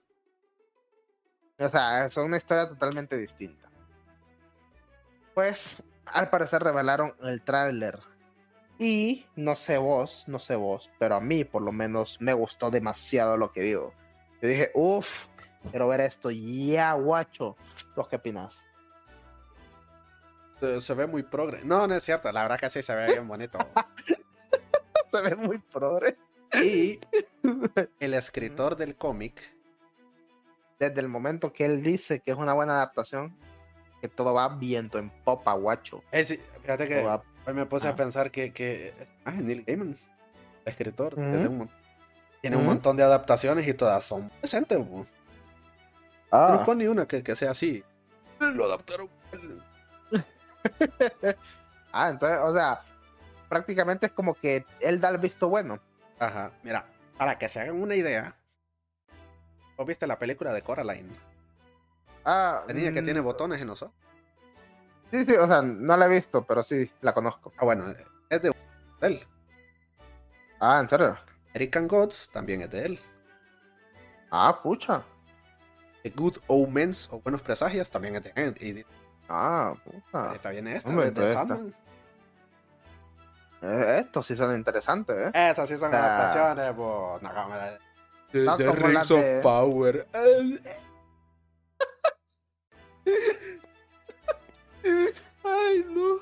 o 1.60 1.70
sea, 1.70 2.06
es 2.06 2.18
una 2.18 2.38
historia 2.38 2.68
totalmente 2.68 3.16
distinta. 3.18 3.70
Pues, 5.34 5.84
al 6.06 6.30
parecer 6.30 6.64
revelaron 6.64 7.16
el 7.22 7.42
tráiler. 7.44 8.00
Y 8.80 9.26
no 9.36 9.56
sé 9.56 9.78
vos, 9.78 10.26
no 10.28 10.40
sé 10.40 10.56
vos, 10.56 10.92
pero 11.00 11.16
a 11.16 11.20
mí 11.22 11.44
por 11.44 11.62
lo 11.64 11.72
menos 11.72 12.18
me 12.20 12.34
gustó 12.34 12.70
demasiado 12.70 13.36
lo 13.38 13.52
que 13.52 13.62
digo. 13.62 13.94
Yo 14.42 14.48
dije, 14.48 14.72
uff, 14.76 15.28
quiero 15.72 15.88
ver 15.88 16.02
esto 16.02 16.30
ya, 16.30 16.94
guacho. 16.94 17.56
¿Vos 17.96 18.08
qué 18.08 18.18
opinas? 18.18 18.60
Eh, 20.62 20.80
Se 20.80 20.94
ve 20.94 21.08
muy 21.08 21.24
progre. 21.24 21.62
No, 21.64 21.88
no 21.88 21.96
es 21.96 22.04
cierto. 22.04 22.32
La 22.32 22.44
verdad 22.44 22.60
que 22.60 22.70
sí 22.70 22.84
se 22.84 22.94
ve 22.96 23.08
bien 23.08 23.28
bonito. 23.28 23.58
Se 25.12 25.22
ve 25.22 25.36
muy 25.36 25.58
progre. 25.58 26.18
Y 26.62 27.00
el 28.00 28.14
escritor 28.14 28.76
del 28.76 28.96
cómic, 28.96 29.42
Desde 30.80 31.00
el 31.02 31.08
momento 31.08 31.52
que 31.54 31.66
él 31.66 31.82
dice 31.82 32.20
que 32.20 32.32
es 32.32 32.38
una 32.38 32.54
buena 32.54 32.74
adaptación, 32.74 33.36
que 34.02 34.08
todo 34.08 34.34
va 34.34 34.50
viento 34.50 35.00
en 35.00 35.10
popa, 35.24 35.54
guacho. 35.54 36.04
es, 36.12 36.40
fíjate 36.62 36.88
que 36.88 37.04
hoy 37.48 37.54
me 37.54 37.66
puse 37.66 37.88
a 37.88 37.92
Ah. 37.92 37.96
pensar 37.96 38.30
que, 38.30 38.52
que 38.52 38.94
ah, 39.26 39.32
Neil 39.32 39.64
Gaiman, 39.66 39.98
escritor, 40.66 41.16
tiene, 41.16 41.48
un, 42.58 42.66
montón 42.66 42.98
de 42.98 43.04
adaptaciones 43.04 43.68
y 43.68 43.74
todas 43.74 44.04
son 44.06 44.30
decentes. 44.42 44.78
No 44.78 45.06
Ah, 46.32 46.66
ni 46.76 46.88
una 46.88 47.08
que, 47.08 47.24
que 47.24 47.36
sea 47.38 47.52
así. 47.52 47.84
Lo 48.40 48.66
adaptaron. 48.66 49.10
ah, 51.94 52.10
entonces, 52.10 52.40
o 52.44 52.54
sea, 52.54 52.82
prácticamente 53.48 54.08
es 54.08 54.12
como 54.12 54.34
que 54.34 54.66
él 54.82 55.00
da 55.00 55.10
el 55.10 55.18
visto 55.18 55.48
bueno. 55.48 55.80
Ajá, 56.20 56.52
mira, 56.64 56.86
para 57.18 57.40
que 57.40 57.48
se 57.48 57.62
hagan 57.62 57.82
una 57.82 57.96
idea, 57.96 58.36
¿vos 59.78 59.88
viste 59.88 60.06
la 60.06 60.20
película 60.20 60.52
de 60.52 60.62
Coraline? 60.62 61.14
Ah, 62.26 62.64
La 62.68 62.74
niña 62.74 62.92
que 62.92 63.02
mm, 63.02 63.06
tiene 63.06 63.20
botones 63.22 63.62
en 63.62 63.68
los 63.68 63.82
ojos. 63.82 63.96
Sí, 65.12 65.26
sí, 65.26 65.34
o 65.36 65.48
sea, 65.48 65.62
no 65.62 65.96
la 65.98 66.06
he 66.06 66.10
visto, 66.10 66.46
pero 66.46 66.64
sí, 66.64 66.92
la 67.02 67.14
conozco. 67.14 67.54
Ah, 67.58 67.66
bueno, 67.66 67.86
es 68.30 68.42
de 68.42 68.52
él. 69.02 69.26
Ah, 70.60 70.80
¿en 70.82 70.90
serio? 70.90 71.18
American 71.52 71.88
Gods 71.88 72.30
también 72.32 72.62
es 72.62 72.70
de 72.70 72.86
él. 72.86 73.00
Ah, 74.32 74.60
pucha. 74.62 75.04
The 76.04 76.10
Good 76.12 76.38
Omens 76.48 77.10
o 77.12 77.20
Buenos 77.22 77.42
Presagios 77.42 77.90
también 77.90 78.16
es 78.18 78.24
de 78.24 78.34
él. 78.36 78.86
Ah, 79.30 79.74
puta. 79.84 80.28
ahorita 80.28 80.50
viene 80.52 80.76
esta, 80.78 80.90
Hombre, 80.90 81.08
es 81.08 81.14
de 81.16 81.32
esta. 81.34 81.60
Eh, 83.62 83.98
esto 84.02 84.22
sí 84.22 84.36
suena 84.36 84.56
interesante, 84.56 85.14
¿eh? 85.28 85.32
Esas 85.34 85.68
sí 85.68 85.78
son 85.78 85.94
Ah. 85.94 85.98
adaptaciones, 85.98 86.76
bo. 86.76 87.18
No, 87.22 87.30
cámara. 87.34 87.80
The, 88.32 88.40
No 88.44 88.58
The 88.58 88.72
Rings 88.74 88.94
las 88.94 89.12
of 89.12 89.20
de- 89.20 89.40
Power. 89.42 90.08
Ay, 95.44 95.86
no. 95.90 96.20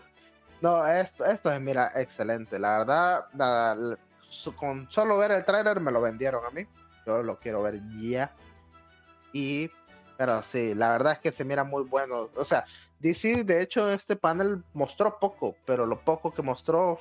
No, 0.62 0.88
esto, 0.88 1.26
esto 1.26 1.52
es, 1.52 1.62
mira, 1.62 1.92
excelente. 1.96 2.60
La 2.60 2.80
verdad, 2.80 3.26
la- 3.34 3.76
la- 3.76 3.98
su- 4.30 4.56
con 4.56 4.90
solo 4.90 5.18
ver 5.18 5.32
el 5.32 5.46
tráiler 5.46 5.80
me 5.80 5.92
lo 5.92 6.02
vendieron 6.02 6.44
a 6.46 6.50
mí. 6.50 6.66
Yo 7.06 7.22
lo 7.24 7.40
quiero 7.40 7.62
ver 7.62 7.80
ya. 8.02 8.32
Y, 9.34 9.70
pero 10.18 10.42
sí, 10.44 10.74
la 10.74 10.90
verdad 10.92 11.14
es 11.14 11.20
que 11.20 11.32
se 11.32 11.46
mira 11.46 11.64
muy 11.64 11.84
bueno. 11.84 12.30
O 12.36 12.46
sea, 12.46 12.66
DC, 13.00 13.44
de 13.44 13.62
hecho, 13.62 13.90
este 13.92 14.16
panel 14.16 14.64
mostró 14.74 15.20
poco, 15.20 15.56
pero 15.66 15.86
lo 15.86 16.00
poco 16.00 16.34
que 16.34 16.42
mostró 16.42 17.00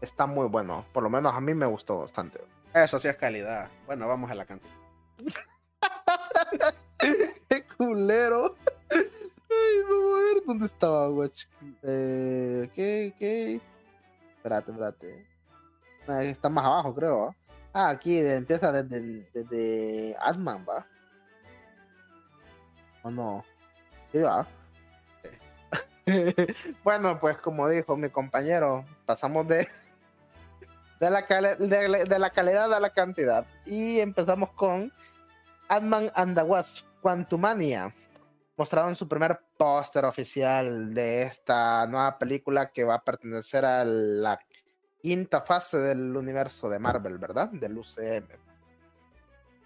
está 0.00 0.26
muy 0.26 0.46
bueno. 0.48 0.84
Por 0.92 1.02
lo 1.02 1.10
menos 1.10 1.34
a 1.34 1.40
mí 1.40 1.54
me 1.54 1.66
gustó 1.66 2.00
bastante. 2.00 2.40
Eso 2.72 2.98
sí 2.98 3.08
es 3.08 3.16
calidad. 3.16 3.68
Bueno, 3.86 4.08
vamos 4.08 4.30
a 4.30 4.34
la 4.34 4.46
cantidad. 4.46 4.72
¡Qué 7.48 7.64
culero! 7.76 8.56
Vamos 9.50 10.14
a 10.20 10.34
ver 10.34 10.44
dónde 10.46 10.66
estaba, 10.66 11.08
guach. 11.08 11.44
Eh, 11.82 12.70
¿Qué? 12.74 13.14
¿Qué? 13.18 13.60
Espérate, 14.36 14.72
espérate. 14.72 15.26
Ah, 16.08 16.22
está 16.22 16.48
más 16.48 16.64
abajo, 16.64 16.94
creo. 16.94 17.28
¿ah? 17.28 17.34
Ah, 17.72 17.88
aquí 17.90 18.18
empieza 18.18 18.70
desde, 18.72 18.96
el- 18.98 19.28
desde 19.32 20.16
Ant-Man, 20.20 20.64
¿va? 20.68 20.86
¿O 23.02 23.10
no? 23.10 23.44
Sí, 24.12 24.18
va. 24.20 24.46
bueno, 26.84 27.18
pues 27.18 27.36
como 27.38 27.68
dijo 27.68 27.96
mi 27.96 28.08
compañero, 28.10 28.84
pasamos 29.06 29.48
de, 29.48 29.66
de, 31.00 31.10
la, 31.10 31.26
cali- 31.26 31.56
de, 31.58 31.88
la- 31.88 32.04
de 32.04 32.18
la 32.18 32.30
calidad 32.30 32.72
a 32.72 32.80
la 32.80 32.90
cantidad. 32.90 33.46
Y 33.64 34.00
empezamos 34.00 34.50
con 34.52 34.92
Ant-Man 35.68 36.10
and 36.14 36.36
the 36.36 36.42
Wasp, 36.44 36.86
Quantumania. 37.00 37.94
Mostraron 38.56 38.94
su 38.94 39.08
primer 39.08 39.40
póster 39.58 40.04
oficial 40.04 40.94
de 40.94 41.22
esta 41.22 41.86
nueva 41.88 42.16
película 42.18 42.70
que 42.70 42.84
va 42.84 42.94
a 42.96 43.02
pertenecer 43.04 43.64
a 43.64 43.84
la 43.84 44.38
quinta 45.02 45.40
fase 45.42 45.78
del 45.78 46.16
universo 46.16 46.68
de 46.68 46.78
Marvel, 46.78 47.18
¿verdad? 47.18 47.48
Del 47.50 47.76
UCM. 47.76 48.28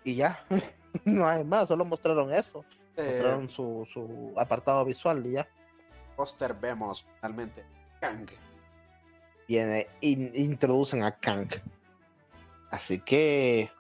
Y 0.05 0.15
ya, 0.15 0.43
no 1.05 1.29
hay 1.29 1.45
más, 1.45 1.69
solo 1.69 1.85
mostraron 1.85 2.33
eso. 2.33 2.65
Eh, 2.97 3.05
Mostraron 3.11 3.51
su, 3.51 3.87
su 3.93 4.33
apartado 4.39 4.85
visual 4.85 5.25
y 5.27 5.33
ya. 5.33 5.47
póster 6.17 6.55
vemos 6.55 7.07
finalmente 7.17 7.65
Kang. 8.01 8.27
Viene, 9.47 9.87
in- 10.01 10.33
introducen 10.35 11.03
a 11.05 11.13
Kang. 11.13 11.49
Así 12.71 13.01
que, 13.01 13.71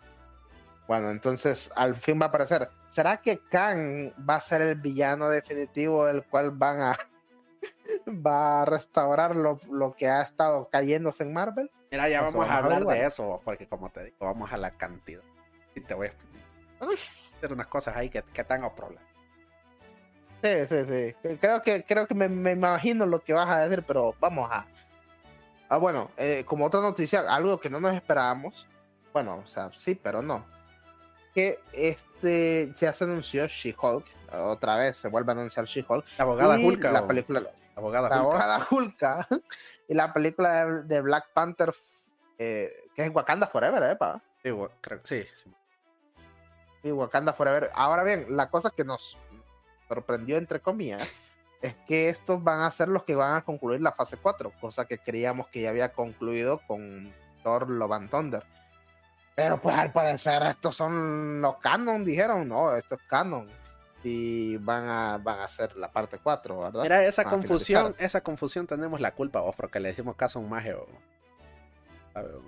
bueno, 0.89 1.11
entonces 1.11 1.71
al 1.77 1.95
fin 1.95 2.19
va 2.19 2.25
a 2.25 2.29
aparecer. 2.29 2.71
¿Será 2.89 3.19
que 3.19 3.39
Kang 3.39 4.11
va 4.29 4.37
a 4.37 4.41
ser 4.41 4.63
el 4.63 4.81
villano 4.81 5.29
definitivo, 5.29 6.09
el 6.09 6.25
cual 6.25 6.51
van 6.53 6.81
a 6.81 6.99
va 8.09 8.63
a 8.63 8.65
restaurar 8.65 9.37
lo, 9.37 9.61
lo 9.71 9.95
que 9.95 10.09
ha 10.09 10.23
estado 10.23 10.71
cayéndose 10.71 11.25
en 11.25 11.35
Marvel? 11.35 11.71
Mira, 11.91 12.09
ya 12.09 12.23
vamos 12.23 12.37
a 12.37 12.39
vamos 12.39 12.55
a 12.55 12.59
hablar 12.59 12.85
de 12.87 13.07
eso, 13.07 13.39
porque 13.45 13.69
como 13.69 13.91
te 13.91 14.05
digo, 14.05 14.17
vamos 14.21 14.51
a 14.51 14.57
la 14.57 14.71
cantidad. 14.71 15.23
Y 15.75 15.83
te 15.83 15.93
voy 15.93 16.09
a 16.09 16.85
explicar 16.91 17.53
unas 17.53 17.67
cosas 17.67 17.95
ahí 17.95 18.09
que, 18.09 18.23
que 18.23 18.45
tengo 18.45 18.75
problemas. 18.75 19.05
Sí, 20.43 20.67
sí, 20.67 20.85
sí. 20.89 21.37
Creo 21.39 21.61
que, 21.61 21.85
creo 21.85 22.07
que 22.07 22.15
me, 22.15 22.31
me 22.31 22.53
imagino 22.53 23.05
lo 23.05 23.21
que 23.21 23.35
vas 23.35 23.55
a 23.55 23.69
decir, 23.69 23.85
pero 23.87 24.15
vamos 24.19 24.49
a. 24.51 24.67
Ah, 25.69 25.77
bueno, 25.77 26.11
eh, 26.17 26.45
como 26.47 26.65
otra 26.65 26.81
noticia, 26.81 27.21
algo 27.29 27.61
que 27.61 27.69
no 27.69 27.79
nos 27.79 27.95
esperábamos. 27.95 28.67
Bueno, 29.13 29.43
o 29.45 29.47
sea, 29.47 29.71
sí, 29.75 29.95
pero 29.95 30.23
no. 30.23 30.47
Que 31.39 31.61
este 31.73 32.73
ya 32.75 32.93
se 32.93 33.05
anunció 33.05 33.47
She-Hulk. 33.47 34.05
Otra 34.33 34.77
vez 34.77 34.97
se 34.97 35.07
vuelve 35.09 35.31
a 35.31 35.35
anunciar 35.37 35.67
She-Hulk. 35.67 36.05
La 36.19 36.25
abogada 36.25 36.59
Hulka. 36.59 36.91
La 36.91 37.03
o- 37.03 37.07
película. 37.07 37.41
la 37.43 37.51
abogada 37.77 38.09
La 38.09 38.17
abogada 38.17 38.67
Hulka. 38.69 39.29
y 39.89 39.95
la 39.95 40.13
película 40.13 40.65
de, 40.67 40.83
de 40.83 41.01
Black 41.01 41.29
Panther, 41.33 41.73
eh, 42.39 42.73
que 42.97 43.05
es 43.05 43.15
Wakanda 43.15 43.47
Forever, 43.47 43.83
¿eh? 43.93 43.95
pa? 43.95 44.21
Sí, 44.43 44.51
güey, 44.51 44.69
creo- 44.81 45.01
sí, 45.05 45.23
sí. 45.45 45.53
y 46.83 46.91
Wakanda 46.91 47.33
Forever. 47.33 47.71
Ahora 47.73 48.03
bien, 48.03 48.27
la 48.31 48.51
cosa 48.51 48.71
que 48.71 48.83
nos 48.85 49.17
sorprendió, 49.87 50.39
entre 50.39 50.59
comillas, 50.59 51.09
es 51.63 51.77
que 51.87 52.09
estos 52.09 52.43
van 52.43 52.61
a 52.63 52.71
ser 52.73 52.89
los 52.89 53.05
que 53.05 53.15
van 53.15 53.37
a 53.37 53.45
concluir 53.45 53.81
la 53.81 53.93
fase 53.93 54.17
4, 54.17 54.53
cosa 54.61 54.87
que 54.87 54.99
creíamos 54.99 55.47
que 55.49 55.61
ya 55.63 55.71
había 55.71 55.93
concluido 55.93 56.61
con 56.67 57.15
Thor 57.45 57.71
Love 57.71 57.93
and 57.93 58.11
Thunder. 58.11 58.45
Pero 59.39 59.63
pues 59.63 59.77
al 59.79 59.93
parecer 59.93 60.43
estos 60.43 60.75
son 60.75 61.41
los 61.41 61.59
canon, 61.59 62.05
dijeron, 62.05 62.49
no, 62.49 62.75
esto 62.75 62.97
es 62.97 63.03
canon. 63.03 63.49
Y 64.03 64.57
van 64.57 64.89
a, 64.89 65.19
van 65.19 65.39
a 65.39 65.45
hacer 65.45 65.77
la 65.77 65.93
parte 65.93 66.19
4, 66.19 66.59
¿verdad? 66.59 66.83
Mira, 66.83 67.05
esa 67.05 67.23
Van 67.23 67.35
confusión, 67.35 67.95
esa 68.01 68.21
confusión 68.21 68.67
tenemos 68.67 69.01
la 69.01 69.13
culpa 69.15 69.41
vos, 69.41 69.55
porque 69.55 69.79
le 69.79 69.91
decimos 69.91 70.17
caso 70.17 70.41
a 70.41 70.43
un 70.43 70.49
maje. 70.51 70.75
o- 70.75 70.89
¿sabe, 72.13 72.31
o? 72.35 72.43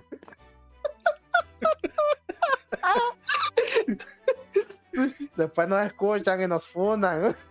Después 5.36 5.68
nos 5.68 5.86
escuchan 5.86 6.40
y 6.42 6.46
nos 6.48 6.66
fundan. 6.66 7.36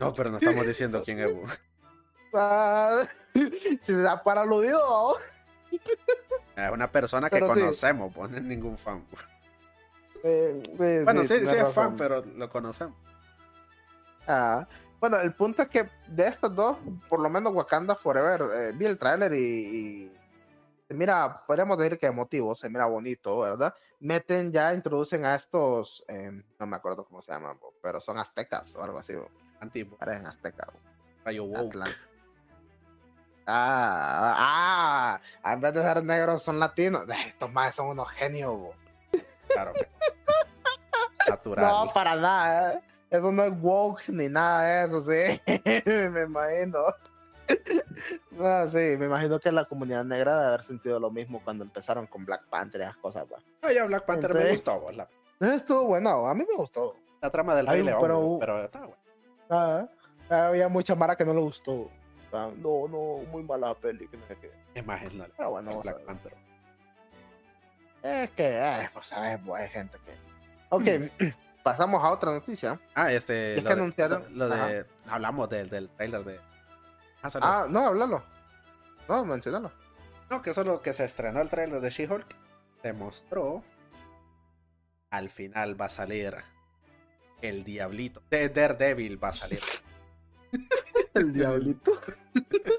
No, 0.00 0.12
pero 0.12 0.30
no 0.30 0.36
estamos 0.38 0.66
diciendo 0.66 1.02
quién 1.04 1.18
es. 1.20 1.34
bo. 1.34 1.42
Ah, 2.38 3.02
si 3.34 3.78
se 3.80 3.96
da 3.96 4.22
para 4.22 4.42
aludido. 4.42 5.16
Es 6.56 6.70
una 6.70 6.90
persona 6.90 7.28
que 7.28 7.36
Pero 7.36 7.52
sí. 7.54 7.60
conocemos, 7.60 8.12
pues 8.14 8.30
no 8.30 8.36
es 8.38 8.42
ningún 8.42 8.78
fan. 8.78 9.04
Eh, 10.24 10.62
eh, 10.80 11.02
Bueno, 11.04 11.20
sí, 11.22 11.28
sí, 11.28 11.34
es 11.34 11.58
razón. 11.58 11.72
fan, 11.72 11.96
pero 11.96 12.24
lo 12.24 12.48
conocemos. 12.50 12.96
Ah, 14.26 14.66
bueno, 14.98 15.18
el 15.20 15.34
punto 15.34 15.62
es 15.62 15.68
que 15.68 15.88
de 16.08 16.26
estas 16.26 16.54
dos, 16.54 16.78
por 17.08 17.20
lo 17.20 17.28
menos 17.28 17.52
Wakanda 17.52 17.94
Forever, 17.94 18.42
eh, 18.54 18.72
vi 18.74 18.86
el 18.86 18.98
tráiler 18.98 19.32
y, 19.34 20.10
y 20.88 20.94
mira, 20.94 21.44
podríamos 21.46 21.76
decir 21.78 21.98
que 21.98 22.06
emotivo, 22.06 22.54
se 22.54 22.68
mira 22.70 22.86
bonito, 22.86 23.38
¿verdad? 23.40 23.74
Meten 24.00 24.50
ya, 24.50 24.74
introducen 24.74 25.24
a 25.24 25.34
estos, 25.34 26.04
eh, 26.08 26.42
no 26.58 26.66
me 26.66 26.76
acuerdo 26.76 27.04
cómo 27.04 27.22
se 27.22 27.32
llaman, 27.32 27.58
pero 27.82 28.00
son 28.00 28.18
aztecas 28.18 28.74
o 28.74 28.82
algo 28.82 28.98
así, 28.98 29.14
Antiguo. 29.60 29.96
parecen 29.98 30.26
aztecas. 30.26 30.68
Rayo 31.24 31.44
woke. 31.44 31.76
Atlan- 33.46 34.34
Ah, 34.38 35.20
ah, 35.44 35.52
en 35.54 35.60
vez 35.60 35.72
de 35.74 35.82
ser 35.82 36.04
negros 36.04 36.42
son 36.42 36.58
latinos. 36.58 37.02
Estos 37.26 37.52
más 37.52 37.74
son 37.74 37.88
unos 37.88 38.08
genios, 38.10 38.50
bo. 38.58 38.74
Claro 39.48 39.72
que. 39.74 39.88
Natural. 41.28 41.64
No, 41.86 41.92
para 41.92 42.16
nada. 42.16 42.72
¿eh? 42.74 42.80
Eso 43.10 43.30
no 43.32 43.44
es 43.44 43.52
woke 43.60 44.08
ni 44.08 44.28
nada 44.28 44.62
de 44.62 44.84
eso, 44.86 45.04
sí. 45.04 45.42
me 46.10 46.22
imagino. 46.22 46.78
No, 48.32 48.70
sí, 48.70 48.96
me 48.98 49.06
imagino 49.06 49.38
que 49.38 49.52
la 49.52 49.64
comunidad 49.64 50.04
negra 50.04 50.34
debe 50.36 50.46
haber 50.48 50.62
sentido 50.64 50.98
lo 50.98 51.10
mismo 51.10 51.40
cuando 51.44 51.64
empezaron 51.64 52.06
con 52.06 52.24
Black 52.24 52.46
Panther 52.48 52.80
y 52.80 52.84
esas 52.84 52.96
cosas. 52.96 53.24
pa. 53.26 53.36
Ah, 53.62 53.72
ya 53.72 53.84
Black 53.86 54.04
Panther 54.04 54.34
me 54.34 54.50
gustó. 54.50 54.80
bo, 54.80 54.90
La, 54.92 55.08
Estuvo 55.40 55.84
bueno, 55.86 56.26
a 56.26 56.34
mí 56.34 56.44
me 56.48 56.56
gustó. 56.56 56.96
la 57.22 57.30
trama 57.30 57.54
del 57.54 57.68
Ay, 57.68 57.76
Rey 57.76 57.84
León, 57.84 57.98
pero- 58.02 58.20
bo, 58.20 58.38
pero 58.40 58.58
está 58.64 58.80
bueno. 58.80 58.96
Ah, 59.48 59.86
había 60.28 60.68
mucha 60.68 60.94
mara 60.96 61.14
que 61.14 61.24
no 61.24 61.32
le 61.32 61.40
gustó. 61.40 61.88
No, 62.56 62.88
no, 62.88 63.24
muy 63.30 63.42
mala 63.42 63.74
peli, 63.74 64.06
que 64.08 64.16
no 64.16 64.26
sé 64.26 64.36
qué. 64.36 64.50
Es 64.74 64.86
más, 64.86 65.02
es 65.02 65.14
la 65.14 65.26
Pero 65.36 65.50
bueno, 65.50 65.80
Black. 65.82 66.00
Panther. 66.04 66.34
Es 68.02 68.30
que, 68.30 68.46
eh, 68.58 68.90
pues 68.92 69.06
sabes, 69.08 69.40
pues 69.44 69.62
hay 69.62 69.68
gente 69.68 69.98
que. 70.04 70.14
Ok, 70.70 71.34
pasamos 71.62 72.02
a 72.04 72.10
otra 72.10 72.32
noticia. 72.32 72.78
Ah, 72.94 73.12
este. 73.12 73.56
Es 73.56 73.62
lo 73.62 73.68
que 73.68 73.74
de- 73.74 73.80
anunciaron- 73.82 74.24
Lo, 74.30 74.46
lo 74.46 74.48
de. 74.48 74.86
Hablamos 75.08 75.48
del, 75.48 75.68
del 75.70 75.88
trailer 75.90 76.24
de. 76.24 76.40
Ah, 77.22 77.30
Ah, 77.42 77.66
no, 77.68 77.86
háblalo. 77.86 78.22
No, 79.08 79.24
mencionalo. 79.24 79.72
No, 80.30 80.42
que 80.42 80.54
solo 80.54 80.80
que 80.82 80.92
se 80.94 81.04
estrenó 81.04 81.40
el 81.40 81.48
trailer 81.48 81.80
de 81.80 81.90
She-Hulk. 81.90 82.36
Se 82.82 82.92
mostró. 82.92 83.64
Al 85.10 85.30
final 85.30 85.80
va 85.80 85.86
a 85.86 85.88
salir. 85.90 86.34
El 87.42 87.64
diablito. 87.64 88.22
De 88.30 88.48
Daredevil 88.48 89.22
va 89.22 89.28
a 89.28 89.32
salir. 89.32 89.60
El 91.16 91.32
diablito. 91.32 91.92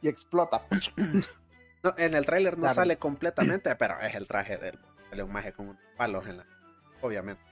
y 0.00 0.08
explota. 0.08 0.62
No, 1.82 1.94
en 1.96 2.14
el 2.14 2.26
trailer 2.26 2.54
no 2.56 2.62
Claro. 2.62 2.74
sale 2.74 2.96
completamente, 2.96 3.74
pero 3.76 3.98
es 4.00 4.14
el 4.14 4.26
traje 4.26 4.56
del. 4.56 4.78
Sale 5.10 5.22
un 5.22 5.32
maje 5.32 5.52
con 5.52 5.68
unos 5.70 5.82
palos 5.96 6.26
en 6.28 6.38
la. 6.38 6.46
Obviamente. 7.02 7.42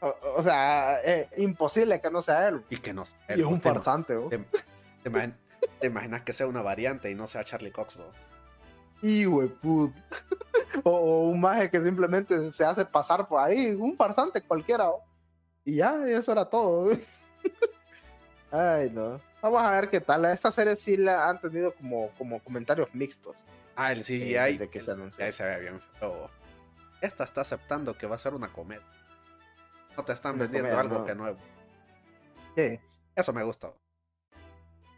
O, 0.00 0.14
o 0.36 0.42
sea, 0.42 1.00
es 1.00 1.26
imposible 1.38 2.00
que 2.00 2.10
no 2.10 2.22
sea 2.22 2.48
él. 2.48 2.64
Y 2.70 2.76
que 2.78 2.92
no 2.92 3.04
sé. 3.04 3.16
Y 3.30 3.40
es 3.40 3.46
un 3.46 3.60
te- 3.60 3.68
farsante, 3.68 4.14
¿o? 4.16 4.28
te, 4.28 4.38
te 4.38 5.10
imagin- 5.10 5.34
te 5.80 5.86
imaginas 5.88 6.22
que 6.22 6.32
sea 6.32 6.46
una 6.46 6.62
variante 6.62 7.10
y 7.10 7.14
no 7.16 7.26
sea 7.26 7.44
Charlie 7.44 7.72
Cox, 7.72 7.96
bro? 7.96 8.12
Y 9.02 9.26
put. 9.26 9.92
o, 10.84 10.90
o 10.90 11.28
un 11.30 11.40
maje 11.40 11.68
que 11.70 11.82
simplemente 11.82 12.52
se 12.52 12.64
hace 12.64 12.84
pasar 12.84 13.26
por 13.28 13.40
ahí, 13.42 13.70
un 13.72 13.96
farsante 13.96 14.40
cualquiera. 14.40 14.88
¿o? 14.88 15.02
Y 15.64 15.76
ya, 15.76 16.00
eso 16.06 16.30
era 16.32 16.44
todo. 16.44 16.92
Ay, 18.50 18.90
no. 18.90 19.20
Vamos 19.42 19.62
a 19.62 19.70
ver 19.72 19.88
qué 19.90 20.00
tal. 20.00 20.24
Esta 20.26 20.50
serie 20.50 20.76
sí 20.76 20.96
la 20.96 21.28
han 21.28 21.40
tenido 21.40 21.72
como, 21.74 22.10
como 22.18 22.40
comentarios 22.40 22.88
mixtos. 22.94 23.36
Ah, 23.76 23.92
el 23.92 24.02
CGI. 24.04 24.34
Eh, 24.36 24.58
de 24.58 24.68
que 24.70 24.80
se 24.80 24.90
anunció. 24.92 25.32
Se 25.32 25.44
ve 25.44 25.60
bien 25.60 25.80
feo. 26.00 26.30
Esta 27.00 27.24
está 27.24 27.42
aceptando 27.42 27.96
que 27.96 28.06
va 28.06 28.16
a 28.16 28.18
ser 28.18 28.34
una 28.34 28.48
comedia. 28.52 28.82
No 29.96 30.04
te 30.04 30.12
están 30.12 30.34
Una 30.34 30.44
vendiendo 30.44 30.70
comedia, 30.70 30.80
algo 30.80 30.98
no. 31.00 31.06
que 31.06 31.14
nuevo. 31.14 31.38
Sí. 32.56 32.80
Eso 33.14 33.32
me 33.32 33.42
gustó. 33.44 33.76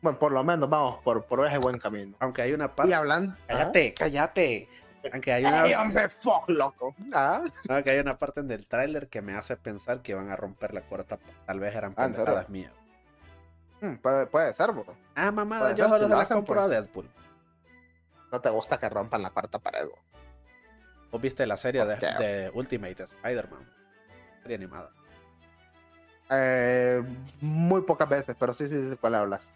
Bueno, 0.03 0.19
por 0.19 0.33
lo 0.33 0.43
menos 0.43 0.71
vamos 0.71 1.03
por, 1.03 1.25
por 1.27 1.47
ese 1.47 1.59
buen 1.59 1.79
camino. 1.79 2.17
Aunque 2.21 2.41
hay 2.43 2.53
una 2.55 2.67
Y 2.67 2.69
parte. 2.69 2.95
hablando. 2.95 3.37
Cállate, 3.47 3.93
cállate. 3.95 4.69
Aunque 5.13 5.33
hay 5.33 5.45
¿Ah? 5.45 5.65
Una, 5.67 5.83
hombre, 5.83 6.09
fuck, 6.09 6.49
loco. 6.49 6.95
Ah, 7.13 7.43
aunque 7.69 7.91
hay 7.91 7.99
una 7.99 8.17
parte 8.17 8.41
en 8.41 8.51
el 8.51 8.67
tráiler 8.67 9.09
que 9.09 9.21
me 9.23 9.35
hace 9.35 9.57
pensar 9.57 10.01
que 10.03 10.15
van 10.15 10.31
a 10.31 10.37
romper 10.37 10.73
la 10.73 10.83
cuarta. 10.83 11.19
Tal 11.47 11.61
vez 11.61 11.75
eran 11.75 11.93
Ah, 11.97 12.05
pendejadas 12.05 12.49
mías. 12.49 12.73
Mm, 13.81 13.95
puede, 13.97 14.27
puede 14.27 14.55
ser, 14.55 14.73
bro. 14.73 14.85
Ah, 15.15 15.31
mamada, 15.31 15.67
Puede 15.67 15.77
yo 15.77 15.89
solo 15.89 16.09
se 16.09 16.15
las 16.15 16.29
compro 16.29 16.61
a 16.61 16.67
pues. 16.67 16.71
Deadpool. 16.71 17.11
No 18.33 18.41
te 18.41 18.51
gusta 18.51 18.79
que 18.79 18.89
rompan 18.89 19.23
la 19.23 19.31
cuarta 19.31 19.59
pared, 19.59 19.85
bro. 19.87 19.99
¿Vos 21.11 21.21
viste 21.21 21.47
la 21.47 21.57
serie 21.57 21.85
de, 21.85 22.51
Ultimate 22.55 23.03
Spider-Man? 23.05 23.69
Serie 24.43 24.57
animada. 24.57 24.91
Eh, 26.31 27.03
muy 27.41 27.83
pocas 27.83 28.09
veces, 28.09 28.37
pero 28.39 28.55
sí, 28.55 28.69
sí, 28.69 28.91
sí, 28.91 28.97
¿cuál 29.01 29.17
hablas? 29.17 29.51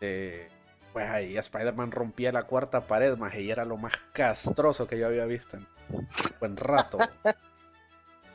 Eh, 0.00 0.48
pues 0.92 1.08
ahí 1.08 1.36
Spider-Man 1.36 1.92
rompía 1.92 2.32
la 2.32 2.42
cuarta 2.42 2.88
pared, 2.88 3.16
más 3.16 3.34
y 3.36 3.48
era 3.48 3.64
lo 3.64 3.76
más 3.76 3.92
castroso 4.12 4.88
que 4.88 4.98
yo 4.98 5.06
había 5.06 5.24
visto 5.26 5.56
en 5.56 5.68
un 5.90 6.08
buen 6.40 6.56
rato. 6.56 6.98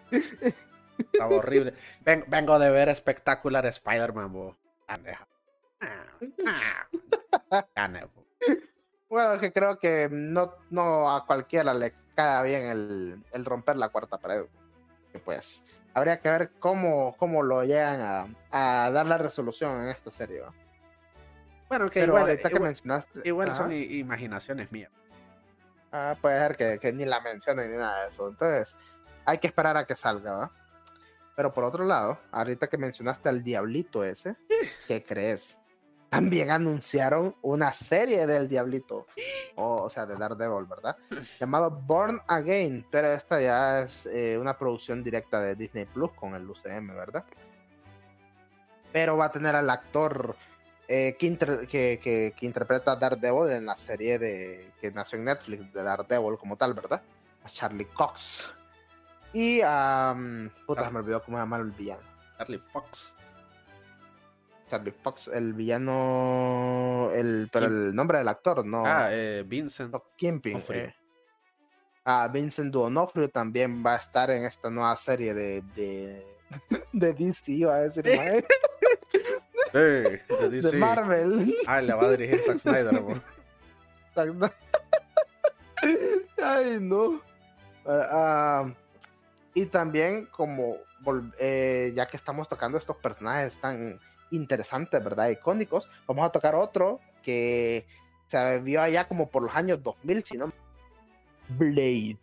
Estaba 0.97 1.35
horrible. 1.35 1.73
Ven- 2.05 2.23
vengo 2.27 2.57
de 2.57 2.71
ver 2.71 2.87
espectacular 2.87 3.65
Spider-Man, 3.65 4.31
bo. 4.31 4.57
Ah, 4.87 4.97
ah. 7.75 7.89
Bo. 8.13 8.25
Bueno, 9.09 9.39
que 9.39 9.51
creo 9.53 9.77
que 9.79 10.09
no, 10.11 10.55
no 10.69 11.15
a 11.15 11.25
cualquiera 11.25 11.73
le 11.73 11.93
queda 12.15 12.41
bien 12.41 12.65
el, 12.65 13.23
el 13.31 13.45
romper 13.45 13.77
la 13.77 13.89
cuarta 13.89 14.17
pared. 14.17 14.45
Que 15.11 15.19
pues 15.19 15.65
habría 15.93 16.19
que 16.19 16.29
ver 16.29 16.51
cómo, 16.59 17.15
cómo 17.17 17.43
lo 17.43 17.63
llegan 17.63 18.01
a, 18.01 18.85
a 18.85 18.91
dar 18.91 19.05
la 19.05 19.17
resolución 19.17 19.83
en 19.83 19.89
esta 19.89 20.11
serie. 20.11 20.41
Bueno, 21.69 21.89
que 21.89 22.01
Pero 22.01 22.13
igual, 22.13 22.23
ahorita 22.23 22.49
que 22.49 22.59
mencionaste. 22.59 23.21
igual 23.23 23.49
ajá, 23.49 23.57
son 23.57 23.71
imaginaciones 23.73 24.71
mías. 24.71 24.91
ah, 25.91 26.15
puede 26.21 26.37
ser 26.39 26.55
que, 26.55 26.79
que 26.79 26.91
ni 26.93 27.05
la 27.05 27.21
mencionen 27.21 27.71
ni 27.71 27.77
nada 27.77 28.03
de 28.05 28.09
eso. 28.11 28.27
Entonces, 28.27 28.75
hay 29.25 29.37
que 29.37 29.47
esperar 29.47 29.77
a 29.77 29.85
que 29.85 29.95
salga, 29.95 30.31
¿va? 30.35 30.51
Pero 31.35 31.53
por 31.53 31.63
otro 31.65 31.83
lado, 31.85 32.17
ahorita 32.31 32.67
que 32.67 32.77
mencionaste 32.77 33.27
al 33.29 33.43
diablito 33.43 34.03
ese, 34.03 34.35
¿qué 34.87 35.03
crees? 35.03 35.59
También 36.09 36.49
anunciaron 36.49 37.35
una 37.41 37.73
serie 37.73 38.25
del 38.25 38.47
diablito, 38.47 39.05
o, 39.55 39.83
o 39.83 39.89
sea, 39.89 40.05
de 40.05 40.15
Daredevil, 40.15 40.65
¿verdad? 40.65 40.95
Llamado 41.41 41.71
Born 41.71 42.21
Again, 42.27 42.85
pero 42.89 43.09
esta 43.09 43.41
ya 43.41 43.81
es 43.81 44.05
eh, 44.05 44.37
una 44.39 44.57
producción 44.57 45.03
directa 45.03 45.41
de 45.41 45.55
Disney 45.55 45.85
Plus 45.85 46.11
con 46.13 46.33
el 46.35 46.49
UCM, 46.49 46.95
¿verdad? 46.95 47.25
Pero 48.93 49.17
va 49.17 49.25
a 49.25 49.31
tener 49.31 49.55
al 49.55 49.69
actor 49.69 50.37
eh, 50.87 51.17
que, 51.19 51.25
inter- 51.25 51.67
que, 51.67 51.99
que- 52.01 52.33
que 52.37 52.45
interpreta 52.45 52.93
a 52.93 52.95
Daredevil 52.95 53.51
en 53.51 53.65
la 53.65 53.75
serie 53.75 54.17
de 54.17 54.71
que 54.79 54.91
nació 54.91 55.17
en 55.19 55.25
Netflix 55.25 55.73
de 55.73 55.83
Daredevil 55.83 56.37
como 56.37 56.55
tal, 56.55 56.73
¿verdad? 56.73 57.01
A 57.43 57.49
Charlie 57.49 57.85
Cox. 57.87 58.53
Y 59.35 59.61
a... 59.63 60.15
puta, 60.65 60.81
Ah. 60.81 60.85
se 60.85 60.91
me 60.91 60.99
olvidó 60.99 61.21
cómo 61.23 61.37
se 61.37 61.41
llama 61.41 61.57
el 61.57 61.71
villano. 61.71 62.01
Charlie 62.37 62.61
Fox. 62.71 63.15
Charlie 64.69 64.91
Fox, 64.93 65.27
el 65.27 65.53
villano... 65.53 67.09
El, 67.13 67.49
pero 67.51 67.67
Kim- 67.67 67.75
el 67.89 67.95
nombre 67.95 68.17
del 68.19 68.27
actor, 68.29 68.65
no... 68.65 68.83
Ah, 68.85 69.09
eh, 69.11 69.43
Vincent. 69.45 69.91
no. 69.91 70.03
D'Onofrio. 70.19 70.81
eh. 70.85 70.95
Ah, 72.05 72.29
Vincent 72.31 72.71
D'Onofrio 72.73 73.29
también 73.29 73.83
va 73.85 73.93
a 73.95 73.97
estar 73.97 74.29
en 74.31 74.45
esta 74.45 74.69
nueva 74.69 74.95
serie 74.97 75.33
de... 75.33 75.61
de... 75.75 76.25
De 76.93 77.13
DC, 77.13 77.51
iba 77.51 77.73
a 77.75 77.79
decir, 77.81 78.05
Sí, 78.07 78.17
de 79.73 80.21
de 80.39 80.49
DC. 80.49 80.77
Marvel. 80.77 81.53
Ah, 81.67 81.81
le 81.81 81.93
va 81.93 82.05
a 82.05 82.11
dirigir 82.11 82.39
Zack 82.41 82.59
Snyder. 82.59 83.03
Exacto. 84.15 84.51
Ay, 86.41 86.77
no. 86.79 87.21
Ah, 87.85 88.71
y 89.55 89.65
también 89.65 90.27
como 90.27 90.75
eh, 91.39 91.91
ya 91.95 92.05
que 92.07 92.17
estamos 92.17 92.47
tocando 92.47 92.77
estos 92.77 92.97
personajes 92.97 93.59
tan 93.59 93.99
interesantes, 94.31 95.03
¿verdad? 95.03 95.29
Icónicos, 95.29 95.89
vamos 96.05 96.27
a 96.27 96.31
tocar 96.31 96.53
otro 96.55 96.99
que 97.23 97.87
se 98.27 98.59
vio 98.59 98.81
allá 98.81 99.07
como 99.07 99.29
por 99.29 99.41
los 99.43 99.55
años 99.55 99.81
2000, 99.81 100.23
si 100.25 100.37
no... 100.37 100.51
Blade. 101.47 102.19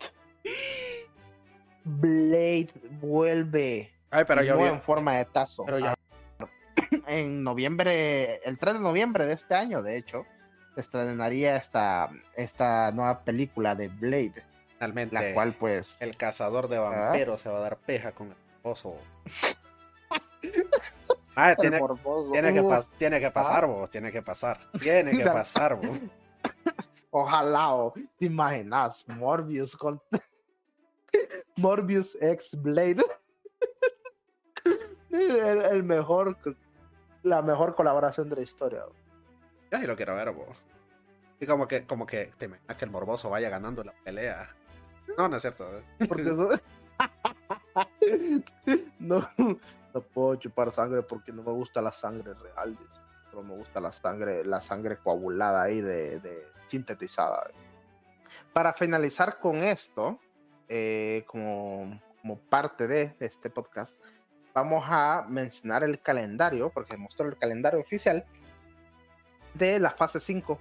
Blade 1.84 2.68
vuelve 3.00 3.92
Ay, 4.10 4.24
pero 4.26 4.42
vi. 4.42 4.64
en 4.64 4.80
forma 4.82 5.14
de 5.16 5.24
tazo. 5.24 5.64
Pero 5.64 5.78
ya- 5.78 5.94
Ah, 6.38 6.46
en 7.08 7.42
noviembre, 7.42 8.36
el 8.44 8.58
3 8.58 8.74
de 8.74 8.80
noviembre 8.80 9.26
de 9.26 9.32
este 9.34 9.54
año, 9.54 9.82
de 9.82 9.96
hecho, 9.96 10.26
se 10.74 10.80
estrenaría 10.80 11.56
esta, 11.56 12.10
esta 12.36 12.90
nueva 12.92 13.24
película 13.24 13.74
de 13.74 13.88
Blade, 13.88 14.44
La 15.10 15.34
cual 15.34 15.54
pues... 15.54 15.96
el 16.00 16.16
cazador 16.16 16.68
de 16.68 16.78
vampiros 16.78 17.40
se 17.40 17.48
va 17.48 17.58
a 17.58 17.60
dar 17.60 17.78
peja 17.78 18.12
con 18.12 18.28
el 18.28 18.36
oso. 18.62 18.96
Ah, 21.34 21.54
tiene, 21.58 21.76
el 21.76 21.82
morboso. 21.82 22.30
tiene, 22.30 22.52
que, 22.52 22.60
Uf, 22.60 22.68
pa- 22.68 22.86
tiene 22.98 23.18
que 23.18 23.30
pasar, 23.30 23.66
vos, 23.66 23.88
tiene 23.90 24.12
que 24.12 24.20
pasar. 24.20 24.58
Tiene 24.78 25.12
que 25.16 25.24
pasar, 25.24 25.76
vos. 25.76 25.98
Ojalá, 27.10 27.74
o, 27.74 27.94
te 28.18 28.26
imaginas, 28.26 29.08
Morbius 29.08 29.74
con... 29.76 30.02
Morbius 31.56 32.18
ex 32.20 32.60
Blade. 32.60 33.02
el, 35.10 35.62
el 35.62 35.82
mejor, 35.84 36.36
la 37.22 37.40
mejor 37.40 37.74
colaboración 37.74 38.28
de 38.28 38.36
la 38.36 38.42
historia. 38.42 38.84
Yo 39.70 39.78
sí 39.78 39.86
lo 39.86 39.96
quiero 39.96 40.14
ver, 40.14 40.32
vos. 40.32 40.58
Y 41.40 41.46
como 41.46 41.66
que, 41.66 41.86
como 41.86 42.06
que 42.06 42.26
te 42.36 42.44
imaginas 42.44 42.76
que 42.76 42.84
el 42.84 42.90
morboso 42.90 43.30
vaya 43.30 43.48
ganando 43.48 43.82
la 43.84 43.92
pelea. 44.04 44.54
No, 45.18 45.28
no 45.28 45.36
es 45.36 45.42
cierto. 45.42 45.66
¿eh? 45.76 45.82
Porque 46.08 46.22
no... 46.24 46.48
no, 48.98 49.28
no 49.94 50.00
puedo 50.00 50.36
chupar 50.36 50.72
sangre 50.72 51.02
porque 51.02 51.32
no 51.32 51.42
me 51.42 51.52
gusta 51.52 51.82
la 51.82 51.92
sangre 51.92 52.34
real, 52.34 52.76
pero 53.30 53.42
me 53.42 53.54
gusta 53.56 53.80
la 53.80 53.92
sangre, 53.92 54.44
la 54.44 54.60
sangre 54.60 54.96
coagulada 54.98 55.62
ahí 55.62 55.80
de, 55.80 56.20
de 56.20 56.46
sintetizada. 56.66 57.50
Para 58.52 58.72
finalizar 58.72 59.38
con 59.40 59.56
esto, 59.56 60.18
eh, 60.68 61.24
como, 61.26 62.00
como 62.20 62.38
parte 62.38 62.86
de 62.86 63.14
este 63.20 63.50
podcast, 63.50 64.00
vamos 64.54 64.84
a 64.86 65.24
mencionar 65.28 65.82
el 65.82 66.00
calendario, 66.00 66.70
porque 66.70 66.96
mostró 66.96 67.28
el 67.28 67.36
calendario 67.38 67.80
oficial 67.80 68.24
de 69.54 69.80
la 69.80 69.90
fase 69.90 70.20
5 70.20 70.58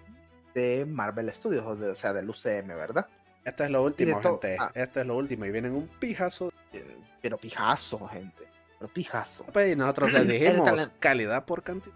de 0.56 0.86
Marvel 0.86 1.32
Studios, 1.34 1.66
o, 1.68 1.76
de- 1.76 1.92
o 1.92 1.96
sea, 1.96 2.14
del 2.14 2.30
UCM, 2.30 2.68
¿verdad? 2.70 3.08
Esto 3.44 3.64
es 3.64 3.70
lo 3.70 3.84
último, 3.84 4.22
gente. 4.22 4.58
ah. 4.60 4.72
Esto 4.74 5.02
es 5.02 5.06
lo 5.06 5.18
último. 5.18 5.46
Y 5.46 5.52
vienen 5.52 5.74
un 5.74 5.88
pijazo. 5.88 6.52
Pero 7.22 7.38
pijazo, 7.38 8.08
gente. 8.08 8.48
Pero 8.80 8.94
pijazo. 8.94 9.46
Pues, 9.46 9.74
Y 9.74 9.76
nosotros 9.76 10.12
les 10.14 10.28
dijimos 10.28 10.90
calidad 11.00 11.46
por 11.46 11.64
cantidad. 11.64 11.96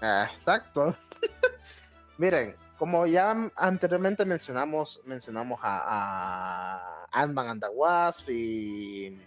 Ah, 0.00 0.28
exacto. 0.32 0.96
Miren, 2.18 2.54
como 2.78 3.06
ya 3.06 3.50
anteriormente 3.56 4.24
mencionamos, 4.24 5.00
mencionamos 5.04 5.58
a, 5.62 7.06
a 7.12 7.22
Ant-Man 7.22 7.48
and 7.48 7.62
the 7.62 7.68
Wasp 7.68 8.28
y 8.28 9.18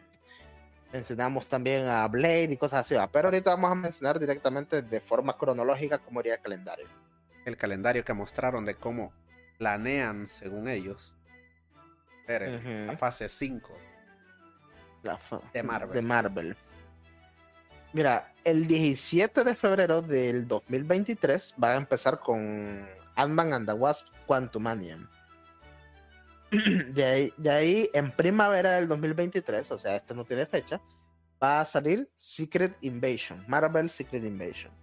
mencionamos 0.92 1.48
también 1.48 1.88
a 1.88 2.08
Blade 2.08 2.50
y 2.52 2.58
cosas 2.58 2.82
así, 2.82 2.96
pero 3.12 3.28
ahorita 3.28 3.52
vamos 3.52 3.72
a 3.72 3.76
mencionar 3.76 4.20
directamente 4.20 4.82
de 4.82 5.00
forma 5.00 5.38
cronológica 5.38 6.00
cómo 6.00 6.20
iría 6.20 6.36
el 6.36 6.42
calendario. 6.42 6.88
El 7.46 7.58
calendario 7.58 8.04
que 8.04 8.14
mostraron 8.14 8.66
de 8.66 8.76
cómo 8.76 9.14
planean, 9.60 10.28
según 10.28 10.68
ellos, 10.68 11.14
la 12.28 12.98
fase 12.98 13.30
5 13.30 13.74
de 15.54 16.02
Marvel. 16.02 16.58
Mira, 17.92 18.34
el 18.44 18.68
17 18.68 19.44
de 19.44 19.56
febrero 19.56 20.02
del 20.02 20.48
2023 20.48 21.56
va 21.62 21.74
a 21.74 21.76
empezar 21.76 22.20
con 22.20 22.88
Ant-Man 23.16 23.54
and 23.54 23.68
the 23.68 23.74
Wasp 23.74 24.08
Quantumanium. 24.26 25.08
De 26.94 27.06
ahí, 27.06 27.34
de 27.38 27.52
ahí, 27.52 27.90
en 27.94 28.12
primavera 28.12 28.72
del 28.72 28.88
2023, 28.88 29.70
o 29.70 29.78
sea, 29.78 29.96
este 29.96 30.16
no 30.16 30.26
tiene 30.26 30.48
fecha, 30.48 30.82
va 31.42 31.62
a 31.62 31.66
salir 31.66 32.10
Secret 32.16 32.76
Invasion, 32.82 33.46
Marvel 33.48 33.88
Secret 33.88 34.24
Invasion. 34.24 34.74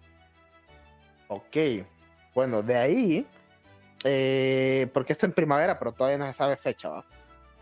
Ok, 1.26 1.56
bueno, 2.36 2.62
de 2.62 2.76
ahí, 2.76 3.26
eh, 4.04 4.88
porque 4.92 5.12
esto 5.12 5.26
en 5.26 5.32
primavera, 5.32 5.78
pero 5.78 5.92
todavía 5.92 6.18
no 6.18 6.26
se 6.26 6.32
sabe 6.32 6.56
fecha, 6.56 6.88
¿va? 6.88 7.04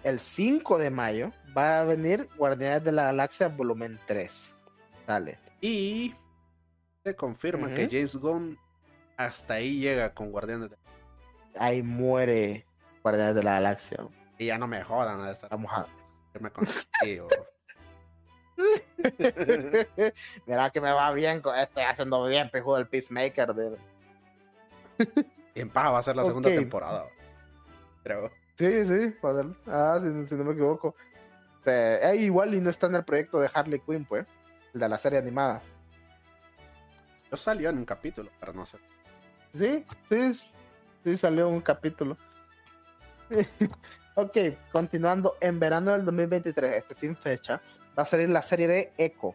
El 0.03 0.21
5 0.21 0.79
de 0.79 0.91
mayo 0.91 1.33
va 1.57 1.81
a 1.81 1.85
venir 1.85 2.29
Guardianes 2.37 2.85
de 2.85 2.93
la 2.93 3.05
Galaxia 3.05 3.49
Volumen 3.49 3.99
3. 4.07 4.55
Dale. 5.07 5.39
Y 5.61 6.15
se 7.03 7.17
confirma 7.17 7.73
que 7.73 7.89
James 7.91 8.17
Gunn 8.17 8.59
hasta 9.17 9.55
ahí 9.55 9.79
llega 9.79 10.13
con 10.13 10.31
Guardianes 10.31 10.71
de 10.71 10.77
Ahí 11.59 11.83
muere 11.83 12.67
Guardianes 13.03 13.35
de 13.37 13.43
la 13.43 13.53
Galaxia. 13.53 13.99
Y 14.39 14.47
ya 14.47 14.59
no 14.59 14.67
me 14.67 14.83
jodan 14.83 15.21
a 15.21 15.31
estar. 15.31 15.49
Vamos 15.51 15.73
a 15.73 15.87
contigo. 16.51 17.29
Mira 20.47 20.71
que 20.71 20.81
me 20.81 20.93
va 20.93 21.13
bien, 21.13 21.43
estoy 21.57 21.85
haciendo 21.85 22.25
bien, 22.27 22.51
pejo 22.51 22.77
del 22.77 22.89
Peacemaker. 22.89 23.55
De... 23.55 23.79
y 25.55 25.61
en 25.61 25.71
paz 25.71 25.93
va 25.93 25.99
a 25.99 26.03
ser 26.03 26.17
la 26.17 26.25
segunda 26.25 26.51
temporada. 26.51 27.07
Creo. 28.03 28.31
Sí, 28.57 28.87
sí, 28.87 29.15
Ah, 29.67 30.01
si, 30.01 30.35
no 30.35 30.45
me 30.45 30.53
equivoco. 30.53 30.95
Eh, 31.65 32.17
igual 32.21 32.55
y 32.55 32.61
no 32.61 32.71
está 32.71 32.87
en 32.89 32.97
el 32.97 33.05
proyecto 33.05 33.41
de 33.41 33.51
Harley 33.53 33.81
Quinn, 33.81 34.05
pues. 34.05 34.27
El 34.75 34.81
de 34.81 34.89
la 34.89 34.99
serie 34.99 35.19
animada. 35.19 35.63
Yo 37.31 37.37
salió 37.37 37.71
en 37.71 37.79
un 37.79 37.85
capítulo, 37.85 38.31
pero 38.39 38.53
no 38.53 38.67
sé. 38.67 38.79
Sí, 39.57 39.85
sí, 40.09 40.51
sí, 41.05 41.17
salió 41.17 41.49
un 41.49 41.61
capítulo. 41.61 42.17
ok, 44.15 44.37
continuando. 44.73 45.37
En 45.41 45.59
verano 45.59 45.93
del 45.93 46.05
2023, 46.05 46.77
este 46.77 46.95
sin 46.95 47.17
fecha, 47.17 47.63
va 47.97 48.03
a 48.03 48.07
salir 48.07 48.29
la 48.29 48.43
serie 48.43 48.69
de 48.69 48.93
Echo. 48.99 49.35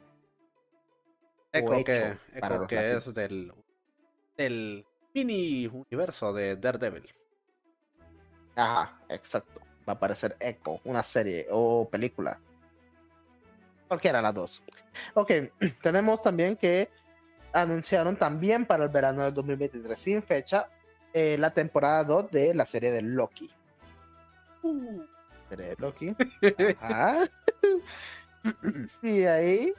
Echo, 1.52 1.84
que, 1.84 2.18
Echo 2.36 2.68
que 2.68 2.92
es 2.92 3.14
del, 3.14 3.54
del 4.38 4.86
mini 5.26 5.68
universo 5.68 6.34
de 6.34 6.56
Daredevil. 6.56 7.08
Ajá, 8.56 9.00
exacto. 9.10 9.62
Va 9.88 9.94
a 9.94 9.94
aparecer 9.94 10.36
Echo, 10.40 10.80
una 10.84 11.04
serie 11.04 11.48
o 11.52 11.88
película. 11.90 12.40
Cualquiera 13.88 14.20
de 14.20 14.24
las 14.24 14.34
dos. 14.34 14.64
Ok, 15.14 15.32
tenemos 15.82 16.22
también 16.22 16.56
que 16.56 16.90
anunciaron 17.54 18.16
también 18.16 18.66
para 18.66 18.84
el 18.84 18.90
verano 18.90 19.24
del 19.24 19.34
2023 19.34 20.00
sin 20.00 20.24
fecha 20.24 20.70
eh, 21.14 21.38
la 21.40 21.52
temporada 21.52 22.04
2 22.04 22.32
de 22.32 22.54
la 22.54 22.66
serie 22.66 22.92
de 22.92 23.02
Loki. 23.02 23.50
Uh. 24.62 25.04
serie 25.50 25.70
de 25.70 25.76
Loki. 25.80 26.16
y 29.02 29.24
ahí, 29.24 29.74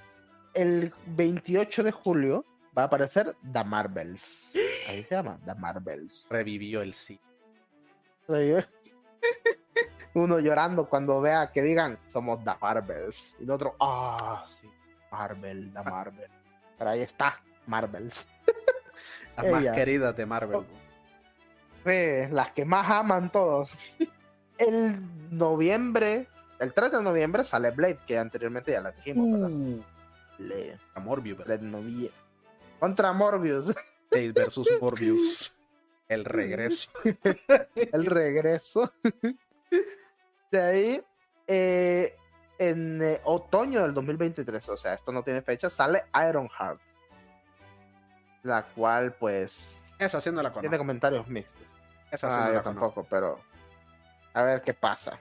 el 0.55 0.93
28 1.07 1.85
de 1.85 1.93
julio, 1.93 2.45
va 2.77 2.83
a 2.83 2.87
aparecer 2.87 3.37
The 3.53 3.65
Marvels. 3.65 4.55
Ahí 4.91 5.05
se 5.05 5.15
llama 5.15 5.39
The 5.45 5.55
Marvels. 5.55 6.27
Revivió 6.29 6.83
el 6.83 6.95
sí. 6.95 7.21
Uno 10.15 10.41
llorando 10.41 10.89
cuando 10.89 11.21
vea 11.21 11.53
que 11.53 11.63
digan 11.63 11.97
somos 12.09 12.43
The 12.45 12.55
Marvels. 12.61 13.37
Y 13.39 13.45
el 13.45 13.51
otro, 13.51 13.77
ah, 13.79 14.45
sí, 14.49 14.69
Marvel, 15.13 15.73
The 15.73 15.83
Marvel. 15.85 16.31
Pero 16.77 16.91
ahí 16.91 17.03
está, 17.03 17.41
Marvels. 17.67 18.27
Las 19.37 19.47
más 19.47 19.77
queridas 19.77 20.17
de 20.17 20.27
Marvel. 20.27 20.67
Sí, 21.87 22.33
las 22.33 22.51
que 22.51 22.65
más 22.65 22.91
aman 22.91 23.31
todos. 23.31 23.79
El 24.59 25.01
noviembre, 25.31 26.27
el 26.59 26.75
3 26.75 26.93
de 26.93 27.03
noviembre 27.03 27.45
sale 27.45 27.71
Blade, 27.71 28.01
que 28.07 28.19
anteriormente 28.19 28.73
ya 28.73 28.83
la 28.83 28.91
dijimos. 28.91 29.51
Uh, 29.51 29.83
Blade. 30.37 30.79
Morbius, 30.97 31.39
Blade 31.39 32.13
Contra 32.79 33.15
Morbius. 33.15 33.73
Versus 34.11 34.69
Morbius. 34.81 35.57
El 36.09 36.25
regreso. 36.25 36.91
el 37.75 38.07
regreso. 38.07 38.93
De 40.51 40.61
ahí, 40.61 41.03
eh, 41.47 42.17
en 42.59 43.01
eh, 43.01 43.21
otoño 43.25 43.83
del 43.83 43.95
2023, 43.95 44.69
o 44.69 44.77
sea, 44.77 44.95
esto 44.95 45.13
no 45.13 45.23
tiene 45.23 45.41
fecha, 45.43 45.71
sale 45.71 46.05
Ironheart. 46.29 46.81
La 48.43 48.67
cual, 48.67 49.15
pues. 49.15 49.83
Esa 49.99 50.19
haciendo 50.19 50.43
la 50.43 50.53
Tiene 50.53 50.79
comentarios 50.79 51.29
mixtos. 51.29 51.63
Esa 52.11 52.47
ah, 52.47 52.53
yo 52.53 52.63
tampoco, 52.63 53.07
pero. 53.09 53.41
A 54.35 54.43
ver 54.43 54.63
qué 54.63 54.75
pasa. 54.75 55.19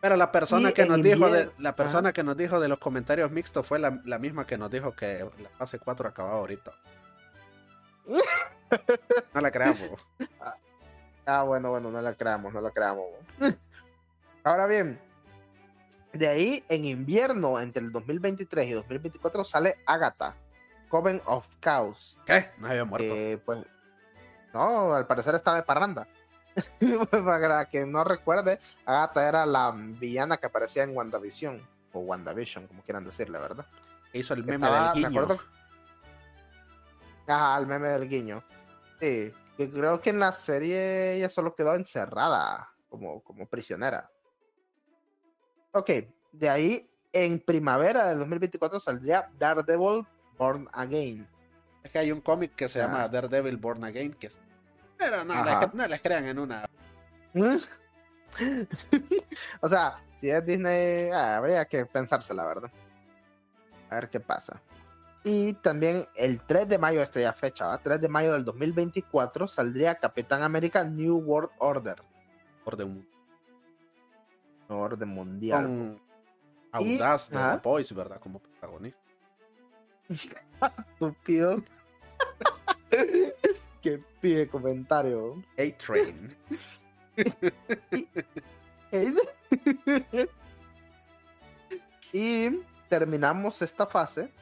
Pero 0.00 0.16
la 0.16 0.32
persona 0.32 0.72
que 0.72 0.84
nos 0.84 1.00
dijo 1.00 1.30
de 1.30 1.52
la 1.58 1.76
persona 1.76 2.12
que 2.12 2.24
nos 2.24 2.36
dijo 2.36 2.58
de 2.58 2.66
los 2.66 2.78
comentarios 2.78 3.30
mixtos 3.30 3.64
fue 3.64 3.78
la, 3.78 4.00
la 4.04 4.18
misma 4.18 4.46
que 4.46 4.58
nos 4.58 4.68
dijo 4.68 4.96
que 4.96 5.24
la 5.40 5.48
fase 5.50 5.78
4 5.78 6.08
acababa 6.08 6.38
ahorita. 6.38 6.72
No 9.34 9.40
la 9.40 9.50
creamos. 9.50 10.08
Ah, 11.26 11.42
bueno, 11.42 11.70
bueno, 11.70 11.90
no 11.90 12.00
la 12.00 12.14
creamos, 12.14 12.52
no 12.52 12.60
la 12.60 12.70
creamos. 12.70 13.04
Ahora 14.44 14.66
bien, 14.66 14.98
de 16.12 16.28
ahí 16.28 16.64
en 16.68 16.84
invierno, 16.84 17.60
entre 17.60 17.82
el 17.82 17.92
2023 17.92 18.66
y 18.66 18.72
2024, 18.72 19.44
sale 19.44 19.78
Agatha, 19.86 20.34
Coven 20.88 21.22
of 21.26 21.48
Chaos. 21.60 22.18
¿Qué? 22.26 22.50
No 22.58 22.68
había 22.68 22.84
muerto. 22.84 23.42
pues, 23.44 23.60
no, 24.52 24.94
al 24.94 25.06
parecer 25.06 25.34
está 25.34 25.54
de 25.54 25.62
parranda. 25.62 26.08
Para 27.10 27.64
que 27.66 27.86
no 27.86 28.04
recuerde, 28.04 28.58
Agatha 28.84 29.28
era 29.28 29.46
la 29.46 29.72
villana 29.74 30.36
que 30.36 30.46
aparecía 30.46 30.82
en 30.82 30.96
WandaVision, 30.96 31.66
o 31.92 32.00
WandaVision, 32.00 32.66
como 32.66 32.82
quieran 32.82 33.04
decirle, 33.04 33.38
¿verdad? 33.38 33.66
Hizo 34.12 34.34
el 34.34 34.44
meme 34.44 34.68
del 34.68 34.92
guiño. 34.92 35.28
Ajá, 37.26 37.58
el 37.58 37.66
meme 37.66 37.88
del 37.88 38.08
guiño. 38.08 38.42
Sí, 39.00 39.32
que 39.56 39.70
creo 39.70 40.00
que 40.00 40.10
en 40.10 40.18
la 40.18 40.32
serie 40.32 41.14
ella 41.14 41.28
solo 41.28 41.54
quedó 41.54 41.74
encerrada 41.74 42.68
como, 42.88 43.22
como 43.22 43.46
prisionera. 43.46 44.10
Ok, 45.72 45.90
de 46.32 46.50
ahí 46.50 46.90
en 47.12 47.40
primavera 47.40 48.06
del 48.06 48.18
2024 48.18 48.80
saldría 48.80 49.30
Daredevil 49.38 50.06
Born 50.36 50.68
Again. 50.72 51.28
Es 51.82 51.90
que 51.90 51.98
hay 51.98 52.12
un 52.12 52.20
cómic 52.20 52.54
que 52.54 52.68
se 52.68 52.78
llama 52.78 53.08
Daredevil 53.08 53.56
Born 53.56 53.84
Again, 53.84 54.14
que 54.14 54.30
Pero 54.96 55.24
no, 55.24 55.34
no 55.72 55.88
les 55.88 56.00
crean 56.00 56.26
en 56.26 56.38
una. 56.38 56.64
o 59.60 59.68
sea, 59.68 60.02
si 60.16 60.30
es 60.30 60.44
Disney, 60.44 61.10
ah, 61.10 61.36
habría 61.36 61.64
que 61.64 61.86
pensársela, 61.86 62.44
¿verdad? 62.44 62.70
A 63.90 63.96
ver 63.96 64.10
qué 64.10 64.20
pasa. 64.20 64.62
Y 65.24 65.52
también 65.54 66.06
el 66.16 66.40
3 66.40 66.68
de 66.68 66.78
mayo, 66.78 67.00
esta 67.00 67.20
ya 67.20 67.32
fecha, 67.32 67.66
¿va? 67.66 67.78
3 67.78 68.00
de 68.00 68.08
mayo 68.08 68.32
del 68.32 68.44
2024 68.44 69.46
saldría 69.46 69.94
Capitán 69.94 70.42
América 70.42 70.82
New 70.82 71.18
World 71.18 71.50
Order. 71.58 72.02
Orden, 72.64 73.06
Orden 74.68 75.08
Mundial. 75.08 75.64
Con 75.64 76.02
Audaz 76.72 77.30
de 77.30 77.36
The 77.36 77.60
Boys, 77.62 77.94
¿verdad? 77.94 78.18
Como 78.20 78.40
protagonista. 78.40 79.00
Estúpido. 80.92 81.62
Qué 83.82 84.02
pide 84.20 84.48
comentario. 84.48 85.42
A-Train. 85.58 86.36
y 92.12 92.50
terminamos 92.88 93.62
esta 93.62 93.86
fase 93.86 94.32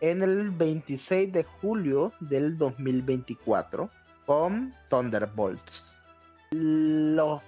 en 0.00 0.22
el 0.22 0.50
26 0.50 1.32
de 1.32 1.44
julio 1.44 2.12
del 2.20 2.56
2024 2.56 3.90
con 4.26 4.74
Thunderbolts. 4.88 5.94
Los 6.50 7.42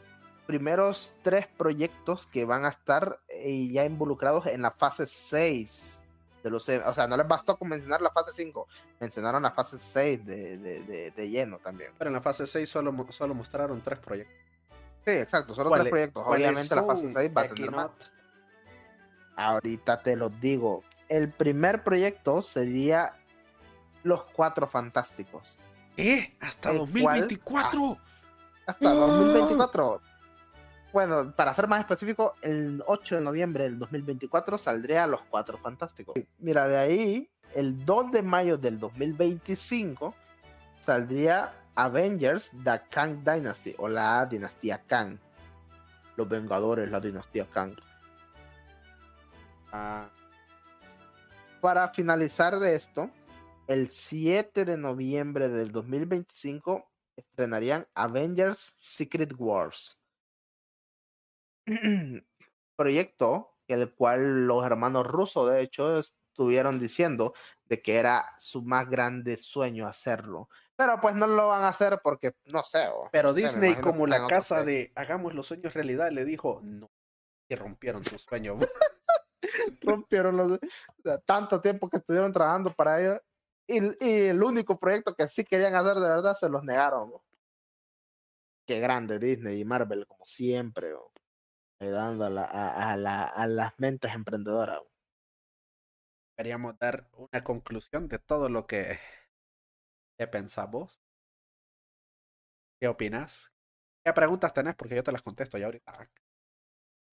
primeros 0.46 1.12
tres 1.22 1.48
proyectos 1.56 2.26
que 2.26 2.44
van 2.44 2.64
a 2.64 2.68
estar 2.68 3.18
eh, 3.28 3.68
ya 3.68 3.84
involucrados 3.84 4.46
en 4.46 4.62
la 4.62 4.70
fase 4.70 5.06
6 5.06 6.00
de 6.42 6.50
los, 6.50 6.68
o 6.68 6.94
sea, 6.94 7.06
no 7.06 7.16
les 7.16 7.26
bastó 7.26 7.56
con 7.56 7.68
mencionar 7.68 8.02
la 8.02 8.10
fase 8.10 8.32
5, 8.34 8.66
mencionaron 9.00 9.42
la 9.42 9.52
fase 9.52 9.78
6 9.80 10.26
de, 10.26 10.58
de, 10.58 11.10
de, 11.12 11.30
lleno 11.30 11.58
también. 11.58 11.92
Pero 11.96 12.08
en 12.08 12.14
la 12.14 12.20
fase 12.20 12.46
6 12.46 12.68
solo, 12.68 13.06
solo 13.10 13.34
mostraron 13.34 13.80
tres 13.80 14.00
proyectos. 14.00 14.36
Sí, 15.06 15.12
exacto, 15.12 15.54
solo 15.54 15.70
tres 15.70 15.88
proyectos. 15.88 16.24
Obviamente 16.26 16.74
la 16.74 16.82
fase 16.82 17.12
6 17.12 17.30
va 17.36 17.42
a 17.42 17.48
tener 17.48 17.70
más. 17.70 17.90
Ahorita 19.36 20.02
te 20.02 20.16
lo 20.16 20.28
digo. 20.28 20.82
El 21.08 21.30
primer 21.30 21.84
proyecto 21.84 22.42
sería 22.42 23.14
Los 24.02 24.24
Cuatro 24.24 24.66
Fantásticos. 24.66 25.58
¿Eh? 25.96 26.34
¿Hasta 26.40 26.72
2024? 26.72 27.98
hasta, 28.66 28.90
2024. 28.94 30.00
Bueno, 30.92 31.34
para 31.34 31.54
ser 31.54 31.68
más 31.68 31.80
específico, 31.80 32.34
el 32.42 32.82
8 32.86 33.16
de 33.16 33.20
noviembre 33.22 33.64
del 33.64 33.78
2024 33.78 34.58
saldría 34.58 35.06
Los 35.06 35.22
Cuatro 35.22 35.58
Fantásticos. 35.58 36.14
Mira, 36.38 36.68
de 36.68 36.78
ahí, 36.78 37.30
el 37.54 37.84
2 37.84 38.12
de 38.12 38.22
mayo 38.22 38.58
del 38.58 38.78
2025 38.78 40.14
saldría 40.80 41.54
Avengers 41.74 42.50
The 42.62 42.82
Kang 42.90 43.22
Dynasty 43.24 43.74
o 43.78 43.88
la 43.88 44.26
dinastía 44.26 44.82
Kang. 44.86 45.18
Los 46.16 46.28
Vengadores, 46.28 46.90
la 46.90 47.00
dinastía 47.00 47.46
Kang. 47.46 47.74
Ah. 49.72 50.08
Para 51.62 51.88
finalizar 51.88 52.60
esto, 52.74 53.08
el 53.68 53.88
7 53.88 54.64
de 54.64 54.76
noviembre 54.76 55.48
del 55.48 55.70
2025 55.70 56.90
estrenarían 57.16 57.86
Avengers 57.94 58.74
Secret 58.80 59.32
Wars. 59.38 60.04
Proyecto 62.76 63.52
el 63.68 63.94
cual 63.94 64.46
los 64.46 64.64
hermanos 64.64 65.06
rusos, 65.06 65.50
de 65.50 65.60
hecho, 65.60 65.98
estuvieron 65.98 66.78
diciendo 66.78 67.32
de 67.64 67.80
que 67.80 67.96
era 67.96 68.34
su 68.38 68.62
más 68.62 68.88
grande 68.88 69.38
sueño 69.40 69.86
hacerlo. 69.86 70.48
Pero 70.76 71.00
pues 71.00 71.14
no 71.14 71.26
lo 71.26 71.48
van 71.48 71.62
a 71.62 71.68
hacer 71.68 72.00
porque, 72.02 72.34
no 72.46 72.62
sé. 72.64 72.88
Pero 73.12 73.32
Disney, 73.34 73.76
como 73.76 74.06
la 74.06 74.26
casa 74.26 74.64
de 74.64 74.92
hagamos 74.94 75.34
los 75.34 75.46
sueños 75.46 75.74
realidad, 75.74 76.10
le 76.10 76.24
dijo 76.24 76.60
no. 76.62 76.90
Y 77.48 77.54
rompieron 77.54 78.04
su 78.04 78.18
sueño. 78.18 78.58
rompieron 79.80 80.36
los. 80.36 80.58
Tanto 81.24 81.60
tiempo 81.60 81.88
que 81.88 81.98
estuvieron 81.98 82.32
trabajando 82.32 82.72
para 82.72 83.00
ellos. 83.00 83.20
Y, 83.66 83.78
el 84.28 84.42
único 84.42 84.78
proyecto 84.78 85.14
que 85.14 85.28
sí 85.28 85.44
querían 85.44 85.74
hacer 85.74 85.96
de 85.96 86.08
verdad 86.08 86.36
se 86.36 86.48
los 86.48 86.62
negaron. 86.64 87.12
Qué 88.66 88.80
grande 88.80 89.18
Disney 89.18 89.60
y 89.60 89.64
Marvel, 89.64 90.06
como 90.06 90.24
siempre, 90.24 90.94
ayudando 91.80 92.26
a, 92.26 92.30
la, 92.30 92.44
a, 92.44 92.96
la, 92.96 93.24
a 93.24 93.46
las 93.46 93.72
mentes 93.78 94.14
emprendedoras. 94.14 94.80
Queríamos 96.36 96.78
dar 96.78 97.08
una 97.12 97.44
conclusión 97.44 98.08
de 98.08 98.18
todo 98.18 98.48
lo 98.48 98.66
que 98.66 98.98
¿Qué 100.22 100.28
pensamos? 100.28 101.00
¿Qué 102.80 102.86
opinas? 102.86 103.50
¿Qué 104.04 104.12
preguntas 104.12 104.52
tenés? 104.52 104.76
Porque 104.76 104.94
yo 104.94 105.02
te 105.02 105.10
las 105.10 105.22
contesto 105.22 105.58
ya 105.58 105.66
ahorita. 105.66 105.92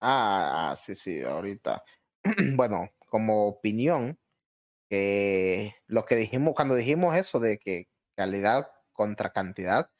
Ah, 0.01 0.69
ah 0.72 0.76
sí, 0.76 0.93
sí, 0.95 1.22
ahorita. 1.23 1.84
bueno, 2.55 2.91
como 3.07 3.47
opinión, 3.47 4.19
eh, 4.89 5.75
lo 5.87 6.05
que 6.05 6.15
dijimos, 6.15 6.53
cuando 6.55 6.75
dijimos 6.75 7.15
eso 7.15 7.39
de 7.39 7.57
que 7.59 7.87
calidad 8.15 8.71
contra 8.91 9.31
cantidad, 9.31 9.91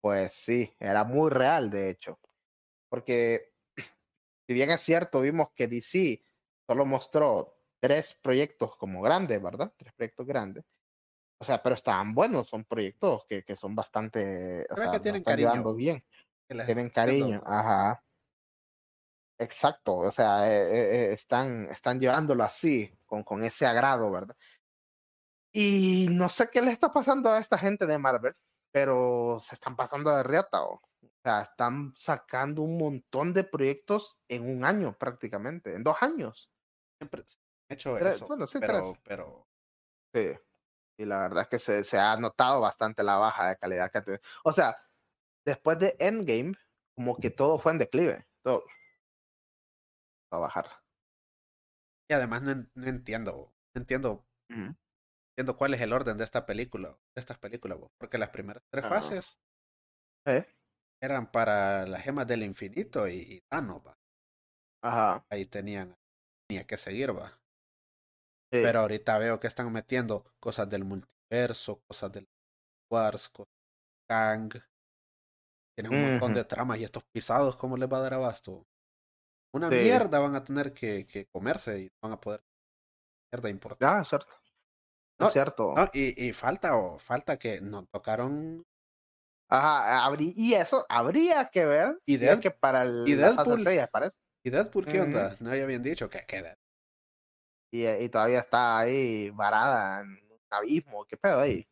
pues 0.00 0.32
sí, 0.32 0.74
era 0.78 1.04
muy 1.04 1.30
real, 1.30 1.70
de 1.70 1.90
hecho. 1.90 2.20
Porque, 2.88 3.52
si 4.46 4.54
bien 4.54 4.70
es 4.70 4.80
cierto, 4.80 5.20
vimos 5.20 5.48
que 5.54 5.68
DC 5.68 6.22
solo 6.66 6.86
mostró 6.86 7.58
tres 7.80 8.18
proyectos 8.22 8.76
como 8.76 9.02
grandes, 9.02 9.42
¿verdad? 9.42 9.72
Tres 9.76 9.92
proyectos 9.94 10.26
grandes. 10.26 10.64
O 11.38 11.44
sea, 11.44 11.62
pero 11.62 11.74
están 11.74 12.14
buenos, 12.14 12.48
son 12.48 12.64
proyectos 12.64 13.26
que, 13.28 13.44
que 13.44 13.56
son 13.56 13.74
bastante, 13.74 14.66
o 14.70 14.76
sea, 14.76 14.90
que 14.90 15.00
tienen 15.00 15.20
están 15.20 15.36
llevando 15.36 15.74
bien. 15.74 16.04
Tienen 16.64 16.90
cariño, 16.90 17.42
ajá. 17.44 18.02
Exacto, 19.38 19.96
o 19.96 20.10
sea, 20.10 20.50
eh, 20.50 21.10
eh, 21.10 21.12
están, 21.12 21.66
están 21.66 22.00
llevándolo 22.00 22.42
así, 22.42 22.90
con, 23.04 23.22
con 23.22 23.42
ese 23.42 23.66
agrado, 23.66 24.10
¿verdad? 24.10 24.36
Y 25.52 26.08
no 26.10 26.28
sé 26.28 26.48
qué 26.50 26.62
le 26.62 26.70
está 26.70 26.90
pasando 26.90 27.30
a 27.30 27.38
esta 27.38 27.58
gente 27.58 27.86
de 27.86 27.98
Marvel, 27.98 28.34
pero 28.72 29.38
se 29.38 29.54
están 29.54 29.76
pasando 29.76 30.14
de 30.14 30.22
riata, 30.22 30.62
o, 30.62 30.80
sea, 31.22 31.42
están 31.42 31.92
sacando 31.96 32.62
un 32.62 32.78
montón 32.78 33.34
de 33.34 33.44
proyectos 33.44 34.18
en 34.28 34.48
un 34.48 34.64
año 34.64 34.96
prácticamente, 34.98 35.74
en 35.74 35.84
dos 35.84 35.96
años. 36.00 36.50
Siempre 36.98 37.24
he 37.68 37.74
hecho 37.74 37.98
eso. 37.98 38.26
Bueno, 38.26 38.46
sí, 38.46 38.58
pero, 38.58 38.98
pero... 39.02 39.46
Sí. 40.14 40.32
Y 40.98 41.04
la 41.04 41.18
verdad 41.18 41.42
es 41.42 41.48
que 41.48 41.58
se, 41.58 41.84
se 41.84 41.98
ha 41.98 42.16
notado 42.16 42.62
bastante 42.62 43.02
la 43.02 43.18
baja 43.18 43.48
de 43.48 43.56
calidad 43.58 43.90
que 43.90 43.98
ha 43.98 44.04
tenido. 44.04 44.22
O 44.44 44.52
sea, 44.52 44.78
después 45.44 45.78
de 45.78 45.94
Endgame, 45.98 46.54
como 46.94 47.16
que 47.16 47.28
todo 47.28 47.58
fue 47.58 47.72
en 47.72 47.78
declive. 47.78 48.26
Todo 48.42 48.64
a 50.30 50.38
bajar. 50.38 50.66
Y 52.08 52.14
además 52.14 52.42
no, 52.42 52.52
entiendo, 52.84 53.52
no 53.74 53.80
entiendo, 53.80 54.24
entiendo 54.48 55.56
cuál 55.56 55.74
es 55.74 55.80
el 55.80 55.92
orden 55.92 56.18
de 56.18 56.24
esta 56.24 56.46
película, 56.46 56.98
de 57.14 57.20
estas 57.20 57.38
películas, 57.38 57.78
porque 57.98 58.18
las 58.18 58.30
primeras 58.30 58.62
tres 58.70 58.86
fases 58.86 59.38
¿Eh? 60.26 60.46
eran 61.02 61.30
para 61.30 61.86
las 61.86 62.02
gemas 62.02 62.26
del 62.26 62.42
infinito 62.42 63.08
y, 63.08 63.14
y 63.14 63.40
Thanos, 63.50 63.82
Ajá. 64.82 65.24
Ahí 65.30 65.46
tenían, 65.46 65.96
tenía 66.48 66.64
que 66.64 66.76
seguir, 66.76 67.16
va. 67.16 67.32
Pero 68.50 68.80
ahorita 68.80 69.18
veo 69.18 69.40
que 69.40 69.48
están 69.48 69.72
metiendo 69.72 70.24
cosas 70.40 70.68
del 70.70 70.84
multiverso, 70.84 71.82
cosas 71.88 72.12
del 72.12 72.28
Wars, 72.90 73.28
cosas 73.28 73.52
de 73.52 74.14
Kang. 74.14 74.52
Tienen 75.74 75.92
un 75.92 76.12
montón 76.12 76.34
de 76.34 76.44
tramas 76.44 76.78
y 76.78 76.84
estos 76.84 77.04
pisados, 77.12 77.56
¿cómo 77.56 77.76
les 77.76 77.92
va 77.92 77.98
a 77.98 78.02
dar 78.02 78.14
abasto? 78.14 78.66
Una 79.52 79.68
mierda 79.70 80.18
van 80.18 80.34
a 80.34 80.44
tener 80.44 80.72
que, 80.72 81.06
que, 81.06 81.26
comerse 81.26 81.80
y 81.80 81.92
van 82.02 82.12
a 82.12 82.20
poder. 82.20 82.42
Mierda 83.32 83.48
importante. 83.48 83.98
Ah, 83.98 84.04
cierto. 84.04 84.36
No, 85.18 85.26
es 85.28 85.32
cierto. 85.32 85.74
y, 85.92 86.26
y 86.28 86.32
falta, 86.32 86.76
o 86.76 86.98
falta 86.98 87.38
que 87.38 87.60
nos 87.60 87.88
tocaron. 87.88 88.64
Ajá, 89.48 90.14
y 90.18 90.54
eso 90.54 90.84
habría 90.88 91.48
que 91.48 91.64
ver. 91.66 91.98
Y 92.04 92.18
si 92.18 92.40
que 92.40 92.50
para 92.50 92.82
el, 92.82 93.04
y 93.06 93.14
Deadpool, 93.14 93.64
¿Y 94.44 94.50
Deadpool 94.50 94.86
qué 94.86 95.00
onda? 95.00 95.36
No 95.40 95.50
había 95.50 95.66
bien 95.66 95.82
dicho 95.82 96.10
que 96.10 96.26
queda 96.26 96.56
y, 97.70 98.08
todavía 98.08 98.40
está 98.40 98.78
ahí 98.78 99.30
varada 99.30 100.00
en 100.00 100.08
un 100.08 100.40
abismo. 100.50 101.04
¿Qué 101.04 101.16
pedo 101.16 101.40
ahí? 101.40 101.68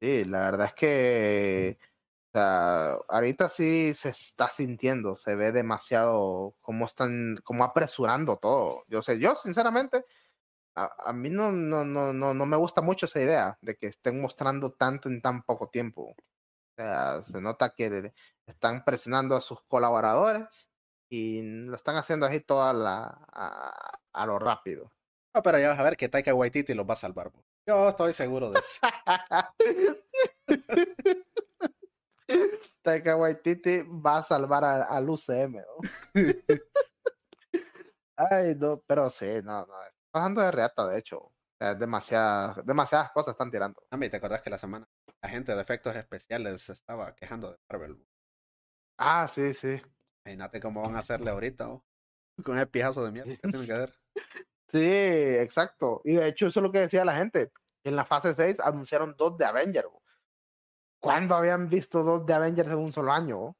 Sí, 0.00 0.24
la 0.24 0.40
verdad 0.40 0.66
es 0.66 0.74
que 0.74 1.78
sea, 2.38 2.94
ahorita 3.08 3.48
sí 3.48 3.94
se 3.94 4.10
está 4.10 4.50
sintiendo, 4.50 5.16
se 5.16 5.36
ve 5.36 5.52
demasiado 5.52 6.56
cómo 6.60 6.86
están, 6.86 7.36
como 7.44 7.64
apresurando 7.64 8.36
todo. 8.38 8.84
Yo 8.88 9.02
sé, 9.02 9.18
yo 9.18 9.36
sinceramente, 9.36 10.04
a, 10.74 11.12
mí 11.12 11.30
no, 11.30 11.52
no, 11.52 11.84
no, 11.84 12.12
no, 12.12 12.34
no 12.34 12.46
me 12.46 12.56
gusta 12.56 12.80
mucho 12.82 13.06
esa 13.06 13.20
idea 13.20 13.58
de 13.62 13.76
que 13.76 13.86
estén 13.86 14.20
mostrando 14.20 14.72
tanto 14.72 15.08
en 15.08 15.22
tan 15.22 15.42
poco 15.44 15.68
tiempo. 15.68 16.02
O 16.10 16.16
sea, 16.76 17.22
se 17.22 17.40
nota 17.40 17.70
que 17.70 18.12
están 18.46 18.84
presionando 18.84 19.36
a 19.36 19.40
sus 19.40 19.62
colaboradores 19.62 20.68
y 21.08 21.42
lo 21.42 21.76
están 21.76 21.96
haciendo 21.96 22.26
así 22.26 22.40
toda 22.40 22.72
la, 22.72 23.06
a, 24.12 24.26
lo 24.26 24.38
rápido. 24.40 24.90
No, 25.34 25.42
pero 25.42 25.58
ya 25.58 25.68
vas 25.68 25.78
a 25.78 25.84
ver 25.84 25.96
que 25.96 26.08
Taika 26.08 26.34
Waititi 26.34 26.74
los 26.74 26.88
va 26.88 26.94
a 26.94 26.96
salvar. 26.96 27.30
Yo 27.66 27.88
estoy 27.88 28.12
seguro 28.12 28.50
de 28.50 28.58
eso. 28.60 28.80
Taika 32.82 33.16
Waititi 33.16 33.82
va 33.82 34.18
a 34.18 34.22
salvar 34.22 34.64
al 34.64 35.08
UCM. 35.08 35.62
Ay, 38.16 38.54
no, 38.56 38.80
pero 38.86 39.10
sí, 39.10 39.40
no, 39.42 39.66
no. 39.66 39.74
Pasando 40.10 40.40
de 40.40 40.50
reata, 40.52 40.86
de 40.86 40.98
hecho. 40.98 41.32
demasiadas, 41.78 42.64
demasiadas 42.64 43.10
cosas 43.12 43.32
están 43.32 43.50
tirando. 43.50 43.82
A 43.90 43.96
mí, 43.96 44.08
¿te 44.08 44.18
acordás 44.18 44.42
que 44.42 44.50
la 44.50 44.58
semana 44.58 44.86
la 45.22 45.28
gente 45.28 45.54
de 45.54 45.60
efectos 45.62 45.96
especiales 45.96 46.62
se 46.62 46.72
estaba 46.72 47.14
quejando 47.14 47.50
de 47.50 47.56
Marvel? 47.70 48.06
Ah, 48.98 49.26
sí, 49.26 49.54
sí. 49.54 49.80
Imagínate 50.24 50.60
cómo 50.60 50.82
van 50.82 50.96
a 50.96 51.00
hacerle 51.00 51.30
ahorita, 51.30 51.80
con 52.44 52.56
ese 52.56 52.66
pijazo 52.66 53.04
de 53.04 53.12
mierda 53.12 53.32
que 53.32 53.48
tienen 53.48 53.66
que 53.66 53.72
hacer. 53.72 53.94
Sí, 54.68 54.80
exacto. 54.82 56.00
Y 56.04 56.14
de 56.14 56.28
hecho, 56.28 56.46
eso 56.46 56.60
es 56.60 56.62
lo 56.64 56.72
que 56.72 56.80
decía 56.80 57.04
la 57.04 57.16
gente. 57.16 57.52
En 57.84 57.96
la 57.96 58.04
fase 58.04 58.34
6 58.34 58.60
anunciaron 58.60 59.14
dos 59.16 59.36
de 59.36 59.44
Avengers. 59.44 59.88
¿Cuándo 61.04 61.34
habían 61.34 61.68
visto 61.68 62.02
dos 62.02 62.24
de 62.24 62.32
Avengers 62.32 62.70
en 62.70 62.78
un 62.78 62.90
solo 62.90 63.12
año? 63.12 63.54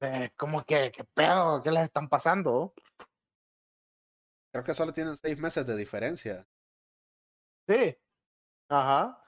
Eh, 0.00 0.32
como 0.36 0.64
que, 0.64 0.90
qué 0.90 1.04
pedo, 1.04 1.62
¿qué 1.62 1.70
les 1.70 1.84
están 1.84 2.08
pasando? 2.08 2.74
Creo 4.50 4.64
que 4.64 4.74
solo 4.74 4.92
tienen 4.92 5.16
seis 5.16 5.38
meses 5.38 5.64
de 5.64 5.76
diferencia. 5.76 6.44
Sí. 7.68 7.96
Ajá. 8.68 9.24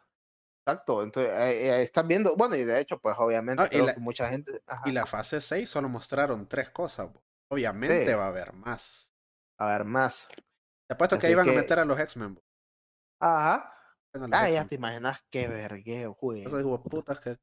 Exacto, 0.66 1.04
entonces 1.04 1.32
eh, 1.32 1.68
eh, 1.68 1.82
están 1.84 2.08
viendo, 2.08 2.34
bueno, 2.34 2.56
y 2.56 2.64
de 2.64 2.80
hecho, 2.80 2.98
pues 2.98 3.14
obviamente 3.20 3.62
mucha 3.98 4.28
gente... 4.28 4.60
Y 4.84 4.90
la 4.90 5.06
fase 5.06 5.40
6 5.40 5.70
solo 5.70 5.88
mostraron 5.88 6.48
tres 6.48 6.70
cosas, 6.70 7.08
obviamente 7.52 8.16
va 8.16 8.24
a 8.24 8.28
haber 8.28 8.52
más. 8.52 9.12
Va 9.60 9.66
a 9.66 9.74
haber 9.76 9.86
más. 9.86 10.26
Te 10.88 10.94
apuesto 10.94 11.20
que 11.20 11.30
iban 11.30 11.48
a 11.48 11.52
meter 11.52 11.78
a 11.78 11.84
los 11.84 12.00
X-Men. 12.00 12.42
Ajá. 13.20 13.73
Ah, 14.32 14.48
ya 14.48 14.64
te 14.66 14.76
imaginas 14.76 15.24
qué 15.28 15.48
vergueo, 15.48 16.16
güey. 16.20 16.44
Esos 16.44 16.60
hijos 16.60 16.80
putas 16.82 17.18
que, 17.18 17.36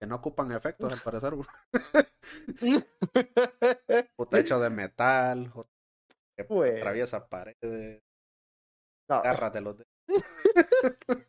que 0.00 0.06
no 0.06 0.16
ocupan 0.16 0.52
efectos 0.52 0.92
al 0.92 1.00
parecer. 1.00 1.34
Puta 4.16 4.38
hecho 4.38 4.60
de 4.60 4.70
metal, 4.70 5.52
que 6.36 6.44
pues. 6.44 6.78
atraviesa 6.78 7.28
paredes, 7.28 8.02
no. 9.08 9.22
garras 9.22 9.52
de 9.52 9.60
los 9.60 9.76
dedos. 9.76 9.90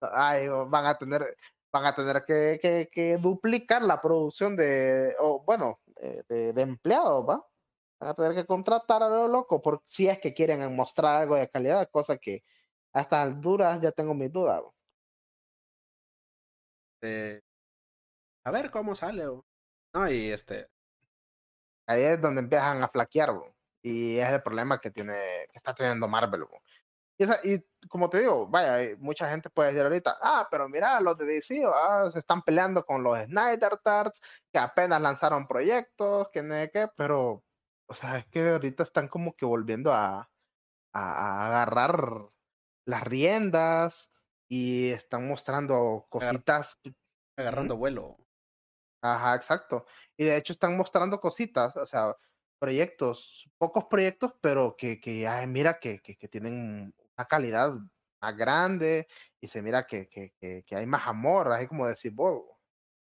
Ay, 0.00 0.48
van 0.48 0.84
a 0.84 0.98
tener, 0.98 1.34
van 1.72 1.86
a 1.86 1.94
tener 1.94 2.24
que, 2.26 2.58
que, 2.60 2.90
que 2.92 3.16
duplicar 3.16 3.82
la 3.82 4.02
producción 4.02 4.54
de, 4.54 5.16
o 5.18 5.42
bueno, 5.42 5.80
eh, 5.96 6.22
de, 6.28 6.52
de, 6.52 6.60
empleados, 6.60 7.26
¿va? 7.26 7.42
Van 7.98 8.10
a 8.10 8.14
tener 8.14 8.34
que 8.34 8.44
contratar 8.44 9.02
a 9.02 9.08
lo 9.08 9.28
loco, 9.28 9.62
por 9.62 9.82
si 9.86 10.08
es 10.08 10.18
que 10.18 10.34
quieren 10.34 10.76
mostrar 10.76 11.22
algo 11.22 11.36
de 11.36 11.48
calidad, 11.48 11.88
cosa 11.90 12.18
que 12.18 12.44
a 12.94 13.00
estas 13.00 13.22
alturas 13.22 13.80
ya 13.80 13.92
tengo 13.92 14.14
mis 14.14 14.32
dudas. 14.32 14.62
Eh, 17.02 17.42
a 18.44 18.50
ver 18.50 18.70
cómo 18.70 18.94
sale. 18.96 19.24
No, 19.92 20.10
y 20.10 20.30
este. 20.30 20.68
Ahí 21.86 22.02
es 22.02 22.20
donde 22.20 22.40
empiezan 22.40 22.82
a 22.82 22.88
flaquear, 22.88 23.30
y 23.82 24.18
es 24.18 24.28
el 24.30 24.42
problema 24.42 24.80
que 24.80 24.90
tiene, 24.90 25.12
que 25.52 25.56
está 25.56 25.74
teniendo 25.74 26.08
Marvel. 26.08 26.46
Y, 27.18 27.24
y, 27.54 27.64
como 27.88 28.08
te 28.10 28.20
digo, 28.20 28.46
vaya, 28.48 28.82
eh, 28.82 28.96
mucha 28.98 29.28
gente 29.30 29.50
puede 29.50 29.70
decir 29.70 29.84
ahorita, 29.84 30.18
ah, 30.22 30.48
pero 30.50 30.68
mira, 30.68 31.00
los 31.00 31.18
de 31.18 31.26
DC 31.26 31.62
ah, 31.66 32.08
se 32.12 32.20
están 32.20 32.42
peleando 32.42 32.84
con 32.84 33.02
los 33.02 33.18
Snyder 33.18 33.76
Tarts, 33.82 34.20
que 34.52 34.58
apenas 34.58 35.00
lanzaron 35.00 35.46
proyectos, 35.46 36.28
que 36.32 36.42
no 36.42 36.54
qué, 36.72 36.88
pero, 36.96 37.44
o 37.86 37.94
sea, 37.94 38.18
es 38.18 38.26
que 38.26 38.48
ahorita 38.50 38.82
están 38.82 39.08
como 39.08 39.36
que 39.36 39.46
volviendo 39.46 39.92
a, 39.92 40.30
a, 40.92 41.46
agarrar 41.46 42.30
las 42.84 43.02
riendas 43.04 44.10
y 44.48 44.90
están 44.90 45.26
mostrando 45.26 46.06
cositas. 46.08 46.78
Agarrando 47.36 47.76
vuelo. 47.76 48.16
Ajá, 49.02 49.34
exacto. 49.34 49.86
Y 50.16 50.24
de 50.24 50.36
hecho 50.36 50.52
están 50.52 50.76
mostrando 50.76 51.20
cositas, 51.20 51.76
o 51.76 51.86
sea, 51.86 52.16
proyectos, 52.58 53.50
pocos 53.58 53.84
proyectos, 53.84 54.32
pero 54.40 54.76
que, 54.76 55.00
que 55.00 55.28
mira 55.46 55.78
que, 55.78 56.00
que, 56.00 56.16
que 56.16 56.28
tienen 56.28 56.94
una 57.16 57.26
calidad 57.26 57.74
más 58.22 58.36
grande 58.36 59.06
y 59.40 59.48
se 59.48 59.60
mira 59.60 59.86
que, 59.86 60.08
que, 60.08 60.32
que, 60.64 60.76
hay 60.76 60.86
más 60.86 61.06
amor, 61.06 61.52
así 61.52 61.66
como 61.66 61.86
decir, 61.86 62.12
bobo. 62.12 62.58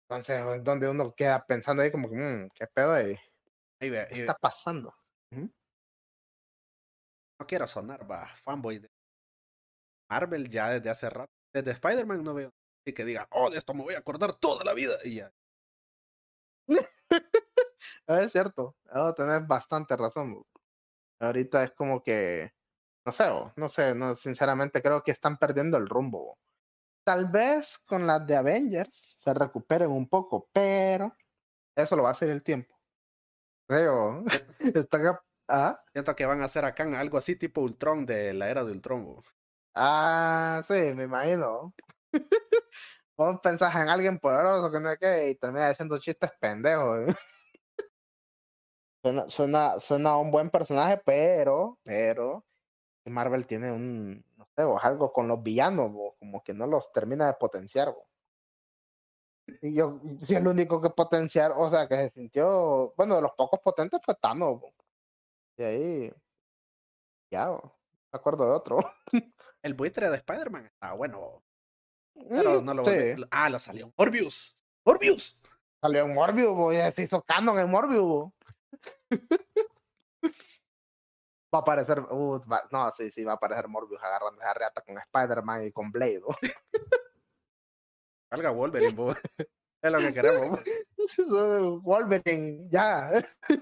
Entonces, 0.08 0.62
donde 0.62 0.88
uno 0.88 1.14
queda 1.14 1.44
pensando 1.44 1.82
ahí 1.82 1.90
como 1.90 2.08
que, 2.08 2.16
mmm, 2.16 2.48
¿qué 2.54 2.66
pedo 2.66 2.92
ahí? 2.92 3.18
¿Qué 3.78 4.06
está 4.10 4.36
pasando? 4.36 4.94
No 7.38 7.46
quiero 7.46 7.66
sonar, 7.66 8.08
va, 8.08 8.28
fanboy 8.36 8.78
de 8.78 8.90
Marvel 10.10 10.50
ya 10.50 10.70
desde 10.70 10.90
hace 10.90 11.10
rato. 11.10 11.32
Desde 11.52 11.72
Spider-Man 11.72 12.24
no 12.24 12.34
veo 12.34 12.52
y 12.84 12.92
que 12.92 13.04
diga, 13.04 13.26
oh, 13.30 13.50
de 13.50 13.58
esto 13.58 13.74
me 13.74 13.82
voy 13.82 13.94
a 13.94 13.98
acordar 13.98 14.34
toda 14.36 14.64
la 14.64 14.74
vida 14.74 14.96
y 15.04 15.16
ya. 15.16 15.32
es 18.06 18.32
cierto, 18.32 18.76
oh, 18.92 19.14
tenés 19.14 19.46
bastante 19.46 19.96
razón. 19.96 20.42
Ahorita 21.20 21.64
es 21.64 21.72
como 21.72 22.02
que 22.02 22.52
no 23.04 23.12
sé, 23.12 23.24
no 23.56 23.68
sé, 23.68 23.94
no, 23.94 24.14
sinceramente 24.14 24.82
creo 24.82 25.02
que 25.02 25.10
están 25.10 25.38
perdiendo 25.38 25.78
el 25.78 25.88
rumbo. 25.88 26.38
Tal 27.04 27.26
vez 27.26 27.78
con 27.78 28.06
las 28.06 28.26
de 28.26 28.36
Avengers 28.36 28.94
se 28.94 29.34
recuperen 29.34 29.90
un 29.90 30.08
poco, 30.08 30.48
pero 30.52 31.16
eso 31.76 31.96
lo 31.96 32.02
va 32.04 32.10
a 32.10 32.12
hacer 32.12 32.30
el 32.30 32.42
tiempo. 32.42 32.78
Creo. 33.68 34.24
Está 34.60 35.22
¿Ah? 35.48 35.82
Siento 35.92 36.14
que 36.14 36.26
van 36.26 36.42
a 36.42 36.44
hacer 36.44 36.64
acá 36.64 36.84
algo 37.00 37.18
así 37.18 37.36
tipo 37.36 37.62
Ultron 37.62 38.06
de 38.06 38.34
la 38.34 38.50
era 38.50 38.64
de 38.64 38.72
Ultron. 38.72 39.16
Ah, 39.74 40.62
sí, 40.66 40.74
me 40.94 41.04
imagino. 41.04 41.72
Vos 43.16 43.40
pensás 43.42 43.74
en 43.76 43.88
alguien 43.88 44.18
poderoso 44.18 44.70
que 44.72 44.80
no 44.80 44.90
es 44.90 44.98
que 44.98 45.30
y 45.30 45.34
termina 45.36 45.68
diciendo 45.68 45.98
chistes 45.98 46.30
pendejos. 46.40 47.14
suena, 49.02 49.28
suena, 49.28 49.80
suena 49.80 50.16
un 50.16 50.30
buen 50.30 50.50
personaje, 50.50 51.00
pero, 51.04 51.78
pero 51.84 52.44
Marvel 53.06 53.46
tiene 53.46 53.72
un, 53.72 54.24
no 54.36 54.48
sé, 54.56 54.64
o 54.64 54.78
algo 54.80 55.12
con 55.12 55.28
los 55.28 55.42
villanos, 55.42 55.92
como 56.18 56.42
que 56.44 56.54
no 56.54 56.66
los 56.66 56.92
termina 56.92 57.26
de 57.28 57.34
potenciar. 57.34 57.94
Y 59.62 59.74
yo, 59.74 60.00
si 60.20 60.34
el 60.34 60.46
único 60.46 60.80
que 60.80 60.90
potenciar, 60.90 61.52
o 61.56 61.68
sea, 61.68 61.88
que 61.88 61.96
se 61.96 62.10
sintió, 62.10 62.92
bueno, 62.96 63.16
de 63.16 63.22
los 63.22 63.32
pocos 63.32 63.60
potentes 63.60 64.00
fue 64.04 64.14
Thanos. 64.14 64.60
Y 65.58 65.62
ahí, 65.62 66.12
ya, 67.30 67.58
acuerdo 68.18 68.46
de 68.46 68.52
otro. 68.52 68.78
El 69.62 69.74
buitre 69.74 70.10
de 70.10 70.16
Spider-Man 70.16 70.66
está 70.66 70.92
bueno. 70.92 71.42
Pero 72.28 72.60
mm, 72.60 72.64
no 72.64 72.74
lo 72.74 72.84
Ah, 73.30 73.48
lo 73.48 73.58
salió 73.58 73.92
Morbius. 73.96 74.54
Morbius. 74.84 75.38
Salió 75.80 76.04
en 76.04 76.14
Morbius, 76.14 76.74
ya 76.74 76.92
se 76.92 77.02
hizo 77.02 77.22
canon 77.22 77.58
en 77.58 77.70
Morbius 77.70 78.30
va 81.52 81.58
a 81.58 81.62
aparecer, 81.62 82.00
uh, 82.00 82.40
no, 82.70 82.90
sí, 82.90 83.10
sí, 83.10 83.24
va 83.24 83.32
a 83.32 83.34
aparecer 83.34 83.68
Morbius 83.68 84.02
agarrando 84.02 84.40
esa 84.40 84.54
reata 84.54 84.82
con 84.82 84.96
Spider-Man 84.98 85.66
y 85.66 85.72
con 85.72 85.90
Blade. 85.90 86.22
Salga 88.30 88.50
Wolverine, 88.50 88.96
es 89.82 89.92
lo 89.92 89.98
que 89.98 90.12
queremos. 90.12 90.60
Wolverine, 91.82 92.68
ya. 92.70 93.10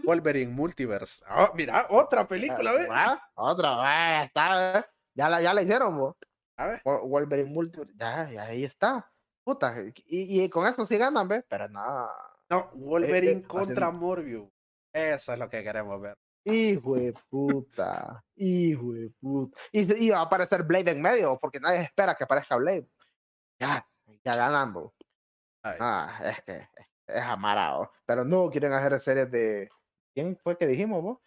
Wolverine 0.05 0.53
Multiverse. 0.53 1.25
Oh, 1.31 1.51
mira, 1.55 1.87
otra 1.91 2.27
película, 2.27 2.73
¿ves? 2.73 2.89
Otra, 3.35 4.25
está, 4.25 4.89
ya 5.15 5.29
la, 5.29 5.41
ya 5.41 5.55
la 5.55 5.63
hicieron, 5.63 6.15
ver. 6.59 6.83
Wolverine 6.85 7.51
Multiverse, 7.51 7.95
ya, 7.97 8.31
ya, 8.31 8.43
ahí 8.45 8.65
está. 8.65 9.11
Puta, 9.45 9.75
y, 10.07 10.45
y 10.45 10.49
con 10.51 10.67
eso 10.67 10.85
sí 10.85 10.99
ganan, 10.99 11.27
¿ves? 11.27 11.45
Pero 11.49 11.69
no. 11.69 12.09
No, 12.51 12.71
Wolverine 12.75 13.43
contra 13.43 13.91
Morbius. 13.91 14.49
Eso 14.93 15.33
es 15.33 15.39
lo 15.39 15.49
que 15.49 15.63
queremos 15.63 16.01
ver. 16.01 16.17
Hijo 16.45 16.97
de 16.97 17.13
puta. 17.29 18.25
Hijo 18.37 18.93
de 18.93 19.11
puta. 19.21 19.59
Y, 19.71 20.11
va 20.11 20.19
a 20.19 20.23
aparecer 20.23 20.63
Blade 20.63 20.93
en 20.93 21.03
medio, 21.03 21.39
porque 21.39 21.61
nadie 21.61 21.83
espera 21.83 22.15
que 22.15 22.25
aparezca 22.25 22.57
Blade. 22.57 22.89
Ya, 23.61 23.87
ya 24.25 24.37
ganando. 24.37 24.95
Ah, 25.81 26.21
es 26.25 26.43
que 26.43 26.69
es 27.07 27.23
amarado. 27.23 27.91
Pero 28.07 28.25
no 28.25 28.51
quieren 28.51 28.73
hacer 28.73 28.99
series 29.01 29.31
de. 29.31 29.71
¿Quién 30.15 30.37
fue 30.37 30.57
que 30.57 30.67
dijimos 30.67 31.03
vos? 31.03 31.19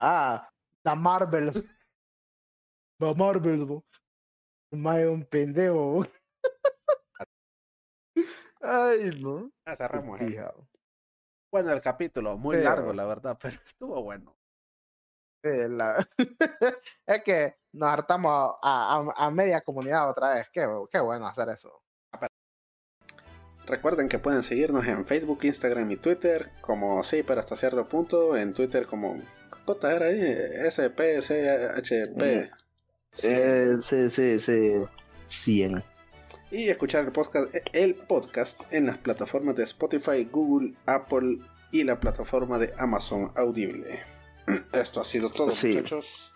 Ah, 0.00 0.48
The 0.84 0.94
Marvels. 0.94 1.62
The 3.00 3.14
Marvels, 3.14 3.64
vos. 3.66 3.84
un 4.72 5.26
pendejo. 5.30 6.06
Ay, 8.60 9.10
no. 9.20 9.50
Ah, 9.64 9.76
bueno, 11.50 11.72
el 11.72 11.80
capítulo, 11.80 12.36
muy 12.36 12.56
largo, 12.56 12.92
la 12.92 13.06
verdad, 13.06 13.38
pero 13.42 13.56
estuvo 13.66 14.02
bueno. 14.02 14.36
es 15.42 17.22
que 17.24 17.56
nos 17.72 17.88
hartamos 17.88 18.56
a, 18.62 19.30
media 19.32 19.62
comunidad 19.62 20.10
otra 20.10 20.34
vez. 20.34 20.48
Qué, 20.52 20.66
qué 20.90 21.00
bueno 21.00 21.26
hacer 21.26 21.48
eso. 21.48 21.82
Recuerden 23.68 24.08
que 24.08 24.18
pueden 24.18 24.42
seguirnos 24.42 24.86
en 24.86 25.06
Facebook, 25.06 25.40
Instagram 25.42 25.90
y 25.90 25.96
Twitter 25.96 26.50
como 26.60 27.02
sí, 27.04 27.22
pero 27.22 27.40
hasta 27.40 27.56
cierto 27.56 27.88
punto. 27.88 28.36
En 28.36 28.52
Twitter 28.54 28.86
como 28.86 29.20
¿Cuánto 29.64 29.88
era 29.88 30.06
ahí? 30.06 30.20
SPCHP. 30.70 32.50
Sí, 33.12 33.28
eh, 33.28 33.76
sí, 33.80 34.10
sí, 34.10 34.38
sí. 34.38 34.72
100 35.26 35.84
y 36.50 36.68
escuchar 36.68 37.04
el 37.04 37.12
podcast, 37.12 37.54
el 37.72 37.94
podcast 37.94 38.62
en 38.70 38.86
las 38.86 38.98
plataformas 38.98 39.56
de 39.56 39.64
Spotify, 39.64 40.24
Google, 40.30 40.74
Apple 40.86 41.38
y 41.70 41.84
la 41.84 42.00
plataforma 42.00 42.58
de 42.58 42.72
Amazon 42.78 43.32
Audible. 43.36 44.00
Esto 44.72 45.00
ha 45.00 45.04
sido 45.04 45.30
todo, 45.30 45.48
muchachos. 45.48 46.32